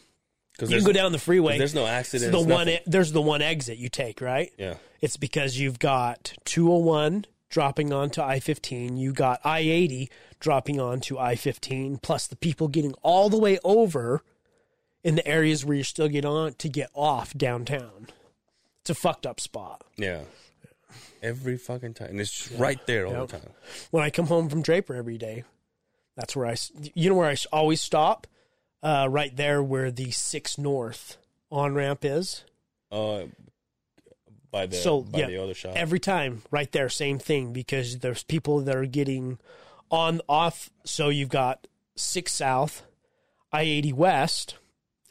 You 0.62 0.68
can 0.68 0.84
go 0.84 0.92
down 0.92 1.12
the 1.12 1.20
freeway. 1.20 1.58
There's 1.58 1.74
no 1.74 1.82
It's 1.84 1.90
accidents. 1.92 2.32
the 2.38 2.42
one. 2.54 2.70
e- 2.70 2.80
There's 2.86 3.12
the 3.12 3.22
one 3.22 3.42
exit 3.42 3.78
you 3.78 3.90
take, 3.90 4.22
right? 4.22 4.52
Yeah. 4.58 4.76
It's 5.04 5.18
because 5.18 5.60
you've 5.60 5.80
got 5.80 6.32
201 6.46 7.26
dropping 7.50 7.92
onto 7.92 8.22
I 8.22 8.40
15. 8.40 8.96
You 8.96 9.12
got 9.12 9.42
I 9.44 9.60
80 9.60 10.10
dropping 10.40 10.80
onto 10.80 11.18
I 11.18 11.36
15, 11.36 11.98
plus 11.98 12.26
the 12.26 12.38
people 12.38 12.70
getting 12.70 12.94
all 13.04 13.28
the 13.28 13.38
way 13.38 13.60
over 13.66 14.22
in 15.04 15.16
the 15.16 15.28
areas 15.28 15.66
where 15.66 15.76
you're 15.76 15.84
still 15.84 16.08
getting 16.08 16.32
on 16.32 16.54
to 16.54 16.70
get 16.70 16.90
off 16.94 17.34
downtown. 17.34 18.08
It's 18.80 18.92
a 18.92 18.96
fucked 18.96 19.26
up 19.26 19.42
spot. 19.42 19.84
Yeah. 19.98 20.22
Every 21.22 21.58
fucking 21.58 21.96
time. 21.96 22.12
And 22.12 22.22
it's 22.22 22.32
just 22.32 22.58
right 22.58 22.80
there 22.88 23.06
all 23.06 23.12
Yep. 23.14 23.28
the 23.28 23.40
time. 23.40 23.50
When 23.92 24.04
I 24.06 24.10
come 24.10 24.28
home 24.28 24.48
from 24.48 24.62
Draper 24.62 24.96
every 24.96 25.18
day, 25.18 25.44
that's 26.16 26.34
where 26.34 26.46
I, 26.48 26.56
you 26.94 27.10
know, 27.10 27.16
where 27.18 27.30
I 27.30 27.36
always 27.52 27.82
stop? 27.82 28.26
Uh, 28.82 29.08
right 29.12 29.36
there 29.36 29.62
where 29.62 29.92
the 29.92 30.12
6 30.12 30.58
North 30.58 31.18
on 31.52 31.74
ramp 31.74 32.06
is. 32.06 32.46
Uh, 32.90 33.24
by 34.54 34.68
the 34.68 34.78
So, 34.78 35.02
by 35.02 35.20
yeah, 35.20 35.28
the 35.28 35.44
other 35.44 35.54
shop. 35.54 35.74
Every 35.76 36.00
time, 36.00 36.44
right 36.52 36.72
there, 36.72 36.88
same 36.88 37.20
thing 37.20 37.52
because 37.52 37.98
there's 38.00 38.24
people 38.24 38.62
that 38.62 38.76
are 38.76 38.86
getting 38.86 39.40
on 39.92 40.22
off. 40.30 40.70
So 40.86 41.10
you've 41.10 41.28
got 41.30 41.68
six 41.96 42.34
south, 42.34 42.84
I 43.52 43.64
eighty 43.64 43.92
west, 43.92 44.56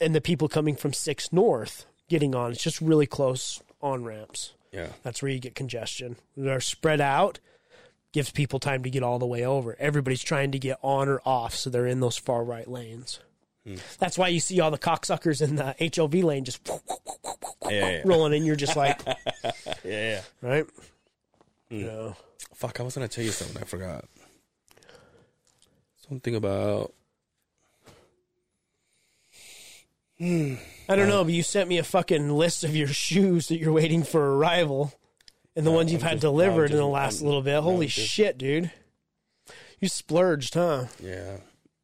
and 0.01 0.15
the 0.15 0.21
people 0.21 0.47
coming 0.47 0.75
from 0.75 0.93
six 0.93 1.31
north 1.31 1.85
getting 2.09 2.33
on. 2.33 2.51
It's 2.51 2.63
just 2.63 2.81
really 2.81 3.05
close 3.05 3.61
on 3.81 4.03
ramps. 4.05 4.53
yeah. 4.71 4.87
That's 5.03 5.21
where 5.21 5.31
you 5.31 5.39
get 5.39 5.55
congestion. 5.55 6.15
They're 6.37 6.61
spread 6.61 7.01
out, 7.01 7.39
gives 8.13 8.31
people 8.31 8.59
time 8.59 8.81
to 8.83 8.89
get 8.89 9.03
all 9.03 9.19
the 9.19 9.25
way 9.27 9.45
over. 9.45 9.75
Everybody's 9.77 10.23
trying 10.23 10.51
to 10.51 10.59
get 10.59 10.79
on 10.81 11.09
or 11.09 11.21
off, 11.25 11.53
so 11.53 11.69
they're 11.69 11.85
in 11.85 11.99
those 11.99 12.17
far 12.17 12.43
right 12.43 12.67
lanes. 12.67 13.19
Hmm. 13.67 13.75
That's 13.99 14.17
why 14.17 14.29
you 14.29 14.39
see 14.39 14.59
all 14.59 14.71
the 14.71 14.77
cocksuckers 14.77 15.41
in 15.41 15.55
the 15.55 15.75
HOV 15.95 16.13
lane 16.15 16.43
just 16.45 16.65
Yeah, 16.65 16.77
yeah, 17.73 17.89
yeah. 17.89 18.01
rolling 18.05 18.33
in. 18.33 18.45
You're 18.45 18.55
just 18.55 18.75
like, 18.75 18.99
yeah, 19.83 20.21
right? 20.41 20.65
Hmm. 21.69 21.77
Yeah. 21.79 22.13
Fuck, 22.53 22.79
I 22.79 22.83
was 22.83 22.95
gonna 22.95 23.07
tell 23.07 23.23
you 23.23 23.31
something. 23.31 23.61
I 23.61 23.65
forgot. 23.65 24.05
Something 26.07 26.35
about. 26.35 26.93
I 30.21 30.57
don't 30.95 31.09
know, 31.09 31.23
but 31.23 31.33
you 31.33 31.43
sent 31.43 31.67
me 31.67 31.77
a 31.79 31.83
fucking 31.83 32.29
list 32.29 32.63
of 32.63 32.75
your 32.75 32.87
shoes 32.87 33.47
that 33.49 33.57
you're 33.57 33.73
waiting 33.73 34.03
for 34.03 34.37
arrival, 34.37 34.93
and 35.55 35.65
the 35.65 35.71
ones 35.71 35.91
you've 35.91 36.01
I'm 36.03 36.09
had 36.09 36.15
just- 36.15 36.21
delivered 36.21 36.71
I'm 36.71 36.77
in 36.77 36.83
the 36.83 36.87
last 36.87 37.17
I'm- 37.17 37.25
little 37.25 37.41
bit. 37.41 37.51
no, 37.53 37.61
Holy 37.61 37.87
just- 37.87 38.07
shit, 38.07 38.37
dude! 38.37 38.71
You 39.79 39.89
splurged, 39.89 40.53
huh? 40.53 40.85
Yeah, 41.01 41.37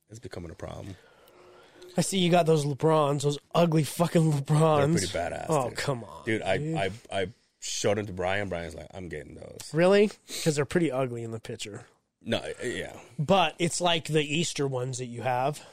it's 0.09 0.19
becoming 0.19 0.51
a 0.51 0.55
problem. 0.55 0.95
I 1.97 2.01
see 2.01 2.19
you 2.19 2.29
got 2.29 2.45
those 2.45 2.65
LeBrons, 2.65 3.23
those 3.23 3.37
ugly 3.53 3.83
fucking 3.83 4.31
LeBrons. 4.31 4.77
They're 4.77 5.07
pretty 5.23 5.35
badass. 5.35 5.45
Oh 5.49 5.69
dude. 5.69 5.77
come 5.77 6.03
on, 6.03 6.25
dude! 6.25 6.41
I 6.41 6.53
I 7.11 7.19
I 7.21 7.27
showed 7.59 7.97
them 7.97 8.05
to 8.07 8.13
Brian. 8.13 8.47
Brian's 8.49 8.75
like, 8.75 8.87
I'm 8.93 9.09
getting 9.09 9.35
those. 9.35 9.59
really? 9.73 10.11
Because 10.27 10.55
they're 10.55 10.65
pretty 10.65 10.91
ugly 10.91 11.23
in 11.23 11.31
the 11.31 11.39
picture. 11.39 11.85
No, 12.21 12.37
uh, 12.37 12.65
yeah, 12.65 12.93
But 13.17 13.55
it's 13.59 13.79
like 13.81 14.05
the 14.05 14.21
Easter 14.21 14.67
ones 14.67 14.97
that 14.97 15.05
you 15.05 15.21
have, 15.21 15.65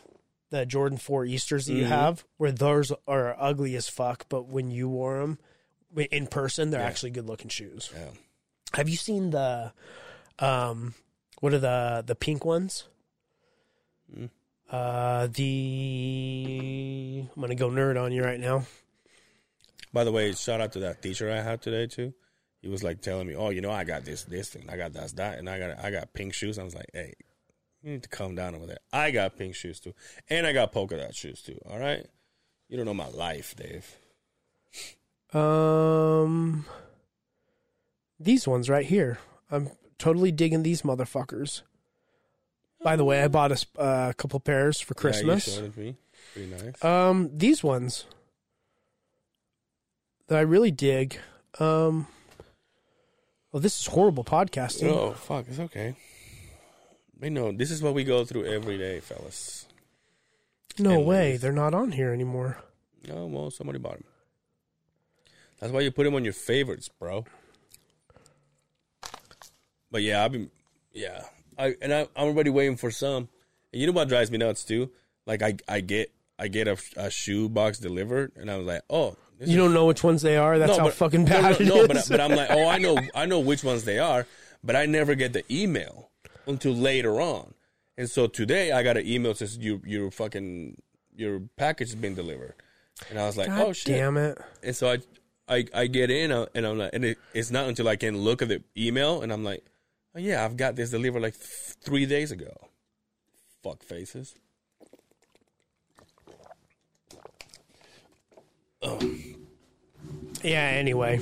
the 0.50 0.64
Jordan 0.64 0.96
Four 0.98 1.24
Easters 1.24 1.66
that 1.66 1.74
you 1.74 1.84
Mhm. 1.84 1.88
have, 1.88 2.24
where 2.36 2.52
those 2.52 2.92
are 3.08 3.36
ugly 3.38 3.74
as 3.76 3.88
fuck. 3.88 4.26
But 4.28 4.46
when 4.46 4.70
you 4.70 4.88
wore 4.88 5.18
them 5.20 5.38
in 6.10 6.26
person, 6.28 6.70
they're 6.70 6.80
Yeah. 6.80 6.86
actually 6.86 7.10
good 7.10 7.26
looking 7.26 7.48
shoes. 7.48 7.90
yeah. 7.94 8.10
Have 8.74 8.88
you 8.88 8.96
seen 8.96 9.30
the 9.30 9.72
um 10.38 10.94
what 11.40 11.52
are 11.54 11.58
the 11.58 12.02
the 12.06 12.14
pink 12.14 12.44
ones? 12.44 12.84
Mm. 14.16 14.30
Uh 14.70 15.28
the 15.28 17.24
I'm 17.34 17.40
gonna 17.40 17.54
go 17.54 17.70
nerd 17.70 18.02
on 18.02 18.12
you 18.12 18.24
right 18.24 18.40
now. 18.40 18.64
By 19.92 20.04
the 20.04 20.12
way, 20.12 20.32
shout 20.32 20.60
out 20.60 20.72
to 20.72 20.80
that 20.80 21.02
teacher 21.02 21.30
I 21.30 21.40
had 21.40 21.62
today 21.62 21.86
too. 21.86 22.12
He 22.60 22.68
was 22.68 22.82
like 22.82 23.00
telling 23.00 23.28
me, 23.28 23.36
"Oh, 23.36 23.50
you 23.50 23.60
know, 23.60 23.70
I 23.70 23.84
got 23.84 24.04
this, 24.04 24.24
this 24.24 24.48
thing, 24.48 24.68
I 24.68 24.76
got 24.76 24.92
that, 24.94 25.14
that, 25.16 25.38
and 25.38 25.48
I 25.48 25.58
got, 25.58 25.78
I 25.84 25.90
got 25.92 26.12
pink 26.14 26.34
shoes." 26.34 26.58
I 26.58 26.64
was 26.64 26.74
like, 26.74 26.90
"Hey, 26.92 27.14
you 27.82 27.92
need 27.92 28.02
to 28.02 28.08
calm 28.08 28.34
down 28.34 28.56
over 28.56 28.66
there. 28.66 28.80
I 28.92 29.12
got 29.12 29.36
pink 29.38 29.54
shoes 29.54 29.78
too, 29.78 29.94
and 30.28 30.46
I 30.46 30.52
got 30.52 30.72
polka 30.72 30.96
dot 30.96 31.14
shoes 31.14 31.42
too. 31.42 31.58
All 31.70 31.78
right, 31.78 32.04
you 32.68 32.76
don't 32.76 32.86
know 32.86 32.94
my 32.94 33.08
life, 33.08 33.54
Dave. 33.54 33.96
Um 35.32 36.66
these 38.18 38.48
ones 38.48 38.68
right 38.68 38.86
here. 38.86 39.18
I'm 39.50 39.70
totally 39.98 40.32
digging 40.32 40.62
these 40.64 40.82
motherfuckers. 40.82 41.62
By 42.86 42.94
the 42.94 43.04
way, 43.04 43.20
I 43.20 43.26
bought 43.26 43.50
a 43.50 43.80
uh, 43.80 44.12
couple 44.12 44.38
pairs 44.38 44.80
for 44.80 44.94
Christmas. 44.94 45.48
Yeah, 45.48 45.54
you 45.54 45.60
showed 45.60 45.76
me. 45.76 45.96
Pretty 46.32 46.50
nice. 46.54 46.84
Um, 46.84 47.30
these 47.34 47.64
ones 47.64 48.04
that 50.28 50.38
I 50.38 50.42
really 50.42 50.70
dig. 50.70 51.18
Um, 51.58 52.06
well, 53.50 53.60
this 53.60 53.80
is 53.80 53.86
horrible 53.86 54.22
podcasting. 54.22 54.86
oh 54.86 55.14
fuck, 55.14 55.46
it's 55.48 55.58
okay. 55.58 55.96
We 57.18 57.28
know 57.28 57.50
this 57.50 57.72
is 57.72 57.82
what 57.82 57.92
we 57.92 58.04
go 58.04 58.24
through 58.24 58.44
every 58.44 58.78
day, 58.78 59.00
fellas. 59.00 59.66
no 60.78 60.98
and 60.98 61.06
way, 61.06 61.38
they're 61.38 61.50
not 61.50 61.74
on 61.74 61.90
here 61.90 62.12
anymore. 62.12 62.62
Oh 63.10 63.26
well, 63.26 63.50
somebody 63.50 63.80
bought 63.80 63.94
them. 63.94 64.04
That's 65.58 65.72
why 65.72 65.80
you 65.80 65.90
put 65.90 66.04
them 66.04 66.14
on 66.14 66.22
your 66.22 66.34
favorites, 66.34 66.88
bro. 66.88 67.24
But 69.90 70.02
yeah, 70.04 70.24
I've 70.24 70.30
been, 70.30 70.52
yeah, 70.92 71.24
I 71.58 71.74
and 71.80 71.92
I, 71.92 72.00
I'm 72.16 72.28
already 72.28 72.50
waiting 72.50 72.76
for 72.76 72.90
some. 72.90 73.28
And 73.72 73.80
you 73.80 73.86
know 73.86 73.92
what 73.92 74.08
drives 74.08 74.30
me 74.30 74.38
nuts 74.38 74.64
too? 74.64 74.90
Like 75.26 75.42
I, 75.42 75.56
I 75.68 75.80
get, 75.80 76.12
I 76.38 76.48
get 76.48 76.68
a, 76.68 76.76
a 76.96 77.10
shoe 77.10 77.48
box 77.48 77.78
delivered, 77.78 78.32
and 78.36 78.50
I 78.50 78.56
was 78.56 78.66
like, 78.66 78.82
oh, 78.90 79.16
this 79.38 79.48
You 79.48 79.56
don't 79.56 79.74
know 79.74 79.86
which 79.86 80.04
ones 80.04 80.22
they 80.22 80.36
are. 80.36 80.58
That's 80.58 80.72
No, 80.72 80.78
how 80.78 80.84
but- 80.84 80.94
fucking 80.94 81.24
bad 81.24 81.42
no, 81.42 81.50
it 81.50 81.68
no, 81.68 81.86
but, 81.88 82.06
but 82.08 82.20
I'm 82.20 82.30
like, 82.32 82.50
oh, 82.50 82.68
I 82.68 82.78
know, 82.78 82.96
I 83.14 83.26
know 83.26 83.40
which 83.40 83.64
ones 83.64 83.84
they 83.84 83.98
are, 83.98 84.26
but 84.62 84.76
I 84.76 84.86
never 84.86 85.14
get 85.14 85.32
the 85.32 85.44
email 85.50 86.10
until 86.46 86.72
later 86.74 87.20
on. 87.20 87.54
And 87.98 88.08
so 88.08 88.26
today 88.26 88.72
I 88.72 88.82
got 88.82 88.96
an 88.96 89.06
email 89.06 89.32
that 89.32 89.38
says 89.38 89.58
you, 89.58 89.82
your 89.84 90.10
fucking, 90.10 90.80
your 91.16 91.40
package 91.56 91.88
has 91.88 91.96
been 91.96 92.14
delivered, 92.14 92.54
and 93.10 93.18
I 93.18 93.26
was 93.26 93.36
like, 93.36 93.48
God 93.48 93.66
oh 93.66 93.72
shit. 93.72 93.94
damn 93.96 94.16
it! 94.16 94.38
And 94.62 94.76
so 94.76 94.92
I, 94.92 94.98
I, 95.48 95.64
I 95.74 95.86
get 95.86 96.10
in 96.10 96.30
uh, 96.30 96.46
and 96.54 96.66
I'm 96.66 96.78
like, 96.78 96.90
and 96.92 97.04
it, 97.04 97.18
it's 97.34 97.50
not 97.50 97.68
until 97.68 97.88
I 97.88 97.96
can 97.96 98.16
look 98.18 98.42
at 98.42 98.48
the 98.48 98.62
email 98.76 99.22
and 99.22 99.32
I'm 99.32 99.44
like, 99.44 99.64
oh 100.16 100.18
yeah, 100.18 100.44
I've 100.44 100.56
got 100.56 100.76
this 100.76 100.90
delivered 100.90 101.22
like 101.22 101.34
th- 101.34 101.76
three 101.80 102.06
days 102.06 102.32
ago. 102.32 102.52
Fuck 103.62 103.82
faces. 103.82 104.34
Yeah. 110.42 110.60
Anyway, 110.60 111.20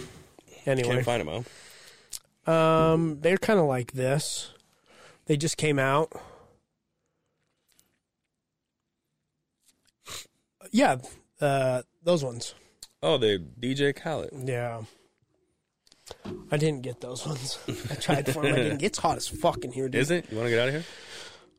anyway, 0.67 0.89
Can't 0.95 1.05
find 1.05 1.27
them, 1.27 1.45
huh? 2.47 2.53
um, 2.53 3.19
they're 3.21 3.39
kind 3.39 3.59
of 3.59 3.67
like 3.67 3.93
this. 3.93 4.53
They 5.27 5.37
just 5.37 5.57
came 5.57 5.79
out. 5.79 6.13
Yeah, 10.71 10.97
uh, 11.41 11.83
those 12.03 12.23
ones. 12.25 12.55
Oh, 13.03 13.17
the 13.17 13.43
DJ 13.61 13.95
Khaled. 13.95 14.31
Yeah. 14.47 14.83
I 16.51 16.57
didn't 16.57 16.83
get 16.83 17.01
those 17.01 17.27
ones. 17.27 17.59
I 17.91 17.95
tried 17.95 18.27
for 18.33 18.43
them. 18.43 18.53
I 18.55 18.57
didn't. 18.57 18.83
It's 18.83 18.99
hot 18.99 19.17
as 19.17 19.27
fuck 19.27 19.65
in 19.65 19.73
here, 19.73 19.89
dude. 19.89 20.01
Is 20.03 20.11
it? 20.11 20.27
You 20.31 20.37
want 20.37 20.47
to 20.47 20.51
get 20.51 20.61
out 20.61 20.69
of 20.69 20.75
here? 20.75 20.85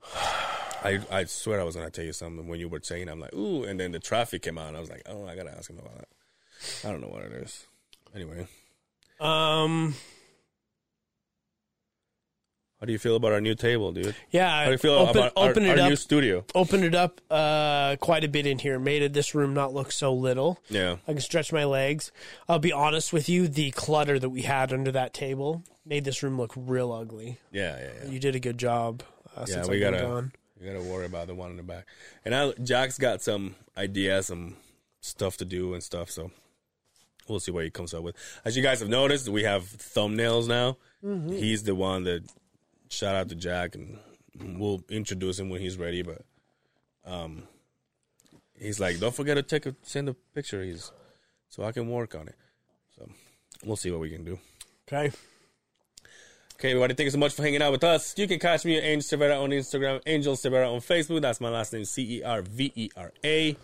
I 0.84 0.99
I 1.19 1.23
swear 1.26 1.59
I 1.59 1.63
was 1.63 1.76
gonna 1.76 1.89
tell 1.89 2.05
you 2.05 2.13
something 2.13 2.47
when 2.47 2.59
you 2.59 2.69
were 2.69 2.80
saying. 2.84 3.09
I'm 3.09 3.19
like, 3.19 3.34
ooh, 3.34 3.63
and 3.63 3.80
then 3.80 3.91
the 3.91 3.99
traffic 3.99 4.43
came 4.43 4.57
out, 4.57 4.67
and 4.67 4.77
I 4.77 4.80
was 4.80 4.89
like, 4.89 5.01
oh, 5.07 5.26
I 5.26 5.35
gotta 5.35 5.55
ask 5.57 5.69
him 5.69 5.80
about 5.80 5.97
that. 5.97 6.88
I 6.88 6.91
don't 6.91 7.01
know 7.01 7.07
what 7.07 7.23
it 7.23 7.31
is. 7.34 7.65
Anyway, 8.13 8.47
Um, 9.19 9.95
How 12.85 12.87
do 12.87 12.93
you 12.93 12.99
feel 12.99 13.15
about 13.15 13.31
our 13.31 13.41
new 13.41 13.55
table, 13.55 13.91
dude? 13.91 14.13
Yeah, 14.29 14.59
How 14.59 14.65
do 14.65 14.71
you 14.73 14.77
feel 14.77 14.91
open, 14.93 15.17
about 15.17 15.33
our, 15.35 15.49
open 15.49 15.65
our 15.65 15.71
it 15.73 15.79
up. 15.79 15.89
new 15.89 15.95
studio? 15.95 16.45
opened 16.53 16.83
it 16.83 16.93
up 16.93 17.19
uh, 17.31 17.95
quite 17.95 18.23
a 18.23 18.27
bit 18.27 18.45
in 18.45 18.59
here. 18.59 18.77
Made 18.77 19.01
it 19.01 19.11
this 19.11 19.33
room 19.33 19.55
not 19.55 19.73
look 19.73 19.91
so 19.91 20.13
little. 20.13 20.59
Yeah. 20.69 20.97
I 21.07 21.13
can 21.13 21.19
stretch 21.19 21.51
my 21.51 21.63
legs. 21.63 22.11
I'll 22.47 22.59
be 22.59 22.71
honest 22.71 23.11
with 23.11 23.27
you, 23.27 23.47
the 23.47 23.71
clutter 23.71 24.19
that 24.19 24.29
we 24.29 24.43
had 24.43 24.71
under 24.71 24.91
that 24.91 25.15
table 25.15 25.63
made 25.83 26.03
this 26.05 26.21
room 26.21 26.37
look 26.37 26.53
real 26.55 26.91
ugly. 26.91 27.39
Yeah, 27.51 27.75
yeah, 27.79 27.89
yeah. 28.03 28.11
You 28.11 28.19
did 28.19 28.35
a 28.35 28.39
good 28.39 28.59
job. 28.59 29.01
Uh, 29.35 29.45
Yeah, 29.47 29.55
since 29.55 29.67
we 29.67 29.79
gotta 29.79 30.01
gone. 30.01 30.31
we 30.61 30.67
gotta 30.67 30.83
worry 30.83 31.07
about 31.07 31.25
the 31.25 31.33
one 31.33 31.49
in 31.49 31.57
the 31.57 31.63
back. 31.63 31.87
And 32.23 32.35
I, 32.35 32.51
Jack's 32.63 32.99
got 32.99 33.23
some 33.23 33.55
ideas, 33.75 34.27
some 34.27 34.57
stuff 35.01 35.37
to 35.37 35.45
do 35.45 35.73
and 35.73 35.81
stuff. 35.81 36.11
So 36.11 36.29
we'll 37.27 37.39
see 37.39 37.49
what 37.51 37.63
he 37.63 37.71
comes 37.71 37.95
up 37.95 38.03
with. 38.03 38.15
As 38.45 38.55
you 38.55 38.61
guys 38.61 38.79
have 38.81 38.89
noticed, 38.89 39.27
we 39.27 39.41
have 39.41 39.63
thumbnails 39.63 40.47
now. 40.47 40.77
Mm-hmm. 41.03 41.31
He's 41.33 41.63
the 41.63 41.73
one 41.73 42.03
that 42.03 42.23
shout 42.89 43.15
out 43.15 43.29
to 43.29 43.35
Jack, 43.35 43.75
and 43.75 43.99
we'll 44.59 44.83
introduce 44.89 45.39
him 45.39 45.49
when 45.49 45.61
he's 45.61 45.77
ready. 45.77 46.01
But 46.01 46.21
um, 47.05 47.43
he's 48.59 48.79
like, 48.79 48.99
don't 48.99 49.15
forget 49.15 49.35
to 49.35 49.43
take 49.43 49.65
a 49.65 49.75
send 49.83 50.09
a 50.09 50.13
picture. 50.33 50.63
He's 50.63 50.91
so 51.49 51.63
I 51.63 51.71
can 51.71 51.89
work 51.89 52.15
on 52.15 52.27
it. 52.27 52.35
So 52.97 53.09
we'll 53.65 53.77
see 53.77 53.91
what 53.91 54.01
we 54.01 54.09
can 54.09 54.23
do. 54.23 54.39
Okay. 54.87 55.11
Okay, 56.55 56.71
everybody, 56.71 56.93
thank 56.93 57.05
you 57.05 57.11
so 57.11 57.17
much 57.17 57.33
for 57.33 57.43
hanging 57.43 57.61
out 57.61 57.73
with 57.73 57.83
us. 57.83 58.17
You 58.17 58.29
can 58.29 58.39
catch 58.39 58.63
me 58.63 58.77
at 58.77 58.83
Angel 58.85 59.19
Cervera 59.19 59.43
on 59.43 59.49
Instagram, 59.49 60.01
Angel 60.05 60.35
Cervera 60.35 60.73
on 60.73 60.79
Facebook. 60.79 61.21
That's 61.21 61.41
my 61.41 61.49
last 61.49 61.73
name, 61.73 61.83
C 61.83 62.19
E 62.19 62.23
R 62.23 62.43
V 62.43 62.71
E 62.75 62.89
R 62.95 63.11
A. 63.25 63.49
And 63.49 63.57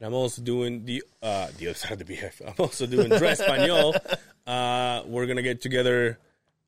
I'm 0.00 0.14
also 0.14 0.40
doing 0.40 0.86
the 0.86 1.02
uh 1.22 1.48
the 1.58 1.68
other 1.68 1.74
side 1.78 1.92
of 1.92 2.06
the 2.06 2.16
BF. 2.16 2.40
I'm 2.46 2.54
also 2.58 2.86
doing 2.86 3.08
Dress 3.08 3.40
Español. 3.40 3.96
Uh, 4.46 5.02
we're 5.08 5.26
gonna 5.26 5.42
get 5.42 5.60
together 5.60 6.20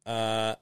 uh 0.05 0.57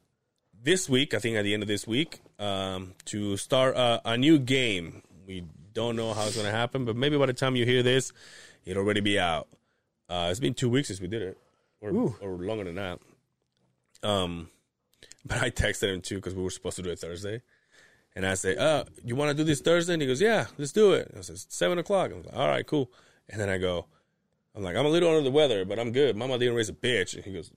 this 0.66 0.88
week, 0.88 1.14
I 1.14 1.20
think 1.20 1.36
at 1.36 1.42
the 1.42 1.54
end 1.54 1.62
of 1.62 1.68
this 1.68 1.86
week, 1.86 2.20
um, 2.40 2.94
to 3.06 3.36
start 3.36 3.76
uh, 3.76 4.00
a 4.04 4.18
new 4.18 4.36
game. 4.40 5.02
We 5.24 5.44
don't 5.72 5.94
know 5.94 6.12
how 6.12 6.26
it's 6.26 6.36
gonna 6.36 6.50
happen, 6.50 6.84
but 6.84 6.96
maybe 6.96 7.16
by 7.16 7.26
the 7.26 7.32
time 7.32 7.54
you 7.54 7.64
hear 7.64 7.84
this, 7.84 8.12
it'll 8.64 8.82
already 8.82 9.00
be 9.00 9.18
out. 9.18 9.46
Uh, 10.08 10.26
it's 10.28 10.40
been 10.40 10.54
two 10.54 10.68
weeks 10.68 10.88
since 10.88 11.00
we 11.00 11.06
did 11.06 11.22
it, 11.22 11.38
or 11.80 12.16
or 12.20 12.30
longer 12.32 12.64
than 12.64 12.74
that. 12.74 12.98
Um, 14.02 14.50
but 15.24 15.40
I 15.40 15.50
texted 15.50 15.94
him 15.94 16.00
too 16.00 16.16
because 16.16 16.34
we 16.34 16.42
were 16.42 16.50
supposed 16.50 16.76
to 16.76 16.82
do 16.82 16.90
it 16.90 16.98
Thursday. 16.98 17.42
And 18.16 18.26
I 18.26 18.34
say, 18.34 18.56
uh, 18.56 18.84
you 19.04 19.14
want 19.14 19.30
to 19.30 19.36
do 19.36 19.44
this 19.44 19.60
Thursday? 19.60 19.92
And 19.92 20.02
he 20.02 20.08
goes, 20.08 20.22
yeah, 20.22 20.46
let's 20.58 20.72
do 20.72 20.94
it. 20.94 21.12
I 21.16 21.20
says, 21.20 21.46
seven 21.48 21.78
o'clock. 21.78 22.10
I 22.10 22.14
was 22.14 22.26
like, 22.26 22.36
all 22.36 22.48
right, 22.48 22.66
cool. 22.66 22.90
And 23.28 23.38
then 23.38 23.50
I 23.50 23.58
go, 23.58 23.86
I'm 24.54 24.62
like, 24.62 24.74
I'm 24.74 24.86
a 24.86 24.88
little 24.88 25.10
under 25.10 25.20
the 25.20 25.30
weather, 25.30 25.66
but 25.66 25.78
I'm 25.78 25.92
good. 25.92 26.16
Mama 26.16 26.38
didn't 26.38 26.54
raise 26.54 26.70
a 26.70 26.72
bitch. 26.72 27.14
And 27.14 27.24
he 27.24 27.32
goes, 27.32 27.52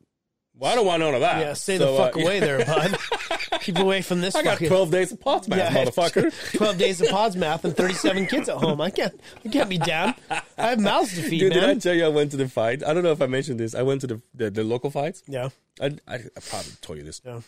well, 0.60 0.72
I 0.72 0.76
don't 0.76 0.86
want 0.86 0.99
none 0.99 1.14
of 1.14 1.22
that. 1.22 1.40
Yeah, 1.40 1.53
stay 1.53 1.77
So, 1.77 1.91
the 1.91 1.98
fuck 1.98 2.18
uh, 2.18 2.19
away 2.23 2.40
there, 2.40 2.64
bud. 2.65 2.98
Keep 3.61 3.80
away 3.80 4.02
from 4.02 4.22
this 4.22 4.36
I 4.36 4.44
got 4.44 4.53
fucking 4.53 4.68
12 4.68 4.91
days 4.91 5.11
of 5.11 5.19
pots, 5.19 5.48
man, 5.48 5.60
Yeah, 5.60 5.86
motherfucker. 5.86 6.53
12 6.57 6.77
days 6.77 7.02
of 7.02 7.10
pods 7.10 7.36
math 7.36 7.65
and 7.65 7.76
37 7.76 8.27
kids 8.27 8.49
at 8.49 8.57
home. 8.57 8.81
I 8.81 8.90
can't 8.90 9.19
I 9.45 9.49
can't 9.49 9.69
be 9.69 9.77
down. 9.77 10.15
I 10.30 10.41
have 10.57 10.80
mouths 10.80 11.15
to 11.15 11.22
feed, 11.22 11.40
Dude, 11.40 11.53
did 11.53 11.64
I 11.64 11.76
tell 11.76 11.94
you 11.95 12.06
I 12.06 12.10
went 12.10 12.31
to 12.31 12.38
the 12.38 12.48
fight? 12.49 12.84
I 12.84 12.94
don't 12.94 13.03
know 13.03 13.11
if 13.11 13.22
I 13.22 13.27
mentioned 13.27 13.60
this. 13.60 13.73
I 13.76 13.81
went 13.81 14.02
to 14.02 14.07
the 14.07 14.22
the, 14.36 14.49
the 14.49 14.64
local 14.64 14.91
fights. 14.91 15.23
Yeah. 15.27 15.49
I, 15.81 15.95
I, 16.07 16.15
I 16.15 16.40
probably 16.49 16.72
told 16.81 16.99
you 16.99 17.06
this. 17.06 17.22
Yeah. 17.26 17.41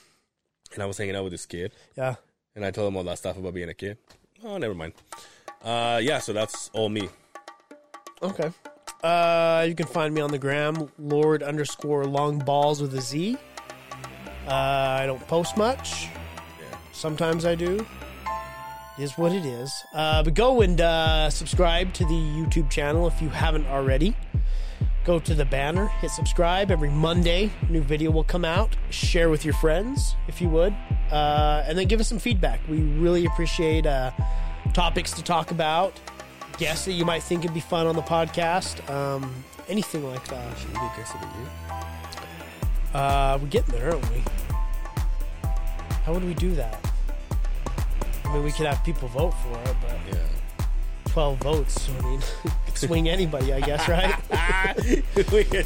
And 0.73 0.81
I 0.81 0.85
was 0.85 0.97
hanging 0.97 1.15
out 1.15 1.23
with 1.23 1.33
this 1.33 1.45
kid. 1.45 1.73
Yeah. 1.97 2.15
And 2.55 2.65
I 2.65 2.71
told 2.71 2.87
him 2.87 2.97
all 2.97 3.03
that 3.03 3.17
stuff 3.17 3.37
about 3.37 3.53
being 3.53 3.69
a 3.69 3.73
kid. 3.73 3.97
Oh, 4.43 4.57
never 4.57 4.73
mind. 4.73 4.93
Uh, 5.63 5.99
yeah, 6.01 6.19
so 6.19 6.33
that's 6.33 6.69
all 6.73 6.89
me. 6.89 7.09
Okay. 8.21 8.51
Uh, 9.03 9.65
you 9.67 9.75
can 9.75 9.87
find 9.87 10.13
me 10.13 10.21
on 10.21 10.31
the 10.31 10.37
gram, 10.37 10.89
Lord 10.99 11.43
underscore 11.43 12.05
long 12.05 12.39
balls 12.39 12.81
with 12.81 12.93
a 12.95 13.01
Z. 13.01 13.37
Uh, 14.47 14.51
I 14.51 15.05
don't 15.05 15.25
post 15.27 15.57
much. 15.57 16.07
Sometimes 16.91 17.45
I 17.45 17.55
do. 17.55 17.85
It 18.97 19.03
is 19.03 19.17
what 19.17 19.31
it 19.31 19.45
is. 19.45 19.73
Uh, 19.95 20.21
but 20.21 20.33
go 20.33 20.61
and 20.61 20.79
uh, 20.79 21.29
subscribe 21.29 21.93
to 21.93 22.03
the 22.05 22.13
YouTube 22.13 22.69
channel 22.69 23.07
if 23.07 23.21
you 23.21 23.29
haven't 23.29 23.65
already. 23.67 24.15
Go 25.03 25.17
to 25.17 25.33
the 25.33 25.45
banner, 25.45 25.87
hit 25.87 26.11
subscribe. 26.11 26.69
Every 26.69 26.89
Monday, 26.91 27.49
new 27.69 27.81
video 27.81 28.11
will 28.11 28.23
come 28.23 28.45
out. 28.45 28.75
Share 28.91 29.31
with 29.31 29.43
your 29.43 29.55
friends 29.55 30.15
if 30.27 30.39
you 30.39 30.47
would, 30.49 30.75
uh, 31.11 31.63
and 31.65 31.75
then 31.75 31.87
give 31.87 31.99
us 31.99 32.07
some 32.07 32.19
feedback. 32.19 32.59
We 32.69 32.81
really 32.81 33.25
appreciate 33.25 33.87
uh, 33.87 34.11
topics 34.73 35.11
to 35.13 35.23
talk 35.23 35.49
about, 35.49 35.99
guests 36.57 36.85
that 36.85 36.93
you 36.93 37.05
might 37.05 37.23
think 37.23 37.43
would 37.43 37.53
be 37.53 37.59
fun 37.59 37.87
on 37.87 37.95
the 37.95 38.01
podcast, 38.01 38.87
um, 38.89 39.43
anything 39.67 40.07
like 40.07 40.25
that. 40.27 40.57
Uh, 42.93 43.37
we're 43.41 43.47
getting 43.47 43.73
there, 43.73 43.91
aren't 43.91 44.11
we? 44.11 44.23
How 46.05 46.13
would 46.13 46.23
we 46.23 46.33
do 46.33 46.51
that? 46.55 46.79
I 48.25 48.33
mean, 48.33 48.43
we 48.43 48.51
could 48.51 48.65
have 48.65 48.83
people 48.83 49.07
vote 49.09 49.31
for 49.31 49.53
it, 49.69 49.75
but 49.81 49.97
Yeah. 50.07 50.19
12 51.05 51.37
votes. 51.39 51.89
I 51.99 52.01
mean, 52.03 52.21
swing 52.73 53.09
anybody, 53.09 53.53
I 53.53 53.59
guess, 53.61 53.87
right? 53.89 54.15
we 55.31 55.43
get 55.43 55.65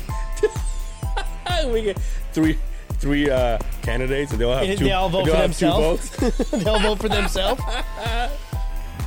we 1.72 1.82
get 1.84 1.99
three 2.34 2.57
three 2.94 3.30
uh, 3.30 3.57
candidates, 3.84 4.32
and 4.32 4.41
they 4.41 4.45
all 4.45 4.56
have 4.56 4.64
And 4.68 4.78
two. 4.78 4.84
they 4.86 4.91
all 4.91 5.10
vote 5.10 5.26
for 5.26 5.32
all 5.32 5.38
have 5.38 5.57
two 5.57 5.66
themselves. 5.68 6.49
They'll 6.64 6.80
vote 6.80 6.99
for 6.99 7.10
themselves. 7.10 7.62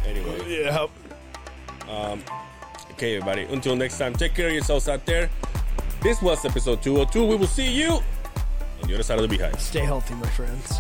anyway, 0.07 0.63
Yeah. 0.65 0.87
Um, 1.89 2.23
okay, 2.93 3.17
everybody. 3.17 3.45
Until 3.45 3.77
next 3.77 3.99
time, 3.99 4.15
take 4.15 4.35
care 4.35 4.49
of 4.49 4.55
yourselves 4.55 4.89
out 4.89 5.05
there. 5.07 5.31
This 6.03 6.21
was 6.23 6.45
episode 6.45 6.83
202. 6.83 7.25
We 7.25 7.37
will 7.37 7.47
see 7.47 7.71
you 7.71 8.01
on 8.83 8.89
the 8.89 8.95
other 8.95 9.03
side 9.03 9.19
of 9.19 9.23
the 9.23 9.29
beehive. 9.29 9.61
Stay 9.61 9.81
healthy, 9.81 10.15
my 10.15 10.29
friends. 10.29 10.79